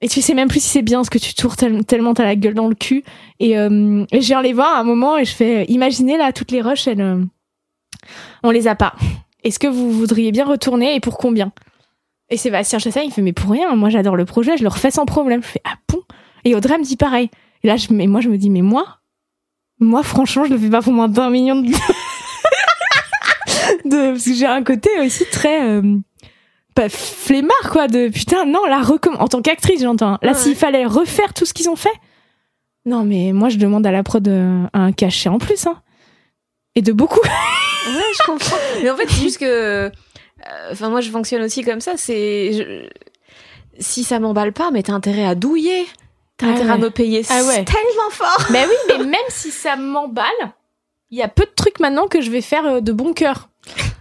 Et 0.02 0.10
tu 0.10 0.22
sais 0.22 0.34
même 0.34 0.50
plus 0.50 0.60
si 0.62 0.68
c'est 0.68 0.82
bien 0.82 1.06
ce 1.06 1.10
que 1.10 1.18
tu 1.18 1.34
tournes 1.34 1.56
tel- 1.56 1.86
tellement 1.86 2.14
t'as 2.14 2.26
la 2.26 2.36
gueule 2.36 2.56
dans 2.56 2.68
le 2.68 2.76
cul. 2.76 3.06
Et, 3.40 3.58
euh, 3.58 4.04
et 4.12 4.20
je 4.20 4.28
viens 4.28 4.42
les 4.42 4.52
voir 4.52 4.76
à 4.76 4.80
un 4.82 4.84
moment 4.84 5.18
et 5.18 5.24
je 5.24 5.34
fais, 5.34 5.64
imaginez 5.70 6.18
là, 6.18 6.34
toutes 6.34 6.52
les 6.52 6.60
rushs, 6.62 6.88
elles, 6.90 7.00
euh, 7.00 7.24
on 8.44 8.52
les 8.52 8.68
a 8.68 8.76
pas. 8.76 8.94
Est-ce 9.46 9.60
que 9.60 9.68
vous 9.68 9.90
voudriez 9.92 10.34
bien 10.34 10.44
retourner 10.44 10.96
et 10.96 11.00
pour 11.00 11.18
combien? 11.18 11.54
Et 12.34 12.38
Sébastien 12.38 12.80
Chassagne, 12.80 13.06
il 13.08 13.12
fait, 13.12 13.22
mais 13.22 13.34
pour 13.34 13.52
rien, 13.52 13.76
moi 13.76 13.90
j'adore 13.90 14.16
le 14.16 14.26
projet, 14.26 14.58
je 14.58 14.64
le 14.64 14.70
refais 14.70 14.90
sans 14.90 15.06
problème. 15.06 15.44
Je 15.44 15.48
fais, 15.48 15.62
ah 15.66 15.76
bon? 15.88 16.02
Et 16.46 16.56
Audrey 16.56 16.80
me 16.80 16.84
dit 16.84 16.98
pareil. 16.98 17.30
Et 17.64 17.68
là, 17.68 17.78
je, 17.78 17.88
mais 17.92 18.08
moi 18.08 18.22
je 18.22 18.30
me 18.30 18.38
dis, 18.38 18.50
mais 18.50 18.64
moi, 18.64 18.98
moi 19.80 20.02
franchement, 20.02 20.44
je 20.46 20.50
le 20.54 20.58
fais 20.58 20.70
pas 20.72 20.82
pour 20.82 20.94
moins 20.94 21.08
d'un 21.08 21.30
million 21.30 21.56
de... 21.62 21.68
de... 23.86 24.12
Parce 24.12 24.26
que 24.26 24.34
j'ai 24.34 24.48
un 24.48 24.64
côté 24.64 24.90
aussi 25.02 25.26
très... 25.32 25.62
euh, 25.64 25.98
pas 26.76 26.90
flemmard 26.90 27.70
quoi 27.72 27.88
de 27.88 28.10
putain 28.10 28.46
non 28.46 28.66
là 28.66 28.82
recomm- 28.82 29.18
en 29.20 29.28
tant 29.28 29.44
qu'actrice 29.44 29.80
j'entends 29.84 30.18
là 30.24 30.32
Ouais. 30.32 30.34
s'il 30.34 30.56
fallait 30.56 30.88
refaire 30.88 31.32
tout 31.36 31.46
ce 31.46 31.54
qu'ils 31.54 31.70
ont 31.70 31.76
fait 31.76 31.94
non 32.88 33.04
mais 33.04 33.32
moi 33.32 33.50
je 33.50 33.58
demande 33.58 33.86
à 33.86 33.92
la 33.92 34.02
prod 34.02 34.28
euh, 34.28 34.64
un 34.74 34.92
cachet 34.92 35.30
en 35.30 35.38
plus 35.38 35.68
hein 35.68 35.80
et 36.74 36.82
de 36.82 36.92
beaucoup 36.92 37.20
Ouais, 37.22 38.02
je 38.18 38.24
comprends. 38.26 38.56
Mais 38.82 38.90
en 38.90 38.96
fait, 38.96 39.08
c'est 39.10 39.22
juste 39.22 39.38
que. 39.40 39.92
Euh, 40.48 40.70
Enfin, 40.72 40.90
moi, 40.90 41.02
je 41.02 41.10
fonctionne 41.10 41.42
aussi 41.42 41.64
comme 41.64 41.82
ça. 41.82 41.94
C'est. 41.98 42.54
je- 42.54 42.90
Si 43.80 44.04
ça 44.04 44.20
m'emballe 44.20 44.54
pas, 44.54 44.70
mais 44.72 44.84
t'as 44.84 44.94
intérêt 44.94 45.26
à 45.26 45.34
douiller. 45.36 45.86
T'as 46.38 46.48
Ah 46.48 46.52
intérêt 46.52 46.70
à 46.74 46.78
me 46.78 46.90
payer 46.90 47.24
Ah 47.30 47.44
ouais. 47.44 47.64
tellement 47.66 48.10
fort. 48.12 48.48
mais 48.52 48.66
oui 48.66 48.76
mais 48.98 49.04
même 49.06 49.30
si 49.30 49.52
ça 49.52 49.76
m'emballe 49.76 50.26
il 51.12 51.18
y 51.20 51.22
a 51.22 51.28
peu 51.28 51.44
de 51.46 51.52
trucs 51.56 51.80
maintenant 51.80 52.08
que 52.08 52.22
je 52.22 52.32
vais 52.32 52.42
faire 52.42 52.66
euh, 52.66 52.82
de 52.82 52.92
bon 52.92 53.14
cœur 53.14 53.50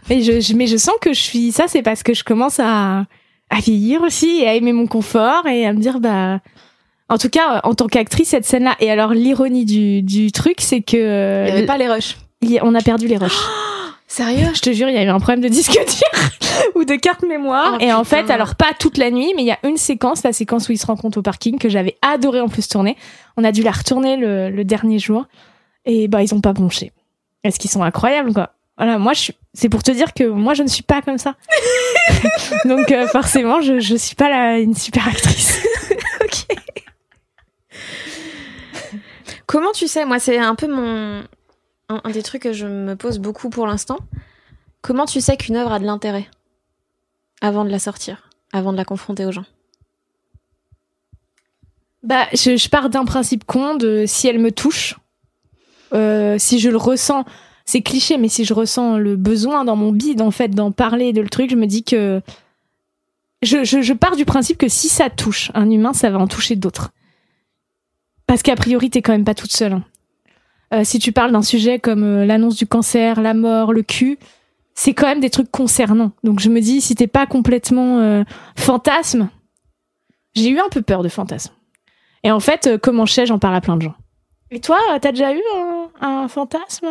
mais 0.09 0.23
je, 0.23 0.41
je- 0.41 0.55
mais 0.55 0.67
je 0.67 0.79
sens 0.79 0.95
que 1.03 1.13
je 1.13 1.21
suis 1.21 1.53
ça 1.53 1.65
c'est 1.69 1.83
parce 1.83 2.03
que 2.03 2.15
je 2.15 2.25
commence 2.25 2.59
à 2.59 3.05
à 3.51 3.61
vieillir 3.61 4.01
aussi 4.01 4.41
et 4.41 4.49
à 4.49 4.55
aimer 4.55 4.73
mon 4.73 4.87
confort 4.87 5.47
et 5.47 5.67
à 5.67 5.75
me 5.75 5.79
dire 5.79 6.01
bah 6.01 6.41
en 7.11 7.19
tout 7.19 7.29
cas 7.29 7.61
en 7.65 7.75
tant 7.75 7.87
qu'actrice 7.87 8.29
cette 8.31 8.47
scène 8.47 8.65
là 8.65 8.77
et 8.81 8.91
alors 8.91 9.13
l'ironie 9.13 9.67
du, 9.67 10.01
du 10.01 10.33
truc 10.33 10.57
c'est 10.61 10.81
que 10.81 11.45
Il 11.47 11.49
y 11.49 11.53
avait 11.59 11.67
pas 11.67 11.77
les 11.77 11.89
rushs. 11.89 12.17
on 12.63 12.75
a 12.75 12.81
perdu 12.81 13.09
les 13.09 13.19
rushs 13.19 13.47
Sérieux 14.13 14.51
Je 14.55 14.61
te 14.61 14.73
jure, 14.75 14.91
il 14.91 14.95
y 14.95 14.99
avait 14.99 15.09
un 15.09 15.19
problème 15.19 15.41
de 15.41 15.49
disque 15.49 15.73
dur 15.73 16.21
ou 16.75 16.85
de 16.85 16.97
carte 16.97 17.23
mémoire. 17.23 17.79
Oh, 17.79 17.83
et 17.83 17.95
en 17.95 18.05
fait, 18.05 18.29
alors 18.29 18.57
pas 18.57 18.75
toute 18.79 18.99
la 18.99 19.11
nuit, 19.11 19.33
mais 19.35 19.43
il 19.43 19.47
y 19.47 19.53
a 19.53 19.59
une 19.65 19.79
séquence, 19.79 20.23
la 20.23 20.35
séquence 20.35 20.69
où 20.69 20.73
ils 20.73 20.79
se 20.79 20.85
rencontrent 20.85 21.17
au 21.17 21.23
parking, 21.23 21.59
que 21.59 21.71
j'avais 21.71 21.97
adoré 22.03 22.43
en 22.43 22.49
plus 22.49 22.69
tourner. 22.69 22.99
On 23.39 23.45
a 23.45 23.53
dû 23.53 23.63
la 23.63 23.71
retourner 23.71 24.19
le, 24.19 24.51
le 24.51 24.65
dernier 24.65 24.99
jour. 24.99 25.25
Et 25.87 26.09
bah, 26.09 26.23
ils 26.23 26.35
ont 26.35 26.43
pas 26.43 26.53
bronché. 26.53 26.93
Est-ce 27.43 27.59
qu'ils 27.59 27.71
sont 27.71 27.83
incroyables, 27.83 28.35
quoi 28.35 28.51
Voilà, 28.77 28.99
moi, 28.99 29.15
je 29.15 29.21
suis... 29.21 29.35
c'est 29.55 29.71
pour 29.71 29.83
te 29.83 29.91
dire 29.91 30.13
que 30.13 30.25
moi, 30.25 30.53
je 30.53 30.63
ne 30.63 30.69
suis 30.69 30.83
pas 30.83 31.01
comme 31.01 31.17
ça. 31.17 31.35
Donc, 32.67 32.93
euh, 32.93 33.07
forcément, 33.07 33.63
je, 33.63 33.81
je 33.81 33.97
suis 33.97 34.15
pas 34.15 34.29
la, 34.29 34.59
une 34.59 34.75
super 34.75 35.09
actrice. 35.09 35.59
Ok. 36.23 36.57
Comment 39.47 39.73
tu 39.73 39.89
sais? 39.89 40.05
Moi, 40.05 40.19
c'est 40.19 40.37
un 40.39 40.55
peu 40.55 40.67
mon. 40.69 41.23
Un, 42.05 42.11
des 42.11 42.23
trucs 42.23 42.43
que 42.43 42.53
je 42.53 42.67
me 42.67 42.97
pose 42.97 43.19
beaucoup 43.19 43.51
pour 43.51 43.67
l'instant. 43.67 43.99
Comment 44.81 45.07
tu 45.07 45.21
sais 45.21 45.37
qu'une 45.37 45.57
œuvre 45.57 45.73
a 45.73 45.79
de 45.79 45.85
l'intérêt 45.85 46.29
avant 47.41 47.65
de 47.65 47.71
la 47.71 47.79
sortir, 47.79 48.31
avant 48.53 48.73
de 48.73 48.77
la 48.77 48.85
confronter 48.85 49.27
aux 49.27 49.33
gens? 49.33 49.45
Bah, 52.03 52.27
je, 52.33 52.69
pars 52.69 52.89
d'un 52.89 53.05
principe 53.05 53.45
con 53.45 53.77
de 53.77 54.05
si 54.07 54.27
elle 54.27 54.41
me 54.41 54.51
touche, 54.51 54.97
euh, 55.93 56.37
si 56.39 56.59
je 56.59 56.69
le 56.69 56.77
ressens, 56.77 57.25
c'est 57.65 57.83
cliché, 57.83 58.19
mais 58.19 58.29
si 58.29 58.45
je 58.45 58.55
ressens 58.55 58.99
le 58.99 59.17
besoin 59.17 59.65
dans 59.65 59.77
mon 59.77 59.93
bide, 59.93 60.21
en 60.21 60.33
fait, 60.33 60.49
d'en 60.49 60.73
parler 60.73 61.13
de 61.13 61.21
le 61.21 61.29
truc, 61.29 61.51
je 61.51 61.57
me 61.57 61.67
dis 61.67 61.85
que 61.85 62.21
je 63.43 63.93
pars 63.93 64.17
du 64.17 64.25
principe 64.25 64.59
que 64.59 64.69
si 64.69 64.89
ça 64.89 65.11
touche 65.11 65.51
un 65.55 65.71
humain, 65.71 65.93
ça 65.93 66.11
va 66.11 66.19
en 66.19 66.27
toucher 66.27 66.57
d'autres. 66.57 66.91
Parce 68.27 68.43
qu'a 68.43 68.57
priori, 68.57 68.91
t'es 68.91 69.03
quand 69.03 69.13
même 69.13 69.25
pas 69.25 69.35
toute 69.35 69.53
seule. 69.53 69.75
hein. 69.75 69.85
Euh, 70.73 70.85
si 70.85 70.99
tu 70.99 71.13
parles 71.13 71.33
d'un 71.33 71.43
sujet 71.43 71.79
comme 71.79 72.03
euh, 72.03 72.25
l'annonce 72.25 72.57
du 72.57 72.67
cancer, 72.67 73.21
la 73.21 73.35
mort, 73.35 73.73
le 73.73 73.83
cul, 73.83 74.19
c'est 74.75 74.95
quand 74.95 75.07
même 75.07 75.21
des 75.21 75.31
trucs 75.31 75.51
concernants. 75.51 76.13
Donc 76.25 76.41
je 76.41 76.49
me 76.49 76.61
dis, 76.61 76.81
si 76.81 76.95
t'es 76.95 77.07
pas 77.07 77.27
complètement 77.27 77.99
euh, 77.99 78.25
fantasme, 78.57 79.29
j'ai 80.35 80.49
eu 80.49 80.59
un 80.59 80.69
peu 80.71 80.81
peur 80.81 81.03
de 81.03 81.09
fantasme. 81.09 81.53
Et 82.25 82.31
en 82.31 82.41
fait, 82.41 82.79
comment 82.83 83.05
je 83.05 83.13
sais, 83.13 83.27
j'en 83.27 83.39
parle 83.39 83.55
à 83.55 83.61
plein 83.61 83.77
de 83.77 83.83
gens. 83.83 83.95
Et 84.51 84.61
toi, 84.61 84.79
t'as 85.01 85.13
déjà 85.13 85.35
eu 85.35 85.43
un, 85.57 85.89
un 86.01 86.29
fantasme? 86.29 86.87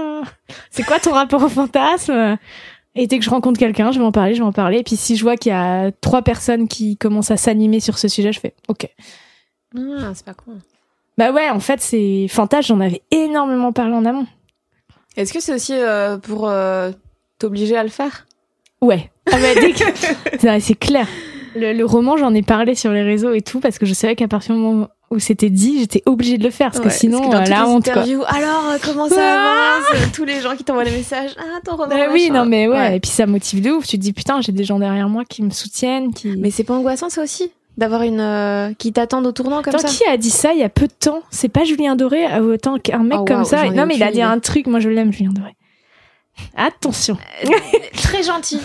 C'est 0.70 0.84
quoi 0.84 1.00
ton 1.00 1.12
rapport 1.12 1.42
au 1.42 1.50
fantasme? 1.50 2.38
Et 2.96 3.08
dès 3.08 3.18
que 3.18 3.24
je 3.24 3.30
rencontre 3.30 3.58
quelqu'un, 3.58 3.92
je 3.92 4.00
vais 4.00 4.06
en 4.06 4.12
parler, 4.12 4.34
je 4.34 4.42
vais 4.42 4.48
en 4.48 4.52
parler. 4.52 4.80
Et 4.80 4.84
puis 4.84 4.98
si 4.98 5.16
je 5.16 5.24
vois 5.24 5.38
qu'il 5.38 5.52
y 5.52 5.56
a 5.56 5.92
trois 5.92 6.22
personnes 6.22 6.68
qui 6.68 6.98
commencent 6.98 7.32
à 7.32 7.38
s'animer 7.38 7.80
sur 7.80 7.98
ce 7.98 8.08
sujet, 8.08 8.34
je 8.34 8.40
fais 8.40 8.54
OK. 8.68 8.88
Ah, 9.76 10.12
c'est 10.14 10.26
pas 10.26 10.34
con. 10.34 10.60
Bah 11.22 11.32
ouais, 11.32 11.52
en 11.52 11.60
fait, 11.60 11.80
c'est 11.82 12.26
fantasme, 12.30 12.70
j'en 12.70 12.80
avais 12.80 13.04
énormément 13.12 13.72
parlé 13.72 13.94
en 13.94 14.06
amont. 14.06 14.26
Est-ce 15.18 15.32
que 15.32 15.40
c'est 15.40 15.54
aussi 15.54 15.74
euh, 15.76 16.18
pour 16.18 16.50
euh, 16.50 16.90
t'obliger 17.38 17.78
à 17.78 17.84
le 17.84 17.90
faire? 17.90 18.26
Ouais. 18.82 19.12
Ah 19.32 19.38
bah, 19.40 19.54
que- 19.54 20.60
c'est 20.62 20.74
clair. 20.80 21.08
Le, 21.56 21.74
le 21.74 21.86
roman, 21.86 22.18
j'en 22.18 22.34
ai 22.34 22.42
parlé 22.42 22.74
sur 22.74 22.92
les 22.92 23.04
réseaux 23.04 23.34
et 23.34 23.42
tout, 23.44 23.60
parce 23.60 23.78
que 23.78 23.86
je 23.86 23.94
savais 23.94 24.16
qu'à 24.16 24.28
partir 24.28 24.56
du 24.56 24.62
moment 24.62 24.88
où 25.12 25.20
c'était 25.20 25.52
dit, 25.52 25.82
j'étais 25.82 26.02
obligée 26.08 26.40
de 26.40 26.44
le 26.44 26.50
faire, 26.50 26.72
parce 26.72 26.84
que 26.84 26.90
sinon, 26.90 27.20
parce 27.20 27.28
que 27.30 27.36
dans 27.36 27.42
euh, 27.44 27.60
la 27.60 27.66
les 27.66 27.70
honte, 27.70 27.92
quoi. 27.92 28.02
Alors, 28.28 28.64
comment 28.84 29.08
ça 29.08 29.16
Ah 29.20 29.78
avance? 29.94 30.12
Tous 30.14 30.26
les 30.26 30.42
gens 30.42 30.56
qui 30.56 30.64
t'envoient 30.64 30.86
des 30.86 30.90
messages. 30.90 31.36
Ah, 31.38 31.60
ton 31.64 31.74
roman. 31.76 31.88
Bah 31.88 32.08
oui, 32.12 32.32
non, 32.32 32.46
mais 32.48 32.68
ouais. 32.68 32.96
Et 32.96 33.00
puis 33.00 33.12
ça 33.12 33.28
motive 33.28 33.62
de 33.62 33.70
ouf. 33.70 33.86
Tu 33.86 33.98
te 33.98 34.02
dis, 34.02 34.14
putain, 34.14 34.42
j'ai 34.42 34.54
des 34.54 34.64
gens 34.64 34.80
derrière 34.80 35.08
moi 35.08 35.24
qui 35.24 35.44
me 35.44 35.52
soutiennent, 35.52 36.16
qui. 36.16 36.30
Mais 36.38 36.50
c'est 36.50 36.64
pas 36.64 36.74
angoissant, 36.74 37.10
ça 37.10 37.22
aussi 37.22 37.52
D'avoir 37.82 38.04
une. 38.04 38.20
euh, 38.22 38.74
qui 38.78 38.94
t'attendent 38.94 39.26
au 39.26 39.32
tournant 39.32 39.62
comme 39.64 39.74
Attends, 39.76 39.88
ça 39.88 39.94
qui 39.94 40.06
a 40.08 40.16
dit 40.16 40.30
ça 40.30 40.54
il 40.54 40.60
y 40.60 40.64
a 40.64 40.70
peu 40.70 40.86
de 40.88 40.94
temps 40.94 41.22
C'est 41.32 41.50
pas 41.50 41.64
Julien 41.64 41.96
Doré, 41.96 42.26
euh, 42.32 42.54
autant 42.54 42.78
qu'un 42.78 43.00
mec 43.04 43.18
Oh, 43.22 43.26
comme 43.26 43.44
ça. 43.44 43.70
Non, 43.72 43.86
mais 43.88 43.96
il 43.96 44.04
a 44.04 44.08
dit 44.08 44.14
idée. 44.14 44.22
un 44.22 44.40
truc. 44.40 44.68
Moi, 44.68 44.80
je 44.80 44.90
l'aime, 44.90 45.12
Julien 45.12 45.32
Doré. 45.32 45.56
Attention. 46.56 47.18
Très 47.94 48.24
gentil. 48.24 48.60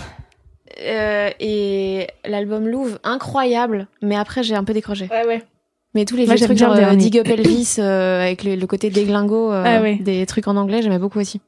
Euh, 0.82 1.30
et 1.40 2.06
l'album 2.26 2.68
Louvre, 2.68 2.98
incroyable. 3.04 3.88
Mais 4.02 4.16
après, 4.16 4.42
j'ai 4.42 4.54
un 4.54 4.64
peu 4.64 4.74
décroché. 4.74 5.08
Ouais, 5.10 5.26
ouais. 5.26 5.42
Mais 5.94 6.04
tous 6.04 6.16
les 6.16 6.26
Moi, 6.26 6.36
trucs 6.36 6.58
genre 6.58 6.74
euh. 6.76 6.94
Dig 6.94 7.18
Up 7.18 7.26
Elvis 7.26 7.76
euh, 7.78 8.20
avec 8.22 8.44
le, 8.44 8.54
le 8.56 8.66
côté 8.66 8.90
déglingo, 8.90 9.50
euh, 9.50 9.62
Ah 9.66 9.80
ouais. 9.80 9.96
des 9.96 10.26
trucs 10.26 10.46
en 10.46 10.56
anglais, 10.56 10.82
j'aimais 10.82 10.98
beaucoup 10.98 11.18
aussi. 11.18 11.40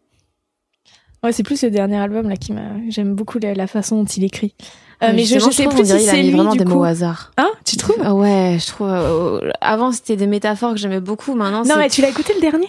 Ouais, 1.22 1.32
c'est 1.32 1.42
plus 1.42 1.62
le 1.62 1.70
dernier 1.70 1.96
album 1.96 2.28
là 2.28 2.36
qui 2.36 2.52
m'a. 2.52 2.62
J'aime 2.88 3.14
beaucoup 3.14 3.38
la, 3.38 3.54
la 3.54 3.66
façon 3.66 3.96
dont 3.96 4.04
il 4.04 4.24
écrit. 4.24 4.54
Euh, 5.02 5.12
mais 5.14 5.24
je, 5.24 5.38
je 5.38 5.50
sais 5.50 5.66
plus 5.66 5.84
si 5.84 6.00
c'est 6.00 6.22
lui 6.22 6.30
vraiment 6.32 6.52
du 6.52 6.58
des 6.58 6.64
coup. 6.64 6.70
mots 6.74 6.80
au 6.80 6.84
hasard. 6.84 7.32
Hein 7.36 7.50
Tu 7.64 7.76
trouves? 7.76 7.96
Ah 8.02 8.14
ouais, 8.14 8.56
je 8.60 8.66
trouve. 8.66 8.88
euh, 8.90 9.50
avant, 9.60 9.92
c'était 9.92 10.16
des 10.16 10.26
métaphores 10.26 10.72
que 10.72 10.78
j'aimais 10.78 11.00
beaucoup. 11.00 11.34
Maintenant, 11.34 11.64
Non, 11.64 11.76
mais 11.76 11.88
tu 11.88 12.02
l'as 12.02 12.08
écouté 12.10 12.34
le 12.34 12.40
dernier? 12.40 12.68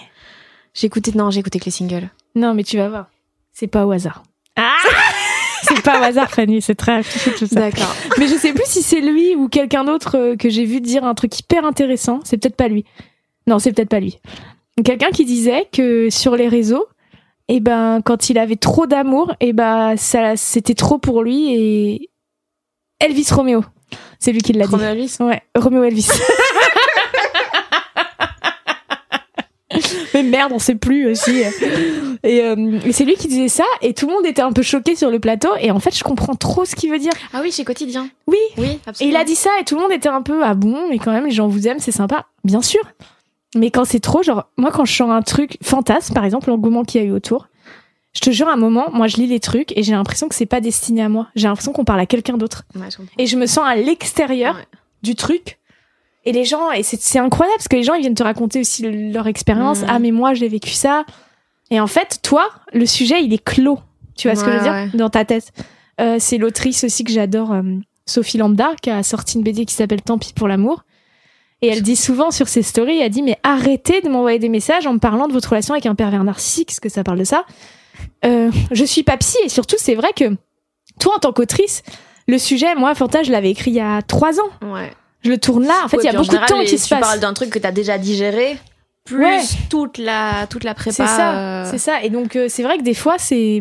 J'ai 0.74 0.88
écouté. 0.88 1.12
Non, 1.16 1.32
j'ai 1.32 1.40
écouté 1.40 1.60
que 1.60 1.66
les 1.66 1.72
singles. 1.72 2.10
Non, 2.36 2.54
mais 2.54 2.64
tu 2.64 2.78
vas 2.78 2.90
voir. 2.90 3.08
C'est 3.54 3.68
pas 3.68 3.86
au 3.86 3.92
hasard. 3.92 4.24
Ah 4.56 4.76
C'est 5.64 5.82
pas 5.84 6.00
au 6.00 6.04
hasard, 6.04 6.30
Fanny. 6.32 6.62
C'est 6.62 6.76
très 6.76 6.94
affiché 6.94 7.32
tout 7.34 7.46
ça. 7.46 7.56
D'accord. 7.60 7.94
Mais 8.18 8.28
je 8.28 8.36
sais 8.36 8.54
plus 8.54 8.66
si 8.66 8.82
c'est 8.82 9.02
lui 9.02 9.36
ou 9.36 9.48
quelqu'un 9.50 9.84
d'autre 9.84 10.18
euh, 10.18 10.36
que 10.36 10.50
j'ai 10.50 10.66
vu 10.66 10.82
dire 10.82 11.04
un 11.04 11.14
truc 11.16 11.38
hyper 11.38 11.66
intéressant. 11.66 12.20
C'est 12.24 12.38
peut-être 12.38 12.56
pas 12.56 12.68
lui. 12.68 12.86
Non, 13.48 13.60
c'est 13.60 13.74
peut-être 13.74 13.90
pas 13.90 14.00
lui. 14.00 14.20
Quelqu'un 14.86 15.10
qui 15.10 15.26
disait 15.26 15.68
que 15.72 16.10
sur 16.10 16.36
les 16.36 16.48
réseaux, 16.48 16.86
eh 17.52 17.60
ben, 17.60 18.02
quand 18.06 18.30
il 18.30 18.38
avait 18.38 18.56
trop 18.56 18.86
d'amour, 18.88 19.34
eh 19.40 19.54
ben, 19.54 19.96
ça, 19.98 20.36
c'était 20.38 20.76
trop 20.76 20.98
pour 21.00 21.24
lui 21.24 21.54
et 21.54 22.10
Elvis 23.00 23.28
Romeo. 23.32 23.64
C'est 24.20 24.32
lui 24.32 24.42
qui 24.42 24.54
l'a 24.54 24.66
dit. 24.68 24.72
Romeo 24.72 24.86
Elvis? 24.86 25.18
Ouais, 25.20 25.42
Romeo 25.58 25.84
Elvis. 25.84 26.08
Mais 30.14 30.24
merde, 30.24 30.52
on 30.54 30.60
sait 30.60 30.76
plus 30.76 31.08
aussi. 31.12 31.44
Et, 32.24 32.42
euh, 32.44 32.80
et 32.86 32.92
c'est 32.92 33.06
lui 33.06 33.14
qui 33.16 33.28
disait 33.28 33.48
ça, 33.48 33.64
et 33.82 33.94
tout 33.94 34.08
le 34.08 34.14
monde 34.14 34.26
était 34.26 34.42
un 34.42 34.52
peu 34.52 34.62
choqué 34.64 34.96
sur 34.96 35.10
le 35.10 35.20
plateau. 35.20 35.50
Et 35.62 35.72
en 35.72 35.80
fait, 35.80 35.96
je 35.96 36.04
comprends 36.04 36.36
trop 36.36 36.66
ce 36.66 36.76
qu'il 36.76 36.90
veut 36.92 36.98
dire. 37.00 37.12
Ah 37.34 37.40
oui, 37.42 37.52
chez 37.52 37.64
Quotidien. 37.64 38.10
Oui. 38.28 38.38
Oui, 38.58 38.66
Et 38.68 38.80
absolument. 38.90 39.16
il 39.18 39.22
a 39.22 39.24
dit 39.24 39.36
ça, 39.36 39.52
et 39.62 39.64
tout 39.64 39.76
le 39.76 39.82
monde 39.82 39.92
était 39.92 40.10
un 40.10 40.22
peu 40.22 40.44
ah 40.44 40.56
bon, 40.56 40.90
mais 40.90 40.98
quand 40.98 41.12
même, 41.12 41.26
les 41.26 41.32
gens 41.32 41.48
vous 41.48 41.68
aiment, 41.68 41.80
c'est 41.80 41.92
sympa. 41.92 42.26
Bien 42.44 42.62
sûr. 42.62 42.82
Mais 43.56 43.72
quand 43.72 43.86
c'est 43.86 44.00
trop, 44.00 44.22
genre, 44.24 44.48
moi, 44.58 44.72
quand 44.72 44.86
je 44.86 44.94
sens 44.94 45.10
un 45.10 45.22
truc 45.22 45.58
fantasme, 45.64 46.14
par 46.14 46.24
exemple, 46.26 46.50
l'engouement 46.50 46.84
qu'il 46.84 47.02
y 47.02 47.04
a 47.04 47.08
eu 47.08 47.12
autour, 47.12 47.48
je 48.14 48.22
te 48.22 48.30
jure, 48.32 48.48
à 48.48 48.54
un 48.54 48.58
moment, 48.58 48.88
moi, 48.92 49.08
je 49.08 49.18
lis 49.18 49.28
les 49.28 49.40
trucs 49.40 49.76
et 49.78 49.84
j'ai 49.84 49.94
l'impression 49.94 50.28
que 50.30 50.36
c'est 50.36 50.46
pas 50.46 50.62
destiné 50.62 51.02
à 51.04 51.10
moi. 51.10 51.28
J'ai 51.36 51.48
l'impression 51.48 51.72
qu'on 51.74 51.86
parle 51.86 52.00
à 52.00 52.06
quelqu'un 52.06 52.38
d'autre. 52.38 52.64
Ouais. 52.76 52.88
Et 53.18 53.26
je 53.26 53.38
me 53.38 53.46
sens 53.46 53.64
à 53.68 53.76
l'extérieur 53.76 54.56
Ouais. 54.56 54.66
du 55.04 55.16
truc. 55.16 55.58
Et 56.26 56.32
les 56.32 56.44
gens, 56.46 56.72
et 56.72 56.84
c'est 56.84 57.18
incroyable 57.20 57.58
parce 57.58 57.68
que 57.68 57.76
les 57.78 57.84
gens, 57.84 57.94
ils 57.94 58.02
viennent 58.02 58.14
te 58.16 58.24
raconter 58.24 58.60
aussi 58.60 58.84
le- 58.84 59.12
leur 59.12 59.28
expérience. 59.28 59.82
Mhm. 59.82 59.88
Ah, 59.90 60.00
mais 60.00 60.12
moi, 60.12 60.34
j'ai 60.34 60.48
vécu 60.48 60.72
ça. 60.72 61.06
Et 61.72 61.80
en 61.80 61.88
fait, 61.88 62.20
toi, 62.22 62.50
le 62.74 62.86
sujet, 62.86 63.24
il 63.24 63.34
est 63.34 63.44
clos. 63.44 63.80
Tu 64.16 64.28
vois 64.28 64.36
ce 64.36 64.44
que 64.44 64.52
je 64.52 64.58
veux 64.58 64.64
dire? 64.64 64.90
Dans 64.96 65.10
ta 65.10 65.24
tête. 65.24 65.52
Euh, 66.02 66.18
c'est 66.20 66.38
l'autrice 66.38 66.84
aussi 66.84 67.04
que 67.04 67.12
j'adore, 67.12 67.54
euh, 67.54 67.62
Sophie 68.06 68.38
Lambda, 68.38 68.72
qui 68.82 68.90
a 68.90 69.02
sorti 69.04 69.38
une 69.38 69.44
BD 69.44 69.66
qui 69.66 69.74
s'appelle 69.74 70.02
Tant 70.02 70.18
pis 70.18 70.34
pour 70.34 70.48
l'amour. 70.48 70.84
Et 71.62 71.68
elle 71.68 71.82
dit 71.82 71.96
souvent 71.98 72.32
sur 72.32 72.48
ses 72.48 72.62
stories, 72.62 73.00
elle 73.00 73.10
dit, 73.10 73.22
mais 73.22 73.38
arrêtez 73.44 74.00
de 74.02 74.08
m'envoyer 74.10 74.40
des 74.40 74.48
messages 74.50 74.88
en 74.88 74.94
me 74.94 75.00
parlant 75.00 75.28
de 75.28 75.34
votre 75.34 75.50
relation 75.50 75.74
avec 75.74 75.86
un 75.86 75.96
pervers 75.96 76.24
narcissique, 76.24 76.68
parce 76.70 76.80
que 76.80 76.88
ça 76.90 77.04
parle 77.04 77.20
de 77.20 77.26
ça. 77.26 77.44
Euh, 78.26 78.50
je 78.72 78.86
suis 78.86 79.04
pas 79.04 79.18
psy, 79.18 79.38
et 79.44 79.50
surtout, 79.50 79.76
c'est 79.78 79.96
vrai 79.96 80.10
que 80.16 80.36
toi, 81.00 81.16
en 81.18 81.20
tant 81.20 81.34
qu'autrice, 81.34 81.84
le 82.28 82.38
sujet, 82.38 82.76
moi, 82.76 82.96
Fanta, 82.96 83.24
je 83.24 83.32
l'avais 83.32 83.50
écrit 83.52 83.72
il 83.72 83.76
y 83.78 83.82
a 83.82 84.02
trois 84.02 84.40
ans. 84.40 84.50
Ouais. 84.74 84.92
Je 85.24 85.30
le 85.32 85.38
tourne 85.38 85.66
là. 85.66 85.82
En 85.84 85.90
fait, 85.90 85.98
Ouais, 85.98 86.04
il 86.04 86.06
y 86.06 86.10
a 86.10 86.14
beaucoup 86.18 86.34
de 86.34 86.46
temps 86.48 86.60
les- 86.60 86.66
qui 86.66 86.78
se 86.78 86.88
Tu 86.88 86.94
passe. 86.96 87.02
parles 87.02 87.20
d'un 87.20 87.34
truc 87.34 87.50
que 87.50 87.60
t'as 87.60 87.72
déjà 87.74 87.98
digéré, 87.98 88.58
plus 89.04 89.18
Ouais. 89.26 89.40
toute 89.70 89.98
la 89.98 90.48
toute 90.50 90.64
la 90.64 90.74
prépa. 90.74 90.92
C'est 90.94 91.06
ça, 91.06 91.38
euh, 91.38 91.68
c'est 91.70 91.78
ça. 91.78 92.02
Et 92.04 92.10
donc, 92.10 92.38
euh, 92.38 92.46
c'est 92.48 92.64
vrai 92.64 92.78
que 92.78 92.84
des 92.84 92.94
fois, 92.94 93.16
c'est. 93.18 93.60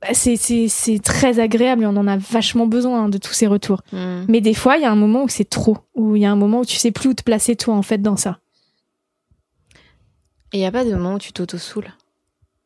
Bah, 0.00 0.08
c'est- 0.12 1.02
très 1.02 1.40
agréable 1.40 1.82
et 1.82 1.86
on 1.86 1.96
en 1.96 2.06
a 2.06 2.16
vachement 2.16 2.66
besoin 2.66 3.04
hein, 3.04 3.08
de 3.08 3.18
tous 3.18 3.32
ces 3.32 3.46
retours. 3.46 3.82
hmm. 3.92 4.24
Mais 4.28 4.40
des 4.40 4.54
fois, 4.54 4.76
il 4.76 4.82
y 4.82 4.86
a 4.86 4.90
un 4.92 4.96
moment 4.96 5.24
où 5.24 5.28
c'est 5.28 5.48
trop. 5.48 5.78
Où 5.94 6.16
il 6.16 6.22
y 6.22 6.26
a 6.26 6.30
un 6.30 6.36
moment 6.36 6.60
où 6.60 6.64
tu 6.64 6.76
sais 6.76 6.90
plus 6.92 7.08
où 7.10 7.14
te 7.14 7.22
placer, 7.22 7.56
toi, 7.56 7.74
en 7.74 7.82
fait, 7.82 7.98
dans 7.98 8.16
ça. 8.16 8.38
Et 10.52 10.60
y 10.60 10.64
a 10.64 10.72
pas 10.72 10.84
de 10.84 10.90
moment 10.92 11.14
où 11.14 11.18
tu 11.18 11.32
t'auto-soules 11.32 11.92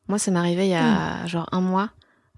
Moi, 0.08 0.18
ça 0.18 0.30
m'arrivait 0.30 0.66
il 0.66 0.70
y 0.70 0.74
a 0.74 1.26
genre 1.26 1.48
un 1.52 1.60
mois. 1.60 1.90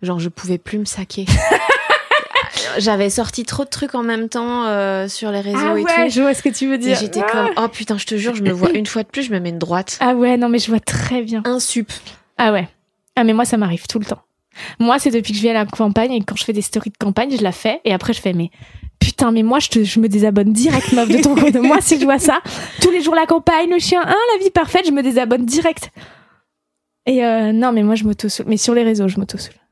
Genre, 0.03 0.19
je 0.21 0.29
pouvais 0.29 0.59
plus 0.59 0.79
me 0.79 0.85
saquer. 0.85 1.27
J'avais 2.79 3.11
sorti 3.11 3.45
trop 3.45 3.65
de 3.65 3.69
trucs 3.69 3.95
en 3.95 4.03
même 4.03 4.29
temps 4.29 4.65
euh, 4.67 5.07
sur 5.09 5.31
les 5.31 5.41
réseaux 5.41 5.77
et 5.77 5.83
tout. 5.83 5.89
Ah 5.97 6.09
je 6.09 6.21
vois 6.21 6.35
ce 6.35 6.43
que 6.43 6.49
tu 6.49 6.67
veux 6.69 6.79
dire. 6.79 6.97
j'étais 6.99 7.23
Ah. 7.23 7.31
comme, 7.31 7.51
oh 7.65 7.69
putain, 7.69 7.99
je 7.99 8.07
te 8.07 8.17
jure, 8.17 8.35
je 8.35 8.43
me 8.43 8.51
vois 8.53 8.71
une 8.75 8.87
fois 8.87 9.03
de 9.03 9.09
plus, 9.09 9.23
je 9.25 9.33
me 9.33 9.39
mets 9.39 9.51
une 9.51 9.59
droite. 9.59 9.97
Ah 10.01 10.15
ouais, 10.15 10.37
non, 10.37 10.49
mais 10.49 10.59
je 10.59 10.69
vois 10.71 10.81
très 10.81 11.23
bien. 11.23 11.43
Un 11.45 11.61
sup. 11.61 11.93
Ah 12.39 12.53
ouais. 12.53 12.69
Ah, 13.17 13.25
mais 13.25 13.33
moi, 13.33 13.45
ça 13.45 13.57
m'arrive 13.57 13.87
tout 13.87 13.99
le 13.99 14.05
temps. 14.07 14.21
Moi, 14.79 14.99
c'est 14.99 15.11
depuis 15.11 15.33
que 15.33 15.39
je 15.39 15.43
viens 15.43 15.53
à 15.53 15.65
la 15.65 15.67
campagne 15.67 16.13
et 16.13 16.21
quand 16.21 16.37
je 16.37 16.45
fais 16.45 16.53
des 16.53 16.63
stories 16.63 16.91
de 16.91 16.97
campagne, 16.97 17.31
je 17.37 17.43
la 17.43 17.53
fais 17.53 17.81
et 17.85 17.93
après, 17.93 18.13
je 18.13 18.21
fais, 18.21 18.33
mais 18.33 18.51
putain, 18.99 19.33
mais 19.33 19.43
moi, 19.43 19.59
je, 19.59 20.01
me 20.01 20.09
désabonne 20.09 20.53
direct, 20.53 20.93
meuf, 20.93 21.09
de 21.09 21.21
ton 21.23 21.35
côté. 21.41 21.61
Moi, 21.61 21.81
si 21.81 21.99
je 21.99 22.05
vois 22.05 22.19
ça, 22.19 22.41
tous 22.81 22.91
les 22.91 23.03
jours 23.03 23.15
la 23.15 23.27
campagne, 23.27 23.71
le 23.71 23.79
chien, 23.79 24.03
hein, 24.05 24.15
la 24.37 24.45
vie 24.45 24.51
parfaite, 24.51 24.87
je 24.87 24.93
me 24.93 25.03
désabonne 25.03 25.45
direct. 25.45 25.91
Et 27.07 27.25
euh, 27.25 27.53
non, 27.53 27.73
mais 27.73 27.83
moi, 27.83 27.95
je 27.95 28.05
mauto 28.05 28.29
Mais 28.47 28.57
sur 28.57 28.75
les 28.75 28.83
réseaux, 28.83 29.09
je 29.09 29.19
mauto 29.19 29.37
Fair 29.39 29.64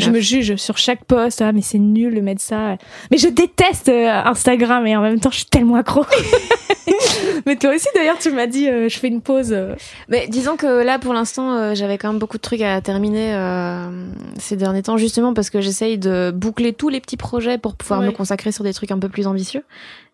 Je 0.00 0.10
me 0.10 0.20
juge 0.20 0.56
sur 0.56 0.76
chaque 0.78 1.04
post. 1.04 1.42
Ah, 1.42 1.52
mais 1.52 1.62
c'est 1.62 1.78
nul 1.78 2.14
de 2.14 2.20
mettre 2.20 2.40
ça. 2.42 2.76
Mais 3.10 3.16
je 3.18 3.28
déteste 3.28 3.88
euh, 3.88 4.08
Instagram 4.24 4.86
et 4.86 4.96
en 4.96 5.02
même 5.02 5.20
temps, 5.20 5.30
je 5.30 5.36
suis 5.38 5.46
tellement 5.46 5.76
accro. 5.76 6.04
mais 7.46 7.56
toi 7.56 7.74
aussi, 7.74 7.86
d'ailleurs, 7.94 8.18
tu 8.18 8.30
m'as 8.30 8.46
dit, 8.46 8.68
euh, 8.68 8.88
je 8.88 8.98
fais 8.98 9.08
une 9.08 9.20
pause. 9.20 9.52
euh. 9.52 9.74
Mais 10.08 10.26
disons 10.28 10.56
que 10.56 10.66
là, 10.82 10.98
pour 10.98 11.14
l'instant, 11.14 11.54
euh, 11.56 11.74
j'avais 11.74 11.98
quand 11.98 12.08
même 12.08 12.18
beaucoup 12.18 12.36
de 12.36 12.42
trucs 12.42 12.62
à 12.62 12.80
terminer 12.80 13.34
euh, 13.34 13.88
ces 14.38 14.56
derniers 14.56 14.82
temps, 14.82 14.96
justement 14.96 15.34
parce 15.34 15.50
que 15.50 15.60
j'essaye 15.60 15.98
de 15.98 16.30
boucler 16.34 16.72
tous 16.72 16.88
les 16.88 17.00
petits 17.00 17.16
projets 17.16 17.58
pour 17.58 17.74
pouvoir 17.76 18.00
Ouais. 18.00 18.06
me 18.06 18.12
consacrer 18.12 18.52
sur 18.52 18.64
des 18.64 18.72
trucs 18.72 18.90
un 18.90 18.98
peu 18.98 19.08
plus 19.08 19.26
ambitieux. 19.26 19.62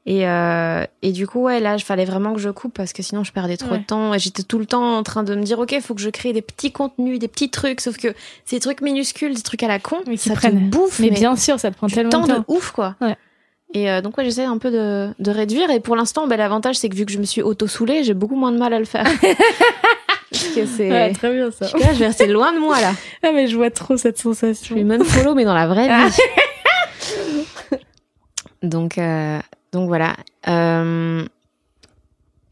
Et, 0.09 0.28
euh, 0.28 0.84
et 1.02 1.11
du 1.11 1.26
coup, 1.26 1.40
ouais, 1.42 1.59
là, 1.59 1.74
il 1.76 1.82
fallait 1.82 2.04
vraiment 2.04 2.32
que 2.32 2.38
je 2.38 2.48
coupe 2.50 2.72
parce 2.74 2.92
que 2.92 3.02
sinon, 3.02 3.24
je 3.24 3.32
perdais 3.32 3.57
trop 3.57 3.72
Ouais. 3.72 3.78
de 3.78 3.84
temps. 3.84 4.14
Et 4.14 4.20
j'étais 4.20 4.44
tout 4.44 4.59
le 4.61 4.66
temps 4.66 4.96
en 4.98 5.02
train 5.02 5.24
de 5.24 5.34
me 5.34 5.42
dire, 5.42 5.59
OK, 5.59 5.76
faut 5.80 5.94
que 5.96 6.00
je 6.00 6.11
crée 6.11 6.32
des 6.32 6.42
petits 6.42 6.70
contenus, 6.70 7.18
des 7.18 7.26
petits 7.26 7.50
trucs. 7.50 7.80
Sauf 7.80 7.96
que 7.96 8.14
ces 8.44 8.61
trucs 8.61 8.82
minuscules, 8.82 9.34
des 9.34 9.42
trucs 9.42 9.64
à 9.64 9.68
la 9.68 9.80
con, 9.80 9.96
Mais 10.07 10.16
ça 10.16 10.34
prennent. 10.34 10.70
te 10.70 10.76
bouffe. 10.76 11.00
Mais, 11.00 11.11
bien 11.11 11.34
sûr, 11.34 11.59
ça 11.59 11.70
te 11.72 11.76
prend 11.76 11.88
tellement 11.88 12.11
temps 12.11 12.26
de 12.26 12.32
temps. 12.34 12.44
ouf, 12.46 12.70
quoi. 12.70 12.94
Ouais. 13.00 13.16
Et 13.74 13.90
euh, 13.90 14.00
donc, 14.00 14.16
ouais, 14.16 14.24
j'essaie 14.24 14.44
un 14.44 14.59
peu 14.59 14.70
de, 14.70 15.09
de 15.18 15.30
réduire. 15.32 15.70
Et 15.70 15.80
pour 15.80 15.96
l'instant, 15.96 16.28
bah, 16.28 16.36
l'avantage, 16.36 16.76
c'est 16.76 16.88
que 16.88 16.94
vu 16.94 17.04
que 17.04 17.11
je 17.11 17.18
me 17.18 17.24
suis 17.24 17.42
auto-soulée, 17.42 18.04
j'ai 18.04 18.14
beaucoup 18.14 18.36
moins 18.36 18.52
de 18.52 18.59
mal 18.59 18.72
à 18.72 18.78
le 18.78 18.84
faire. 18.84 19.07
Que 20.54 20.66
c'est. 20.66 20.90
Ouais, 20.90 21.12
très 21.12 21.32
bien 21.32 21.50
ça. 21.50 21.66
Je 21.66 21.76
là, 21.78 21.92
je 21.94 21.98
vais 21.98 22.07
rester 22.09 22.26
loin 22.26 22.52
de 22.52 22.59
moi 22.59 22.80
là. 22.80 22.92
Ah, 23.22 23.30
mais 23.32 23.46
je 23.46 23.57
vois 23.57 23.70
trop 23.70 23.96
cette 23.96 24.16
Je 24.18 24.22
sensation. 24.22 24.74
suis 24.74 24.84
même 24.84 25.04
follow, 25.04 25.34
mais 25.34 25.44
dans 25.44 25.54
la 25.54 25.66
vraie 25.66 25.88
Ah. 25.90 26.09
vie. 26.09 27.76
donc, 28.62 28.98
euh, 28.98 29.38
donc 29.72 29.88
voilà. 29.88 30.16
Euh, 30.48 31.24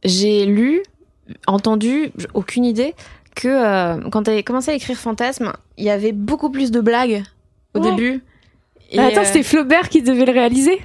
j'ai 0.02 0.44
lu, 0.46 0.82
entendu, 1.46 2.10
aucune 2.34 2.64
idée, 2.64 2.94
que 3.34 3.48
euh, 3.48 4.08
quand 4.10 4.28
avais 4.28 4.42
commencé 4.42 4.70
à 4.70 4.74
écrire 4.74 4.96
Fantasme, 4.96 5.52
il 5.76 5.84
y 5.84 5.90
avait 5.90 6.12
beaucoup 6.12 6.50
plus 6.50 6.70
de 6.70 6.80
blagues 6.80 7.22
au 7.74 7.80
Ouais. 7.80 7.90
début. 7.90 8.22
Et, 8.90 8.98
Mais 8.98 9.04
attends, 9.06 9.22
euh, 9.22 9.24
c'était 9.24 9.42
Flaubert 9.42 9.88
qui 9.88 10.02
devait 10.02 10.26
le 10.26 10.32
réaliser. 10.32 10.80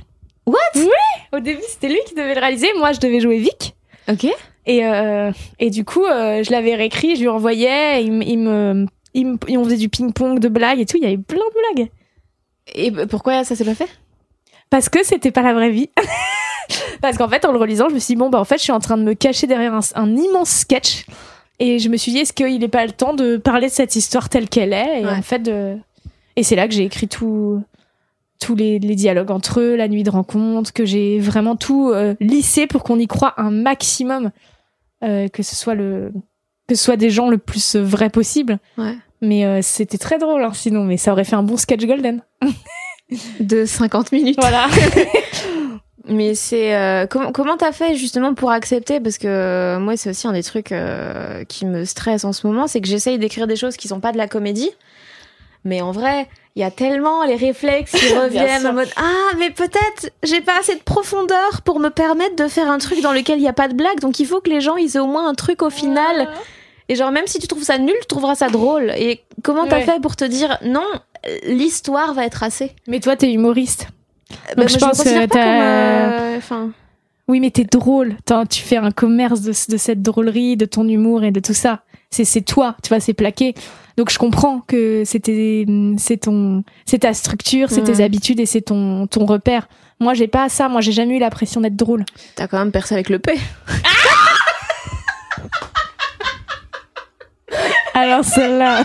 What? 0.45 0.55
Oui 0.75 0.88
Au 1.34 1.39
début, 1.39 1.61
c'était 1.67 1.89
lui 1.89 1.99
qui 2.07 2.15
devait 2.15 2.34
le 2.34 2.39
réaliser. 2.39 2.67
Moi, 2.77 2.91
je 2.93 2.99
devais 2.99 3.19
jouer 3.19 3.38
Vic. 3.39 3.75
Ok. 4.09 4.25
Et, 4.65 4.86
euh, 4.86 5.32
et 5.59 5.69
du 5.69 5.84
coup, 5.86 6.05
euh, 6.05 6.41
je 6.43 6.51
l'avais 6.51 6.75
réécrit, 6.75 7.15
je 7.15 7.21
lui 7.21 7.27
envoyais. 7.27 8.03
Il, 8.03 8.11
me- 8.13 8.23
il 8.23 8.38
me, 8.39 8.86
il 9.13 9.27
me- 9.27 9.38
et 9.47 9.57
on 9.57 9.63
faisait 9.65 9.77
du 9.77 9.89
ping-pong, 9.89 10.39
de 10.39 10.47
blagues 10.47 10.80
et 10.80 10.86
tout. 10.86 10.97
Il 10.97 11.03
y 11.03 11.05
avait 11.07 11.17
plein 11.17 11.38
de 11.38 11.75
blagues. 11.75 11.89
Et 12.73 12.91
pourquoi 13.07 13.43
ça 13.43 13.55
s'est 13.55 13.65
pas 13.65 13.75
fait? 13.75 13.89
Parce 14.70 14.89
que 14.89 15.03
c'était 15.03 15.32
pas 15.32 15.41
la 15.41 15.53
vraie 15.53 15.72
vie. 15.72 15.89
Parce 17.01 17.17
qu'en 17.17 17.28
fait, 17.28 17.45
en 17.45 17.51
le 17.51 17.57
relisant, 17.57 17.89
je 17.89 17.95
me 17.95 17.99
suis 17.99 18.13
dit, 18.13 18.20
bon, 18.20 18.30
bah, 18.30 18.39
en 18.39 18.45
fait, 18.45 18.57
je 18.57 18.63
suis 18.63 18.72
en 18.72 18.80
train 18.80 18.97
de 18.97 19.03
me 19.03 19.13
cacher 19.15 19.47
derrière 19.47 19.74
un, 19.74 19.80
un 19.95 20.15
immense 20.15 20.49
sketch. 20.49 21.05
Et 21.59 21.80
je 21.80 21.89
me 21.89 21.97
suis 21.97 22.11
dit, 22.11 22.20
est-ce 22.20 22.34
qu'il 22.34 22.59
n'est 22.59 22.67
pas 22.67 22.86
le 22.86 22.91
temps 22.91 23.13
de 23.13 23.38
parler 23.38 23.67
de 23.67 23.72
cette 23.72 23.95
histoire 23.95 24.30
telle 24.30 24.47
qu'elle 24.49 24.74
est? 24.74 25.01
Et 25.01 25.05
Ouais. 25.05 25.11
en 25.11 25.22
fait, 25.22 25.39
de... 25.39 25.78
et 26.36 26.43
c'est 26.43 26.55
là 26.55 26.67
que 26.67 26.74
j'ai 26.74 26.84
écrit 26.84 27.07
tout, 27.07 27.61
tous 28.39 28.55
les, 28.55 28.80
les 28.80 28.95
dialogues 28.95 29.32
entre 29.32 29.59
eux, 29.59 29.76
la 29.76 29.88
nuit 29.88 30.03
de 30.03 30.09
rencontre, 30.11 30.72
que 30.72 30.86
j'ai 30.86 31.20
vraiment 31.20 31.55
tout 31.55 31.89
euh, 31.89 32.13
lissé 32.20 32.67
pour 32.67 32.84
qu'on 32.84 32.99
y 32.99 33.07
croit 33.07 33.34
un 33.38 33.51
maximum. 33.51 34.32
Euh, 35.03 35.28
que 35.30 35.43
ce 35.43 35.55
soit 35.55 35.76
le 35.76 36.11
que 36.67 36.76
ce 36.76 36.84
soit 36.84 36.97
des 36.97 37.09
gens 37.09 37.30
le 37.30 37.38
plus 37.39 37.76
vrai 37.78 38.09
possible. 38.09 38.59
Ouais. 38.78 38.95
Mais 39.22 39.43
euh, 39.45 39.59
c'était 39.63 39.97
très 39.97 40.20
drôle, 40.20 40.43
hein, 40.43 40.51
sinon. 40.53 40.84
Mais 40.84 40.97
ça 40.97 41.13
aurait 41.13 41.24
fait 41.24 41.36
un 41.36 41.41
bon 41.43 41.57
sketch 41.57 41.84
golden. 41.86 42.22
De 43.39 43.66
50 43.66 44.12
minutes. 44.12 44.38
Voilà. 44.39 44.68
Mais 46.07 46.34
c'est 46.34 46.76
euh, 46.76 47.05
comment 47.07 47.32
comment 47.32 47.55
t'as 47.57 47.72
fait 47.72 47.95
justement 47.95 48.34
pour 48.34 48.49
accepter? 48.51 48.99
Parce 48.99 49.18
que 49.20 49.28
euh, 49.28 49.80
moi 49.80 49.95
c'est 49.95 50.10
aussi 50.10 50.28
un 50.28 50.32
des 50.34 50.41
trucs 50.43 50.72
euh, 50.72 51.43
qui 51.43 51.66
me 51.66 51.86
stresse 51.86 52.24
en 52.26 52.34
ce 52.34 52.47
moment 52.47 52.66
c'est 52.68 52.82
que 52.82 52.88
j'essaye 52.88 53.20
d'écrire 53.20 53.45
des 53.45 53.55
choses 53.55 53.78
qui 53.78 53.88
sont 53.88 53.99
pas 53.99 54.12
de 54.12 54.18
la 54.18 54.28
comédie. 54.28 54.72
Mais 55.66 55.82
en 55.82 55.91
vrai 55.91 56.28
il 56.55 56.62
y 56.62 56.66
a 56.66 56.72
tellement 56.72 57.24
les 57.26 57.36
réflexes 57.36 57.91
qui 57.91 58.14
reviennent 58.18 58.66
en 58.66 58.74
mode 58.74 58.89
ah 58.95 59.36
mais 59.38 59.51
peut-être 59.51 60.12
j'ai 60.24 60.41
pas 60.41 60.57
assez 60.60 60.74
de 60.76 60.82
profondeur 60.82 61.62
pour 61.64 61.80
me 61.80 61.89
permettre 61.89 62.36
de 62.36 62.47
faire 62.47 62.72
un 62.72 62.80
truc 62.80 63.01
dans 63.01 63.12
lequel 63.12 63.38
il 63.38 63.43
y 63.43 63.47
a 63.47 63.53
pas 63.53 63.68
de 63.68 63.76
blague. 63.76 63.99
Donc 63.99 64.20
il 64.20 64.26
faut 64.26 64.41
que 64.41 64.49
les 64.49 64.62
gens 64.62 64.78
ils 64.78 64.95
aient 64.95 64.99
au 64.99 65.05
moins 65.07 65.28
un 65.30 65.36
truc 65.36 65.62
au 65.62 65.70
final. 65.70 66.28
Et 66.88 66.95
genre 66.95 67.12
même 67.12 67.28
si 67.28 67.38
tu 67.38 67.47
trouves 67.47 67.64
ça 67.64 67.78
nul 67.78 67.93
tu 68.01 68.07
trouveras 68.07 68.34
ça 68.34 68.49
drôle. 68.49 68.91
Et 68.97 69.22
comment 69.43 69.68
t'as 69.68 69.78
Ouais. 69.78 69.84
fait 69.86 70.01
pour 70.01 70.16
te 70.16 70.26
dire 70.26 70.57
non 70.64 70.88
l'histoire 71.47 72.13
va 72.13 72.26
être 72.26 72.34
tracée. 72.34 72.72
Mais 72.88 72.99
toi, 72.99 73.15
t'es 73.15 73.32
humoriste. 73.32 73.88
Bah, 74.30 74.36
Donc, 74.57 74.57
moi, 74.57 74.67
je 74.67 74.76
me 74.76 74.80
pense 74.80 75.03
que 75.03 75.26
t'as- 75.26 75.61
euh, 75.63 76.38
enfin, 76.38 76.72
Oui, 77.28 77.39
mais 77.39 77.51
t'es 77.51 77.63
drôle. 77.63 78.15
Tu 78.49 78.61
fais 78.61 78.78
un 78.78 78.91
commerce 78.91 79.41
de, 79.41 79.51
de 79.72 79.78
cette 79.78 80.01
drôlerie, 80.01 80.55
de 80.57 80.65
ton 80.65 80.88
humour 80.88 81.24
et 81.24 81.32
de 81.32 81.39
tout 81.39 81.53
ça. 81.53 81.82
C'est 82.11 82.26
c'est 82.26 82.41
toi, 82.41 82.76
tu 82.82 82.89
vois, 82.89 82.99
c'est 82.99 83.13
plaqué. 83.13 83.53
Donc 83.97 84.09
je 84.09 84.17
comprends 84.17 84.61
que 84.61 85.03
c'était 85.05 85.65
c'est 85.97 86.17
ton 86.17 86.63
c'est 86.86 86.99
ta 86.99 87.13
structure, 87.13 87.70
c'est 87.70 87.84
tes 87.84 88.01
habitudes 88.03 88.39
et 88.39 88.45
c'est 88.47 88.61
ton 88.61 89.05
ton 89.05 89.26
repère. 89.26 89.67
Moi, 89.99 90.13
j'ai 90.15 90.28
pas 90.28 90.49
ça. 90.49 90.70
Moi, 90.70 90.82
j'ai 90.82 90.91
jamais 90.93 91.17
eu 91.17 91.20
la 91.20 91.30
pression 91.30 91.61
d'être 91.61 91.76
drôle. 91.76 92.05
t'as 92.36 92.47
quand 92.47 92.57
même 92.57 92.72
percé 92.72 92.95
avec 92.95 93.09
le 93.09 93.20
P. 93.20 93.34
Alors 97.93 98.24
celle-là. 98.24 98.84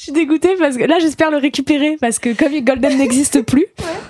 Je 0.00 0.04
suis 0.04 0.12
dégoûtée 0.12 0.56
parce 0.58 0.78
que 0.78 0.84
là 0.84 0.98
j'espère 0.98 1.30
le 1.30 1.36
récupérer 1.36 1.98
parce 2.00 2.18
que 2.18 2.32
comme 2.32 2.58
Golden 2.60 2.96
n'existe 2.96 3.42
plus, 3.46 3.66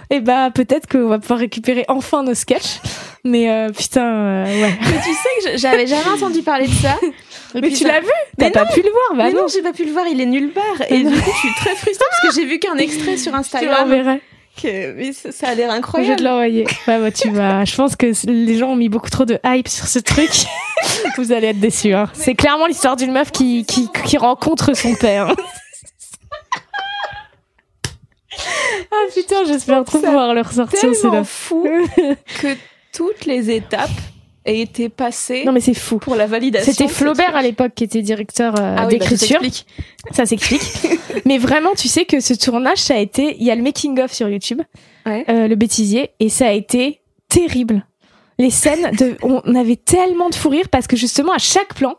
et 0.08 0.20
bah 0.20 0.50
peut-être 0.54 0.88
qu'on 0.88 1.08
va 1.08 1.18
pouvoir 1.18 1.40
récupérer 1.40 1.84
enfin 1.88 2.22
nos 2.22 2.34
sketchs. 2.34 2.78
Mais 3.24 3.50
euh, 3.50 3.70
putain, 3.70 4.06
euh, 4.06 4.44
ouais. 4.44 4.78
Mais 4.82 4.98
tu 5.02 5.12
sais 5.12 5.50
que 5.50 5.58
j'avais 5.58 5.88
jamais 5.88 6.08
entendu 6.14 6.42
parler 6.42 6.68
de 6.68 6.72
ça. 6.74 6.96
Et 7.56 7.60
Mais 7.60 7.70
tu 7.70 7.82
l'as 7.88 7.98
vu? 7.98 8.06
T'as 8.38 8.50
pas 8.52 8.66
pu 8.66 8.82
le 8.82 8.90
voir 8.90 9.16
Bah 9.16 9.24
mais 9.24 9.32
non. 9.32 9.42
non, 9.42 9.48
j'ai 9.48 9.62
pas 9.62 9.72
pu 9.72 9.84
le 9.84 9.90
voir, 9.90 10.06
il 10.06 10.20
est 10.20 10.26
nulle 10.26 10.52
part. 10.52 10.62
Et 10.88 10.98
du 10.98 11.10
coup, 11.10 11.30
je 11.32 11.38
suis 11.38 11.54
très 11.56 11.74
frustrée 11.74 12.06
parce 12.08 12.34
que 12.36 12.40
j'ai 12.40 12.46
vu 12.46 12.60
qu'un 12.60 12.76
extrait 12.76 13.16
sur 13.16 13.34
Instagram. 13.42 13.88
l'enverrai. 13.90 14.20
Que, 14.62 14.92
mais 14.92 15.12
ça, 15.12 15.32
ça 15.32 15.48
a 15.48 15.54
l'air 15.56 15.70
Je 15.70 15.74
vais 15.74 15.80
te 15.80 15.86
incroyable. 15.86 16.22
l'envoyer. 16.22 16.66
Ouais, 16.86 16.98
bah, 17.00 17.10
tu 17.10 17.30
vas. 17.30 17.64
Je 17.64 17.74
pense 17.74 17.96
que 17.96 18.12
les 18.30 18.56
gens 18.56 18.68
ont 18.70 18.76
mis 18.76 18.88
beaucoup 18.88 19.10
trop 19.10 19.24
de 19.24 19.40
hype 19.44 19.66
sur 19.66 19.88
ce 19.88 19.98
truc. 19.98 20.30
Vous 21.16 21.32
allez 21.32 21.48
être 21.48 21.58
déçus. 21.58 21.94
Hein. 21.94 22.08
C'est 22.12 22.36
clairement 22.36 22.66
l'histoire 22.66 22.94
d'une 22.94 23.10
meuf 23.10 23.32
qui, 23.32 23.64
qui, 23.64 23.88
qui 24.04 24.18
rencontre 24.18 24.76
son 24.76 24.94
père. 24.94 25.34
Ah 28.92 28.96
putain, 29.14 29.44
j'espère 29.46 29.84
trop 29.84 29.98
pouvoir 29.98 30.34
le 30.34 30.40
ressortir. 30.42 30.78
C'est 30.80 31.24
fou 31.24 31.66
que 32.40 32.56
toutes 32.92 33.26
les 33.26 33.50
étapes 33.50 33.90
aient 34.44 34.60
été 34.60 34.88
passées 34.88 35.44
Non 35.44 35.52
mais 35.52 35.60
c'est 35.60 35.74
fou. 35.74 35.98
pour 35.98 36.16
la 36.16 36.26
validation. 36.26 36.72
C'était 36.72 36.88
Flaubert 36.88 37.36
à 37.36 37.42
l'époque 37.42 37.72
qui 37.74 37.84
était 37.84 38.02
directeur 38.02 38.54
euh, 38.58 38.74
Ah 38.78 38.86
oui, 38.86 38.98
bah, 38.98 39.06
d'écriture. 39.06 39.40
ça 40.12 40.24
s'explique. 40.26 40.62
mais 41.26 41.38
vraiment, 41.38 41.74
tu 41.76 41.88
sais 41.88 42.04
que 42.06 42.20
ce 42.20 42.34
tournage, 42.34 42.78
ça 42.78 42.94
a 42.94 42.98
été. 42.98 43.36
Il 43.38 43.44
y 43.44 43.50
a 43.50 43.54
le 43.54 43.62
making 43.62 44.00
of 44.00 44.12
sur 44.12 44.28
YouTube, 44.28 44.62
Ouais. 45.06 45.24
euh, 45.28 45.46
le 45.48 45.54
bêtisier, 45.56 46.10
et 46.20 46.28
ça 46.28 46.48
a 46.48 46.52
été 46.52 47.00
terrible. 47.28 47.86
Les 48.38 48.50
scènes, 48.50 48.90
de, 48.96 49.16
on 49.22 49.54
avait 49.54 49.76
tellement 49.76 50.30
de 50.30 50.34
fou 50.34 50.48
rire 50.48 50.68
parce 50.70 50.86
que 50.86 50.96
justement 50.96 51.32
à 51.34 51.38
chaque 51.38 51.74
plan, 51.74 51.94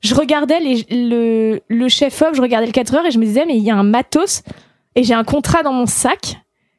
je 0.00 0.14
regardais 0.14 0.60
les, 0.60 0.84
le, 0.90 1.60
le 1.68 1.88
chef-op, 1.88 2.34
je 2.34 2.42
regardais 2.42 2.66
le 2.66 2.72
4 2.72 2.94
heures 2.94 3.06
et 3.06 3.10
je 3.10 3.18
me 3.18 3.24
disais 3.24 3.46
mais 3.46 3.56
il 3.56 3.62
y 3.62 3.70
a 3.70 3.76
un 3.76 3.82
matos 3.82 4.42
et 4.94 5.02
j'ai 5.02 5.14
un 5.14 5.24
contrat 5.24 5.62
dans 5.62 5.72
mon 5.72 5.86
sac 5.86 6.36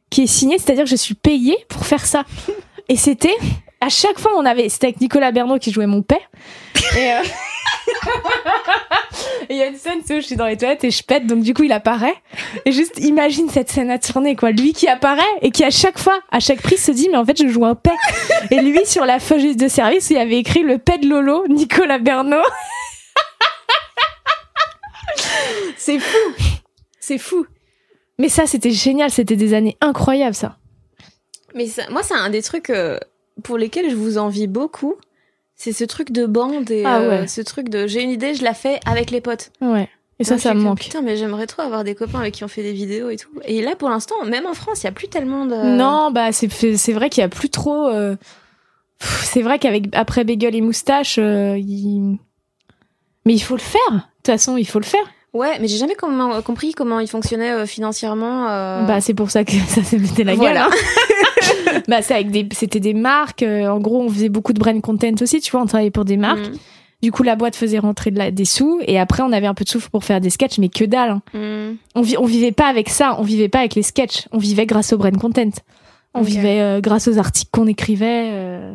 qui 0.10 0.24
est 0.24 0.28
signé, 0.28 0.58
c'est-à-dire 0.60 0.84
que 0.84 0.90
je 0.90 0.96
suis 0.96 1.16
payée 1.16 1.58
pour 1.70 1.86
faire 1.86 2.06
ça. 2.06 2.24
Et 2.90 2.98
c'était 2.98 3.36
à 3.80 3.90
chaque 3.90 4.20
fois 4.20 4.34
on 4.38 4.46
avait, 4.46 4.70
c'était 4.70 4.88
avec 4.88 5.02
Nicolas 5.02 5.32
Bernot 5.32 5.58
qui 5.58 5.72
jouait 5.72 5.88
mon 5.88 6.02
père. 6.02 6.30
Et 6.98 7.12
euh, 7.12 7.22
il 9.50 9.58
y 9.58 9.62
a 9.62 9.68
une 9.68 9.78
scène 9.78 10.02
tu 10.02 10.08
sais, 10.08 10.16
où 10.18 10.22
je 10.22 10.26
suis 10.26 10.36
dans 10.36 10.46
les 10.46 10.58
toilettes 10.58 10.84
et 10.84 10.92
je 10.92 11.04
pète, 11.04 11.26
donc 11.26 11.42
du 11.42 11.54
coup 11.54 11.64
il 11.64 11.72
apparaît. 11.72 12.16
Et 12.66 12.72
juste 12.72 13.00
imagine 13.00 13.50
cette 13.50 13.70
scène 13.70 13.90
à 13.90 14.00
tourner, 14.00 14.36
quoi. 14.36 14.52
Lui 14.52 14.74
qui 14.74 14.88
apparaît 14.88 15.24
et 15.42 15.52
qui 15.52 15.64
à 15.64 15.70
chaque 15.70 15.98
fois, 15.98 16.20
à 16.32 16.40
chaque 16.40 16.62
prise 16.62 16.84
se 16.84 16.92
dit, 16.92 17.10
mais 17.10 17.18
en 17.18 17.26
fait 17.26 17.42
je 17.42 17.48
joue 17.48 17.66
un 17.66 17.76
pet. 17.76 17.92
Et 18.52 18.60
lui 18.62 18.86
sur 18.86 19.06
la 19.06 19.20
feuille 19.20 19.56
de 19.56 19.68
service, 19.68 20.10
il 20.10 20.18
avait 20.18 20.38
écrit 20.38 20.64
le 20.64 20.78
pet 20.78 20.98
de 20.98 21.08
Lolo, 21.08 21.46
Nicolas 21.48 22.00
Bernot. 22.00 22.38
C'est 25.78 26.00
fou. 26.00 26.34
C'est 27.00 27.18
fou. 27.18 27.46
Mais 28.20 28.30
ça, 28.30 28.46
c'était 28.46 28.72
génial. 28.72 29.10
C'était 29.12 29.36
des 29.36 29.54
années 29.54 29.78
incroyables, 29.82 30.36
ça. 30.36 30.58
Mais 31.56 31.68
ça- 31.68 31.90
moi, 31.90 32.04
c'est 32.04 32.14
un 32.16 32.30
des 32.30 32.42
trucs 32.42 32.70
euh, 32.70 32.98
pour 33.44 33.58
lesquels 33.58 33.90
je 33.90 33.96
vous 33.96 34.18
envie 34.18 34.48
beaucoup. 34.48 34.96
C'est 35.56 35.72
ce 35.74 35.84
truc 35.84 36.12
de 36.12 36.26
bande 36.26 36.70
et 36.72 36.84
Ah 36.86 37.00
euh, 37.00 37.28
ce 37.28 37.42
truc 37.42 37.70
de 37.70 37.86
j'ai 37.88 38.02
une 38.02 38.10
idée, 38.10 38.34
je 38.34 38.44
la 38.44 38.54
fais 38.54 38.80
avec 38.86 39.12
les 39.12 39.22
potes. 39.22 39.52
Ouais. 39.62 39.88
Et 40.20 40.24
ça, 40.24 40.38
ça 40.38 40.54
me 40.54 40.62
manque. 40.62 40.80
Putain, 40.80 41.02
mais 41.02 41.16
j'aimerais 41.18 41.48
trop 41.48 41.62
avoir 41.64 41.84
des 41.84 41.96
copains 41.96 42.20
avec 42.20 42.34
qui 42.36 42.44
on 42.44 42.48
fait 42.48 42.64
des 42.64 42.72
vidéos 42.74 43.10
et 43.10 43.18
tout. 43.18 43.30
Et 43.46 43.62
là, 43.62 43.76
pour 43.76 43.90
l'instant, 43.90 44.16
même 44.26 44.46
en 44.46 44.54
France, 44.54 44.82
il 44.82 44.86
y 44.86 44.90
a 44.90 44.92
plus 44.92 45.08
tellement 45.08 45.46
de. 45.46 45.56
Non, 45.56 46.12
bah 46.12 46.32
c'est 46.32 46.50
c'est 46.78 46.94
vrai 46.94 47.10
qu'il 47.10 47.22
y 47.22 47.24
a 47.26 47.30
plus 47.30 47.50
trop. 47.50 47.88
euh, 47.88 48.16
C'est 49.00 49.42
vrai 49.42 49.58
qu'avec 49.60 49.86
après 49.94 50.24
Bagel 50.24 50.56
et 50.56 50.62
Moustache, 50.62 51.18
il... 51.18 52.18
mais 53.26 53.34
il 53.34 53.40
faut 53.40 53.56
le 53.56 53.62
faire. 53.62 53.92
De 53.92 53.98
toute 53.98 54.28
façon, 54.28 54.56
il 54.58 54.68
faut 54.68 54.80
le 54.80 54.86
faire. 54.86 55.04
Ouais, 55.34 55.58
mais 55.60 55.68
j'ai 55.68 55.78
jamais 55.78 55.96
comment- 55.96 56.42
compris 56.44 56.74
comment 56.74 57.00
il 57.00 57.08
fonctionnait 57.08 57.52
euh, 57.52 57.66
financièrement. 57.66 58.48
euh. 58.50 58.84
Bah 58.86 59.02
c'est 59.02 59.14
pour 59.16 59.32
ça 59.32 59.44
que 59.44 59.52
ça 59.68 59.84
s'est 59.84 59.98
la 60.24 60.36
Voilà. 60.36 60.68
gueule. 60.70 60.72
hein. 60.72 61.82
bah 61.88 62.02
c'est 62.04 62.14
avec 62.14 62.30
des, 62.32 62.48
c'était 62.54 62.80
des 62.80 62.94
marques. 62.94 63.42
euh, 63.44 63.68
en 63.68 63.80
gros, 63.80 64.02
on 64.04 64.10
faisait 64.10 64.30
beaucoup 64.30 64.54
de 64.54 64.60
brand 64.60 64.80
content 64.82 65.16
aussi. 65.22 65.42
Tu 65.42 65.52
vois, 65.52 65.62
on 65.62 65.66
travaillait 65.66 65.90
pour 65.92 66.06
des 66.06 66.18
marques. 66.18 66.50
Mm. 66.50 66.58
Du 67.02 67.12
coup, 67.12 67.24
la 67.24 67.36
boîte 67.36 67.56
faisait 67.56 67.80
rentrer 67.80 68.12
de 68.12 68.18
la, 68.20 68.32
des 68.32 68.46
sous 68.46 68.80
et 68.88 68.98
après, 69.00 69.24
on 69.24 69.32
avait 69.34 69.48
un 69.48 69.54
peu 69.54 69.64
de 69.66 69.70
sous 69.70 69.82
pour 69.92 70.04
faire 70.06 70.22
des 70.22 70.30
sketchs, 70.30 70.58
mais 70.60 70.70
que 70.70 70.86
dalle. 70.86 71.10
hein. 71.10 71.22
Mm. 71.34 71.76
On, 71.96 72.02
vi- 72.02 72.18
on 72.18 72.26
vivait 72.26 72.52
pas 72.54 72.68
avec 72.68 72.90
ça. 72.90 73.16
On 73.20 73.24
vivait 73.24 73.50
pas 73.50 73.60
avec 73.60 73.76
les 73.76 73.82
sketchs. 73.84 74.28
On 74.32 74.38
vivait 74.38 74.66
grâce 74.68 74.94
au 74.94 74.98
brand 74.98 75.18
content. 75.18 75.50
On 76.14 76.22
vivait 76.22 76.62
euh, 76.62 76.80
grâce 76.80 77.08
aux 77.08 77.18
articles 77.18 77.50
qu'on 77.52 77.66
écrivait. 77.66 78.30
euh. 78.32 78.72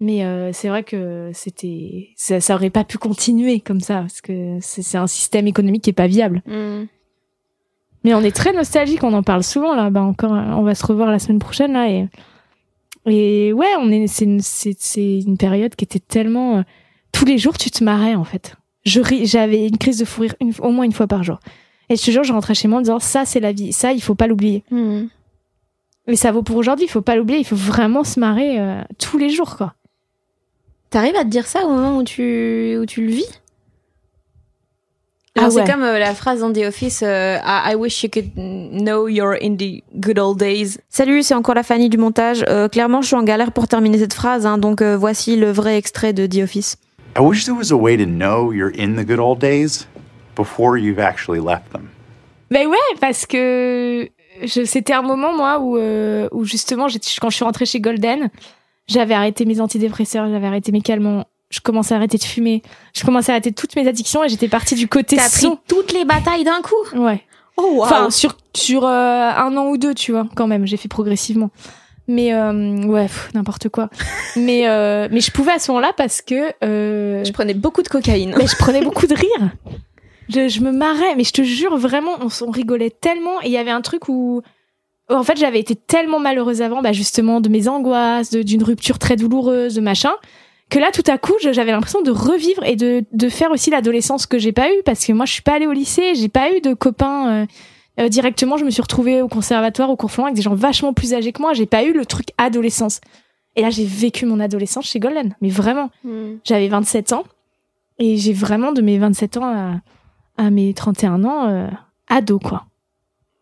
Mais 0.00 0.24
euh, 0.24 0.50
c'est 0.52 0.68
vrai 0.68 0.82
que 0.82 1.30
c'était 1.34 2.08
ça, 2.16 2.40
ça 2.40 2.54
aurait 2.54 2.70
pas 2.70 2.84
pu 2.84 2.96
continuer 2.96 3.60
comme 3.60 3.80
ça 3.80 4.00
parce 4.00 4.22
que 4.22 4.56
c'est 4.60 4.96
un 4.96 5.06
système 5.06 5.46
économique 5.46 5.82
qui 5.82 5.90
est 5.90 5.94
pas 5.94 6.06
viable. 6.06 6.42
Mm. 6.46 6.84
Mais 8.04 8.14
on 8.14 8.22
est 8.22 8.34
très 8.34 8.54
nostalgique, 8.54 9.04
on 9.04 9.12
en 9.12 9.22
parle 9.22 9.42
souvent 9.42 9.74
là. 9.74 9.90
Bah 9.90 10.00
encore, 10.00 10.32
on 10.32 10.62
va 10.62 10.74
se 10.74 10.86
revoir 10.86 11.10
la 11.10 11.18
semaine 11.18 11.38
prochaine 11.38 11.74
là 11.74 11.90
et 11.90 12.08
et 13.06 13.52
ouais, 13.52 13.74
on 13.78 13.90
est 13.90 14.06
c'est 14.06 14.24
une, 14.24 14.40
c'est 14.40 14.74
c'est 14.78 15.20
une 15.20 15.36
période 15.36 15.74
qui 15.74 15.84
était 15.84 16.00
tellement 16.00 16.58
euh, 16.58 16.62
tous 17.12 17.26
les 17.26 17.36
jours 17.36 17.58
tu 17.58 17.70
te 17.70 17.84
marrais 17.84 18.14
en 18.14 18.24
fait. 18.24 18.56
Je 18.84 19.00
ris, 19.00 19.26
j'avais 19.26 19.66
une 19.66 19.76
crise 19.76 19.98
de 19.98 20.06
fou 20.06 20.22
rire 20.22 20.34
une, 20.40 20.52
au 20.60 20.70
moins 20.70 20.86
une 20.86 20.92
fois 20.92 21.06
par 21.06 21.22
jour. 21.22 21.40
Et 21.90 21.96
je 21.96 22.04
te 22.04 22.10
jure, 22.10 22.24
je 22.24 22.32
rentrais 22.32 22.54
chez 22.54 22.68
moi 22.68 22.78
en 22.78 22.82
disant 22.82 23.00
ça 23.00 23.26
c'est 23.26 23.40
la 23.40 23.52
vie, 23.52 23.74
ça 23.74 23.92
il 23.92 24.00
faut 24.00 24.14
pas 24.14 24.26
l'oublier. 24.26 24.64
Mm. 24.70 25.04
Mais 26.06 26.16
ça 26.16 26.32
vaut 26.32 26.42
pour 26.42 26.56
aujourd'hui, 26.56 26.86
il 26.86 26.90
faut 26.90 27.02
pas 27.02 27.16
l'oublier, 27.16 27.38
il 27.38 27.44
faut 27.44 27.54
vraiment 27.54 28.04
se 28.04 28.18
marrer 28.18 28.58
euh, 28.58 28.82
tous 28.98 29.18
les 29.18 29.28
jours 29.28 29.58
quoi. 29.58 29.74
T'arrives 30.90 31.16
à 31.16 31.22
te 31.22 31.28
dire 31.28 31.46
ça 31.46 31.64
au 31.64 31.70
moment 31.70 31.96
où 31.96 32.02
tu, 32.02 32.76
où 32.80 32.86
tu 32.86 33.06
le 33.06 33.12
vis? 33.12 33.40
Ah 35.38 35.44
ouais. 35.44 35.50
C'est 35.50 35.72
comme 35.72 35.84
euh, 35.84 35.98
la 36.00 36.14
phrase 36.14 36.40
dans 36.40 36.52
The 36.52 36.66
Office 36.66 37.02
euh, 37.04 37.38
I, 37.44 37.72
I 37.72 37.74
wish 37.76 38.02
you 38.02 38.10
could 38.10 38.34
know 38.34 39.06
you're 39.06 39.36
in 39.40 39.54
the 39.56 39.82
good 39.94 40.18
old 40.18 40.38
days. 40.38 40.78
Salut, 40.88 41.22
c'est 41.22 41.34
encore 41.34 41.54
la 41.54 41.62
Fanny 41.62 41.88
du 41.88 41.96
montage. 41.96 42.44
Euh, 42.48 42.68
clairement, 42.68 43.00
je 43.00 43.06
suis 43.06 43.16
en 43.16 43.22
galère 43.22 43.52
pour 43.52 43.68
terminer 43.68 43.98
cette 43.98 44.14
phrase, 44.14 44.44
hein, 44.44 44.58
donc 44.58 44.82
euh, 44.82 44.96
voici 44.96 45.36
le 45.36 45.52
vrai 45.52 45.78
extrait 45.78 46.12
de 46.12 46.26
The 46.26 46.42
Office. 46.42 46.76
I 47.16 47.20
wish 47.20 47.44
there 47.44 47.56
was 47.56 47.72
a 47.72 47.76
way 47.76 47.96
to 47.96 48.04
know 48.04 48.52
you're 48.52 48.72
in 48.76 48.96
the 48.96 49.06
good 49.06 49.20
old 49.20 49.38
days 49.38 49.86
before 50.36 50.76
you've 50.76 50.98
actually 50.98 51.40
left 51.40 51.70
them. 51.72 51.88
Ben 52.50 52.66
ouais, 52.66 52.76
parce 53.00 53.26
que 53.26 54.08
c'était 54.46 54.92
un 54.92 55.02
moment 55.02 55.36
moi 55.36 55.60
où, 55.60 55.76
euh, 55.76 56.28
où 56.32 56.44
justement, 56.44 56.88
quand 57.20 57.30
je 57.30 57.36
suis 57.36 57.44
rentrée 57.44 57.66
chez 57.66 57.80
Golden, 57.80 58.30
j'avais 58.90 59.14
arrêté 59.14 59.44
mes 59.44 59.60
antidépresseurs, 59.60 60.28
j'avais 60.28 60.46
arrêté 60.46 60.72
mes 60.72 60.80
calmants, 60.82 61.24
je 61.50 61.60
commençais 61.60 61.94
à 61.94 61.96
arrêter 61.96 62.18
de 62.18 62.24
fumer, 62.24 62.62
je 62.94 63.04
commençais 63.04 63.30
à 63.32 63.36
arrêter 63.36 63.52
toutes 63.52 63.76
mes 63.76 63.86
addictions 63.88 64.22
et 64.24 64.28
j'étais 64.28 64.48
partie 64.48 64.74
du 64.74 64.88
côté 64.88 65.16
T'as 65.16 65.28
pris 65.30 65.40
son. 65.42 65.58
toutes 65.68 65.92
les 65.92 66.04
batailles 66.04 66.44
d'un 66.44 66.60
coup 66.62 66.98
Ouais. 66.98 67.22
Oh 67.56 67.62
wow 67.76 67.82
Enfin, 67.84 68.10
sur, 68.10 68.36
sur 68.54 68.84
euh, 68.84 68.88
un 69.30 69.56
an 69.56 69.68
ou 69.68 69.76
deux, 69.78 69.94
tu 69.94 70.12
vois, 70.12 70.26
quand 70.34 70.46
même, 70.46 70.66
j'ai 70.66 70.76
fait 70.76 70.88
progressivement. 70.88 71.50
Mais 72.08 72.32
euh, 72.34 72.82
ouais, 72.86 73.06
n'importe 73.34 73.68
quoi. 73.68 73.88
mais 74.36 74.66
euh, 74.68 75.06
mais 75.12 75.20
je 75.20 75.30
pouvais 75.30 75.52
à 75.52 75.58
ce 75.60 75.70
moment-là 75.70 75.92
parce 75.96 76.22
que 76.22 76.52
euh, 76.64 77.22
Je 77.24 77.32
prenais 77.32 77.54
beaucoup 77.54 77.82
de 77.82 77.88
cocaïne. 77.88 78.34
mais 78.36 78.46
je 78.48 78.56
prenais 78.56 78.82
beaucoup 78.82 79.06
de 79.06 79.14
rire. 79.26 79.50
Je, 80.28 80.48
je 80.48 80.60
me 80.60 80.72
marrais, 80.72 81.14
mais 81.16 81.22
je 81.24 81.32
te 81.32 81.42
jure 81.42 81.76
vraiment, 81.76 82.12
on, 82.20 82.28
on 82.46 82.50
rigolait 82.50 82.90
tellement. 82.90 83.40
Et 83.42 83.46
il 83.46 83.52
y 83.52 83.58
avait 83.58 83.70
un 83.70 83.80
truc 83.82 84.08
où, 84.08 84.42
en 85.10 85.22
fait, 85.24 85.36
j'avais 85.38 85.60
été 85.60 85.74
tellement 85.76 86.18
malheureuse 86.20 86.62
avant, 86.62 86.82
bah 86.82 86.92
justement, 86.92 87.40
de 87.40 87.48
mes 87.48 87.68
angoisses, 87.68 88.30
d'une 88.30 88.62
rupture 88.62 88.98
très 88.98 89.16
douloureuse, 89.16 89.74
de 89.74 89.80
machin, 89.80 90.12
que 90.68 90.78
là, 90.78 90.90
tout 90.92 91.02
à 91.08 91.18
coup, 91.18 91.34
j'avais 91.40 91.72
l'impression 91.72 92.02
de 92.02 92.10
revivre 92.10 92.62
et 92.64 92.76
de, 92.76 93.04
de 93.12 93.28
faire 93.28 93.50
aussi 93.50 93.70
l'adolescence 93.70 94.26
que 94.26 94.38
j'ai 94.38 94.52
pas 94.52 94.70
eu, 94.72 94.82
parce 94.84 95.04
que 95.04 95.12
moi, 95.12 95.26
je 95.26 95.32
suis 95.32 95.42
pas 95.42 95.54
allée 95.54 95.66
au 95.66 95.72
lycée, 95.72 96.14
j'ai 96.14 96.28
pas 96.28 96.54
eu 96.56 96.60
de 96.60 96.74
copains. 96.74 97.28
euh, 97.42 97.46
euh, 97.98 98.08
directement, 98.08 98.56
je 98.56 98.64
me 98.64 98.70
suis 98.70 98.80
retrouvée 98.80 99.20
au 99.20 99.26
conservatoire, 99.28 99.90
au 99.90 99.96
cours 99.96 100.10
avec 100.20 100.34
des 100.34 100.42
gens 100.42 100.54
vachement 100.54 100.92
plus 100.94 101.12
âgés 101.12 101.32
que 101.32 101.42
moi. 101.42 101.52
J'ai 101.54 101.66
pas 101.66 101.82
eu 101.84 101.92
le 101.92 102.06
truc 102.06 102.28
adolescence. 102.38 103.00
Et 103.56 103.62
là, 103.62 103.68
j'ai 103.70 103.84
vécu 103.84 104.26
mon 104.26 104.38
adolescence 104.40 104.86
chez 104.86 105.00
Golden. 105.00 105.34
Mais 105.42 105.48
vraiment. 105.50 105.90
Mm. 106.04 106.34
J'avais 106.44 106.68
27 106.68 107.12
ans 107.12 107.24
et 107.98 108.16
j'ai 108.16 108.32
vraiment 108.32 108.70
de 108.72 108.80
mes 108.80 108.96
27 108.96 109.36
ans 109.38 109.44
à, 109.44 109.74
à 110.42 110.50
mes 110.50 110.72
31 110.72 111.24
ans 111.24 111.48
euh, 111.48 111.66
ado 112.08 112.38
quoi. 112.38 112.64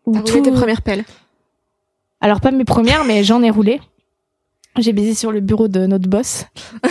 Où 0.07 0.19
tout- 0.19 0.41
tes 0.41 0.51
premières 0.51 0.81
pelles. 0.81 1.05
Alors 2.21 2.41
pas 2.41 2.51
mes 2.51 2.65
premières 2.65 3.03
mais 3.05 3.23
j'en 3.23 3.41
ai 3.43 3.49
roulé. 3.49 3.79
J'ai 4.77 4.93
baisé 4.93 5.13
sur 5.13 5.31
le 5.31 5.39
bureau 5.41 5.67
de 5.67 5.87
notre 5.87 6.07
boss, 6.07 6.45
Bah, 6.83 6.89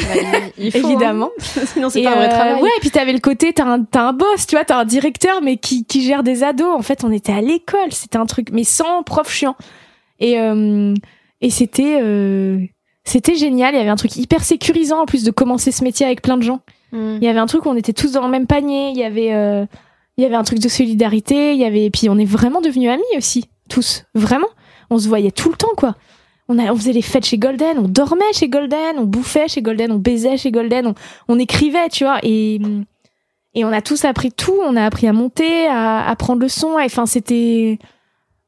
il- 0.59 0.72
faut, 0.72 0.79
hein. 0.79 0.91
évidemment. 0.91 1.31
Sinon, 1.39 1.89
c'est 1.89 2.03
pas 2.03 2.11
un 2.11 2.16
vrai 2.16 2.26
euh, 2.26 2.29
travail. 2.31 2.61
Ouais, 2.62 2.68
et 2.76 2.81
puis 2.81 2.91
t'avais 2.91 3.12
le 3.12 3.20
côté, 3.20 3.53
t'as 3.53 3.64
un, 3.64 3.85
t'as 3.85 4.03
un 4.09 4.12
boss, 4.12 4.47
tu 4.47 4.57
vois, 4.57 4.64
t'as 4.64 4.79
un 4.81 4.85
directeur, 4.85 5.41
mais 5.43 5.57
qui, 5.57 5.85
qui 5.87 6.03
gère 6.03 6.22
des 6.24 6.43
ados. 6.43 6.74
En 6.76 6.83
fait, 6.83 7.05
on 7.05 7.12
était 7.12 7.33
à 7.33 7.41
l'école, 7.41 7.93
c'était 7.93 8.18
un 8.18 8.26
truc, 8.26 8.49
mais 8.53 8.64
sans 8.64 9.05
prof 9.05 9.31
chiant. 9.33 9.55
Et, 10.18 10.39
euh, 10.41 10.93
et 11.41 11.51
c'était, 11.51 12.01
euh, 12.03 12.59
c'était 13.05 13.37
génial. 13.37 13.74
Il 13.74 13.79
y 13.79 13.81
avait 13.81 13.89
un 13.91 13.97
truc 13.97 14.16
hyper 14.16 14.43
sécurisant 14.43 15.03
en 15.03 15.07
plus 15.07 15.22
de 15.22 15.31
commencer 15.31 15.70
ce 15.70 15.83
métier 15.85 16.05
avec 16.05 16.20
plein 16.20 16.37
de 16.37 16.43
gens. 16.43 16.61
Mm. 16.93 17.18
Il 17.20 17.24
y 17.24 17.29
avait 17.29 17.39
un 17.41 17.47
truc 17.47 17.64
où 17.64 17.68
on 17.70 17.76
était 17.76 17.93
tous 17.95 18.12
dans 18.12 18.24
le 18.24 18.31
même 18.31 18.49
panier. 18.49 18.91
Il 18.91 18.99
y 18.99 19.05
avait, 19.05 19.33
euh, 19.33 19.64
il 20.18 20.24
y 20.24 20.26
avait 20.26 20.35
un 20.37 20.45
truc 20.45 20.59
de 20.59 20.68
solidarité. 20.68 21.53
Il 21.55 21.59
y 21.59 21.64
avait, 21.64 21.85
et 21.85 21.91
puis 21.91 22.11
on 22.11 22.18
est 22.18 22.24
vraiment 22.26 22.61
devenus 22.61 22.91
amis 22.91 23.03
aussi, 23.16 23.45
tous, 23.70 24.05
vraiment. 24.14 24.49
On 24.91 24.99
se 24.99 25.09
voyait 25.09 25.30
tout 25.30 25.51
le 25.51 25.57
temps, 25.57 25.74
quoi. 25.76 25.95
On, 26.49 26.76
faisait 26.76 26.93
les 26.93 27.03
fêtes 27.03 27.26
chez 27.26 27.36
Golden, 27.36 27.78
on 27.78 27.89
dormait 27.89 28.32
chez 28.32 28.49
Golden, 28.49 28.97
on 28.97 29.05
bouffait 29.05 29.49
chez 29.49 29.61
Golden, 29.61 29.93
on 29.93 29.99
baisait 29.99 30.39
chez 30.39 30.51
Golden, 30.51 30.86
on, 30.86 30.95
on 31.28 31.39
écrivait, 31.39 31.91
tu 31.91 32.05
vois. 32.05 32.20
Et, 32.22 32.59
et 33.55 33.64
on 33.64 33.72
a 33.72 33.82
tous 33.82 34.07
appris 34.07 34.32
tout. 34.32 34.57
On 34.64 34.74
a 34.76 34.84
appris 34.84 35.07
à 35.07 35.12
monter, 35.12 35.66
à, 35.66 36.09
à 36.09 36.16
prendre 36.16 36.41
le 36.41 36.49
son. 36.49 36.76
Enfin, 36.80 37.05
c'était. 37.05 37.78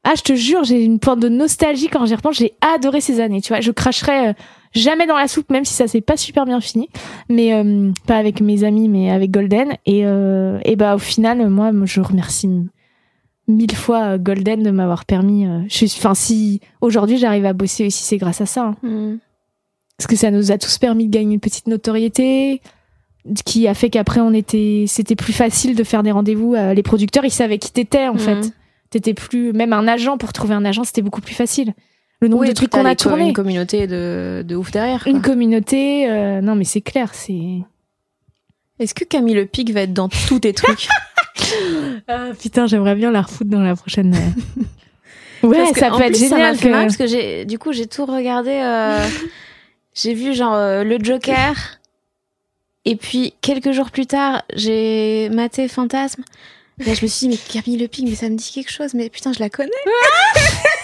Ah, 0.03 0.13
je 0.17 0.23
te 0.23 0.33
jure, 0.33 0.63
j'ai 0.63 0.83
une 0.83 0.97
pointe 0.97 1.19
de 1.19 1.29
nostalgie 1.29 1.89
quand 1.89 2.07
j'y 2.07 2.15
repense. 2.15 2.37
J'ai 2.37 2.53
adoré 2.73 3.01
ces 3.01 3.19
années, 3.19 3.39
tu 3.39 3.49
vois. 3.49 3.61
Je 3.61 3.69
cracherais 3.69 4.29
euh, 4.29 4.33
jamais 4.73 5.05
dans 5.05 5.17
la 5.17 5.27
soupe, 5.27 5.51
même 5.51 5.63
si 5.63 5.75
ça 5.75 5.87
s'est 5.87 6.01
pas 6.01 6.17
super 6.17 6.45
bien 6.45 6.59
fini 6.59 6.89
mais 7.29 7.53
euh, 7.53 7.91
pas 8.07 8.17
avec 8.17 8.41
mes 8.41 8.63
amis 8.63 8.87
mais 8.87 9.11
avec 9.11 9.31
Golden 9.31 9.73
et 9.85 10.05
euh, 10.05 10.59
et 10.65 10.75
bah 10.75 10.95
au 10.95 10.99
final 10.99 11.49
moi 11.49 11.71
je 11.83 12.01
remercie 12.01 12.49
mille 13.55 13.75
fois 13.75 14.17
Golden 14.17 14.63
de 14.63 14.71
m'avoir 14.71 15.05
permis 15.05 15.45
euh, 15.47 15.59
enfin 15.97 16.13
si 16.15 16.61
aujourd'hui 16.81 17.17
j'arrive 17.17 17.45
à 17.45 17.53
bosser 17.53 17.85
aussi 17.87 18.03
c'est 18.03 18.17
grâce 18.17 18.41
à 18.41 18.45
ça 18.45 18.65
hein. 18.65 18.75
Mm. 18.87 19.17
parce 19.97 20.07
que 20.07 20.15
ça 20.15 20.31
nous 20.31 20.51
a 20.51 20.57
tous 20.57 20.77
permis 20.77 21.07
de 21.07 21.11
gagner 21.11 21.33
une 21.35 21.39
petite 21.39 21.67
notoriété 21.67 22.61
qui 23.45 23.67
a 23.67 23.73
fait 23.73 23.89
qu'après 23.89 24.19
on 24.21 24.33
était 24.33 24.85
c'était 24.87 25.15
plus 25.15 25.33
facile 25.33 25.75
de 25.75 25.83
faire 25.83 26.01
des 26.03 26.11
rendez-vous 26.11 26.55
euh, 26.55 26.73
les 26.73 26.83
producteurs 26.83 27.23
ils 27.25 27.31
savaient 27.31 27.57
qui 27.59 27.71
t'étais 27.71 28.07
en 28.07 28.13
Mhm. 28.13 28.19
fait 28.19 28.53
t'étais 28.89 29.13
plus 29.13 29.53
même 29.53 29.73
un 29.73 29.87
agent 29.87 30.17
pour 30.17 30.33
trouver 30.33 30.53
un 30.55 30.65
agent 30.65 30.83
c'était 30.83 31.01
beaucoup 31.03 31.21
plus 31.21 31.35
facile 31.35 31.73
le 32.19 32.27
nombre 32.27 32.41
Oui, 32.43 32.49
de 32.49 32.53
trucs 32.53 32.69
qu'on 32.69 32.85
a 32.85 32.95
tourné 32.95 33.27
Une 33.27 33.33
communauté 33.33 33.87
de, 33.87 34.43
de 34.47 34.55
ouf 34.55 34.71
derrière. 34.71 35.03
quoi. 35.03 35.11
une 35.11 35.21
communauté 35.21 36.09
euh, 36.09 36.41
non 36.41 36.55
mais 36.55 36.65
c'est 36.65 36.81
clair 36.81 37.13
c'est 37.13 37.61
Est-ce 38.79 38.93
que 38.95 39.03
Camille 39.05 39.35
Le 39.35 39.45
Pic 39.45 39.71
va 39.71 39.81
être 39.81 39.93
dans 39.93 40.09
tous 40.09 40.39
tes 40.39 40.53
trucs? 40.53 40.87
Ah 42.07 42.29
putain, 42.39 42.67
j'aimerais 42.67 42.95
bien 42.95 43.11
la 43.11 43.21
refoutre 43.21 43.49
dans 43.49 43.61
la 43.61 43.75
prochaine. 43.75 44.13
euh. 44.15 44.63
Ouais, 45.47 45.57
Parce 45.57 45.79
ça 45.79 45.89
peut 45.89 46.01
être 46.03 46.11
plus, 46.11 46.29
génial. 46.29 46.55
que- 46.55 46.69
parce 46.69 46.97
que 46.97 47.07
j'ai, 47.07 47.45
du 47.45 47.57
coup, 47.57 47.73
j'ai 47.73 47.87
tout 47.87 48.05
regardé. 48.05 48.51
euh, 48.51 49.03
j'ai 49.95 50.13
vu 50.13 50.35
genre 50.35 50.53
euh, 50.53 50.83
le 50.83 50.99
Joker. 51.03 51.55
Et 52.85 52.95
puis 52.95 53.33
quelques 53.41 53.71
jours 53.71 53.89
plus 53.89 54.05
tard, 54.05 54.43
j'ai 54.53 55.29
maté 55.31 55.67
Fantasme. 55.67 56.23
Là, 56.85 56.93
je 56.93 57.01
me 57.03 57.07
suis 57.07 57.27
dit, 57.27 57.29
mais 57.29 57.61
Camille 57.61 57.79
Le 57.79 57.87
Pic, 57.87 58.05
mais 58.07 58.13
ça 58.15 58.29
me 58.29 58.35
dit 58.35 58.51
quelque 58.53 58.71
chose. 58.71 58.93
Mais 58.93 59.09
putain, 59.09 59.33
je 59.33 59.39
la 59.39 59.49
connais. 59.49 59.71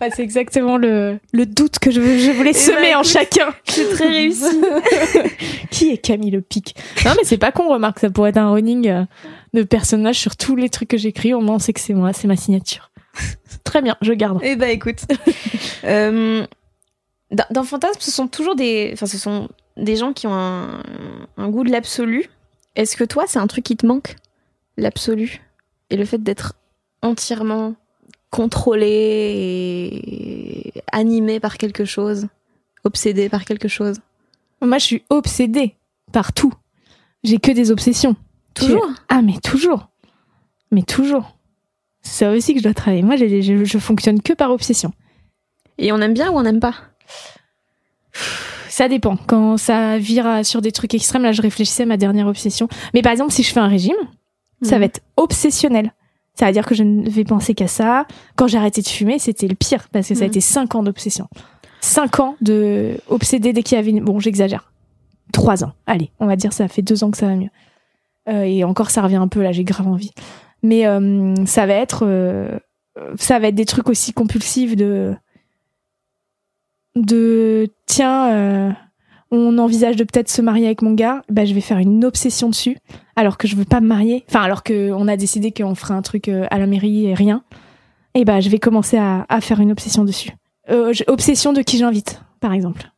Ouais, 0.00 0.10
c'est 0.14 0.22
exactement 0.22 0.76
le, 0.76 1.18
le 1.32 1.46
doute 1.46 1.78
que 1.78 1.90
je, 1.90 2.00
je 2.00 2.30
voulais 2.32 2.50
Eh 2.50 2.58
semer 2.58 2.90
ben, 2.92 2.96
en 2.98 3.02
chacun. 3.02 3.54
C'est 3.64 3.88
très 3.90 4.08
réussi. 4.08 4.60
Qui 5.70 5.90
est 5.92 5.98
Camille 5.98 6.30
Le 6.30 6.40
Pic? 6.40 6.74
Non, 7.04 7.12
mais 7.16 7.24
c'est 7.24 7.38
pas 7.38 7.52
con, 7.52 7.68
remarque, 7.68 7.98
ça 8.00 8.10
pourrait 8.10 8.30
être 8.30 8.36
un 8.38 8.50
running 8.50 8.88
euh, 8.88 9.04
de 9.54 9.62
personnage 9.62 10.18
sur 10.18 10.36
tous 10.36 10.56
les 10.56 10.68
trucs 10.68 10.88
que 10.88 10.96
j'écris. 10.96 11.34
Au 11.34 11.40
moins, 11.40 11.56
on 11.56 11.58
sait 11.58 11.72
que 11.72 11.80
c'est 11.80 11.94
moi, 11.94 12.12
c'est 12.12 12.28
ma 12.28 12.36
signature. 12.36 12.90
Très 13.64 13.82
bien, 13.82 13.96
je 14.02 14.12
garde. 14.12 14.38
Eh 14.42 14.56
ben 14.56 14.70
écoute, 14.70 15.00
euh, 15.84 16.46
dans, 17.30 17.44
dans 17.50 17.62
Fantasme, 17.64 18.00
ce 18.00 18.10
sont 18.10 18.28
toujours 18.28 18.54
des, 18.56 18.90
enfin 18.92 19.06
ce 19.06 19.18
sont 19.18 19.48
des 19.76 19.96
gens 19.96 20.12
qui 20.12 20.26
ont 20.26 20.34
un, 20.34 20.82
un 21.36 21.48
goût 21.48 21.64
de 21.64 21.70
l'absolu. 21.70 22.28
Est-ce 22.76 22.96
que 22.96 23.04
toi, 23.04 23.24
c'est 23.26 23.38
un 23.38 23.46
truc 23.46 23.64
qui 23.64 23.76
te 23.76 23.86
manque, 23.86 24.16
l'absolu, 24.76 25.40
et 25.90 25.96
le 25.96 26.04
fait 26.04 26.22
d'être 26.22 26.54
entièrement 27.02 27.74
contrôlé 28.30 30.00
et 30.04 30.72
animé 30.92 31.40
par 31.40 31.56
quelque 31.58 31.84
chose, 31.84 32.28
obsédé 32.84 33.28
par 33.28 33.44
quelque 33.44 33.68
chose, 33.68 33.98
Moi, 34.62 34.78
je 34.78 34.84
suis 34.84 35.02
obsédée 35.10 35.76
par 36.12 36.32
tout. 36.32 36.52
J'ai 37.24 37.38
que 37.38 37.50
des 37.52 37.70
obsessions. 37.70 38.16
toujours? 38.54 38.86
Ah, 39.08 39.20
mais 39.22 39.38
toujours. 39.42 39.88
Mais 40.70 40.82
toujours. 40.82 41.36
C'est 42.02 42.24
ça 42.24 42.30
aussi 42.32 42.52
que 42.54 42.60
je 42.60 42.64
dois 42.64 42.74
travailler. 42.74 43.02
Moi, 43.02 43.16
je, 43.16 43.64
je 43.64 43.78
fonctionne 43.78 44.22
que 44.22 44.32
par 44.32 44.50
obsession. 44.50 44.92
Et 45.78 45.92
on 45.92 46.00
aime 46.00 46.14
bien 46.14 46.30
ou 46.30 46.36
on 46.38 46.42
n'aime 46.42 46.60
pas? 46.60 46.74
Ça 48.68 48.88
dépend. 48.88 49.16
Quand 49.16 49.56
ça 49.56 49.98
vire 49.98 50.26
à- 50.26 50.44
sur 50.44 50.62
des 50.62 50.72
trucs 50.72 50.94
extrêmes, 50.94 51.22
là, 51.22 51.32
je 51.32 51.42
réfléchissais 51.42 51.82
à 51.84 51.86
ma 51.86 51.96
dernière 51.96 52.26
obsession. 52.26 52.68
Mais 52.94 53.02
par 53.02 53.12
exemple, 53.12 53.32
si 53.32 53.42
je 53.42 53.52
fais 53.52 53.60
un 53.60 53.68
régime, 53.68 53.96
ça 54.62 54.76
Mhm. 54.76 54.80
va 54.80 54.84
être 54.86 55.00
obsessionnel. 55.16 55.92
Ça 56.38 56.46
veut 56.46 56.52
dire 56.52 56.66
que 56.66 56.74
je 56.74 56.82
ne 56.82 57.08
vais 57.08 57.24
penser 57.24 57.54
qu'à 57.54 57.66
ça. 57.66 58.06
Quand 58.36 58.46
j'ai 58.46 58.58
arrêté 58.58 58.82
de 58.82 58.88
fumer, 58.88 59.18
c'était 59.18 59.48
le 59.48 59.54
pire 59.54 59.88
parce 59.90 60.08
que 60.08 60.14
ça 60.14 60.24
a 60.24 60.26
Mhm. 60.26 60.30
été 60.32 60.40
cinq 60.40 60.74
ans 60.74 60.82
d'obsession. 60.82 61.28
Cinq 61.80 62.20
ans 62.20 62.36
de 62.40 62.98
obsédé 63.08 63.52
dès 63.52 63.62
qu'il 63.62 63.76
y 63.76 63.78
avait 63.78 63.90
une... 63.90 64.04
Bon, 64.04 64.20
j'exagère. 64.20 64.70
Trois 65.32 65.64
ans. 65.64 65.72
Allez, 65.86 66.10
on 66.20 66.26
va 66.26 66.36
dire 66.36 66.52
ça 66.52 66.68
fait 66.68 66.82
deux 66.82 67.04
ans 67.04 67.10
que 67.10 67.16
ça 67.16 67.26
va 67.26 67.34
mieux. 67.36 67.50
Euh, 68.28 68.42
et 68.42 68.64
encore, 68.64 68.90
ça 68.90 69.02
revient 69.02 69.16
un 69.16 69.28
peu 69.28 69.42
là, 69.42 69.52
j'ai 69.52 69.64
grave 69.64 69.88
envie. 69.88 70.12
Mais 70.62 70.86
euh, 70.86 71.34
ça 71.46 71.64
va 71.66 71.74
être... 71.74 72.04
euh, 72.06 72.58
ça 73.16 73.38
va 73.38 73.48
être 73.48 73.54
des 73.54 73.64
trucs 73.66 73.88
aussi 73.88 74.12
compulsifs 74.12 74.76
de... 74.76 75.14
De... 76.96 77.68
Tiens... 77.86 78.76
on 79.30 79.58
envisage 79.58 79.96
de 79.96 80.04
peut-être 80.04 80.30
se 80.30 80.42
marier 80.42 80.66
avec 80.66 80.82
mon 80.82 80.94
gars, 80.94 81.22
bah, 81.28 81.44
je 81.44 81.54
vais 81.54 81.60
faire 81.60 81.78
une 81.78 82.04
obsession 82.04 82.48
dessus, 82.48 82.78
alors 83.16 83.38
que 83.38 83.48
je 83.48 83.56
veux 83.56 83.64
pas 83.64 83.80
me 83.80 83.88
marier. 83.88 84.24
Enfin, 84.28 84.42
alors 84.42 84.62
qu'on 84.62 85.08
a 85.08 85.16
décidé 85.16 85.50
qu'on 85.52 85.74
ferait 85.74 85.94
un 85.94 86.02
truc 86.02 86.28
euh, 86.28 86.46
à 86.50 86.58
la 86.58 86.66
mairie 86.66 87.06
et 87.06 87.14
rien. 87.14 87.42
Et 88.14 88.24
bah, 88.24 88.40
je 88.40 88.48
vais 88.48 88.58
commencer 88.58 88.96
à, 88.96 89.26
à 89.28 89.40
faire 89.40 89.60
une 89.60 89.72
obsession 89.72 90.04
dessus. 90.04 90.30
Euh, 90.70 90.92
obsession 91.06 91.52
de 91.52 91.62
qui 91.62 91.78
j'invite, 91.78 92.22
par 92.40 92.52
exemple. 92.52 92.90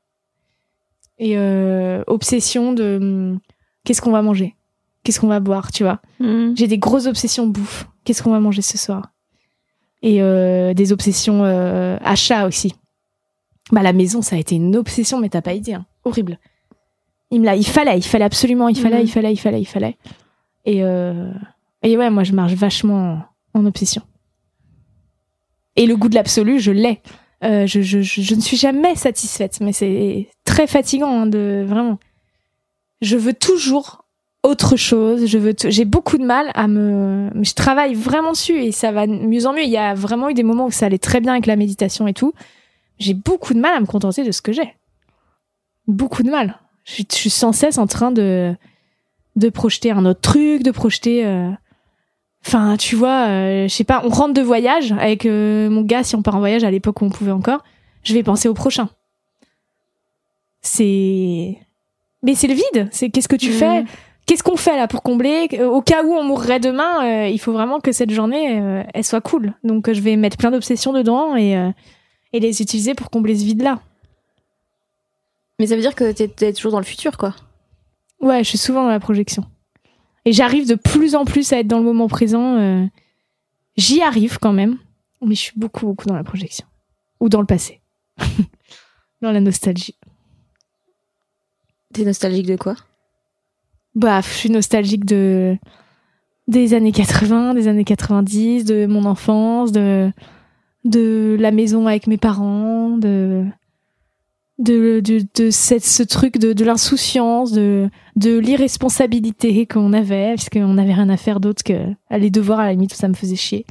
Et 1.19 1.37
euh, 1.37 2.03
obsession 2.07 2.73
de 2.73 2.99
hum, 3.01 3.41
qu'est-ce 3.85 4.01
qu'on 4.01 4.13
va 4.13 4.23
manger, 4.23 4.55
qu'est-ce 5.03 5.21
qu'on 5.21 5.27
va 5.27 5.41
boire, 5.41 5.73
tu 5.73 5.83
vois? 5.83 6.01
Mhm. 6.21 6.57
J'ai 6.57 6.69
des 6.69 6.79
grosses 6.79 7.07
obsessions 7.07 7.47
bouffe. 7.47 7.87
Qu'est-ce 8.05 8.23
qu'on 8.23 8.31
va 8.31 8.41
manger 8.41 8.63
ce 8.63 8.79
soir? 8.79 9.11
Et 10.01 10.23
euh, 10.23 10.73
des 10.75 10.93
obsessions 10.93 11.45
euh, 11.45 11.99
achat 12.03 12.47
aussi. 12.47 12.75
Bah 13.71 13.83
la 13.83 13.93
maison, 13.93 14.23
ça 14.23 14.37
a 14.37 14.39
été 14.39 14.55
une 14.55 14.77
obsession, 14.77 15.21
mais 15.21 15.29
t'as 15.29 15.43
pas 15.43 15.53
idée, 15.53 15.75
hein. 15.75 15.85
Horrible. 16.09 16.39
Il 17.31 17.41
me 17.41 17.47
l'a, 17.47 17.57
il 17.57 17.67
fallait, 17.67 17.97
il 17.99 18.03
fallait 18.05 18.25
absolument, 18.25 18.69
il 18.69 18.77
fallait, 18.79 18.99
Mhm. 18.99 19.05
il 19.05 19.11
fallait, 19.11 19.33
il 19.33 19.37
fallait, 19.37 19.61
il 19.61 19.67
fallait. 19.67 19.97
Et 20.65 20.83
euh, 20.83 21.31
et 21.83 21.97
ouais, 21.97 22.11
moi 22.11 22.25
je 22.25 22.33
marche 22.33 22.55
vachement 22.55 23.21
en, 23.55 23.67
obsession. 23.67 24.03
Et 25.77 25.87
le 25.87 25.97
goût 25.97 26.09
de 26.09 26.15
l'absolu, 26.15 26.59
je 26.59 26.73
l'ai. 26.73 27.01
Euh, 27.45 27.67
je, 27.67 27.83
je, 27.83 28.01
je, 28.01 28.21
je 28.21 28.35
ne 28.35 28.41
suis 28.41 28.57
jamais 28.57 28.97
satisfaite, 28.97 29.61
mais 29.61 29.73
c'est 29.73 30.29
très 30.45 30.67
fatigant 30.67 31.23
hein, 31.23 31.27
de 31.27 31.65
vraiment. 31.67 31.99
Je 33.01 33.17
veux 33.17 33.35
toujours 33.35 34.05
autre 34.43 34.77
chose. 34.77 35.27
Je 35.27 35.39
veux, 35.39 35.55
j'ai 35.69 35.85
beaucoup 35.85 36.19
de 36.19 36.25
mal 36.25 36.51
à 36.55 36.67
me, 36.67 37.31
je 37.43 37.53
travaille 37.55 37.95
vraiment 37.95 38.33
dessus 38.33 38.61
et 38.61 38.73
ça 38.73 38.91
va 38.91 39.07
de 39.07 39.13
mieux 39.13 39.47
en 39.47 39.53
mieux. 39.53 39.63
Il 39.63 39.71
y 39.71 39.77
a 39.77 39.95
vraiment 39.95 40.29
eu 40.31 40.35
des 40.35 40.43
moments 40.43 40.67
où 40.67 40.71
ça 40.71 40.87
allait 40.87 40.99
très 40.99 41.21
bien 41.21 41.33
avec 41.33 41.47
la 41.47 41.57
méditation 41.57 42.09
et 42.09 42.15
tout. 42.15 42.33
J'ai 42.99 43.15
beaucoup 43.15 43.55
de 43.55 43.61
mal 43.61 43.77
à 43.77 43.81
me 43.81 43.87
contenter 43.87 44.25
de 44.25 44.33
ce 44.33 44.43
que 44.43 44.53
j'ai. 44.53 44.75
Beaucoup 45.89 46.23
de 46.23 46.31
mal. 46.31 46.59
Je 46.85 46.93
suis, 46.93 47.07
je 47.11 47.17
suis 47.17 47.31
sans 47.31 47.53
cesse 47.53 47.77
en 47.79 47.87
train 47.89 48.13
de, 48.13 48.55
de 49.37 49.49
projeter 49.49 49.91
un 49.91 50.05
autre 50.07 50.21
truc, 50.21 50.63
de 50.63 50.71
projeter. 50.71 51.27
euh, 51.27 51.51
Enfin, 52.47 52.77
tu 52.77 52.95
vois, 52.95 53.27
euh, 53.27 53.69
je 53.69 53.75
sais 53.75 53.83
pas, 53.85 54.01
on 54.05 54.09
rentre 54.11 54.33
de 54.35 54.41
voyage 54.43 54.93
avec 54.93 55.27
euh, 55.27 55.69
mon 55.69 55.83
gars, 55.83 56.05
si 56.05 56.15
on 56.15 56.23
part 56.23 56.37
en 56.37 56.39
voyage 56.39 56.63
à 56.63 56.71
l'époque 56.71 57.03
où 57.03 57.05
on 57.05 57.11
pouvait 57.11 57.33
encore, 57.33 57.65
je 58.05 58.15
vais 58.15 58.23
penser 58.23 58.49
au 58.49 58.55
prochain. 58.55 58.89
C'est. 60.63 61.59
Mais 62.23 62.35
c'est 62.35 62.47
le 62.47 62.55
vide. 62.55 62.89
C'est 62.91 63.11
qu'est-ce 63.11 63.29
que 63.29 63.37
tu 63.37 63.49
Mhm. 63.51 63.55
fais? 63.55 63.85
Qu'est-ce 64.27 64.43
qu'on 64.43 64.57
fait 64.57 64.77
là 64.77 64.89
pour 64.89 65.03
combler? 65.03 65.49
Euh, 65.55 65.67
Au 65.69 65.81
cas 65.83 66.05
où 66.05 66.13
on 66.13 66.23
mourrait 66.23 66.61
demain, 66.61 67.05
euh, 67.25 67.29
il 67.29 67.39
faut 67.39 67.53
vraiment 67.53 67.81
que 67.81 67.93
cette 67.93 68.11
journée, 68.11 68.61
euh, 68.61 68.83
elle 68.93 69.05
soit 69.05 69.21
cool. 69.21 69.55
Donc 69.65 69.91
je 69.91 70.01
vais 70.01 70.17
mettre 70.17 70.37
plein 70.37 70.51
d'obsessions 70.51 70.93
dedans 70.93 71.35
et, 71.37 71.57
euh, 71.57 71.71
et 72.33 72.41
les 72.41 72.61
utiliser 72.63 72.95
pour 72.95 73.11
combler 73.11 73.37
ce 73.37 73.45
vide-là. 73.45 73.81
Mais 75.59 75.67
ça 75.67 75.75
veut 75.75 75.81
dire 75.83 75.95
que 75.95 76.13
t'es, 76.13 76.29
t'es 76.29 76.53
toujours 76.53 76.73
dans 76.73 76.79
le 76.79 76.85
futur, 76.85 77.17
quoi. 77.17 77.35
Ouais, 78.21 78.43
je 78.45 78.49
suis 78.49 78.59
souvent 78.59 78.83
dans 78.85 78.91
la 78.91 79.01
projection. 79.01 79.45
Et 80.25 80.33
j'arrive 80.33 80.69
de 80.69 80.75
plus 80.75 81.15
en 81.15 81.25
plus 81.25 81.53
à 81.53 81.59
être 81.61 81.67
dans 81.67 81.79
le 81.79 81.85
moment 81.85 82.09
présent. 82.09 82.57
euh, 82.59 82.85
J'y 83.77 84.03
arrive 84.03 84.39
quand 84.39 84.53
même, 84.53 84.79
mais 85.25 85.35
je 85.35 85.41
suis 85.41 85.53
beaucoup, 85.59 85.87
beaucoup 85.87 86.07
dans 86.07 86.17
la 86.17 86.25
projection. 86.25 86.67
Ou 87.21 87.29
dans 87.29 87.41
le 87.41 87.47
passé. 87.47 87.81
dans 89.23 89.33
la 89.33 89.41
nostalgie. 89.41 89.95
T'es 91.93 92.05
nostalgique 92.05 92.47
de 92.47 92.57
quoi? 92.57 92.75
Bah, 93.95 94.21
je 94.21 94.29
suis 94.29 94.51
nostalgique 94.51 95.05
de 95.05 95.57
des 96.47 96.73
années 96.75 96.93
80, 96.93 97.55
des 97.55 97.69
années 97.69 97.85
90, 97.85 98.65
de 98.65 98.87
mon 98.87 99.05
enfance, 99.05 99.73
de 99.73 100.13
de 100.85 101.37
la 101.39 101.51
maison 101.51 101.87
avec 101.87 102.07
mes 102.07 102.17
parents, 102.19 102.97
de 102.97 103.45
de, 104.59 105.01
de, 105.01 105.21
de 105.37 105.51
cette, 105.51 105.85
ce 105.85 106.03
truc 106.03 106.39
de, 106.39 106.53
de 106.53 106.65
l'insouciance, 106.65 107.53
de, 107.53 107.89
de 108.17 108.37
l'irresponsabilité 108.39 109.67
qu'on 109.67 109.93
avait, 109.93 110.35
parce 110.35 110.49
qu'on 110.49 110.75
n'avait 110.75 110.95
rien 110.95 111.09
à 111.09 111.17
faire 111.17 111.41
d'autre 111.41 111.63
que 111.63 111.75
aller 112.11 112.31
devoir 112.31 112.61
à 112.61 112.65
la 112.65 112.73
limite, 112.73 112.93
ça 112.95 113.09
me 113.09 113.15
faisait 113.15 113.37
chier. 113.37 113.65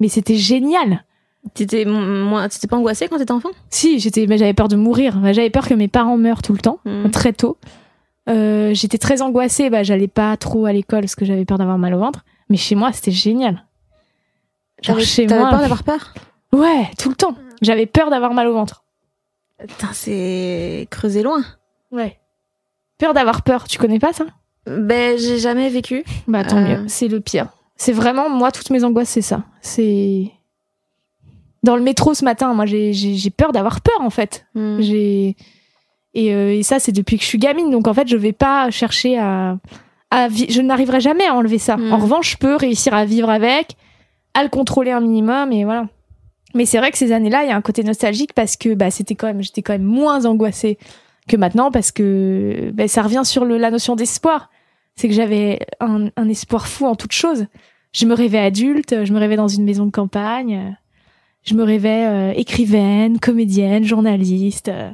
Mais 0.00 0.08
c'était 0.08 0.36
génial. 0.36 1.04
T'étais 1.54 1.84
moins, 1.84 2.48
t'étais 2.48 2.68
pas 2.68 2.76
angoissée 2.76 3.08
quand 3.08 3.18
t'étais 3.18 3.32
enfant? 3.32 3.50
Si, 3.68 3.98
j'étais, 3.98 4.26
mais 4.28 4.38
j'avais 4.38 4.54
peur 4.54 4.68
de 4.68 4.76
mourir. 4.76 5.18
Bah, 5.18 5.32
J'avais 5.32 5.50
peur 5.50 5.66
que 5.66 5.74
mes 5.74 5.88
parents 5.88 6.16
meurent 6.16 6.42
tout 6.42 6.52
le 6.52 6.60
temps, 6.60 6.78
Mm. 6.84 7.10
très 7.10 7.32
tôt. 7.32 7.56
Euh, 8.28 8.72
j'étais 8.74 8.98
très 8.98 9.22
angoissée. 9.22 9.68
Bah, 9.68 9.82
j'allais 9.82 10.06
pas 10.06 10.36
trop 10.36 10.66
à 10.66 10.72
l'école 10.72 11.00
parce 11.00 11.16
que 11.16 11.24
j'avais 11.24 11.44
peur 11.44 11.58
d'avoir 11.58 11.78
mal 11.78 11.94
au 11.94 11.98
ventre. 11.98 12.24
Mais 12.48 12.56
chez 12.56 12.76
moi, 12.76 12.92
c'était 12.92 13.10
génial. 13.10 13.64
Genre 14.82 14.94
T'avais 14.96 15.04
chez 15.06 15.26
t'avais 15.26 15.40
moi. 15.40 15.50
peur 15.50 15.60
d'avoir 15.60 15.82
peur? 15.82 16.14
Ouais, 16.52 16.88
tout 16.98 17.08
le 17.08 17.16
temps. 17.16 17.34
J'avais 17.60 17.86
peur 17.86 18.10
d'avoir 18.10 18.34
mal 18.34 18.46
au 18.46 18.52
ventre. 18.52 18.84
Putain, 19.66 19.88
c'est 19.92 20.86
creusé 20.90 21.22
loin. 21.22 21.42
Ouais. 21.90 22.18
Peur 22.98 23.14
d'avoir 23.14 23.42
peur. 23.42 23.64
Tu 23.68 23.78
connais 23.78 23.98
pas 23.98 24.12
ça? 24.12 24.24
Ben, 24.66 25.18
j'ai 25.18 25.38
jamais 25.38 25.68
vécu. 25.68 26.04
Bah 26.28 26.44
tant 26.44 26.58
Euh. 26.58 26.82
mieux. 26.82 26.88
C'est 26.88 27.08
le 27.08 27.20
pire. 27.20 27.48
C'est 27.76 27.92
vraiment 27.92 28.28
moi 28.30 28.52
toutes 28.52 28.70
mes 28.70 28.84
angoisses, 28.84 29.08
c'est 29.08 29.22
ça. 29.22 29.42
C'est 29.60 30.30
dans 31.62 31.76
le 31.76 31.82
métro 31.82 32.14
ce 32.14 32.24
matin. 32.24 32.54
Moi, 32.54 32.66
j'ai 32.66 33.30
peur 33.36 33.52
d'avoir 33.52 33.80
peur 33.80 34.00
en 34.00 34.10
fait. 34.10 34.46
Hmm. 34.54 34.80
J'ai 34.80 35.36
et, 36.14 36.34
euh, 36.34 36.54
et 36.54 36.62
ça 36.62 36.78
c'est 36.78 36.92
depuis 36.92 37.16
que 37.16 37.22
je 37.22 37.28
suis 37.28 37.38
gamine. 37.38 37.70
Donc 37.70 37.88
en 37.88 37.94
fait, 37.94 38.06
je 38.06 38.16
vais 38.16 38.32
pas 38.32 38.70
chercher 38.70 39.18
à, 39.18 39.58
à 40.10 40.28
je 40.28 40.60
n'arriverai 40.60 41.00
jamais 41.00 41.26
à 41.26 41.34
enlever 41.34 41.58
ça. 41.58 41.76
Mm. 41.76 41.92
En 41.92 41.96
revanche, 41.98 42.32
je 42.32 42.36
peux 42.36 42.54
réussir 42.54 42.92
à 42.94 43.04
vivre 43.04 43.30
avec, 43.30 43.76
à 44.34 44.42
le 44.44 44.48
contrôler 44.50 44.90
un 44.92 45.00
minimum 45.00 45.50
et 45.52 45.64
voilà. 45.64 45.86
Mais 46.54 46.66
c'est 46.66 46.78
vrai 46.78 46.90
que 46.90 46.98
ces 46.98 47.12
années-là, 47.12 47.44
il 47.44 47.48
y 47.48 47.52
a 47.52 47.56
un 47.56 47.62
côté 47.62 47.82
nostalgique 47.82 48.32
parce 48.34 48.56
que 48.56 48.74
bah 48.74 48.90
c'était 48.90 49.14
quand 49.14 49.26
même 49.26 49.42
j'étais 49.42 49.62
quand 49.62 49.72
même 49.72 49.82
moins 49.82 50.24
angoissée 50.26 50.78
que 51.28 51.36
maintenant 51.36 51.70
parce 51.70 51.92
que 51.92 52.70
bah, 52.74 52.88
ça 52.88 53.02
revient 53.02 53.22
sur 53.24 53.44
le, 53.44 53.56
la 53.58 53.70
notion 53.70 53.96
d'espoir. 53.96 54.50
C'est 54.96 55.08
que 55.08 55.14
j'avais 55.14 55.60
un, 55.80 56.08
un 56.16 56.28
espoir 56.28 56.66
fou 56.68 56.86
en 56.86 56.94
toute 56.96 57.12
chose. 57.12 57.46
Je 57.92 58.04
me 58.06 58.14
rêvais 58.14 58.38
adulte, 58.38 59.04
je 59.04 59.12
me 59.12 59.18
rêvais 59.18 59.36
dans 59.36 59.48
une 59.48 59.64
maison 59.64 59.86
de 59.86 59.90
campagne, 59.90 60.76
je 61.44 61.54
me 61.54 61.62
rêvais 61.62 62.06
euh, 62.06 62.32
écrivaine, 62.36 63.18
comédienne, 63.18 63.84
journaliste. 63.84 64.68
euh, 64.68 64.90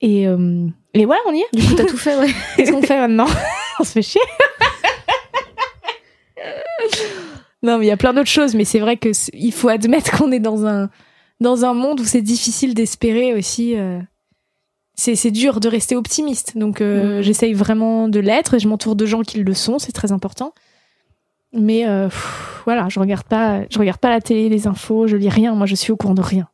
et, 0.00 0.26
euh, 0.28 0.66
et 0.92 1.06
voilà, 1.06 1.22
on 1.26 1.32
y 1.32 1.40
est. 1.40 1.56
Du 1.56 1.66
coup, 1.66 1.74
t'as 1.74 1.86
tout 1.86 1.96
fait, 1.96 2.16
ouais. 2.18 2.30
Qu'est-ce 2.56 2.72
qu'on 2.72 2.82
fait 2.82 2.98
maintenant? 2.98 3.26
On 3.80 3.84
se 3.84 3.92
fait 3.92 4.02
chier. 4.02 4.20
non, 7.64 7.78
mais 7.78 7.86
il 7.86 7.88
y 7.88 7.92
a 7.92 7.96
plein 7.96 8.12
d'autres 8.14 8.28
choses, 8.30 8.54
mais 8.54 8.64
c'est 8.64 8.78
vrai 8.78 8.96
que 8.96 9.08
il 9.32 9.52
faut 9.52 9.68
admettre 9.68 10.16
qu'on 10.16 10.30
est 10.30 10.38
dans 10.38 10.64
un 10.66 10.88
dans 11.40 11.64
un 11.64 11.74
monde 11.74 11.98
où 12.00 12.04
c'est 12.04 12.22
difficile 12.22 12.74
d'espérer 12.74 13.34
aussi. 13.34 13.76
euh, 13.76 13.98
c'est 14.94 15.16
c'est 15.16 15.32
dur 15.32 15.58
de 15.58 15.68
rester 15.68 15.96
optimiste, 15.96 16.56
donc 16.56 16.80
euh, 16.80 17.18
Mm. 17.18 17.22
j'essaye 17.22 17.52
vraiment 17.54 18.06
de 18.08 18.20
l'être. 18.20 18.54
et 18.54 18.60
Je 18.60 18.68
m'entoure 18.68 18.94
de 18.94 19.06
gens 19.06 19.22
qui 19.22 19.38
le 19.42 19.54
sont, 19.54 19.80
c'est 19.80 19.90
très 19.92 20.12
important. 20.12 20.54
Mais 21.52 21.86
euh, 21.88 22.08
pff, 22.08 22.62
voilà, 22.64 22.88
je 22.88 23.00
regarde 23.00 23.24
pas, 23.26 23.62
je 23.70 23.78
regarde 23.78 23.98
pas 23.98 24.10
la 24.10 24.20
télé, 24.20 24.48
les 24.48 24.66
infos, 24.68 25.06
je 25.08 25.16
lis 25.16 25.28
rien. 25.28 25.54
Moi, 25.54 25.66
je 25.66 25.74
suis 25.74 25.90
au 25.92 25.96
courant 25.96 26.14
de 26.14 26.22
rien. 26.22 26.48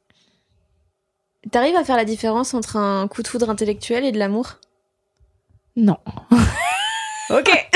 T'arrives 1.50 1.76
à 1.76 1.84
faire 1.84 1.96
la 1.96 2.04
différence 2.04 2.52
entre 2.54 2.76
un 2.76 3.08
coup 3.08 3.22
de 3.22 3.28
foudre 3.28 3.48
intellectuel 3.50 4.04
et 4.04 4.12
de 4.12 4.18
l'amour? 4.18 4.58
Non. 5.76 5.96
Ok. 7.30 7.50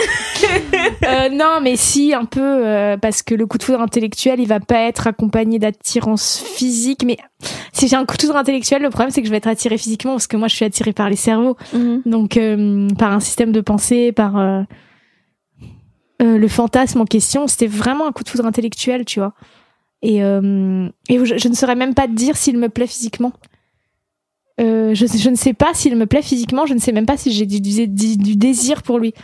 Euh, 1.06 1.28
non, 1.30 1.60
mais 1.62 1.76
si, 1.76 2.12
un 2.14 2.24
peu, 2.24 2.40
euh, 2.40 2.96
parce 2.96 3.22
que 3.22 3.34
le 3.34 3.46
coup 3.46 3.56
de 3.58 3.62
foudre 3.62 3.80
intellectuel, 3.80 4.40
il 4.40 4.46
va 4.48 4.60
pas 4.60 4.80
être 4.80 5.06
accompagné 5.06 5.58
d'attirance 5.58 6.38
physique. 6.42 7.04
Mais 7.04 7.18
si 7.72 7.88
j'ai 7.88 7.96
un 7.96 8.04
coup 8.04 8.16
de 8.16 8.22
foudre 8.22 8.36
intellectuel, 8.36 8.82
le 8.82 8.90
problème, 8.90 9.10
c'est 9.10 9.20
que 9.20 9.26
je 9.26 9.30
vais 9.30 9.36
être 9.38 9.46
attirée 9.48 9.78
physiquement, 9.78 10.12
parce 10.12 10.26
que 10.26 10.36
moi, 10.36 10.48
je 10.48 10.56
suis 10.56 10.64
attirée 10.64 10.92
par 10.92 11.08
les 11.10 11.16
cerveaux. 11.16 11.56
Donc, 12.04 12.36
euh, 12.36 12.88
par 12.98 13.12
un 13.12 13.20
système 13.20 13.52
de 13.52 13.60
pensée, 13.60 14.12
par 14.12 14.36
euh, 14.38 14.62
euh, 16.22 16.38
le 16.38 16.48
fantasme 16.48 17.00
en 17.00 17.04
question. 17.06 17.46
C'était 17.46 17.66
vraiment 17.66 18.06
un 18.06 18.12
coup 18.12 18.24
de 18.24 18.28
foudre 18.28 18.46
intellectuel, 18.46 19.04
tu 19.04 19.20
vois. 19.20 19.32
Et, 20.02 20.22
euh, 20.22 20.88
et 21.08 21.24
je, 21.24 21.38
je 21.38 21.48
ne 21.48 21.54
saurais 21.54 21.76
même 21.76 21.94
pas 21.94 22.06
te 22.06 22.12
dire 22.12 22.36
s'il 22.36 22.58
me 22.58 22.68
plaît 22.68 22.86
physiquement. 22.86 23.32
Euh, 24.60 24.94
je, 24.94 25.06
je 25.06 25.30
ne 25.30 25.36
sais 25.36 25.54
pas 25.54 25.74
s'il 25.74 25.96
me 25.96 26.06
plaît 26.06 26.22
physiquement, 26.22 26.66
je 26.66 26.74
ne 26.74 26.78
sais 26.78 26.92
même 26.92 27.06
pas 27.06 27.16
si 27.16 27.32
j'ai 27.32 27.46
du, 27.46 27.60
du- 27.60 27.88
du- 27.88 28.16
du 28.16 28.36
désir 28.36 28.82
pour 28.82 28.98
lui. 28.98 29.14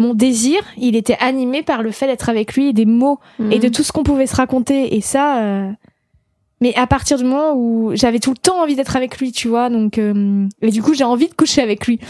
Mon 0.00 0.14
désir, 0.14 0.60
il 0.78 0.96
était 0.96 1.16
animé 1.20 1.62
par 1.62 1.82
le 1.82 1.90
fait 1.92 2.06
d'être 2.08 2.28
avec 2.28 2.54
lui 2.54 2.68
et 2.68 2.72
des 2.72 2.86
mots 2.86 3.20
et 3.52 3.58
de 3.60 3.68
tout 3.68 3.82
ce 3.84 3.92
qu'on 3.92 4.02
pouvait 4.02 4.26
se 4.26 4.34
raconter. 4.34 4.96
Et 4.96 5.00
ça, 5.02 5.42
euh, 5.42 5.70
mais 6.62 6.74
à 6.74 6.86
partir 6.86 7.18
du 7.18 7.24
moment 7.24 7.52
où 7.54 7.92
j'avais 7.94 8.18
tout 8.18 8.30
le 8.30 8.38
temps 8.38 8.62
envie 8.62 8.76
d'être 8.76 8.96
avec 8.96 9.18
lui, 9.18 9.30
tu 9.30 9.46
vois, 9.48 9.68
donc 9.70 9.98
euh, 9.98 10.48
et 10.62 10.70
du 10.70 10.82
coup 10.82 10.94
j'ai 10.94 11.04
envie 11.04 11.28
de 11.28 11.34
coucher 11.34 11.60
avec 11.62 11.86
lui. 11.86 12.00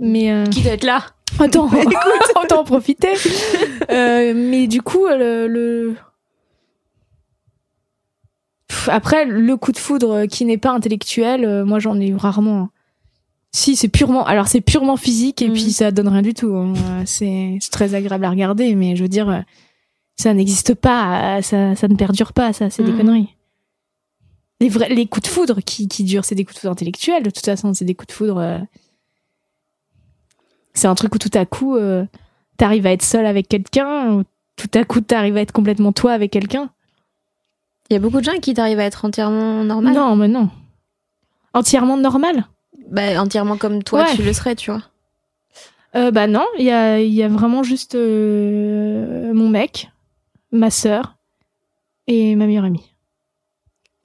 Mais 0.00 0.32
euh, 0.32 0.44
Qui 0.46 0.62
doit 0.62 0.72
être 0.72 0.84
là? 0.84 1.02
Autant, 1.38 1.68
autant 2.42 2.60
en 2.60 2.64
profiter. 2.64 3.12
Euh, 3.90 4.32
mais 4.34 4.66
du 4.66 4.80
coup, 4.80 5.06
le, 5.08 5.46
le- 5.46 5.94
Pff, 8.68 8.88
après 8.90 9.24
le 9.24 9.56
coup 9.56 9.72
de 9.72 9.78
foudre 9.78 10.24
qui 10.26 10.44
n'est 10.44 10.58
pas 10.58 10.70
intellectuel, 10.70 11.44
euh, 11.44 11.64
moi 11.64 11.78
j'en 11.78 11.98
ai 12.00 12.08
eu 12.08 12.14
rarement. 12.16 12.68
Si 13.52 13.76
c'est 13.76 13.88
purement, 13.88 14.24
alors 14.26 14.46
c'est 14.46 14.60
purement 14.60 14.96
physique 14.96 15.40
et 15.42 15.48
puis 15.50 15.72
ça 15.72 15.90
donne 15.90 16.08
rien 16.08 16.22
du 16.22 16.34
tout. 16.34 16.54
hein. 16.54 16.74
C'est 17.06 17.58
très 17.70 17.94
agréable 17.94 18.24
à 18.24 18.30
regarder, 18.30 18.74
mais 18.74 18.94
je 18.94 19.02
veux 19.02 19.08
dire, 19.08 19.44
ça 20.16 20.34
n'existe 20.34 20.74
pas, 20.74 21.40
ça, 21.42 21.74
ça 21.74 21.88
ne 21.88 21.94
perdure 21.96 22.32
pas, 22.32 22.52
ça, 22.52 22.68
c'est 22.70 22.82
des 22.82 22.92
Mhm. 22.92 22.98
conneries. 22.98 23.34
Les 24.60 24.68
vrais, 24.68 24.88
les 24.88 25.06
coups 25.06 25.28
de 25.28 25.32
foudre 25.32 25.60
qui, 25.60 25.86
qui 25.88 26.04
durent, 26.04 26.24
c'est 26.24 26.34
des 26.34 26.44
coups 26.44 26.56
de 26.56 26.60
foudre 26.60 26.72
intellectuels. 26.72 27.22
De 27.22 27.30
toute 27.30 27.44
façon, 27.44 27.72
c'est 27.74 27.84
des 27.84 27.94
coups 27.94 28.08
de 28.08 28.12
foudre. 28.12 28.38
euh, 28.38 28.58
C'est 30.74 30.88
un 30.88 30.94
truc 30.94 31.14
où 31.14 31.18
tout 31.18 31.30
à 31.34 31.46
coup, 31.46 31.76
euh, 31.76 32.04
t'arrives 32.56 32.86
à 32.86 32.92
être 32.92 33.02
seul 33.04 33.24
avec 33.26 33.48
quelqu'un, 33.48 34.12
ou 34.14 34.24
tout 34.56 34.68
à 34.74 34.84
coup, 34.84 35.00
t'arrives 35.00 35.36
à 35.36 35.40
être 35.40 35.52
complètement 35.52 35.92
toi 35.92 36.12
avec 36.12 36.30
quelqu'un. 36.32 36.70
Il 37.90 37.94
y 37.94 37.96
a 37.96 38.00
beaucoup 38.00 38.18
de 38.18 38.24
gens 38.24 38.38
qui 38.40 38.52
t'arrivent 38.54 38.78
à 38.80 38.84
être 38.84 39.04
entièrement 39.04 39.64
normal. 39.64 39.94
Non, 39.94 40.14
mais 40.16 40.28
non. 40.28 40.50
Entièrement 41.54 41.96
normal. 41.96 42.46
Bah, 42.90 43.20
entièrement 43.22 43.56
comme 43.56 43.82
toi, 43.82 44.04
Ouais. 44.04 44.14
tu 44.16 44.22
le 44.22 44.32
serais, 44.32 44.56
tu 44.56 44.70
vois. 44.70 44.82
Euh, 45.96 46.10
bah 46.10 46.26
non, 46.26 46.44
il 46.58 46.64
y 46.64 46.70
a, 46.70 47.00
il 47.00 47.12
y 47.12 47.22
a 47.22 47.28
vraiment 47.28 47.62
juste 47.62 47.94
euh, 47.94 49.32
mon 49.32 49.48
mec, 49.48 49.90
ma 50.52 50.70
sœur 50.70 51.16
et 52.06 52.34
ma 52.36 52.46
meilleure 52.46 52.64
amie. 52.64 52.94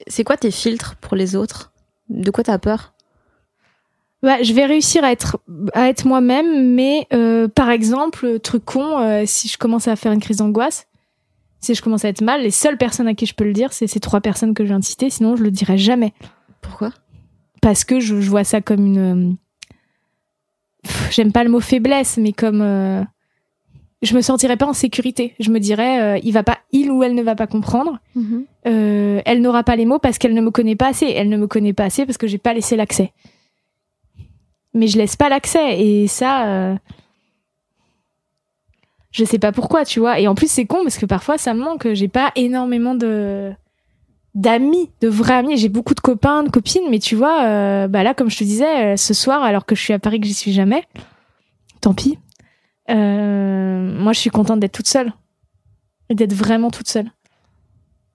C'est 0.06 0.24
quoi 0.24 0.36
tes 0.36 0.50
filtres 0.50 0.96
pour 0.96 1.14
les 1.16 1.36
autres? 1.36 1.72
De 2.08 2.30
quoi 2.30 2.44
t'as 2.44 2.58
peur? 2.58 2.92
Bah, 4.22 4.42
je 4.42 4.52
vais 4.54 4.64
réussir 4.64 5.04
à 5.04 5.12
être, 5.12 5.38
à 5.74 5.88
être 5.88 6.06
moi-même, 6.06 6.72
mais 6.74 7.06
euh, 7.12 7.48
par 7.48 7.70
exemple, 7.70 8.40
truc 8.40 8.64
con, 8.64 8.98
euh, 9.00 9.24
si 9.26 9.48
je 9.48 9.58
commence 9.58 9.86
à 9.86 9.96
faire 9.96 10.12
une 10.12 10.20
crise 10.20 10.38
d'angoisse, 10.38 10.86
si 11.60 11.74
je 11.74 11.82
commence 11.82 12.04
à 12.06 12.08
être 12.08 12.22
mal, 12.22 12.42
les 12.42 12.50
seules 12.50 12.78
personnes 12.78 13.08
à 13.08 13.14
qui 13.14 13.26
je 13.26 13.34
peux 13.34 13.44
le 13.44 13.52
dire, 13.52 13.72
c'est 13.74 13.86
ces 13.86 14.00
trois 14.00 14.20
personnes 14.22 14.54
que 14.54 14.64
je 14.64 14.68
viens 14.68 14.78
de 14.78 14.84
citer, 14.84 15.10
sinon 15.10 15.36
je 15.36 15.42
le 15.42 15.50
dirai 15.50 15.76
jamais. 15.76 16.14
Pourquoi? 16.62 16.90
Parce 17.64 17.82
que 17.84 17.98
je, 17.98 18.20
je 18.20 18.28
vois 18.28 18.44
ça 18.44 18.60
comme 18.60 18.84
une... 18.84 18.98
euh, 18.98 20.90
J'aime 21.10 21.32
pas 21.32 21.44
le 21.44 21.50
mot 21.50 21.60
faiblesse, 21.60 22.18
mais 22.18 22.32
comme... 22.32 22.60
euh, 22.60 23.02
je 24.02 24.14
me 24.14 24.20
sentirais 24.20 24.58
pas 24.58 24.66
en 24.66 24.74
sécurité. 24.74 25.34
Je 25.40 25.50
me 25.50 25.58
dirais, 25.58 26.02
euh, 26.02 26.20
il 26.22 26.32
va 26.32 26.42
pas, 26.42 26.58
il 26.72 26.90
ou 26.90 27.02
elle 27.02 27.14
ne 27.14 27.22
va 27.22 27.34
pas 27.34 27.46
comprendre. 27.46 27.98
Euh, 28.66 29.22
elle 29.24 29.40
n'aura 29.40 29.64
pas 29.64 29.76
les 29.76 29.86
mots 29.86 29.98
parce 29.98 30.18
qu'elle 30.18 30.34
ne 30.34 30.42
me 30.42 30.50
connaît 30.50 30.76
pas 30.76 30.88
assez. 30.88 31.06
Elle 31.06 31.30
ne 31.30 31.38
me 31.38 31.46
connaît 31.46 31.72
pas 31.72 31.84
assez 31.84 32.04
parce 32.04 32.18
que 32.18 32.26
j'ai 32.26 32.36
pas 32.36 32.52
laissé 32.52 32.76
l'accès. 32.76 33.14
Mais 34.74 34.86
je 34.88 34.98
laisse 34.98 35.16
pas 35.16 35.30
l'accès 35.30 35.80
et 35.80 36.06
ça, 36.06 36.76
je 39.10 39.24
sais 39.24 39.38
pas 39.38 39.52
pourquoi, 39.52 39.86
tu 39.86 40.00
vois. 40.00 40.20
Et 40.20 40.28
en 40.28 40.34
plus 40.34 40.50
c'est 40.50 40.66
con 40.66 40.82
parce 40.82 40.98
que 40.98 41.06
parfois 41.06 41.38
ça 41.38 41.54
me 41.54 41.60
manque. 41.60 41.90
J'ai 41.94 42.08
pas 42.08 42.30
énormément 42.36 42.94
de 42.94 43.52
d'amis, 44.34 44.90
de 45.00 45.08
vrais 45.08 45.34
amis. 45.34 45.56
J'ai 45.56 45.68
beaucoup 45.68 45.94
de 45.94 46.00
copains, 46.00 46.42
de 46.42 46.50
copines, 46.50 46.82
mais 46.90 46.98
tu 46.98 47.14
vois, 47.16 47.44
euh, 47.44 47.88
bah 47.88 48.02
là 48.02 48.14
comme 48.14 48.30
je 48.30 48.38
te 48.38 48.44
disais, 48.44 48.94
euh, 48.94 48.96
ce 48.96 49.14
soir 49.14 49.42
alors 49.42 49.64
que 49.66 49.74
je 49.74 49.80
suis 49.82 49.92
à 49.92 49.98
Paris 49.98 50.20
que 50.20 50.26
j'y 50.26 50.34
suis 50.34 50.52
jamais, 50.52 50.84
tant 51.80 51.94
pis. 51.94 52.18
Euh, 52.90 53.98
moi 53.98 54.12
je 54.12 54.20
suis 54.20 54.30
contente 54.30 54.60
d'être 54.60 54.72
toute 54.72 54.88
seule 54.88 55.12
et 56.10 56.14
d'être 56.14 56.34
vraiment 56.34 56.70
toute 56.70 56.88
seule. 56.88 57.10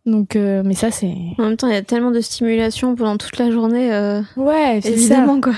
Donc, 0.06 0.36
euh, 0.36 0.64
mais 0.66 0.74
ça, 0.74 0.90
c'est. 0.92 1.14
En 1.38 1.44
même 1.44 1.58
temps, 1.58 1.68
il 1.68 1.74
y 1.74 1.78
a 1.78 1.82
tellement 1.84 2.10
de 2.10 2.22
stimulation 2.22 2.96
pendant 2.96 3.18
toute 3.18 3.38
la 3.38 3.52
journée. 3.52 3.94
euh, 3.94 4.22
Ouais, 4.38 4.80
ça. 4.82 4.90
évidemment, 4.90 5.40
quoi. 5.42 5.54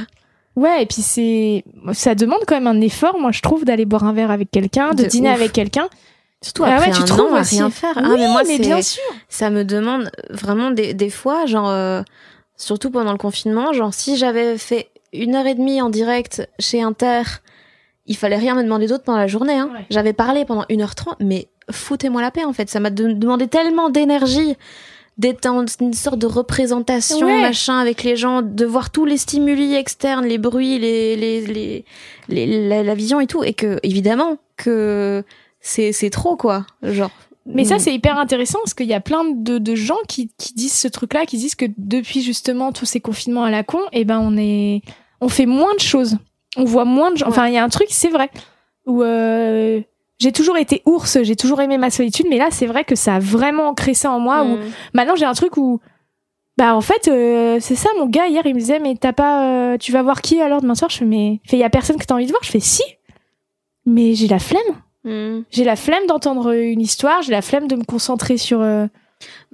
Ouais, 0.58 0.84
et 0.84 0.86
puis 0.86 1.02
c'est. 1.02 1.64
Ça 1.94 2.16
demande 2.16 2.40
quand 2.48 2.56
même 2.56 2.68
un 2.68 2.82
effort, 2.82 3.18
moi, 3.20 3.32
je 3.32 3.42
trouve, 3.42 3.64
d'aller 3.64 3.86
boire 3.86 4.04
un 4.04 4.12
verre 4.14 4.32
avec 4.32 4.52
quelqu'un, 4.52 4.90
de, 4.94 5.04
De 5.04 5.08
dîner 5.08 5.30
ouf. 5.30 5.36
avec 5.36 5.54
quelqu'un. 5.54 5.88
Surtout 6.43 6.63
Ah 6.65 6.76
après 6.76 6.88
ouais, 6.89 6.95
tu 7.05 7.11
un 7.11 7.19
an 7.19 7.34
à 7.35 7.41
rien 7.41 7.69
faire. 7.69 7.93
ah, 7.97 8.01
Oui, 8.09 8.15
mais 8.18 8.27
moi, 8.27 8.41
mais 8.47 8.57
bien 8.57 8.81
sûr. 8.81 9.01
ça 9.30 9.49
me 9.49 9.63
demande 9.63 10.09
vraiment 10.30 10.72
des, 10.72 10.93
des 10.93 11.09
fois, 11.11 11.45
genre, 11.45 11.69
euh, 11.69 12.01
surtout 12.57 12.89
pendant 12.89 13.11
le 13.11 13.18
confinement, 13.19 13.73
genre, 13.73 13.93
si 13.93 14.18
j'avais 14.18 14.57
fait 14.57 14.89
une 15.13 15.35
heure 15.35 15.45
et 15.45 15.53
demie 15.55 15.81
en 15.81 15.89
direct 15.89 16.47
chez 16.59 16.81
Inter, 16.81 17.22
il 18.07 18.18
fallait 18.18 18.38
rien 18.38 18.55
me 18.55 18.63
demander 18.63 18.88
d'autre 18.88 19.03
pendant 19.03 19.19
la 19.19 19.27
journée. 19.27 19.53
Hein. 19.53 19.69
Ouais. 19.73 19.85
J'avais 19.91 20.13
parlé 20.13 20.45
pendant 20.45 20.63
1h30, 20.69 21.15
mais 21.19 21.47
foutez-moi 21.69 22.22
la 22.22 22.31
paix, 22.31 22.43
en 22.43 22.53
fait. 22.53 22.69
Ça 22.69 22.80
m'a 22.80 22.89
de- 22.89 23.11
demandé 23.13 23.47
tellement 23.47 23.89
d'énergie 23.89 24.55
d'être 25.19 25.43
dans 25.43 25.63
une 25.80 25.93
sorte 25.93 26.18
de 26.18 26.26
représentation 26.26 27.27
Ouais. 27.27 27.41
machin 27.41 27.77
avec 27.77 28.01
les 28.01 28.15
gens, 28.15 28.41
de 28.41 28.65
voir 28.65 28.89
tous 28.89 29.05
les 29.05 29.18
stimuli 29.18 29.76
externes, 29.76 30.26
les 30.26 30.39
bruits, 30.39 30.80
les, 30.80 31.15
les, 31.15 31.41
les, 31.45 31.85
les- 32.30 32.68
la, 32.68 32.81
la 32.81 32.95
vision 32.95 33.19
et 33.19 33.27
tout, 33.27 33.43
et 33.43 33.53
que 33.53 33.77
évidemment 33.84 34.38
que 34.57 35.23
c'est 35.62 35.92
c'est 35.92 36.10
trop 36.10 36.36
quoi, 36.36 36.66
genre. 36.84 37.12
Mais 37.48 37.66
ça, 37.66 37.80
c'est 37.80 37.94
hyper 37.94 38.20
intéressant 38.20 38.60
parce 38.60 38.76
qu'il 38.76 38.86
y 38.86 38.94
a 38.94 39.00
plein 39.00 39.24
de, 39.26 39.58
de 39.58 39.76
gens 39.76 39.98
qui, 40.08 40.30
qui 40.38 40.54
disent 40.54 40.74
ce 40.78 40.88
truc-là, 40.88 41.26
qui 41.26 41.38
disent 41.38 41.56
que 41.56 41.66
depuis 41.78 42.22
justement 42.22 42.72
tous 42.72 42.86
ces 42.86 43.00
confinements 43.00 43.44
à 43.44 43.50
la 43.50 43.64
con, 43.64 43.80
eh 43.94 44.06
ben 44.06 44.20
on 44.20 44.38
est, 44.38 44.84
on 45.22 45.28
fait 45.28 45.48
moins 45.48 45.74
de 45.74 45.80
choses, 45.80 46.18
on 46.56 46.66
voit 46.66 46.86
moins 46.86 47.12
de 47.12 47.18
gens. 47.18 47.28
Enfin, 47.28 47.48
il 47.48 47.56
y 47.56 47.58
a 47.58 47.64
un 47.64 47.70
truc, 47.70 47.88
c'est 47.90 48.10
vrai, 48.10 48.30
où 48.86 49.02
euh, 49.02 49.82
j'ai 50.20 50.32
toujours 50.32 50.56
été 50.56 50.84
ours, 50.86 51.18
j'ai 51.24 51.36
toujours 51.36 51.60
aimé 51.62 51.80
ma 51.80 51.90
solitude, 51.90 52.28
mais 52.30 52.38
là, 52.38 52.50
c'est 52.52 52.68
vrai 52.68 52.84
que 52.84 52.96
ça 52.96 53.16
a 53.16 53.20
vraiment 53.20 53.70
ancré 53.70 53.96
ça 53.96 54.12
en 54.12 54.20
moi. 54.20 54.44
Où 54.44 54.58
Mm. 54.58 54.72
maintenant, 54.94 55.16
j'ai 55.16 55.26
un 55.26 55.34
truc 55.34 55.58
où, 55.58 55.80
bah 56.60 56.76
en 56.76 56.82
fait, 56.82 57.08
euh, 57.08 57.58
c'est 57.60 57.76
ça. 57.76 57.90
Mon 57.98 58.06
gars 58.06 58.28
hier, 58.28 58.44
il 58.46 58.54
me 58.54 58.60
disait, 58.60 58.78
mais 58.80 58.96
t'as 58.96 59.14
pas, 59.14 59.46
euh, 59.74 59.78
tu 59.80 59.92
vas 59.92 60.04
voir 60.04 60.22
qui 60.22 60.40
alors 60.40 60.62
demain 60.62 60.76
soir? 60.76 60.92
Je 60.92 60.98
fais, 60.98 61.06
mais, 61.06 61.40
il 61.52 61.58
y 61.58 61.64
a 61.64 61.72
personne 61.72 61.98
que 61.98 62.06
t'as 62.06 62.14
envie 62.14 62.28
de 62.28 62.32
voir? 62.32 62.44
Je 62.44 62.52
fais, 62.52 62.60
si, 62.60 62.84
mais 63.88 64.14
j'ai 64.14 64.28
la 64.28 64.38
flemme. 64.40 64.62
Mm. 65.03 65.41
J'ai 65.49 65.64
la 65.64 65.76
flemme 65.76 66.06
d'entendre 66.07 66.52
une 66.56 66.82
histoire, 66.82 67.22
j'ai 67.22 67.32
la 67.32 67.41
flemme 67.41 67.68
de 67.68 67.76
me 67.76 67.84
concentrer 67.84 68.38
sur. 68.38 68.61
euh, 68.61 68.88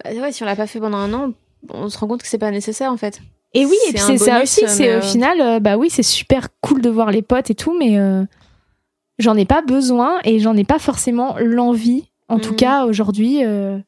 Bah 0.03 0.11
ouais, 0.11 0.31
si 0.31 0.43
on 0.43 0.45
l'a 0.45 0.55
pas 0.55 0.67
fait 0.67 0.79
pendant 0.79 0.97
un 0.97 1.13
an, 1.13 1.31
on 1.73 1.89
se 1.89 1.97
rend 1.97 2.07
compte 2.07 2.21
que 2.21 2.27
c'est 2.27 2.37
pas 2.37 2.51
nécessaire 2.51 2.91
en 2.91 2.97
fait. 2.97 3.21
Et 3.53 3.65
oui, 3.65 3.75
et 3.87 3.87
C'est 3.87 3.93
puis 3.93 4.01
c'est 4.01 4.17
ça 4.17 4.41
aussi, 4.41 4.65
c'est 4.67 4.83
mais, 4.87 4.95
au 4.95 4.97
euh, 4.97 5.01
final, 5.01 5.41
euh, 5.41 5.59
bah 5.59 5.77
oui, 5.77 5.89
c'est 5.89 6.03
super 6.03 6.49
cool 6.61 6.81
de 6.81 6.89
voir 6.89 7.11
les 7.11 7.21
potes 7.21 7.49
et 7.49 7.55
tout, 7.55 7.75
mais 7.79 7.97
euh, 7.97 8.23
j'en 9.19 9.35
ai 9.37 9.45
pas 9.45 9.61
besoin 9.61 10.19
et 10.25 10.39
j'en 10.39 10.55
ai 10.55 10.65
pas 10.65 10.79
forcément 10.79 11.35
l'envie. 11.39 12.09
En 12.27 12.39
tout 12.39 12.51
Mhm. 12.51 12.55
cas, 12.57 12.85
aujourd'hui, 12.85 13.45
euh, 13.45 13.79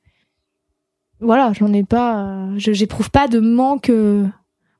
voilà, 1.20 1.52
j'en 1.54 1.74
ai 1.74 1.84
pas, 1.84 2.20
euh, 2.24 2.54
j'éprouve 2.58 3.12
pas 3.12 3.28
de 3.28 3.40
manque 3.42 3.90
euh, 3.90 4.26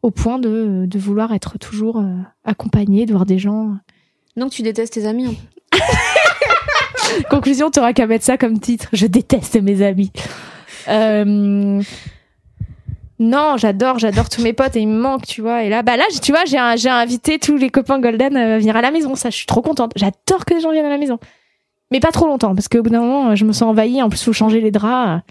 au 0.02 0.12
point 0.12 0.40
de, 0.40 0.86
de 0.88 0.98
vouloir 1.00 1.34
être 1.34 1.58
toujours 1.58 2.00
euh, 2.00 2.16
accompagnée, 2.46 3.06
de 3.06 3.12
voir 3.12 3.26
des 3.26 3.38
gens. 3.38 3.74
Donc 4.38 4.52
tu 4.52 4.62
détestes 4.62 4.94
tes 4.94 5.06
amis. 5.06 5.38
Conclusion, 7.30 7.72
t'auras 7.72 7.94
qu'à 7.94 8.08
mettre 8.08 8.26
ça 8.26 8.38
comme 8.38 8.60
titre. 8.60 8.88
Je 8.94 9.06
déteste 9.08 9.62
mes 9.62 9.82
amis. 9.82 10.12
Euh, 10.88 11.82
Non, 13.22 13.58
j'adore, 13.58 14.00
j'adore 14.00 14.30
tous 14.30 14.42
mes 14.42 14.54
potes 14.54 14.78
et 14.78 14.80
ils 14.80 14.88
me 14.88 14.98
manquent, 15.00 15.26
tu 15.28 15.42
vois. 15.42 15.64
Et 15.64 15.70
là, 15.70 15.82
bah 15.84 15.98
là, 15.98 16.06
j'ai- 16.14 16.20
tu 16.20 16.32
vois, 16.32 16.46
j'ai 16.46 16.90
invité 16.90 17.38
tous 17.38 17.58
les 17.58 17.70
copains 17.70 18.00
Golden 18.00 18.38
à 18.38 18.58
venir 18.58 18.78
à 18.78 18.82
la 18.82 18.92
maison. 18.92 19.14
Ça, 19.16 19.30
je 19.30 19.36
suis 19.36 19.46
trop 19.46 19.62
contente. 19.62 19.92
J'adore 19.98 20.46
que 20.46 20.54
les 20.54 20.62
gens 20.62 20.72
viennent 20.72 20.86
à 20.86 20.90
la 20.90 20.98
maison. 20.98 21.20
Mais 21.92 22.00
pas 22.00 22.12
trop 22.12 22.28
longtemps, 22.28 22.56
parce 22.56 22.70
qu'au 22.70 22.82
bout 22.82 22.90
d'un 22.92 23.02
moment, 23.02 23.36
je 23.36 23.44
me 23.44 23.52
sens 23.52 23.64
envahie. 23.64 24.02
En 24.02 24.08
plus, 24.10 24.24
faut 24.24 24.32
changer 24.32 24.62
les 24.62 24.72
draps. 24.72 25.22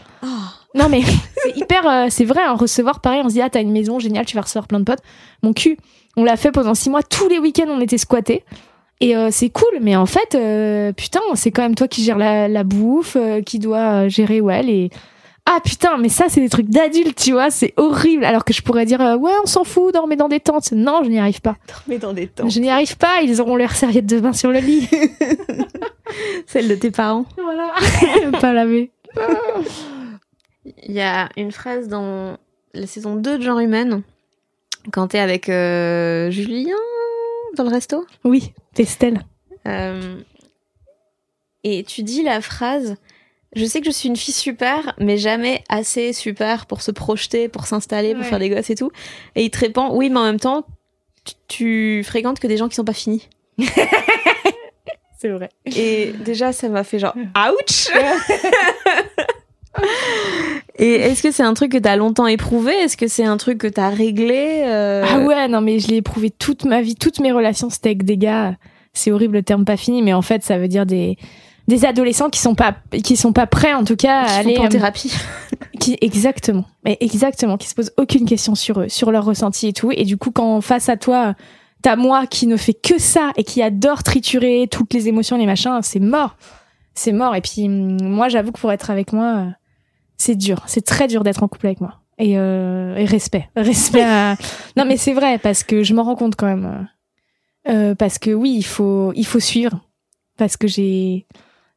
Non, 0.75 0.89
mais 0.91 1.01
c'est 1.43 1.57
hyper, 1.57 1.89
euh, 1.89 2.07
c'est 2.11 2.27
vrai, 2.27 2.47
en 2.47 2.57
recevoir, 2.57 3.01
pareil, 3.01 3.23
on 3.25 3.29
se 3.31 3.35
dit, 3.35 3.41
ah, 3.41 3.49
t'as 3.49 3.63
une 3.63 3.73
maison, 3.73 3.99
génial, 3.99 4.27
tu 4.27 4.37
vas 4.37 4.43
recevoir 4.43 4.67
plein 4.67 4.81
de 4.81 4.85
potes. 4.85 5.01
Mon 5.43 5.55
cul, 5.55 5.79
on 6.17 6.25
l'a 6.25 6.37
fait 6.37 6.53
pendant 6.53 6.75
six 6.75 6.91
mois, 6.91 7.03
tous 7.03 7.27
les 7.29 7.39
week-ends, 7.39 7.69
on 7.69 7.81
était 7.81 7.97
squattés. 7.97 8.45
Et 9.01 9.16
euh, 9.16 9.29
c'est 9.31 9.51
cool, 9.51 9.79
mais 9.81 9.95
en 9.95 10.07
fait, 10.07 10.35
euh, 10.35 10.93
putain, 10.93 11.20
c'est 11.35 11.53
quand 11.53 11.62
même 11.62 11.77
toi 11.77 11.87
qui 11.87 12.03
gères 12.03 12.19
la, 12.19 12.49
la 12.49 12.65
bouffe, 12.65 13.16
euh, 13.16 13.43
qui 13.43 13.59
doit 13.59 14.05
euh, 14.05 14.09
gérer, 14.09 14.41
ouais, 14.41 14.62
les... 14.62 14.91
Ah 15.51 15.61
putain, 15.65 15.97
mais 15.97 16.11
ça, 16.11 16.27
c'est 16.29 16.41
des 16.43 16.51
trucs 16.51 16.69
d'adultes, 16.69 17.16
tu 17.19 17.33
vois, 17.33 17.51
c'est 17.51 17.73
horrible. 17.79 18.25
Alors 18.25 18.45
que 18.45 18.53
je 18.53 18.61
pourrais 18.61 18.85
dire, 18.85 19.01
euh, 19.01 19.16
ouais, 19.16 19.33
on 19.43 19.47
s'en 19.47 19.65
fout, 19.65 19.95
dormez 19.95 20.16
dans 20.16 20.29
des 20.29 20.41
tentes. 20.41 20.73
Non, 20.73 21.01
je 21.05 21.09
n'y 21.09 21.19
arrive 21.19 21.41
pas. 21.41 21.57
Mais 21.87 21.97
dans 21.97 22.12
des 22.12 22.27
temps. 22.27 22.49
Je 22.51 22.61
n'y 22.61 22.69
arrive 22.69 22.99
pas, 22.99 23.23
ils 23.23 23.41
auront 23.41 23.57
leurs 23.57 23.73
serviettes 23.73 24.05
de 24.05 24.20
bain 24.20 24.35
sur 24.35 24.51
le 24.51 24.59
lit. 24.59 24.87
Celle 26.47 26.69
de 26.69 26.75
tes 26.75 26.91
parents. 26.91 27.25
voilà. 27.43 27.73
pas 28.41 28.53
lavé. 28.53 28.91
Il 30.87 30.93
y 30.93 31.01
a 31.01 31.31
une 31.39 31.51
phrase 31.53 31.89
dans 31.89 32.37
la 32.75 32.87
saison 32.87 33.16
2 33.16 33.39
de 33.39 33.43
Genre 33.43 33.61
Humaine, 33.61 34.03
quand 34.93 35.09
t'es 35.09 35.19
avec 35.19 35.49
euh, 35.49 36.31
Julien 36.31 36.77
dans 37.57 37.65
le 37.65 37.70
resto? 37.70 38.05
Oui, 38.25 38.53
Estelle. 38.81 39.21
Euh, 39.67 40.21
et 41.65 41.85
tu 41.85 42.03
dis 42.03 42.23
la 42.23 42.41
phrase 42.41 42.97
Je 43.55 43.65
sais 43.65 43.81
que 43.81 43.87
je 43.87 43.91
suis 43.91 44.09
une 44.09 44.17
fille 44.17 44.35
super, 44.35 44.95
mais 44.99 45.17
jamais 45.19 45.65
assez 45.69 46.13
super 46.13 46.67
pour 46.67 46.83
se 46.83 46.91
projeter, 46.91 47.49
pour 47.49 47.67
s'installer, 47.67 48.15
pour 48.15 48.23
Ouais. 48.23 48.29
faire 48.29 48.39
des 48.39 48.51
gosses 48.51 48.71
et 48.71 48.75
tout. 48.75 48.91
Et 49.35 49.45
il 49.45 49.51
te 49.51 49.59
répond 49.59 49.91
Oui, 49.95 50.11
mais 50.11 50.19
en 50.21 50.25
même 50.25 50.41
temps, 50.41 50.65
tu, 51.25 51.35
tu 51.49 52.05
fréquentes 52.05 52.41
que 52.41 52.47
des 52.47 52.57
gens 52.57 52.69
qui 52.69 52.75
sont 52.77 52.85
pas 52.85 52.93
finis. 52.95 53.29
C'est 55.21 55.31
vrai. 55.31 55.49
Et 55.67 56.13
déjà, 56.25 56.53
ça 56.53 56.69
m'a 56.69 56.85
fait 56.85 56.99
genre 57.01 57.15
Ouch 57.17 57.89
Et 60.78 60.93
est-ce 60.93 61.23
que 61.23 61.32
c'est 61.32 61.43
un 61.43 61.55
truc 61.55 61.73
que 61.73 61.78
t'as 61.78 61.97
longtemps 61.97 62.27
éprouvé? 62.27 62.73
Est-ce 62.73 62.97
que 62.97 63.09
c'est 63.09 63.24
un 63.24 63.36
truc 63.36 63.59
que 63.59 63.66
t'as 63.66 63.89
réglé 63.89 64.62
euh, 64.65 65.05
Ah 65.09 65.19
ouais, 65.20 65.49
non, 65.49 65.61
mais 65.61 65.81
je 65.81 65.89
l'ai 65.89 65.97
éprouvé 65.97 66.31
toute 66.31 66.65
ma 66.65 66.81
vie, 66.82 66.95
toutes 66.95 67.19
mes 67.20 67.32
relations, 67.32 67.69
c'était 67.69 67.90
avec 67.90 68.05
des 68.05 68.16
gars. 68.16 68.55
C'est 68.93 69.11
horrible 69.11 69.35
le 69.35 69.43
terme 69.43 69.65
pas 69.65 69.77
fini, 69.77 70.03
mais 70.03 70.12
en 70.12 70.23
fait, 70.23 70.45
ça 70.45 70.57
veut 70.57 70.69
dire 70.69 70.86
des, 70.86 71.19
des 71.66 71.85
adolescents 71.85 72.31
qui 72.31 72.39
sont 72.39 72.55
pas, 72.55 72.77
qui 73.03 73.16
sont 73.16 73.32
pas 73.32 73.47
prêts, 73.47 73.74
en 73.74 73.85
tout 73.85 73.97
cas, 73.97 74.24
qui 74.24 74.32
à 74.32 74.36
aller. 74.36 74.59
en 74.59 74.66
euh, 74.66 74.69
thérapie 74.69 75.12
qui, 75.81 75.99
exactement. 76.01 76.65
Mais 76.85 76.97
exactement, 77.01 77.57
qui 77.57 77.69
se 77.69 77.74
posent 77.74 77.93
aucune 77.97 78.24
question 78.24 78.55
sur 78.55 78.81
eux, 78.81 78.89
sur 78.89 79.11
leurs 79.11 79.24
ressentis 79.24 79.69
et 79.69 79.73
tout. 79.73 79.90
Et 79.90 80.05
du 80.05 80.16
coup, 80.16 80.31
quand 80.31 80.61
face 80.61 80.89
à 80.89 80.97
toi, 80.97 81.35
t'as 81.82 81.97
moi 81.97 82.27
qui 82.27 82.47
ne 82.47 82.57
fait 82.57 82.74
que 82.74 82.99
ça 82.99 83.32
et 83.36 83.45
qui 83.45 83.62
adore 83.62 84.03
triturer 84.05 84.69
toutes 84.70 84.95
les 84.95 85.09
émotions, 85.09 85.36
les 85.36 85.47
machins, 85.47 85.78
c'est 85.82 86.01
mort. 86.01 86.36
C'est 86.99 87.12
mort. 87.12 87.37
Et 87.37 87.41
puis, 87.41 87.66
hum, 87.66 88.03
moi, 88.03 88.29
j'avoue 88.29 88.51
que 88.51 88.59
pour 88.59 88.73
être 88.73 88.91
avec 88.91 89.12
moi, 89.12 89.37
euh, 89.37 89.51
c'est 90.16 90.35
dur. 90.35 90.65
C'est 90.66 90.85
très 90.85 91.07
dur 91.07 91.23
d'être 91.23 91.45
en 91.45 91.49
couple 91.49 91.66
avec 91.66 91.81
moi. 91.81 92.01
Et, 92.19 92.37
euh, 92.37 92.97
et 92.97 93.05
respect. 93.05 93.49
Respect 93.57 94.03
à... 94.03 94.37
Non, 94.77 94.85
mais 94.85 94.97
c'est 94.97 95.15
vrai, 95.15 95.39
parce 95.39 95.62
que 95.62 95.85
je 95.85 95.95
m'en 95.95 96.03
rends 96.03 96.16
compte 96.16 96.35
quand 96.35 96.47
même. 96.47 96.89
Euh, 97.69 97.95
parce 97.95 98.19
que 98.19 98.31
oui, 98.31 98.55
il 98.57 98.65
faut, 98.65 99.12
il 99.15 99.25
faut 99.25 99.39
suivre. 99.39 99.81
Parce 100.37 100.57
que 100.57 100.66
j'ai, 100.66 101.27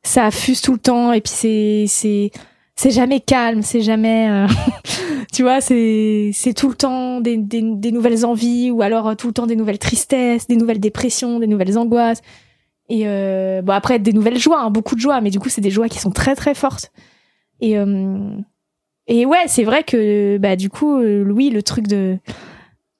ça 0.04 0.26
affuse 0.26 0.62
tout 0.62 0.74
le 0.74 0.80
temps 0.80 1.14
et 1.14 1.22
puis 1.22 1.34
c'est, 1.34 1.86
c'est, 1.88 2.32
c'est 2.76 2.92
jamais 2.92 3.20
calme, 3.20 3.62
c'est 3.62 3.82
jamais, 3.82 4.30
euh, 4.30 4.48
tu 5.34 5.44
vois, 5.44 5.62
c'est, 5.62 6.32
c'est 6.34 6.54
tout 6.54 6.70
le 6.70 6.76
temps 6.76 7.22
des, 7.22 7.38
des, 7.38 7.62
des 7.62 7.92
nouvelles 7.92 8.26
envies 8.26 8.72
ou 8.72 8.82
alors 8.82 9.10
euh, 9.10 9.16
tout 9.16 9.28
le 9.28 9.34
temps 9.34 9.48
des 9.48 9.56
nouvelles 9.56 9.80
tristesses, 9.80 10.48
des 10.48 10.56
nouvelles 10.56 10.80
dépressions, 10.80 11.40
des 11.40 11.48
nouvelles 11.48 11.78
angoisses. 11.78 12.22
Et 12.92 13.04
euh, 13.06 13.62
bon 13.62 13.72
après 13.72 14.00
des 14.00 14.12
nouvelles 14.12 14.38
joies, 14.38 14.60
hein, 14.60 14.70
beaucoup 14.70 14.96
de 14.96 15.00
joies, 15.00 15.22
mais 15.22 15.30
du 15.30 15.40
coup 15.40 15.48
c'est 15.48 15.62
des 15.62 15.72
joies 15.72 15.88
qui 15.88 15.98
sont 15.98 16.12
très 16.12 16.36
très 16.36 16.54
fortes. 16.54 16.92
Et 17.62 17.78
euh, 17.78 18.36
et 19.08 19.26
ouais, 19.26 19.46
c'est 19.48 19.64
vrai 19.64 19.84
que 19.84 20.38
bah 20.38 20.58
du 20.58 20.70
coup 20.70 21.00
euh, 21.00 21.24
Louis, 21.24 21.52
le 21.52 21.64
truc 21.64 21.88
de 21.88 22.18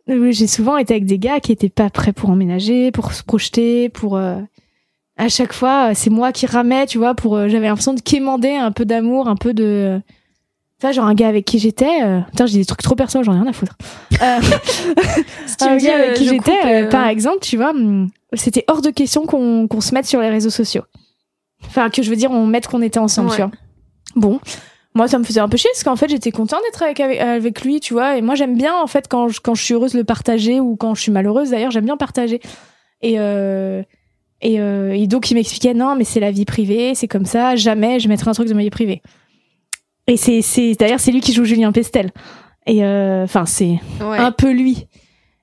euh, 0.10 0.32
j'ai 0.32 0.48
souvent 0.48 0.78
été 0.78 0.94
avec 0.94 1.06
des 1.06 1.20
gars 1.20 1.42
qui 1.42 1.52
étaient 1.52 1.68
pas 1.68 1.90
prêts 1.90 2.14
pour 2.14 2.30
emménager, 2.30 2.92
pour 2.92 3.12
se 3.12 3.22
projeter, 3.22 3.90
pour 3.90 4.16
euh, 4.16 4.40
à 5.18 5.28
chaque 5.28 5.52
fois 5.52 5.90
euh, 5.90 5.92
c'est 5.94 6.10
moi 6.10 6.32
qui 6.32 6.46
ramais, 6.46 6.86
tu 6.86 6.98
vois, 6.98 7.14
pour 7.14 7.38
j'avais 7.50 7.68
l'impression 7.68 7.94
de 7.94 8.00
quémander 8.00 8.56
un 8.56 8.72
peu 8.72 8.86
d'amour, 8.86 9.28
un 9.28 9.36
peu 9.36 9.54
de 9.54 10.02
tu 10.82 10.88
vois, 10.88 10.94
genre 10.94 11.06
un 11.06 11.14
gars 11.14 11.28
avec 11.28 11.46
qui 11.46 11.60
j'étais, 11.60 12.02
euh, 12.02 12.22
putain, 12.32 12.48
j'ai 12.48 12.58
des 12.58 12.66
trucs 12.66 12.82
trop 12.82 12.96
perso, 12.96 13.22
j'en 13.22 13.34
ai 13.34 13.40
rien 13.40 13.48
à 13.48 13.54
foutre. 13.54 13.78
Euh, 14.14 14.40
tu 15.60 15.64
un 15.64 15.76
me 15.76 15.78
dis, 15.78 15.86
gars 15.86 15.96
avec 15.96 16.14
qui 16.16 16.28
j'étais, 16.28 16.58
euh, 16.66 16.90
par 16.90 17.08
exemple, 17.08 17.38
tu 17.42 17.56
vois, 17.56 17.70
hum, 17.70 18.10
c'était 18.34 18.64
hors 18.68 18.82
de 18.82 18.90
question 18.90 19.26
qu'on 19.26 19.82
se 19.82 19.94
mette 19.94 20.06
sur 20.06 20.22
les 20.22 20.30
réseaux 20.30 20.50
sociaux. 20.50 20.84
Enfin, 21.66 21.90
que 21.90 22.02
je 22.02 22.10
veux 22.10 22.16
dire, 22.16 22.32
on 22.32 22.46
mette 22.48 22.68
qu'on 22.68 22.82
était 22.82 23.00
ensemble, 23.00 23.30
Ouais. 23.30 23.36
tu 23.36 23.42
vois. 23.42 23.52
Bon, 24.16 24.40
moi, 24.96 25.08
ça 25.08 25.20
me 25.20 25.24
faisait 25.24 25.40
un 25.40 25.48
peu 25.50 25.58
chier 25.58 25.70
parce 25.74 25.84
qu'en 25.84 25.96
fait, 25.96 26.10
j'étais 26.10 26.32
contente 26.32 26.60
d'être 26.66 26.82
avec, 26.84 27.00
avec, 27.00 27.62
lui, 27.64 27.80
tu 27.80 27.94
vois. 27.94 28.18
Et 28.18 28.22
moi, 28.22 28.36
j'aime 28.36 28.56
bien, 28.58 28.76
en 28.76 28.88
fait, 28.88 29.08
quand 29.08 29.28
je, 29.30 29.40
quand 29.42 29.54
je 29.56 29.64
suis 29.64 29.74
heureuse, 29.74 29.94
le 29.94 30.04
partager 30.04 30.60
ou 30.60 30.76
quand 30.76 30.96
je 30.96 31.02
suis 31.02 31.12
malheureuse, 31.12 31.52
d'ailleurs, 31.52 31.72
j'aime 31.72 31.86
bien 31.86 31.98
partager. 31.98 32.42
Et, 33.02 33.16
euh, 33.20 33.84
et, 34.42 34.60
euh, 34.60 34.92
et 34.94 35.08
donc, 35.08 35.30
il 35.32 35.36
m'expliquait, 35.36 35.74
non, 35.74 35.96
mais 35.96 36.04
c'est 36.04 36.20
la 36.20 36.32
vie 36.32 36.46
privée, 36.46 36.96
c'est 36.96 37.08
comme 37.08 37.26
ça, 37.26 37.56
jamais 37.56 38.00
je 38.00 38.08
mettrai 38.10 38.30
un 38.30 38.34
truc 38.34 38.48
de 38.48 38.54
ma 38.54 38.62
vie 38.64 38.70
privée. 38.70 39.02
Et 40.08 40.18
c'est, 40.18 40.42
c'est, 40.42 40.74
d'ailleurs, 40.74 41.00
c'est 41.00 41.12
lui 41.12 41.22
qui 41.22 41.32
joue 41.32 41.46
Julien 41.46 41.72
Pestel. 41.72 42.12
Et, 42.66 42.84
euh, 42.84 43.24
enfin, 43.24 43.46
c'est 43.46 43.80
Ouais. 44.02 44.18
un 44.18 44.32
peu 44.32 44.52
lui. 44.52 44.88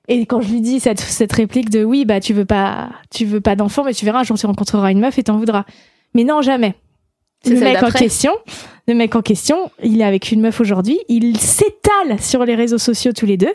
Et 0.09 0.25
quand 0.25 0.41
je 0.41 0.51
lui 0.51 0.61
dis 0.61 0.81
cette, 0.81 1.01
cette 1.01 1.33
réplique 1.33 1.71
de 1.71 1.85
oui, 1.85 2.05
bah, 2.05 2.19
tu 2.19 2.33
veux 2.33 2.47
pas, 2.47 2.91
tu 3.11 3.27
veux 3.27 3.41
pas 3.41 3.57
d'enfant, 3.57 3.85
mais 3.85 3.93
tu 3.93 4.05
verras, 4.05 4.21
un 4.21 4.25
jour 4.25 4.39
tu 4.39 4.47
rencontreras 4.47 4.91
une 4.91 5.01
meuf 5.01 5.19
et 5.19 5.23
t'en 5.23 5.37
voudras. 5.37 5.65
Mais 6.15 6.25
non, 6.25 6.41
jamais. 6.43 6.75
Le 7.45 7.61
mec 7.61 7.83
en 7.83 7.91
question, 7.91 8.33
le 8.89 8.95
mec 8.95 9.15
en 9.15 9.23
question, 9.23 9.71
il 9.83 10.01
est 10.01 10.05
avec 10.05 10.33
une 10.33 10.41
meuf 10.41 10.61
aujourd'hui, 10.61 10.99
il 11.09 11.39
s'étale 11.39 12.19
sur 12.21 12.45
les 12.45 12.55
réseaux 12.55 12.79
sociaux 12.79 13.13
tous 13.13 13.27
les 13.27 13.37
deux. 13.37 13.53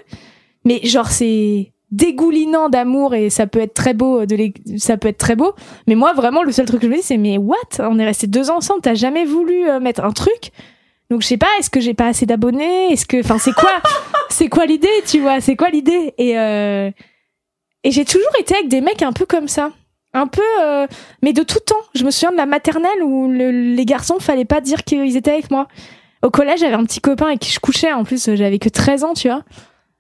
Mais 0.64 0.80
genre, 0.86 1.08
c'est 1.08 1.74
dégoulinant 1.92 2.70
d'amour 2.70 3.14
et 3.14 3.30
ça 3.30 3.46
peut 3.46 3.60
être 3.60 3.74
très 3.74 3.94
beau 3.94 4.26
de 4.26 4.36
les... 4.36 4.54
ça 4.78 4.98
peut 4.98 5.10
être 5.10 5.20
très 5.20 5.36
beau 5.36 5.54
mais 5.86 5.94
moi 5.94 6.14
vraiment 6.14 6.42
le 6.42 6.52
seul 6.52 6.66
truc 6.66 6.82
que 6.82 6.88
je 6.88 6.92
me 6.92 6.98
dis 6.98 7.04
c'est 7.04 7.18
mais 7.18 7.38
what? 7.38 7.56
On 7.78 8.00
est 8.00 8.06
restés 8.06 8.26
deux 8.26 8.50
ans 8.50 8.58
ensemble 8.58 8.82
t'as 8.82 8.96
jamais 8.96 9.26
voulu 9.26 9.70
euh, 9.70 9.80
mettre 9.80 10.04
un 10.04 10.12
truc? 10.12 10.52
Donc 11.14 11.22
je 11.22 11.28
sais 11.28 11.38
pas 11.38 11.48
est-ce 11.60 11.70
que 11.70 11.80
j'ai 11.80 11.94
pas 11.94 12.08
assez 12.08 12.26
d'abonnés? 12.26 12.92
Est-ce 12.92 13.06
que 13.06 13.20
enfin 13.20 13.38
c'est 13.38 13.54
quoi? 13.54 13.72
C'est 14.30 14.50
quoi 14.50 14.66
l'idée 14.66 14.90
tu 15.06 15.20
vois? 15.20 15.40
C'est 15.42 15.56
quoi 15.56 15.70
l'idée? 15.70 16.14
Et 16.18 16.40
euh, 16.40 16.90
et 17.84 17.92
j'ai 17.92 18.04
toujours 18.04 18.32
été 18.40 18.56
avec 18.56 18.68
des 18.68 18.82
mecs 18.82 19.04
un 19.04 19.14
peu 19.14 19.26
comme 19.28 19.48
ça. 19.48 19.70
Un 20.16 20.26
peu 20.28 20.42
euh, 20.62 20.88
mais 21.22 21.34
de 21.34 21.44
tout 21.44 21.60
temps. 21.60 21.76
Je 21.94 22.04
me 22.04 22.10
souviens 22.12 22.32
de 22.32 22.38
la 22.38 22.46
maternelle 22.48 23.04
où 23.04 23.30
le- 23.32 23.52
les 23.76 23.86
garçons 23.86 24.18
fallait 24.20 24.46
pas 24.46 24.60
dire 24.60 24.84
qu'ils 24.84 25.16
étaient 25.18 25.32
avec 25.32 25.52
moi. 25.52 25.68
Au 26.24 26.32
collège, 26.32 26.62
j'avais 26.62 26.74
un 26.74 26.84
petit 26.86 27.00
copain 27.02 27.28
avec 27.28 27.40
qui 27.42 27.52
je 27.52 27.60
couchais. 27.60 27.92
En 27.94 28.04
plus, 28.04 28.34
j'avais 28.36 28.58
que 28.58 28.70
13 28.70 29.04
ans, 29.04 29.14
tu 29.14 29.28
vois. 29.28 29.44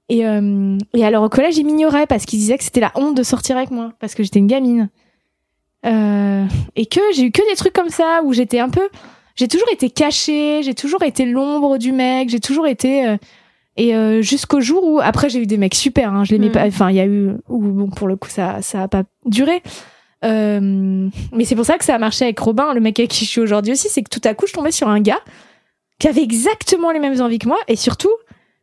Et, 0.09 0.25
euh, 0.25 0.77
et 0.95 1.05
alors 1.05 1.23
au 1.23 1.29
collège, 1.29 1.57
il 1.57 1.65
m'ignorait 1.65 2.07
parce 2.07 2.25
qu'il 2.25 2.39
disait 2.39 2.57
que 2.57 2.63
c'était 2.63 2.79
la 2.81 2.91
honte 2.95 3.15
de 3.15 3.23
sortir 3.23 3.55
avec 3.57 3.69
moi 3.71 3.91
parce 3.99 4.15
que 4.15 4.23
j'étais 4.23 4.39
une 4.39 4.47
gamine. 4.47 4.89
Euh, 5.85 6.45
et 6.75 6.85
que 6.85 7.01
j'ai 7.13 7.23
eu 7.25 7.31
que 7.31 7.47
des 7.49 7.55
trucs 7.55 7.73
comme 7.73 7.89
ça 7.89 8.21
où 8.23 8.33
j'étais 8.33 8.59
un 8.59 8.69
peu, 8.69 8.87
j'ai 9.35 9.47
toujours 9.47 9.69
été 9.71 9.89
cachée, 9.89 10.61
j'ai 10.63 10.73
toujours 10.75 11.03
été 11.03 11.25
l'ombre 11.25 11.77
du 11.77 11.91
mec, 11.91 12.29
j'ai 12.29 12.39
toujours 12.39 12.67
été 12.67 13.07
euh, 13.07 13.17
et 13.75 13.95
euh, 13.95 14.21
jusqu'au 14.21 14.61
jour 14.61 14.83
où 14.83 14.99
après 15.01 15.29
j'ai 15.29 15.39
eu 15.39 15.47
des 15.47 15.57
mecs 15.57 15.73
super, 15.75 16.13
hein, 16.13 16.23
je 16.23 16.31
l'aimais 16.31 16.49
Mm. 16.49 16.51
pas, 16.51 16.67
enfin 16.67 16.89
il 16.91 16.95
y 16.95 16.99
a 16.99 17.05
eu 17.07 17.31
où 17.49 17.59
bon 17.59 17.89
pour 17.89 18.07
le 18.07 18.15
coup 18.15 18.29
ça 18.29 18.61
ça 18.61 18.83
a 18.83 18.87
pas 18.87 19.03
duré. 19.25 19.63
Euh, 20.23 21.09
mais 21.33 21.43
c'est 21.43 21.55
pour 21.55 21.65
ça 21.65 21.77
que 21.77 21.83
ça 21.83 21.95
a 21.95 21.97
marché 21.97 22.23
avec 22.23 22.39
Robin, 22.39 22.73
le 22.73 22.79
mec 22.79 22.97
avec 22.99 23.11
qui 23.11 23.25
je 23.25 23.29
suis 23.29 23.41
aujourd'hui 23.41 23.73
aussi, 23.73 23.89
c'est 23.89 24.03
que 24.03 24.09
tout 24.09 24.21
à 24.23 24.33
coup 24.33 24.47
je 24.47 24.53
tombais 24.53 24.71
sur 24.71 24.87
un 24.87 25.01
gars 25.01 25.19
qui 25.99 26.07
avait 26.07 26.23
exactement 26.23 26.91
les 26.91 26.99
mêmes 26.99 27.19
envies 27.21 27.39
que 27.39 27.47
moi 27.47 27.57
et 27.67 27.75
surtout 27.75 28.11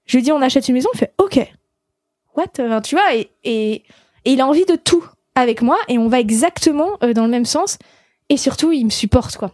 je 0.06 0.16
lui 0.16 0.22
dis 0.22 0.32
on 0.32 0.40
achète 0.40 0.68
une 0.68 0.74
maison, 0.74 0.88
il 0.94 0.98
fait 0.98 1.12
ok, 1.18 1.38
what, 2.36 2.44
Enfin, 2.58 2.80
tu 2.80 2.94
vois 2.94 3.14
et, 3.14 3.30
et 3.44 3.82
et 4.24 4.32
il 4.32 4.40
a 4.40 4.46
envie 4.46 4.64
de 4.66 4.76
tout 4.76 5.04
avec 5.34 5.60
moi 5.62 5.76
et 5.88 5.98
on 5.98 6.08
va 6.08 6.20
exactement 6.20 6.90
euh, 7.02 7.12
dans 7.12 7.24
le 7.24 7.30
même 7.30 7.44
sens 7.46 7.78
et 8.28 8.36
surtout 8.36 8.70
il 8.72 8.84
me 8.84 8.90
supporte 8.90 9.36
quoi. 9.36 9.52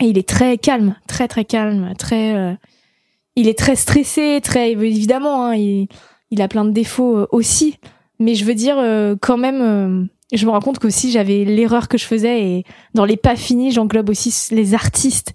Et 0.00 0.06
il 0.06 0.18
est 0.18 0.28
très 0.28 0.58
calme, 0.58 0.96
très 1.08 1.26
très 1.26 1.44
calme, 1.44 1.94
très 1.98 2.34
euh, 2.34 2.52
il 3.34 3.48
est 3.48 3.58
très 3.58 3.76
stressé, 3.76 4.40
très 4.42 4.72
évidemment 4.72 5.46
hein, 5.46 5.54
il 5.54 5.88
il 6.30 6.42
a 6.42 6.48
plein 6.48 6.64
de 6.64 6.70
défauts 6.70 7.18
euh, 7.18 7.26
aussi, 7.32 7.78
mais 8.18 8.34
je 8.34 8.44
veux 8.44 8.54
dire 8.54 8.76
euh, 8.78 9.16
quand 9.20 9.38
même 9.38 10.08
je 10.32 10.44
me 10.44 10.50
rends 10.50 10.60
compte 10.60 10.78
qu'aussi 10.78 11.10
j'avais 11.10 11.44
l'erreur 11.44 11.88
que 11.88 11.96
je 11.96 12.04
faisais 12.04 12.42
et 12.42 12.64
dans 12.94 13.04
les 13.04 13.16
pas 13.16 13.36
finis, 13.36 13.70
j'englobe 13.70 14.10
aussi 14.10 14.34
les 14.50 14.74
artistes 14.74 15.34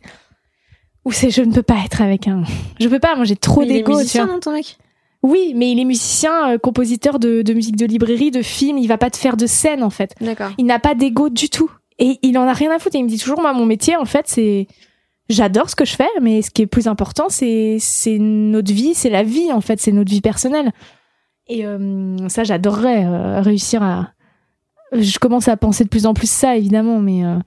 où 1.06 1.12
c'est 1.12 1.32
je 1.32 1.42
ne 1.42 1.52
peux 1.52 1.64
pas 1.64 1.78
être 1.84 2.02
avec 2.02 2.28
un 2.28 2.44
je 2.80 2.88
peux 2.88 3.00
pas, 3.00 3.16
moi 3.16 3.26
j'ai 3.26 3.38
trop 3.38 3.64
Il 3.64 3.72
est 3.72 3.88
musicien, 3.88 4.28
non, 4.28 4.40
ton 4.40 4.52
mec? 4.52 4.78
Oui, 5.24 5.54
mais 5.56 5.72
il 5.72 5.80
est 5.80 5.86
musicien, 5.86 6.52
euh, 6.52 6.58
compositeur 6.58 7.20
de, 7.20 7.42
de 7.42 7.54
musique 7.54 7.76
de 7.76 7.86
librairie, 7.86 8.32
de 8.32 8.42
film, 8.42 8.78
il 8.78 8.88
va 8.88 8.98
pas 8.98 9.10
te 9.10 9.18
faire 9.18 9.38
de 9.38 9.46
scène 9.46 9.84
en 9.84 9.90
fait. 9.90 10.16
D'accord. 10.20 10.52
Il 10.58 10.66
n'a 10.66 10.80
pas 10.80 10.96
d'ego 10.96 11.30
du 11.30 11.50
tout. 11.50 11.72
Et 12.02 12.20
il 12.24 12.38
en 12.38 12.48
a 12.48 12.54
rien 12.54 12.72
à 12.76 12.80
foutre. 12.80 12.96
Et 12.98 13.00
il 13.00 13.04
me 13.06 13.10
dit 13.10 13.18
toujours, 13.20 13.40
moi, 13.42 13.54
mon 13.54 13.66
métier, 13.66 13.96
en 13.96 14.06
fait, 14.06 14.28
c'est. 14.28 14.68
J'adore 15.30 15.70
ce 15.70 15.78
que 15.78 15.86
je 15.86 15.96
fais, 15.96 16.10
mais 16.22 16.42
ce 16.42 16.52
qui 16.52 16.64
est 16.64 16.68
plus 16.68 16.88
important, 16.88 17.28
c'est 17.30 17.78
c'est 17.80 18.18
notre 18.20 18.74
vie, 18.74 18.94
c'est 18.94 19.10
la 19.10 19.24
vie, 19.24 19.54
en 19.54 19.62
fait, 19.62 19.80
c'est 19.80 19.94
notre 19.94 20.12
vie 20.12 20.20
personnelle. 20.20 20.74
Et 21.48 21.66
euh, 21.66 22.28
ça, 22.28 22.44
j'adorerais 22.44 23.06
euh, 23.06 23.40
réussir 23.42 23.82
à. 23.82 24.10
Je 24.92 25.20
commence 25.20 25.48
à 25.48 25.56
penser 25.56 25.86
de 25.86 25.90
plus 25.90 26.06
en 26.06 26.14
plus 26.14 26.30
ça, 26.30 26.58
évidemment, 26.58 27.00
mais. 27.00 27.24
euh, 27.24 27.38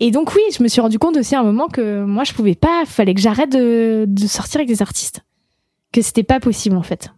Et 0.00 0.10
donc, 0.10 0.34
oui, 0.34 0.42
je 0.56 0.62
me 0.62 0.68
suis 0.68 0.80
rendu 0.80 0.98
compte 0.98 1.16
aussi 1.18 1.36
à 1.36 1.40
un 1.40 1.44
moment 1.44 1.68
que 1.68 2.02
moi, 2.04 2.24
je 2.24 2.32
pouvais 2.32 2.56
pas, 2.56 2.84
fallait 2.86 3.14
que 3.14 3.20
j'arrête 3.20 3.52
de, 3.52 4.06
de 4.08 4.26
sortir 4.26 4.60
avec 4.60 4.68
des 4.68 4.82
artistes. 4.82 5.20
Que 5.92 6.00
c'était 6.02 6.24
pas 6.24 6.40
possible, 6.40 6.76
en 6.76 6.82
fait. 6.82 7.10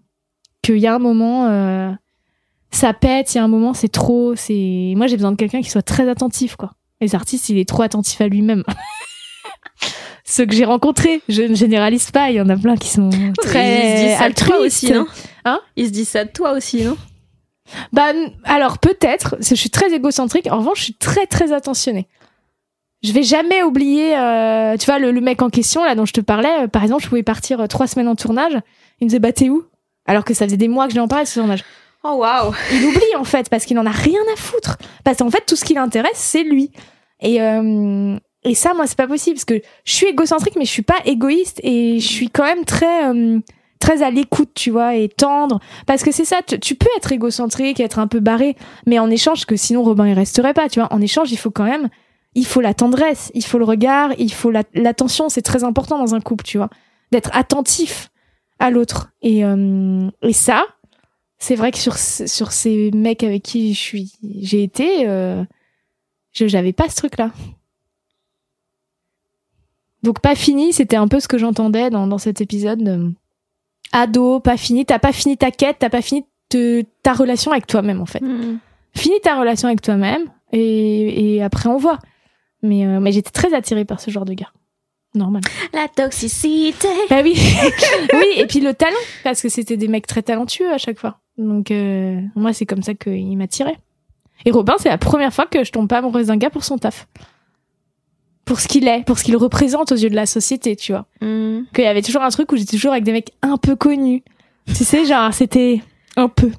Qu'il 0.62 0.78
y 0.78 0.86
a 0.88 0.94
un 0.94 0.98
moment. 0.98 1.96
Ça 2.72 2.92
pète, 2.94 3.34
il 3.34 3.38
y 3.38 3.40
a 3.40 3.44
un 3.44 3.48
moment, 3.48 3.74
c'est 3.74 3.88
trop. 3.88 4.34
C'est 4.36 4.92
moi, 4.96 5.06
j'ai 5.06 5.16
besoin 5.16 5.32
de 5.32 5.36
quelqu'un 5.36 5.60
qui 5.62 5.70
soit 5.70 5.82
très 5.82 6.08
attentif, 6.08 6.56
quoi. 6.56 6.72
Les 7.00 7.14
artistes, 7.14 7.48
il 7.48 7.58
est 7.58 7.68
trop 7.68 7.82
attentif 7.82 8.20
à 8.20 8.28
lui-même. 8.28 8.62
Ceux 10.24 10.46
que 10.46 10.54
j'ai 10.54 10.64
rencontrés, 10.64 11.20
je 11.28 11.42
ne 11.42 11.54
généralise 11.54 12.10
pas. 12.10 12.30
Il 12.30 12.36
y 12.36 12.40
en 12.40 12.48
a 12.48 12.56
plein 12.56 12.76
qui 12.76 12.88
sont 12.88 13.10
très 13.38 14.06
Ils 14.06 14.16
se 14.16 14.54
aussi, 14.54 14.92
non? 14.92 15.06
Hein? 15.44 15.60
Ils 15.76 15.86
se 15.88 15.90
disent 15.90 16.08
ça 16.08 16.24
de 16.24 16.30
toi 16.30 16.52
aussi, 16.52 16.84
non? 16.84 16.96
Bah, 17.92 18.12
alors 18.44 18.78
peut-être. 18.78 19.36
Je 19.40 19.54
suis 19.54 19.70
très 19.70 19.92
égocentrique. 19.92 20.46
En 20.50 20.58
revanche, 20.58 20.78
je 20.78 20.84
suis 20.84 20.94
très 20.94 21.26
très 21.26 21.52
attentionnée. 21.52 22.06
Je 23.02 23.12
vais 23.12 23.24
jamais 23.24 23.62
oublier. 23.62 24.16
euh, 24.16 24.76
tu 24.76 24.86
vois, 24.86 24.98
le, 25.00 25.10
le 25.10 25.20
mec 25.20 25.42
en 25.42 25.50
question 25.50 25.84
là 25.84 25.94
dont 25.96 26.06
je 26.06 26.12
te 26.12 26.20
parlais. 26.20 26.62
euh, 26.62 26.68
par 26.68 26.82
exemple, 26.84 27.02
je 27.02 27.08
pouvais 27.08 27.24
partir 27.24 27.60
euh, 27.60 27.66
trois 27.66 27.88
semaines 27.88 28.08
en 28.08 28.14
tournage. 28.14 28.52
Il 29.00 29.04
me 29.04 29.08
disait 29.08 29.18
bah 29.18 29.32
t'es 29.32 29.48
où? 29.48 29.64
Alors 30.06 30.24
que 30.24 30.34
ça 30.34 30.44
faisait 30.46 30.56
des 30.56 30.68
mois 30.68 30.84
que 30.86 30.90
je 30.92 30.96
lui 30.96 31.00
en 31.00 31.08
parlais 31.08 31.24
de 31.24 31.28
ce 31.28 31.40
tournage. 31.40 31.64
Oh 32.04 32.14
waouh. 32.16 32.52
Il 32.72 32.84
oublie 32.84 33.16
en 33.16 33.24
fait 33.24 33.48
parce 33.48 33.64
qu'il 33.64 33.78
en 33.78 33.86
a 33.86 33.90
rien 33.90 34.20
à 34.32 34.36
foutre. 34.36 34.76
Parce 35.04 35.18
qu'en 35.18 35.30
fait 35.30 35.44
tout 35.46 35.56
ce 35.56 35.64
qui 35.64 35.74
l'intéresse 35.74 36.10
c'est 36.16 36.42
lui. 36.42 36.72
Et 37.20 37.40
euh, 37.40 38.16
et 38.42 38.54
ça 38.54 38.74
moi 38.74 38.86
c'est 38.86 38.96
pas 38.96 39.06
possible 39.06 39.36
parce 39.36 39.44
que 39.44 39.60
je 39.84 39.92
suis 39.92 40.06
égocentrique 40.06 40.56
mais 40.56 40.64
je 40.64 40.70
suis 40.70 40.82
pas 40.82 40.98
égoïste. 41.04 41.60
Et 41.62 42.00
je 42.00 42.08
suis 42.08 42.28
quand 42.28 42.44
même 42.44 42.64
très 42.64 43.08
euh, 43.08 43.38
très 43.78 44.02
à 44.02 44.10
l'écoute 44.10 44.50
tu 44.54 44.70
vois 44.70 44.96
et 44.96 45.08
tendre. 45.08 45.60
Parce 45.86 46.02
que 46.02 46.10
c'est 46.10 46.24
ça 46.24 46.40
tu, 46.42 46.74
peux 46.74 46.88
être 46.96 47.12
égocentrique 47.12 47.78
être 47.78 48.00
un 48.00 48.08
peu 48.08 48.18
barré 48.20 48.56
mais 48.86 48.98
en 48.98 49.08
échange 49.10 49.46
que 49.46 49.56
sinon 49.56 49.84
Robin 49.84 50.08
il 50.08 50.14
resterait 50.14 50.54
pas 50.54 50.68
tu 50.68 50.80
vois. 50.80 50.92
En 50.92 51.00
échange 51.00 51.30
il 51.30 51.38
faut 51.38 51.50
quand 51.52 51.64
même 51.64 51.88
il 52.34 52.46
faut 52.46 52.60
la 52.60 52.74
tendresse 52.74 53.30
il 53.34 53.44
faut 53.44 53.58
le 53.58 53.64
regard 53.64 54.10
il 54.18 54.32
faut 54.32 54.50
la- 54.50 54.64
l'attention. 54.74 55.28
C'est 55.28 55.42
très 55.42 55.62
important 55.62 55.98
dans 55.98 56.16
un 56.16 56.20
couple 56.20 56.44
tu 56.44 56.58
vois 56.58 56.70
d'être 57.12 57.30
attentif 57.32 58.10
à 58.58 58.70
l'autre. 58.70 59.10
Et 59.22 59.44
euh, 59.44 60.10
et 60.22 60.32
ça 60.32 60.64
c'est 61.42 61.56
vrai 61.56 61.72
que 61.72 61.78
sur 61.78 61.96
sur 61.98 62.52
ces 62.52 62.90
mecs 62.92 63.24
avec 63.24 63.42
qui 63.42 63.74
je 63.74 63.78
suis 63.80 64.12
j'ai 64.40 64.62
été 64.62 65.08
euh, 65.08 65.42
je 66.32 66.46
j'avais 66.46 66.72
pas 66.72 66.88
ce 66.88 66.96
truc 66.96 67.18
là 67.18 67.32
donc 70.02 70.20
pas 70.20 70.34
fini 70.34 70.72
c'était 70.72 70.96
un 70.96 71.08
peu 71.08 71.20
ce 71.20 71.28
que 71.28 71.38
j'entendais 71.38 71.90
dans, 71.90 72.06
dans 72.06 72.18
cet 72.18 72.40
épisode 72.40 72.82
de 72.82 73.12
ado 73.92 74.40
pas 74.40 74.56
fini. 74.56 74.84
T'as 74.86 74.98
pas 74.98 75.12
fini 75.12 75.36
ta 75.36 75.50
quête 75.50 75.76
t'as 75.78 75.90
pas 75.90 76.02
fini 76.02 76.24
te- 76.48 76.82
ta 77.02 77.12
relation 77.12 77.50
avec 77.52 77.66
toi-même 77.66 78.00
en 78.00 78.06
fait. 78.06 78.20
Hmm. 78.22 78.58
finis 78.96 79.20
ta 79.20 79.38
relation 79.38 79.68
avec 79.68 79.80
toi-même 79.82 80.22
et, 80.52 81.34
et 81.36 81.42
après 81.42 81.68
on 81.68 81.76
voit. 81.76 81.98
Mais 82.62 82.86
euh, 82.86 83.00
mais 83.00 83.12
j'étais 83.12 83.30
très 83.30 83.54
attirée 83.54 83.84
par 83.84 84.00
ce 84.00 84.10
genre 84.10 84.24
de 84.24 84.34
gars. 84.34 84.52
Normal. 85.14 85.42
La 85.74 85.88
toxicité. 85.88 86.88
Bah 87.10 87.20
oui. 87.22 87.34
Oui 88.14 88.26
et 88.36 88.46
puis 88.46 88.60
le 88.60 88.74
talent 88.74 88.96
parce 89.24 89.42
que 89.42 89.48
c'était 89.48 89.76
des 89.76 89.88
mecs 89.88 90.06
très 90.06 90.22
talentueux 90.22 90.70
à 90.72 90.78
chaque 90.78 90.98
fois 90.98 91.18
donc 91.38 91.70
euh, 91.70 92.20
moi 92.34 92.52
c'est 92.52 92.66
comme 92.66 92.82
ça 92.82 92.94
qu'il 92.94 93.36
m'attirait 93.36 93.78
et 94.44 94.50
Robin 94.50 94.74
c'est 94.78 94.88
la 94.88 94.98
première 94.98 95.32
fois 95.32 95.46
que 95.46 95.64
je 95.64 95.72
tombe 95.72 95.88
pas 95.88 95.98
amoureuse 95.98 96.26
d'un 96.26 96.36
gars 96.36 96.50
pour 96.50 96.64
son 96.64 96.78
taf. 96.78 97.06
Pour 98.44 98.58
ce 98.60 98.68
qu'il 98.68 98.88
est 98.88 99.04
pour 99.04 99.18
ce 99.18 99.24
qu'il 99.24 99.36
représente 99.36 99.92
aux 99.92 99.96
yeux 99.96 100.10
de 100.10 100.16
la 100.16 100.26
société 100.26 100.76
tu 100.76 100.92
vois. 100.92 101.06
Hmm. 101.20 101.64
qu'il 101.74 101.84
y 101.84 101.86
avait 101.86 102.02
toujours 102.02 102.22
un 102.22 102.30
truc 102.30 102.50
où 102.52 102.56
j'étais 102.56 102.76
toujours 102.76 102.92
avec 102.92 103.04
des 103.04 103.12
mecs 103.12 103.32
un 103.42 103.56
peu 103.56 103.76
connus. 103.76 104.22
Tu 104.66 104.84
sais 104.84 105.04
genre 105.04 105.32
c'était 105.32 105.80
un 106.16 106.28
peu. 106.28 106.50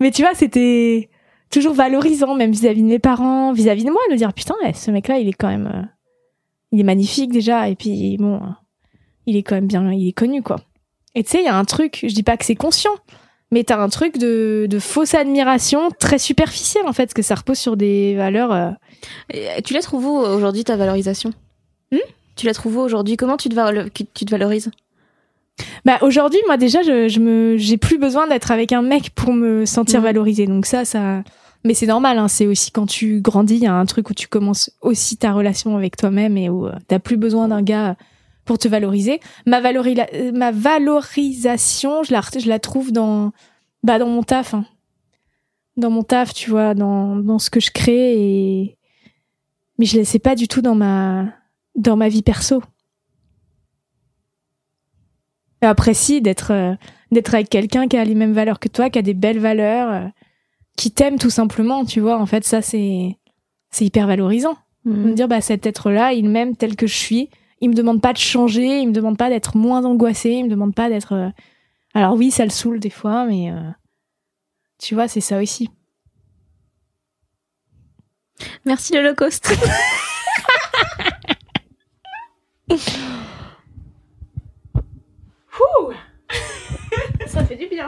Mais 0.00 0.10
tu 0.10 0.22
vois 0.22 0.34
c'était 0.34 1.08
toujours 1.50 1.74
valorisant 1.74 2.34
même 2.34 2.50
vis-à-vis 2.50 2.82
de 2.82 2.88
mes 2.88 2.98
parents 2.98 3.52
vis-à-vis 3.52 3.84
de 3.84 3.90
moi 3.90 4.00
de 4.10 4.16
dire 4.16 4.32
putain 4.32 4.54
ouais, 4.62 4.72
ce 4.72 4.90
mec 4.90 5.08
là 5.08 5.18
il 5.18 5.28
est 5.28 5.32
quand 5.32 5.48
même 5.48 5.70
euh, 5.72 5.86
il 6.72 6.80
est 6.80 6.84
magnifique 6.84 7.32
déjà. 7.32 7.68
Et 7.68 7.76
puis 7.76 8.16
bon 8.18 8.36
euh, 8.36 8.48
il 9.26 9.36
est 9.36 9.42
quand 9.42 9.54
même 9.54 9.68
bien 9.68 9.92
il 9.92 10.08
est 10.08 10.12
connu 10.12 10.42
quoi. 10.42 10.56
Et 11.14 11.22
tu 11.22 11.30
sais 11.30 11.38
il 11.38 11.44
y 11.44 11.48
a 11.48 11.56
un 11.56 11.64
truc 11.64 12.00
je 12.02 12.14
dis 12.14 12.24
pas 12.24 12.36
que 12.36 12.44
c'est 12.44 12.56
conscient 12.56 12.94
mais 13.50 13.64
t'as 13.64 13.78
un 13.78 13.88
truc 13.88 14.18
de, 14.18 14.66
de 14.68 14.78
fausse 14.78 15.14
admiration 15.14 15.88
très 15.98 16.18
superficielle 16.18 16.86
en 16.86 16.92
fait 16.92 17.04
parce 17.06 17.14
que 17.14 17.22
ça 17.22 17.34
repose 17.34 17.58
sur 17.58 17.76
des 17.76 18.14
valeurs 18.16 18.52
euh, 18.52 18.70
Et 19.32 19.62
Tu 19.62 19.74
la 19.74 19.80
trouves 19.80 20.04
où 20.06 20.16
aujourd'hui 20.18 20.64
ta 20.64 20.76
valorisation? 20.76 21.32
Hmm? 21.92 21.96
Tu 22.36 22.46
la 22.46 22.54
trouves 22.54 22.76
où 22.76 22.80
aujourd'hui? 22.80 23.16
Comment 23.16 23.36
tu 23.36 23.48
te, 23.48 23.54
valo- 23.54 23.88
tu 23.92 24.04
te 24.24 24.30
valorises? 24.30 24.70
Bah 25.84 25.98
aujourd'hui, 26.02 26.38
moi 26.46 26.56
déjà, 26.56 26.82
je, 26.82 27.08
je 27.08 27.18
me, 27.20 27.56
j'ai 27.56 27.76
plus 27.78 27.98
besoin 27.98 28.26
d'être 28.28 28.50
avec 28.52 28.70
un 28.72 28.82
mec 28.82 29.10
pour 29.10 29.32
me 29.32 29.64
sentir 29.66 29.98
Mhm. 30.00 30.04
valorisée. 30.04 30.46
Donc 30.46 30.66
ça, 30.66 30.84
ça, 30.84 31.22
mais 31.64 31.74
c'est 31.74 31.86
normal. 31.86 32.18
Hein, 32.18 32.28
c'est 32.28 32.46
aussi 32.46 32.70
quand 32.70 32.86
tu 32.86 33.20
grandis, 33.20 33.56
il 33.56 33.62
y 33.62 33.66
a 33.66 33.74
un 33.74 33.86
truc 33.86 34.08
où 34.10 34.14
tu 34.14 34.28
commences 34.28 34.70
aussi 34.82 35.16
ta 35.16 35.32
relation 35.32 35.76
avec 35.76 35.96
toi-même 35.96 36.36
et 36.36 36.48
où 36.48 36.66
euh, 36.66 36.72
t'as 36.86 37.00
plus 37.00 37.16
besoin 37.16 37.48
d'un 37.48 37.62
gars 37.62 37.96
pour 38.48 38.58
te 38.58 38.66
valoriser. 38.66 39.20
Ma 39.46 39.60
valori- 39.60 40.06
euh, 40.14 40.32
ma 40.32 40.50
valorisation, 40.50 42.02
je 42.02 42.12
la, 42.12 42.22
je 42.36 42.48
la 42.48 42.58
trouve 42.58 42.90
dans, 42.90 43.30
bah 43.82 43.98
dans 43.98 44.08
mon 44.08 44.22
taf, 44.22 44.54
hein. 44.54 44.64
dans 45.76 45.90
mon 45.90 46.02
taf, 46.02 46.32
tu 46.32 46.48
vois, 46.50 46.72
dans 46.74 47.16
dans 47.16 47.38
ce 47.38 47.50
que 47.50 47.60
je 47.60 47.70
crée 47.70 48.14
et, 48.18 48.78
mais 49.78 49.84
je 49.84 49.98
la 49.98 50.04
sais 50.06 50.18
pas 50.18 50.34
du 50.34 50.48
tout 50.48 50.62
dans 50.62 50.74
ma 50.74 51.26
dans 51.76 51.96
ma 51.96 52.08
vie 52.08 52.22
perso. 52.22 52.62
Et 55.60 55.66
après, 55.66 55.92
si, 55.92 56.22
d'être 56.22 56.52
euh, 56.52 56.74
d'être 57.12 57.34
avec 57.34 57.50
quelqu'un 57.50 57.86
qui 57.86 57.98
a 57.98 58.04
les 58.04 58.14
mêmes 58.14 58.32
valeurs 58.32 58.60
que 58.60 58.68
toi, 58.68 58.88
qui 58.88 58.98
a 58.98 59.02
des 59.02 59.14
belles 59.14 59.40
valeurs, 59.40 59.92
euh, 59.92 60.08
qui 60.76 60.90
t'aime 60.90 61.18
tout 61.18 61.30
simplement, 61.30 61.84
tu 61.84 62.00
vois. 62.00 62.18
En 62.18 62.26
fait, 62.26 62.44
ça, 62.44 62.62
c'est 62.62 63.18
c'est 63.70 63.84
hyper 63.84 64.06
valorisant. 64.06 64.56
De 64.84 64.92
me 64.94 65.12
dire, 65.12 65.28
bah, 65.28 65.42
cet 65.42 65.66
être-là, 65.66 66.14
il 66.14 66.30
m'aime 66.30 66.56
tel 66.56 66.74
que 66.74 66.86
je 66.86 66.96
suis. 66.96 67.28
Il 67.60 67.70
me 67.70 67.74
demande 67.74 68.00
pas 68.00 68.12
de 68.12 68.18
changer, 68.18 68.78
il 68.80 68.88
me 68.88 68.92
demande 68.92 69.18
pas 69.18 69.28
d'être 69.30 69.56
moins 69.56 69.84
angoissé, 69.84 70.30
il 70.30 70.44
me 70.44 70.50
demande 70.50 70.74
pas 70.74 70.88
d'être. 70.88 71.12
euh, 71.14 71.28
Alors 71.94 72.14
oui, 72.14 72.30
ça 72.30 72.44
le 72.44 72.50
saoule 72.50 72.78
des 72.80 72.90
fois, 72.90 73.24
mais 73.26 73.50
euh, 73.50 73.70
tu 74.78 74.94
vois, 74.94 75.08
c'est 75.08 75.20
ça 75.20 75.40
aussi. 75.40 75.68
Merci 78.64 78.94
l'Holocauste. 78.94 79.52
Ça 87.26 87.44
fait 87.44 87.56
du 87.56 87.66
bien. 87.66 87.86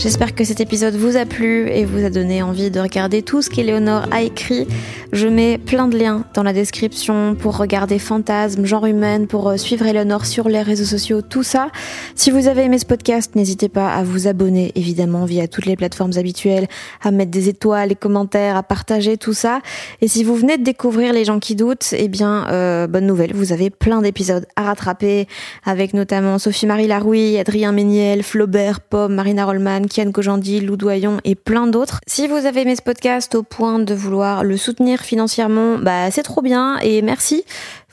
J'espère 0.00 0.34
que 0.34 0.44
cet 0.44 0.60
épisode 0.60 0.94
vous 0.94 1.18
a 1.18 1.26
plu 1.26 1.68
et 1.68 1.84
vous 1.84 2.06
a 2.06 2.08
donné 2.08 2.42
envie 2.42 2.70
de 2.70 2.80
regarder 2.80 3.20
tout 3.20 3.42
ce 3.42 3.50
qu'Éléonore 3.50 4.06
a 4.10 4.22
écrit. 4.22 4.66
Je 5.12 5.28
mets 5.28 5.58
plein 5.58 5.88
de 5.88 5.98
liens 5.98 6.24
dans 6.32 6.42
la 6.42 6.54
description 6.54 7.34
pour 7.34 7.58
regarder 7.58 7.98
Fantasme, 7.98 8.64
Genre 8.64 8.86
Humaine, 8.86 9.26
pour 9.26 9.50
euh, 9.50 9.58
suivre 9.58 9.84
Éléonore 9.84 10.24
sur 10.24 10.48
les 10.48 10.62
réseaux 10.62 10.86
sociaux, 10.86 11.20
tout 11.20 11.42
ça. 11.42 11.68
Si 12.14 12.30
vous 12.30 12.48
avez 12.48 12.62
aimé 12.62 12.78
ce 12.78 12.86
podcast, 12.86 13.34
n'hésitez 13.34 13.68
pas 13.68 13.92
à 13.92 14.02
vous 14.02 14.26
abonner, 14.26 14.72
évidemment, 14.74 15.26
via 15.26 15.48
toutes 15.48 15.66
les 15.66 15.76
plateformes 15.76 16.12
habituelles, 16.16 16.66
à 17.02 17.10
mettre 17.10 17.30
des 17.30 17.50
étoiles, 17.50 17.90
les 17.90 17.94
commentaires, 17.94 18.56
à 18.56 18.62
partager 18.62 19.18
tout 19.18 19.34
ça. 19.34 19.60
Et 20.00 20.08
si 20.08 20.24
vous 20.24 20.34
venez 20.34 20.56
de 20.56 20.64
découvrir 20.64 21.12
Les 21.12 21.26
gens 21.26 21.40
qui 21.40 21.56
doutent, 21.56 21.92
eh 21.92 22.08
bien, 22.08 22.48
euh, 22.48 22.86
bonne 22.86 23.06
nouvelle, 23.06 23.34
vous 23.34 23.52
avez 23.52 23.68
plein 23.68 24.00
d'épisodes 24.00 24.46
à 24.56 24.62
rattraper, 24.62 25.28
avec 25.66 25.92
notamment 25.92 26.38
Sophie-Marie 26.38 26.86
Larouille, 26.86 27.38
Adrien 27.38 27.72
Méniel, 27.72 28.22
Flaubert, 28.22 28.80
Pomme, 28.80 29.14
Marina 29.14 29.44
Rollman, 29.44 29.89
Kian 29.90 30.12
Kojandi, 30.12 30.60
Lou 30.60 30.76
Doyon 30.76 31.18
et 31.24 31.34
plein 31.34 31.66
d'autres. 31.66 32.00
Si 32.06 32.28
vous 32.28 32.46
avez 32.46 32.62
aimé 32.62 32.76
ce 32.76 32.82
podcast 32.82 33.34
au 33.34 33.42
point 33.42 33.78
de 33.78 33.94
vouloir 33.94 34.44
le 34.44 34.56
soutenir 34.56 35.00
financièrement, 35.00 35.78
bah 35.78 36.10
c'est 36.10 36.22
trop 36.22 36.40
bien 36.40 36.78
et 36.78 37.02
merci. 37.02 37.44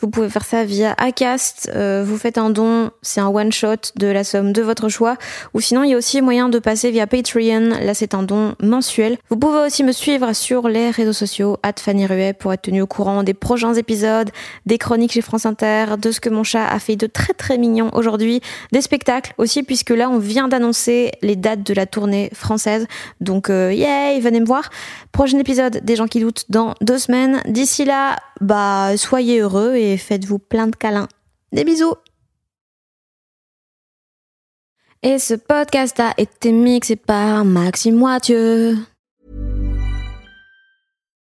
Vous 0.01 0.09
pouvez 0.09 0.29
faire 0.29 0.45
ça 0.45 0.63
via 0.63 0.93
Acast. 0.97 1.71
Euh, 1.73 2.03
vous 2.05 2.17
faites 2.17 2.37
un 2.37 2.49
don, 2.49 2.91
c'est 3.01 3.21
un 3.21 3.29
one 3.29 3.51
shot 3.51 3.93
de 3.95 4.07
la 4.07 4.23
somme 4.23 4.53
de 4.53 4.61
votre 4.61 4.89
choix. 4.89 5.17
Ou 5.53 5.61
sinon, 5.61 5.83
il 5.83 5.91
y 5.91 5.93
a 5.93 5.97
aussi 5.97 6.21
moyen 6.21 6.49
de 6.49 6.59
passer 6.59 6.91
via 6.91 7.07
Patreon. 7.07 7.69
Là, 7.81 7.93
c'est 7.93 8.13
un 8.13 8.23
don 8.23 8.55
mensuel. 8.61 9.17
Vous 9.29 9.37
pouvez 9.37 9.59
aussi 9.59 9.83
me 9.83 9.91
suivre 9.91 10.33
sur 10.33 10.67
les 10.67 10.89
réseaux 10.89 11.13
sociaux 11.13 11.57
Fanny 11.79 12.05
Ruet 12.05 12.33
pour 12.33 12.53
être 12.53 12.63
tenu 12.63 12.81
au 12.81 12.87
courant 12.87 13.23
des 13.23 13.33
prochains 13.33 13.73
épisodes, 13.73 14.29
des 14.65 14.77
chroniques 14.77 15.11
chez 15.11 15.21
France 15.21 15.45
Inter, 15.45 15.97
de 15.97 16.11
ce 16.11 16.19
que 16.19 16.29
mon 16.29 16.43
chat 16.43 16.65
a 16.65 16.79
fait 16.79 16.95
de 16.95 17.07
très 17.07 17.33
très 17.33 17.57
mignon 17.57 17.89
aujourd'hui, 17.93 18.41
des 18.71 18.81
spectacles 18.81 19.33
aussi 19.37 19.63
puisque 19.63 19.91
là, 19.91 20.09
on 20.09 20.17
vient 20.17 20.47
d'annoncer 20.47 21.11
les 21.21 21.35
dates 21.35 21.63
de 21.63 21.73
la 21.73 21.85
tournée 21.85 22.29
française. 22.33 22.87
Donc, 23.21 23.49
euh, 23.49 23.73
yay, 23.73 24.19
venez 24.19 24.39
me 24.39 24.45
voir. 24.45 24.69
Prochain 25.11 25.39
épisode 25.39 25.81
des 25.83 25.95
gens 25.95 26.07
qui 26.07 26.19
doutent 26.19 26.45
dans 26.49 26.73
deux 26.81 26.97
semaines. 26.97 27.41
D'ici 27.47 27.85
là, 27.85 28.17
bah, 28.41 28.95
soyez 28.97 29.39
heureux 29.39 29.75
et 29.93 29.97
faites-vous 29.97 30.39
plein 30.39 30.67
de 30.67 30.75
câlins. 30.75 31.07
Des 31.51 31.63
bisous 31.63 31.95
Et 35.01 35.19
ce 35.19 35.33
podcast 35.35 35.99
a 35.99 36.13
été 36.17 36.51
mixé 36.51 36.95
par 36.95 37.45
Maxime 37.45 37.95
Moitieu. 37.95 38.77